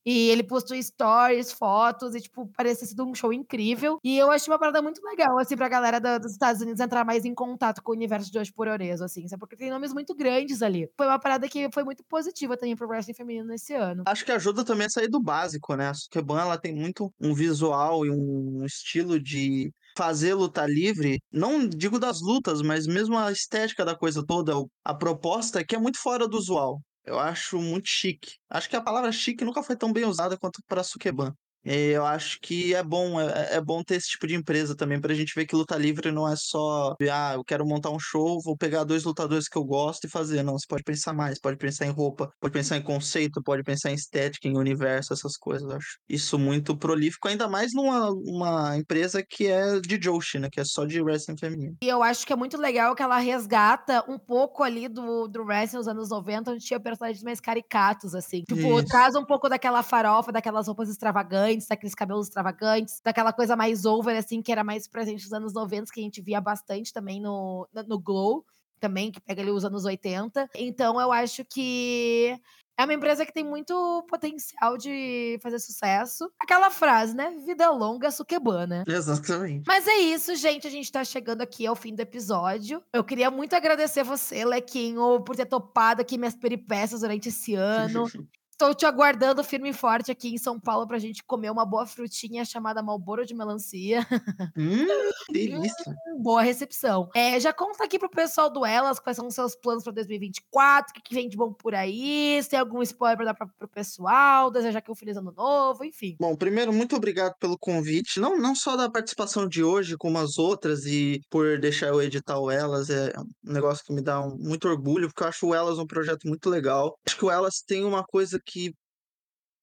E 0.05 0.29
ele 0.29 0.43
postou 0.43 0.81
stories, 0.81 1.51
fotos, 1.51 2.13
e, 2.13 2.21
tipo, 2.21 2.47
parecia 2.55 2.87
sido 2.87 3.05
um 3.05 3.15
show 3.15 3.33
incrível. 3.33 3.97
E 4.03 4.17
eu 4.17 4.29
achei 4.29 4.51
uma 4.51 4.59
parada 4.59 4.81
muito 4.81 5.01
legal, 5.03 5.37
assim, 5.39 5.55
pra 5.55 5.67
galera 5.67 5.99
dos 6.19 6.31
Estados 6.31 6.61
Unidos 6.61 6.79
entrar 6.79 7.03
mais 7.03 7.25
em 7.25 7.33
contato 7.33 7.81
com 7.81 7.91
o 7.91 7.95
universo 7.95 8.31
de 8.31 8.37
hoje 8.37 8.53
por 8.53 8.67
Orezo, 8.67 9.03
assim, 9.03 9.27
sabe? 9.27 9.39
Porque 9.39 9.55
tem 9.55 9.69
nomes 9.69 9.93
muito 9.93 10.13
grandes 10.13 10.61
ali. 10.61 10.87
Foi 10.95 11.07
uma 11.07 11.19
parada 11.19 11.47
que 11.49 11.69
foi 11.73 11.83
muito 11.83 12.03
positiva 12.03 12.55
também 12.55 12.75
pro 12.75 12.87
wrestling 12.87 13.15
feminino 13.15 13.47
nesse 13.47 13.73
ano. 13.73 14.03
Acho 14.05 14.23
que 14.23 14.31
ajuda 14.31 14.63
também 14.63 14.85
a 14.87 14.89
sair 14.89 15.07
do 15.07 15.21
básico, 15.21 15.75
né? 15.75 15.89
A 15.89 15.93
Sukeban, 15.93 16.41
ela 16.41 16.57
tem 16.57 16.73
muito 16.73 17.11
um 17.19 17.33
visual 17.33 18.05
e 18.05 18.11
um 18.11 18.63
estilo 18.63 19.19
de 19.19 19.71
fazer 19.97 20.33
luta 20.33 20.65
livre, 20.65 21.19
não 21.31 21.67
digo 21.67 21.97
das 21.97 22.19
lutas, 22.21 22.61
mas 22.61 22.85
mesmo 22.85 23.17
a 23.17 23.31
estética 23.31 23.85
da 23.85 23.95
coisa 23.95 24.23
toda, 24.25 24.53
a 24.83 24.93
proposta 24.93 25.63
que 25.63 25.73
é 25.73 25.79
muito 25.79 25.97
fora 25.97 26.27
do 26.27 26.37
usual. 26.37 26.81
Eu 27.05 27.19
acho 27.19 27.59
muito 27.61 27.87
chique. 27.87 28.37
Acho 28.49 28.69
que 28.69 28.75
a 28.75 28.81
palavra 28.81 29.11
chique 29.11 29.45
nunca 29.45 29.63
foi 29.63 29.75
tão 29.77 29.93
bem 29.93 30.05
usada 30.05 30.37
quanto 30.37 30.61
para 30.67 30.83
Sukeban. 30.83 31.33
Eu 31.65 32.05
acho 32.05 32.39
que 32.41 32.75
é 32.75 32.83
bom, 32.83 33.19
é, 33.19 33.55
é, 33.55 33.61
bom 33.61 33.83
ter 33.83 33.95
esse 33.95 34.09
tipo 34.09 34.27
de 34.27 34.35
empresa 34.35 34.75
também, 34.75 35.01
pra 35.01 35.13
gente 35.13 35.33
ver 35.35 35.45
que 35.45 35.55
luta 35.55 35.75
livre 35.75 36.11
não 36.11 36.27
é 36.27 36.35
só, 36.35 36.95
ah, 37.11 37.33
eu 37.33 37.43
quero 37.43 37.65
montar 37.65 37.89
um 37.89 37.99
show, 37.99 38.39
vou 38.43 38.55
pegar 38.55 38.83
dois 38.83 39.03
lutadores 39.03 39.47
que 39.47 39.57
eu 39.57 39.63
gosto 39.63 40.05
e 40.05 40.09
fazer. 40.09 40.43
Não, 40.43 40.53
você 40.53 40.65
pode 40.67 40.83
pensar 40.83 41.13
mais, 41.13 41.39
pode 41.39 41.57
pensar 41.57 41.87
em 41.87 41.91
roupa, 41.91 42.31
pode 42.39 42.53
pensar 42.53 42.77
em 42.77 42.83
conceito, 42.83 43.41
pode 43.41 43.63
pensar 43.63 43.91
em 43.91 43.95
estética, 43.95 44.47
em 44.47 44.57
universo, 44.57 45.13
essas 45.13 45.35
coisas. 45.37 45.67
Eu 45.67 45.77
acho 45.77 45.97
isso 46.07 46.37
muito 46.37 46.77
prolífico, 46.77 47.27
ainda 47.27 47.47
mais 47.47 47.73
numa 47.73 48.11
uma 48.11 48.77
empresa 48.77 49.23
que 49.27 49.47
é 49.47 49.79
de 49.79 49.97
Joshi, 49.97 50.39
né? 50.39 50.49
Que 50.51 50.59
é 50.59 50.63
só 50.65 50.85
de 50.85 51.01
wrestling 51.01 51.37
feminino. 51.37 51.75
E 51.81 51.87
eu 51.87 52.03
acho 52.03 52.25
que 52.27 52.33
é 52.33 52.35
muito 52.35 52.57
legal 52.57 52.95
que 52.95 53.01
ela 53.01 53.17
resgata 53.17 54.03
um 54.07 54.19
pouco 54.19 54.61
ali 54.61 54.87
do, 54.87 55.27
do 55.27 55.43
wrestling 55.43 55.79
nos 55.79 55.87
anos 55.87 56.09
90, 56.09 56.51
onde 56.51 56.63
tinha 56.63 56.79
personagens 56.79 57.23
mais 57.23 57.39
caricatos, 57.39 58.13
assim. 58.13 58.43
Tipo, 58.43 58.79
isso. 58.79 58.87
traz 58.87 59.15
um 59.15 59.25
pouco 59.25 59.49
daquela 59.49 59.81
farofa, 59.81 60.31
daquelas 60.31 60.67
roupas 60.67 60.89
extravagantes 60.89 61.54
extravagantes, 61.57 61.67
daqueles 61.67 61.95
cabelos 61.95 62.27
extravagantes, 62.27 63.01
daquela 63.03 63.33
coisa 63.33 63.55
mais 63.55 63.85
over, 63.85 64.15
assim, 64.17 64.41
que 64.41 64.51
era 64.51 64.63
mais 64.63 64.87
presente 64.87 65.23
nos 65.23 65.33
anos 65.33 65.53
90, 65.53 65.91
que 65.91 65.99
a 65.99 66.03
gente 66.03 66.21
via 66.21 66.41
bastante 66.41 66.93
também 66.93 67.21
no, 67.21 67.67
no 67.87 67.99
Glow, 67.99 68.45
também, 68.79 69.11
que 69.11 69.19
pega 69.19 69.41
ali 69.41 69.51
os 69.51 69.65
anos 69.65 69.85
80. 69.85 70.49
Então, 70.55 70.99
eu 70.99 71.11
acho 71.11 71.43
que 71.45 72.39
é 72.77 72.83
uma 72.83 72.93
empresa 72.93 73.25
que 73.25 73.31
tem 73.31 73.43
muito 73.43 74.05
potencial 74.09 74.77
de 74.77 75.39
fazer 75.41 75.59
sucesso. 75.59 76.29
Aquela 76.39 76.69
frase, 76.69 77.15
né? 77.15 77.33
Vida 77.45 77.69
longa, 77.71 78.11
suquebana. 78.11 78.83
Exatamente. 78.85 79.63
Mas 79.65 79.87
é 79.87 79.95
isso, 79.97 80.35
gente. 80.35 80.67
A 80.67 80.69
gente 80.69 80.91
tá 80.91 81.03
chegando 81.03 81.41
aqui 81.41 81.65
ao 81.65 81.75
fim 81.75 81.95
do 81.95 82.01
episódio. 82.01 82.83
Eu 82.91 83.03
queria 83.03 83.31
muito 83.31 83.55
agradecer 83.55 84.03
você, 84.03 84.43
Lequinho, 84.43 85.21
por 85.21 85.35
ter 85.37 85.45
topado 85.45 86.01
aqui 86.01 86.17
minhas 86.17 86.35
peripécias 86.35 87.01
durante 87.01 87.29
esse 87.29 87.55
ano. 87.55 88.05
Estou 88.55 88.73
te 88.73 88.85
aguardando 88.85 89.43
firme 89.43 89.71
e 89.71 89.73
forte 89.73 90.09
aqui 90.09 90.33
em 90.33 90.37
São 90.37 90.57
Paulo 90.57 90.87
pra 90.87 90.97
gente 90.97 91.21
comer 91.25 91.51
uma 91.51 91.65
boa 91.65 91.85
frutinha 91.85 92.45
chamada 92.45 92.81
Malboro 92.81 93.25
de 93.25 93.35
melancia. 93.35 94.07
Hum, 94.55 94.87
delícia. 95.29 95.93
Boa 96.17 96.41
recepção. 96.41 97.09
É, 97.13 97.37
já 97.37 97.51
conta 97.51 97.83
aqui 97.83 97.99
pro 97.99 98.09
pessoal 98.09 98.49
do 98.49 98.65
Elas 98.65 98.97
quais 98.97 99.17
são 99.17 99.27
os 99.27 99.35
seus 99.35 99.53
planos 99.53 99.83
para 99.83 99.91
2024, 99.91 100.91
o 100.91 100.93
que, 100.93 101.01
que 101.01 101.13
vem 101.13 101.27
de 101.27 101.35
bom 101.35 101.51
por 101.51 101.75
aí, 101.75 102.41
se 102.41 102.49
tem 102.49 102.57
algum 102.57 102.81
spoiler 102.81 103.17
pra 103.17 103.25
dar 103.25 103.33
pra, 103.33 103.45
pro 103.45 103.67
pessoal, 103.67 104.49
desejar 104.49 104.81
que 104.81 104.89
um 104.89 104.95
feliz 104.95 105.17
ano 105.17 105.33
novo, 105.35 105.83
enfim. 105.83 106.15
Bom, 106.17 106.33
primeiro, 106.37 106.71
muito 106.71 106.95
obrigado 106.95 107.35
pelo 107.37 107.57
convite. 107.59 108.21
Não, 108.21 108.37
não 108.37 108.55
só 108.55 108.77
da 108.77 108.89
participação 108.89 109.47
de 109.47 109.61
hoje, 109.61 109.97
como 109.97 110.17
as 110.17 110.37
outras, 110.37 110.85
e 110.85 111.19
por 111.29 111.59
deixar 111.59 111.87
eu 111.87 112.01
editar 112.01 112.39
o 112.39 112.49
Elas. 112.49 112.89
É 112.89 113.11
um 113.19 113.51
negócio 113.51 113.83
que 113.83 113.93
me 113.93 114.01
dá 114.01 114.21
um, 114.21 114.37
muito 114.37 114.69
orgulho, 114.69 115.09
porque 115.09 115.23
eu 115.23 115.27
acho 115.27 115.47
o 115.47 115.53
Elas 115.53 115.77
um 115.77 115.85
projeto 115.85 116.25
muito 116.25 116.49
legal. 116.49 116.97
Acho 117.05 117.17
que 117.17 117.25
o 117.25 117.31
Elas 117.31 117.61
tem 117.61 117.83
uma 117.83 118.03
coisa 118.03 118.39
que 118.45 118.54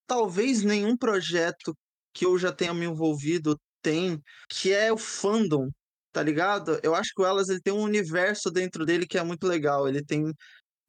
talvez 0.06 0.62
nenhum 0.62 0.97
projeto 0.97 1.74
que 2.12 2.27
eu 2.27 2.39
já 2.39 2.52
tenha 2.52 2.74
me 2.74 2.86
envolvido 2.86 3.59
tem, 3.82 4.20
que 4.48 4.73
é 4.73 4.93
o 4.93 4.98
fandom, 4.98 5.69
tá 6.12 6.23
ligado? 6.23 6.78
Eu 6.82 6.94
acho 6.94 7.12
que 7.14 7.23
o 7.23 7.27
Elas 7.27 7.48
ele 7.48 7.60
tem 7.60 7.73
um 7.73 7.82
universo 7.82 8.51
dentro 8.51 8.85
dele 8.85 9.06
que 9.06 9.19
é 9.19 9.23
muito 9.24 9.47
legal. 9.47 9.89
Ele 9.89 10.05
tem 10.05 10.32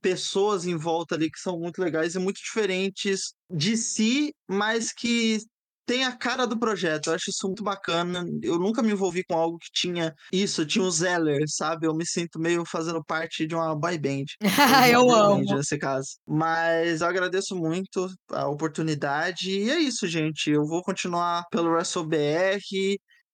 pessoas 0.01 0.65
em 0.65 0.75
volta 0.75 1.15
ali 1.15 1.31
que 1.31 1.39
são 1.39 1.57
muito 1.57 1.81
legais 1.81 2.15
e 2.15 2.19
muito 2.19 2.37
diferentes 2.37 3.33
de 3.49 3.77
si, 3.77 4.33
mas 4.47 4.91
que 4.91 5.39
tem 5.85 6.03
a 6.05 6.15
cara 6.15 6.45
do 6.45 6.57
projeto. 6.57 7.07
Eu 7.07 7.15
acho 7.15 7.29
isso 7.29 7.47
muito 7.47 7.63
bacana. 7.63 8.25
Eu 8.41 8.57
nunca 8.59 8.81
me 8.81 8.91
envolvi 8.91 9.23
com 9.23 9.35
algo 9.35 9.57
que 9.57 9.69
tinha 9.71 10.13
isso, 10.31 10.65
tinha 10.65 10.83
o 10.83 10.91
Zeller, 10.91 11.43
sabe? 11.47 11.87
Eu 11.87 11.95
me 11.95 12.05
sinto 12.05 12.39
meio 12.39 12.63
fazendo 12.65 13.03
parte 13.03 13.45
de 13.45 13.55
uma 13.55 13.75
boy 13.75 13.97
band. 13.97 14.25
eu 14.91 15.09
amo. 15.11 15.55
Nesse 15.55 15.77
caso. 15.77 16.17
Mas 16.27 17.01
eu 17.01 17.07
agradeço 17.07 17.55
muito 17.55 18.07
a 18.31 18.47
oportunidade. 18.47 19.49
E 19.49 19.69
é 19.69 19.79
isso, 19.79 20.07
gente. 20.07 20.49
Eu 20.49 20.65
vou 20.65 20.81
continuar 20.81 21.43
pelo 21.51 21.69
WrestleBR. 21.71 22.59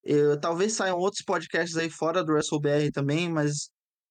Eu, 0.03 0.39
talvez 0.39 0.73
saiam 0.73 0.97
outros 0.97 1.23
podcasts 1.23 1.77
aí 1.77 1.89
fora 1.89 2.23
do 2.23 2.31
WrestleBR 2.33 2.91
também, 2.91 3.29
mas 3.29 3.69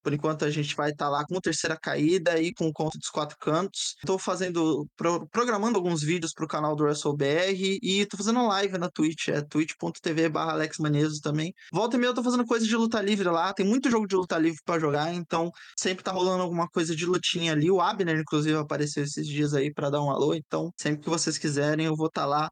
por 0.09 0.15
enquanto 0.15 0.47
a 0.47 0.51
gente 0.51 0.75
vai 0.75 0.91
estar 0.91 1.05
tá 1.05 1.11
lá 1.11 1.25
com 1.27 1.39
terceira 1.39 1.77
caída 1.77 2.41
e 2.41 2.51
com 2.55 2.67
o 2.67 2.73
conto 2.73 2.97
dos 2.99 3.11
quatro 3.11 3.37
cantos. 3.39 3.95
Estou 3.99 4.19
fazendo, 4.19 4.89
pro, 4.97 5.29
programando 5.29 5.77
alguns 5.77 6.03
vídeos 6.03 6.33
para 6.33 6.47
o 6.47 6.49
canal 6.49 6.75
do 6.75 6.85
WrestleBR 6.85 7.79
e 7.83 8.01
estou 8.01 8.17
fazendo 8.17 8.47
live 8.47 8.79
na 8.79 8.89
Twitch, 8.89 9.29
é 9.29 9.43
twitch.tv 9.43 10.31
barra 10.31 10.53
Alex 10.53 10.79
Maneso 10.79 11.21
também. 11.21 11.53
Volta 11.71 11.97
e 11.97 11.99
meia 11.99 12.09
eu 12.09 12.15
tô 12.15 12.23
fazendo 12.23 12.47
coisa 12.47 12.65
de 12.67 12.75
luta 12.75 13.03
livre 13.03 13.29
lá, 13.29 13.53
tem 13.53 13.67
muito 13.67 13.91
jogo 13.91 14.07
de 14.07 14.17
luta 14.17 14.39
livre 14.39 14.61
para 14.65 14.81
jogar, 14.81 15.13
então 15.13 15.51
sempre 15.77 16.03
tá 16.03 16.11
rolando 16.11 16.43
alguma 16.43 16.67
coisa 16.69 16.97
de 16.97 17.05
lutinha 17.05 17.53
ali. 17.53 17.71
O 17.71 17.83
Abner, 17.83 18.19
inclusive, 18.19 18.57
apareceu 18.57 19.05
esses 19.05 19.27
dias 19.27 19.53
aí 19.53 19.71
para 19.71 19.91
dar 19.91 20.01
um 20.01 20.11
alô, 20.11 20.33
então 20.33 20.73
sempre 20.81 21.03
que 21.03 21.11
vocês 21.11 21.37
quiserem 21.37 21.85
eu 21.85 21.95
vou 21.95 22.07
estar 22.07 22.23
tá 22.23 22.27
lá 22.27 22.51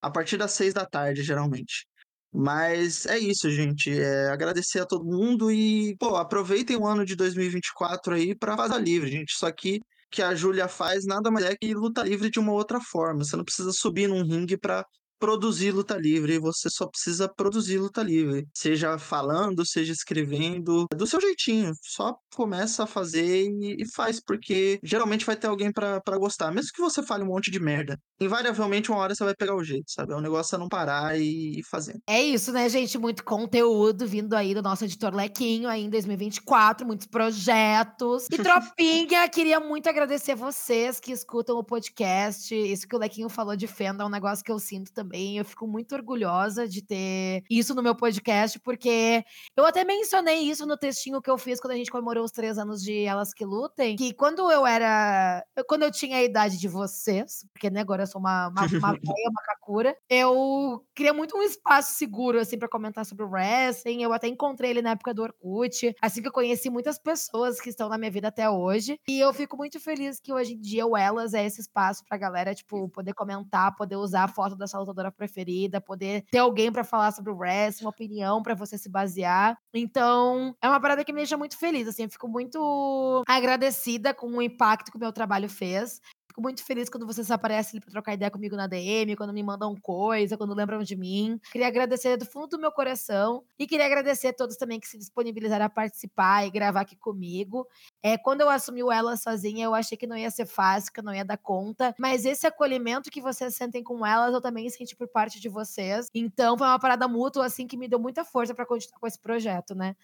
a 0.00 0.10
partir 0.10 0.38
das 0.38 0.52
seis 0.52 0.72
da 0.72 0.86
tarde, 0.86 1.22
geralmente. 1.22 1.86
Mas 2.34 3.06
é 3.06 3.16
isso, 3.18 3.48
gente. 3.48 3.90
É 3.96 4.28
agradecer 4.28 4.80
a 4.80 4.86
todo 4.86 5.04
mundo 5.04 5.52
e, 5.52 5.96
pô, 5.98 6.16
aproveitem 6.16 6.76
o 6.76 6.84
ano 6.86 7.04
de 7.04 7.14
2024 7.14 8.14
aí 8.14 8.34
para 8.34 8.56
fazer 8.56 8.80
livre, 8.80 9.10
gente. 9.10 9.30
Isso 9.30 9.46
aqui 9.46 9.80
que 10.10 10.20
a 10.22 10.34
Júlia 10.34 10.68
faz 10.68 11.04
nada 11.06 11.30
mais 11.30 11.44
é 11.44 11.56
que 11.56 11.74
luta 11.74 12.02
livre 12.02 12.30
de 12.30 12.40
uma 12.40 12.52
outra 12.52 12.80
forma. 12.80 13.24
Você 13.24 13.36
não 13.36 13.44
precisa 13.44 13.72
subir 13.72 14.08
num 14.08 14.22
ringue 14.24 14.56
para 14.56 14.84
produzir 15.24 15.70
luta 15.70 15.96
livre, 15.96 16.38
você 16.38 16.68
só 16.68 16.86
precisa 16.86 17.26
produzir 17.26 17.78
luta 17.78 18.02
livre. 18.02 18.46
Seja 18.54 18.98
falando, 18.98 19.64
seja 19.64 19.90
escrevendo, 19.90 20.84
do 20.94 21.06
seu 21.06 21.18
jeitinho. 21.18 21.72
Só 21.80 22.14
começa 22.36 22.84
a 22.84 22.86
fazer 22.86 23.46
e, 23.48 23.76
e 23.78 23.90
faz, 23.94 24.20
porque 24.22 24.78
geralmente 24.82 25.24
vai 25.24 25.34
ter 25.34 25.46
alguém 25.46 25.72
para 25.72 26.18
gostar. 26.18 26.52
Mesmo 26.52 26.72
que 26.74 26.82
você 26.82 27.02
fale 27.02 27.24
um 27.24 27.28
monte 27.28 27.50
de 27.50 27.58
merda, 27.58 27.98
invariavelmente 28.20 28.90
uma 28.90 29.00
hora 29.00 29.14
você 29.14 29.24
vai 29.24 29.34
pegar 29.34 29.54
o 29.54 29.64
jeito, 29.64 29.90
sabe? 29.90 30.12
É 30.12 30.16
um 30.16 30.20
negócio 30.20 30.56
a 30.56 30.58
não 30.58 30.68
parar 30.68 31.18
e, 31.18 31.60
e 31.60 31.64
fazer. 31.70 31.96
É 32.06 32.22
isso, 32.22 32.52
né, 32.52 32.68
gente? 32.68 32.98
Muito 32.98 33.24
conteúdo 33.24 34.06
vindo 34.06 34.34
aí 34.34 34.54
do 34.54 34.60
nosso 34.60 34.84
editor 34.84 35.14
Lequinho 35.14 35.70
aí 35.70 35.84
em 35.84 35.90
2024, 35.90 36.86
muitos 36.86 37.06
projetos. 37.06 38.26
E 38.30 38.36
Tropinha, 38.36 39.26
queria 39.30 39.58
muito 39.58 39.88
agradecer 39.88 40.34
vocês 40.34 41.00
que 41.00 41.12
escutam 41.12 41.56
o 41.56 41.64
podcast. 41.64 42.54
Isso 42.54 42.86
que 42.86 42.94
o 42.94 42.98
Lequinho 42.98 43.30
falou 43.30 43.56
de 43.56 43.66
fenda 43.66 44.02
é 44.02 44.06
um 44.06 44.10
negócio 44.10 44.44
que 44.44 44.52
eu 44.52 44.58
sinto 44.58 44.92
também 44.92 45.13
também. 45.14 45.38
Eu 45.38 45.44
fico 45.44 45.66
muito 45.66 45.94
orgulhosa 45.94 46.68
de 46.68 46.82
ter 46.82 47.44
isso 47.48 47.74
no 47.74 47.82
meu 47.82 47.94
podcast, 47.94 48.58
porque 48.58 49.24
eu 49.56 49.64
até 49.64 49.84
mencionei 49.84 50.40
isso 50.40 50.66
no 50.66 50.76
textinho 50.76 51.22
que 51.22 51.30
eu 51.30 51.38
fiz 51.38 51.60
quando 51.60 51.72
a 51.72 51.76
gente 51.76 51.90
comemorou 51.90 52.24
os 52.24 52.32
três 52.32 52.58
anos 52.58 52.82
de 52.82 53.04
Elas 53.04 53.32
Que 53.32 53.44
Lutem, 53.44 53.96
que 53.96 54.12
quando 54.12 54.50
eu 54.50 54.66
era. 54.66 55.44
Quando 55.68 55.82
eu 55.82 55.90
tinha 55.90 56.18
a 56.18 56.22
idade 56.22 56.58
de 56.58 56.68
vocês, 56.68 57.46
porque 57.52 57.70
né, 57.70 57.80
agora 57.80 58.02
eu 58.02 58.06
sou 58.06 58.20
uma, 58.20 58.48
uma, 58.48 58.66
uma 58.66 58.98
uma 59.30 59.42
kakura, 59.42 59.96
eu 60.08 60.84
queria 60.94 61.14
muito 61.14 61.36
um 61.36 61.42
espaço 61.42 61.94
seguro, 61.94 62.40
assim, 62.40 62.58
para 62.58 62.68
comentar 62.68 63.06
sobre 63.06 63.24
o 63.24 63.28
wrestling. 63.28 64.02
Eu 64.02 64.12
até 64.12 64.26
encontrei 64.26 64.70
ele 64.70 64.82
na 64.82 64.90
época 64.90 65.14
do 65.14 65.22
Orkut, 65.22 65.94
assim 66.02 66.20
que 66.20 66.28
eu 66.28 66.32
conheci 66.32 66.68
muitas 66.68 66.98
pessoas 66.98 67.60
que 67.60 67.70
estão 67.70 67.88
na 67.88 67.96
minha 67.98 68.10
vida 68.10 68.28
até 68.28 68.50
hoje. 68.50 68.98
E 69.06 69.20
eu 69.20 69.32
fico 69.32 69.56
muito 69.56 69.78
feliz 69.78 70.18
que 70.18 70.32
hoje 70.32 70.54
em 70.54 70.60
dia 70.60 70.86
o 70.86 70.96
Elas 70.96 71.34
é 71.34 71.44
esse 71.44 71.60
espaço 71.60 72.04
pra 72.08 72.18
galera, 72.18 72.54
tipo, 72.54 72.88
poder 72.88 73.14
comentar, 73.14 73.74
poder 73.76 73.96
usar 73.96 74.24
a 74.24 74.28
foto 74.28 74.56
da 74.56 74.66
sua 74.66 74.80
lutadora 74.80 75.03
preferida, 75.10 75.80
poder 75.80 76.24
ter 76.30 76.38
alguém 76.38 76.70
para 76.72 76.84
falar 76.84 77.12
sobre 77.12 77.32
o 77.32 77.36
wrestling, 77.36 77.84
uma 77.84 77.90
opinião 77.90 78.42
para 78.42 78.54
você 78.54 78.76
se 78.78 78.88
basear. 78.88 79.56
Então, 79.72 80.54
é 80.62 80.68
uma 80.68 80.80
parada 80.80 81.04
que 81.04 81.12
me 81.12 81.20
deixa 81.20 81.36
muito 81.36 81.58
feliz, 81.58 81.88
assim, 81.88 82.04
eu 82.04 82.10
fico 82.10 82.28
muito 82.28 83.22
agradecida 83.26 84.14
com 84.14 84.26
o 84.28 84.42
impacto 84.42 84.90
que 84.90 84.96
o 84.96 85.00
meu 85.00 85.12
trabalho 85.12 85.48
fez. 85.48 86.00
Fico 86.34 86.42
muito 86.42 86.64
feliz 86.64 86.88
quando 86.88 87.06
vocês 87.06 87.30
aparecem 87.30 87.78
para 87.78 87.92
trocar 87.92 88.12
ideia 88.12 88.28
comigo 88.28 88.56
na 88.56 88.66
DM, 88.66 89.14
quando 89.14 89.32
me 89.32 89.40
mandam 89.40 89.72
coisa, 89.76 90.36
quando 90.36 90.52
lembram 90.52 90.82
de 90.82 90.96
mim. 90.96 91.38
Queria 91.52 91.68
agradecer 91.68 92.16
do 92.16 92.26
fundo 92.26 92.48
do 92.48 92.58
meu 92.58 92.72
coração 92.72 93.44
e 93.56 93.68
queria 93.68 93.86
agradecer 93.86 94.26
a 94.26 94.32
todos 94.32 94.56
também 94.56 94.80
que 94.80 94.88
se 94.88 94.98
disponibilizaram 94.98 95.66
a 95.66 95.68
participar 95.68 96.44
e 96.44 96.50
gravar 96.50 96.80
aqui 96.80 96.96
comigo. 96.96 97.68
É, 98.02 98.18
quando 98.18 98.40
eu 98.40 98.50
assumi 98.50 98.82
o 98.82 98.90
Ela 98.90 99.16
sozinha, 99.16 99.64
eu 99.64 99.76
achei 99.76 99.96
que 99.96 100.08
não 100.08 100.16
ia 100.16 100.28
ser 100.28 100.44
fácil, 100.44 100.92
que 100.92 100.98
eu 100.98 101.04
não 101.04 101.14
ia 101.14 101.24
dar 101.24 101.36
conta, 101.36 101.94
mas 102.00 102.24
esse 102.24 102.48
acolhimento 102.48 103.12
que 103.12 103.20
vocês 103.20 103.54
sentem 103.54 103.84
com 103.84 104.04
elas, 104.04 104.34
eu 104.34 104.40
também 104.40 104.68
senti 104.70 104.96
por 104.96 105.06
parte 105.06 105.38
de 105.38 105.48
vocês. 105.48 106.08
Então, 106.12 106.58
foi 106.58 106.66
uma 106.66 106.80
parada 106.80 107.06
mútua, 107.06 107.46
assim, 107.46 107.68
que 107.68 107.76
me 107.76 107.86
deu 107.86 108.00
muita 108.00 108.24
força 108.24 108.52
para 108.52 108.66
continuar 108.66 108.98
com 108.98 109.06
esse 109.06 109.20
projeto, 109.20 109.72
né? 109.72 109.94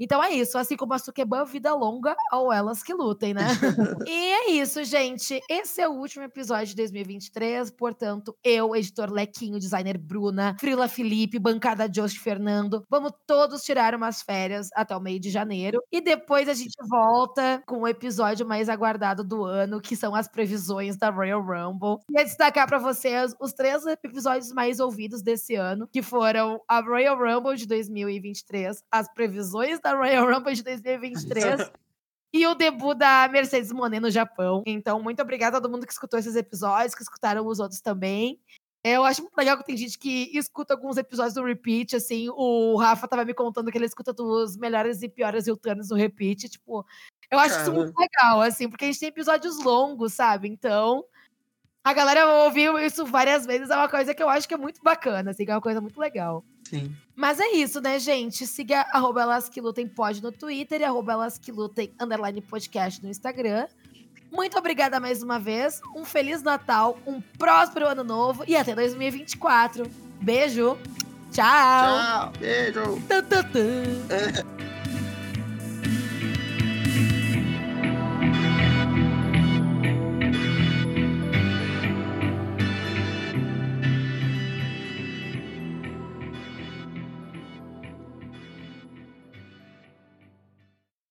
Então 0.00 0.24
é 0.24 0.30
isso, 0.32 0.56
assim 0.56 0.76
como 0.76 0.94
a 0.94 0.98
Sukeban, 0.98 1.44
vida 1.44 1.74
longa 1.74 2.16
ou 2.32 2.50
elas 2.50 2.82
que 2.82 2.94
lutem, 2.94 3.34
né? 3.34 3.42
e 4.08 4.32
é 4.32 4.50
isso, 4.52 4.82
gente. 4.82 5.38
Esse 5.48 5.82
é 5.82 5.88
o 5.88 5.92
último 5.92 6.24
episódio 6.24 6.68
de 6.68 6.76
2023. 6.76 7.70
Portanto, 7.72 8.34
eu, 8.42 8.74
editor 8.74 9.10
Lequinho, 9.10 9.58
designer 9.58 9.98
Bruna, 9.98 10.56
Frila 10.58 10.88
Felipe, 10.88 11.38
bancada 11.38 11.86
Josh 11.86 12.16
Fernando, 12.16 12.82
vamos 12.88 13.12
todos 13.26 13.62
tirar 13.62 13.94
umas 13.94 14.22
férias 14.22 14.70
até 14.74 14.96
o 14.96 15.00
meio 15.00 15.20
de 15.20 15.28
janeiro. 15.28 15.82
E 15.92 16.00
depois 16.00 16.48
a 16.48 16.54
gente 16.54 16.76
volta 16.88 17.62
com 17.66 17.82
o 17.82 17.88
episódio 17.88 18.46
mais 18.46 18.70
aguardado 18.70 19.22
do 19.22 19.44
ano, 19.44 19.82
que 19.82 19.94
são 19.94 20.14
as 20.14 20.26
previsões 20.26 20.96
da 20.96 21.10
Royal 21.10 21.42
Rumble. 21.42 21.98
Queria 22.06 22.24
destacar 22.24 22.66
para 22.66 22.78
vocês 22.78 23.34
os 23.38 23.52
três 23.52 23.84
episódios 23.86 24.50
mais 24.52 24.80
ouvidos 24.80 25.22
desse 25.22 25.54
ano, 25.56 25.86
que 25.92 26.00
foram 26.00 26.58
a 26.66 26.80
Royal 26.80 27.18
Rumble 27.18 27.56
de 27.56 27.66
2023, 27.66 28.82
as 28.90 29.12
previsões 29.12 29.78
da 29.80 29.89
da 29.92 29.98
Royal 29.98 30.32
Rumble 30.32 30.54
de 30.54 30.62
2023. 30.62 31.70
e 32.32 32.46
o 32.46 32.54
debut 32.54 32.96
da 32.96 33.28
Mercedes 33.28 33.72
Monet 33.72 34.00
no 34.00 34.10
Japão. 34.10 34.62
Então, 34.66 35.02
muito 35.02 35.20
obrigada 35.20 35.58
a 35.58 35.60
todo 35.60 35.70
mundo 35.70 35.86
que 35.86 35.92
escutou 35.92 36.18
esses 36.18 36.36
episódios, 36.36 36.94
que 36.94 37.02
escutaram 37.02 37.46
os 37.46 37.58
outros 37.58 37.80
também. 37.80 38.40
Eu 38.82 39.04
acho 39.04 39.20
muito 39.20 39.36
legal 39.36 39.58
que 39.58 39.64
tem 39.64 39.76
gente 39.76 39.98
que 39.98 40.30
escuta 40.36 40.72
alguns 40.72 40.96
episódios 40.96 41.34
do 41.34 41.44
repeat, 41.44 41.96
assim. 41.96 42.28
O 42.30 42.76
Rafa 42.76 43.06
tava 43.06 43.24
me 43.24 43.34
contando 43.34 43.70
que 43.70 43.76
ele 43.76 43.84
escuta 43.84 44.14
os 44.22 44.56
melhores 44.56 45.02
e 45.02 45.08
piores 45.08 45.46
Wiltanos 45.46 45.90
no 45.90 45.96
repeat. 45.96 46.48
Tipo, 46.48 46.86
eu 47.30 47.38
acho 47.38 47.56
Cara. 47.56 47.62
isso 47.62 47.72
muito 47.74 47.94
legal, 47.98 48.40
assim, 48.40 48.70
porque 48.70 48.86
a 48.86 48.88
gente 48.88 49.00
tem 49.00 49.08
episódios 49.10 49.62
longos, 49.62 50.14
sabe? 50.14 50.48
Então, 50.48 51.04
a 51.82 51.92
galera 51.92 52.44
ouviu 52.44 52.78
isso 52.78 53.06
várias 53.06 53.46
vezes, 53.46 53.70
é 53.70 53.76
uma 53.76 53.88
coisa 53.88 54.14
que 54.14 54.22
eu 54.22 54.28
acho 54.28 54.46
que 54.46 54.54
é 54.54 54.56
muito 54.56 54.82
bacana, 54.82 55.30
assim, 55.30 55.44
que 55.44 55.50
é 55.50 55.54
uma 55.54 55.60
coisa 55.60 55.80
muito 55.80 55.98
legal. 55.98 56.44
Sim. 56.68 56.94
Mas 57.16 57.40
é 57.40 57.52
isso, 57.52 57.80
né, 57.80 57.98
gente? 57.98 58.46
Siga 58.46 58.86
arroba 58.92 59.22
elas 59.22 59.48
que 59.48 59.60
lutem 59.60 59.88
pode 59.88 60.22
no 60.22 60.30
Twitter 60.30 60.80
e 60.80 60.84
arroba 60.84 61.12
elas 61.12 61.38
que 61.38 61.50
lutem 61.50 61.92
underline 62.00 62.40
podcast 62.40 63.02
no 63.02 63.10
Instagram. 63.10 63.66
Muito 64.30 64.56
obrigada 64.56 65.00
mais 65.00 65.22
uma 65.22 65.38
vez. 65.38 65.80
Um 65.94 66.04
Feliz 66.04 66.42
Natal, 66.42 66.98
um 67.06 67.20
próspero 67.20 67.88
ano 67.88 68.04
novo 68.04 68.44
e 68.46 68.56
até 68.56 68.74
2024. 68.74 69.90
Beijo. 70.20 70.78
Tchau. 71.32 71.98
Tchau. 71.98 72.32
Beijo. 72.38 73.02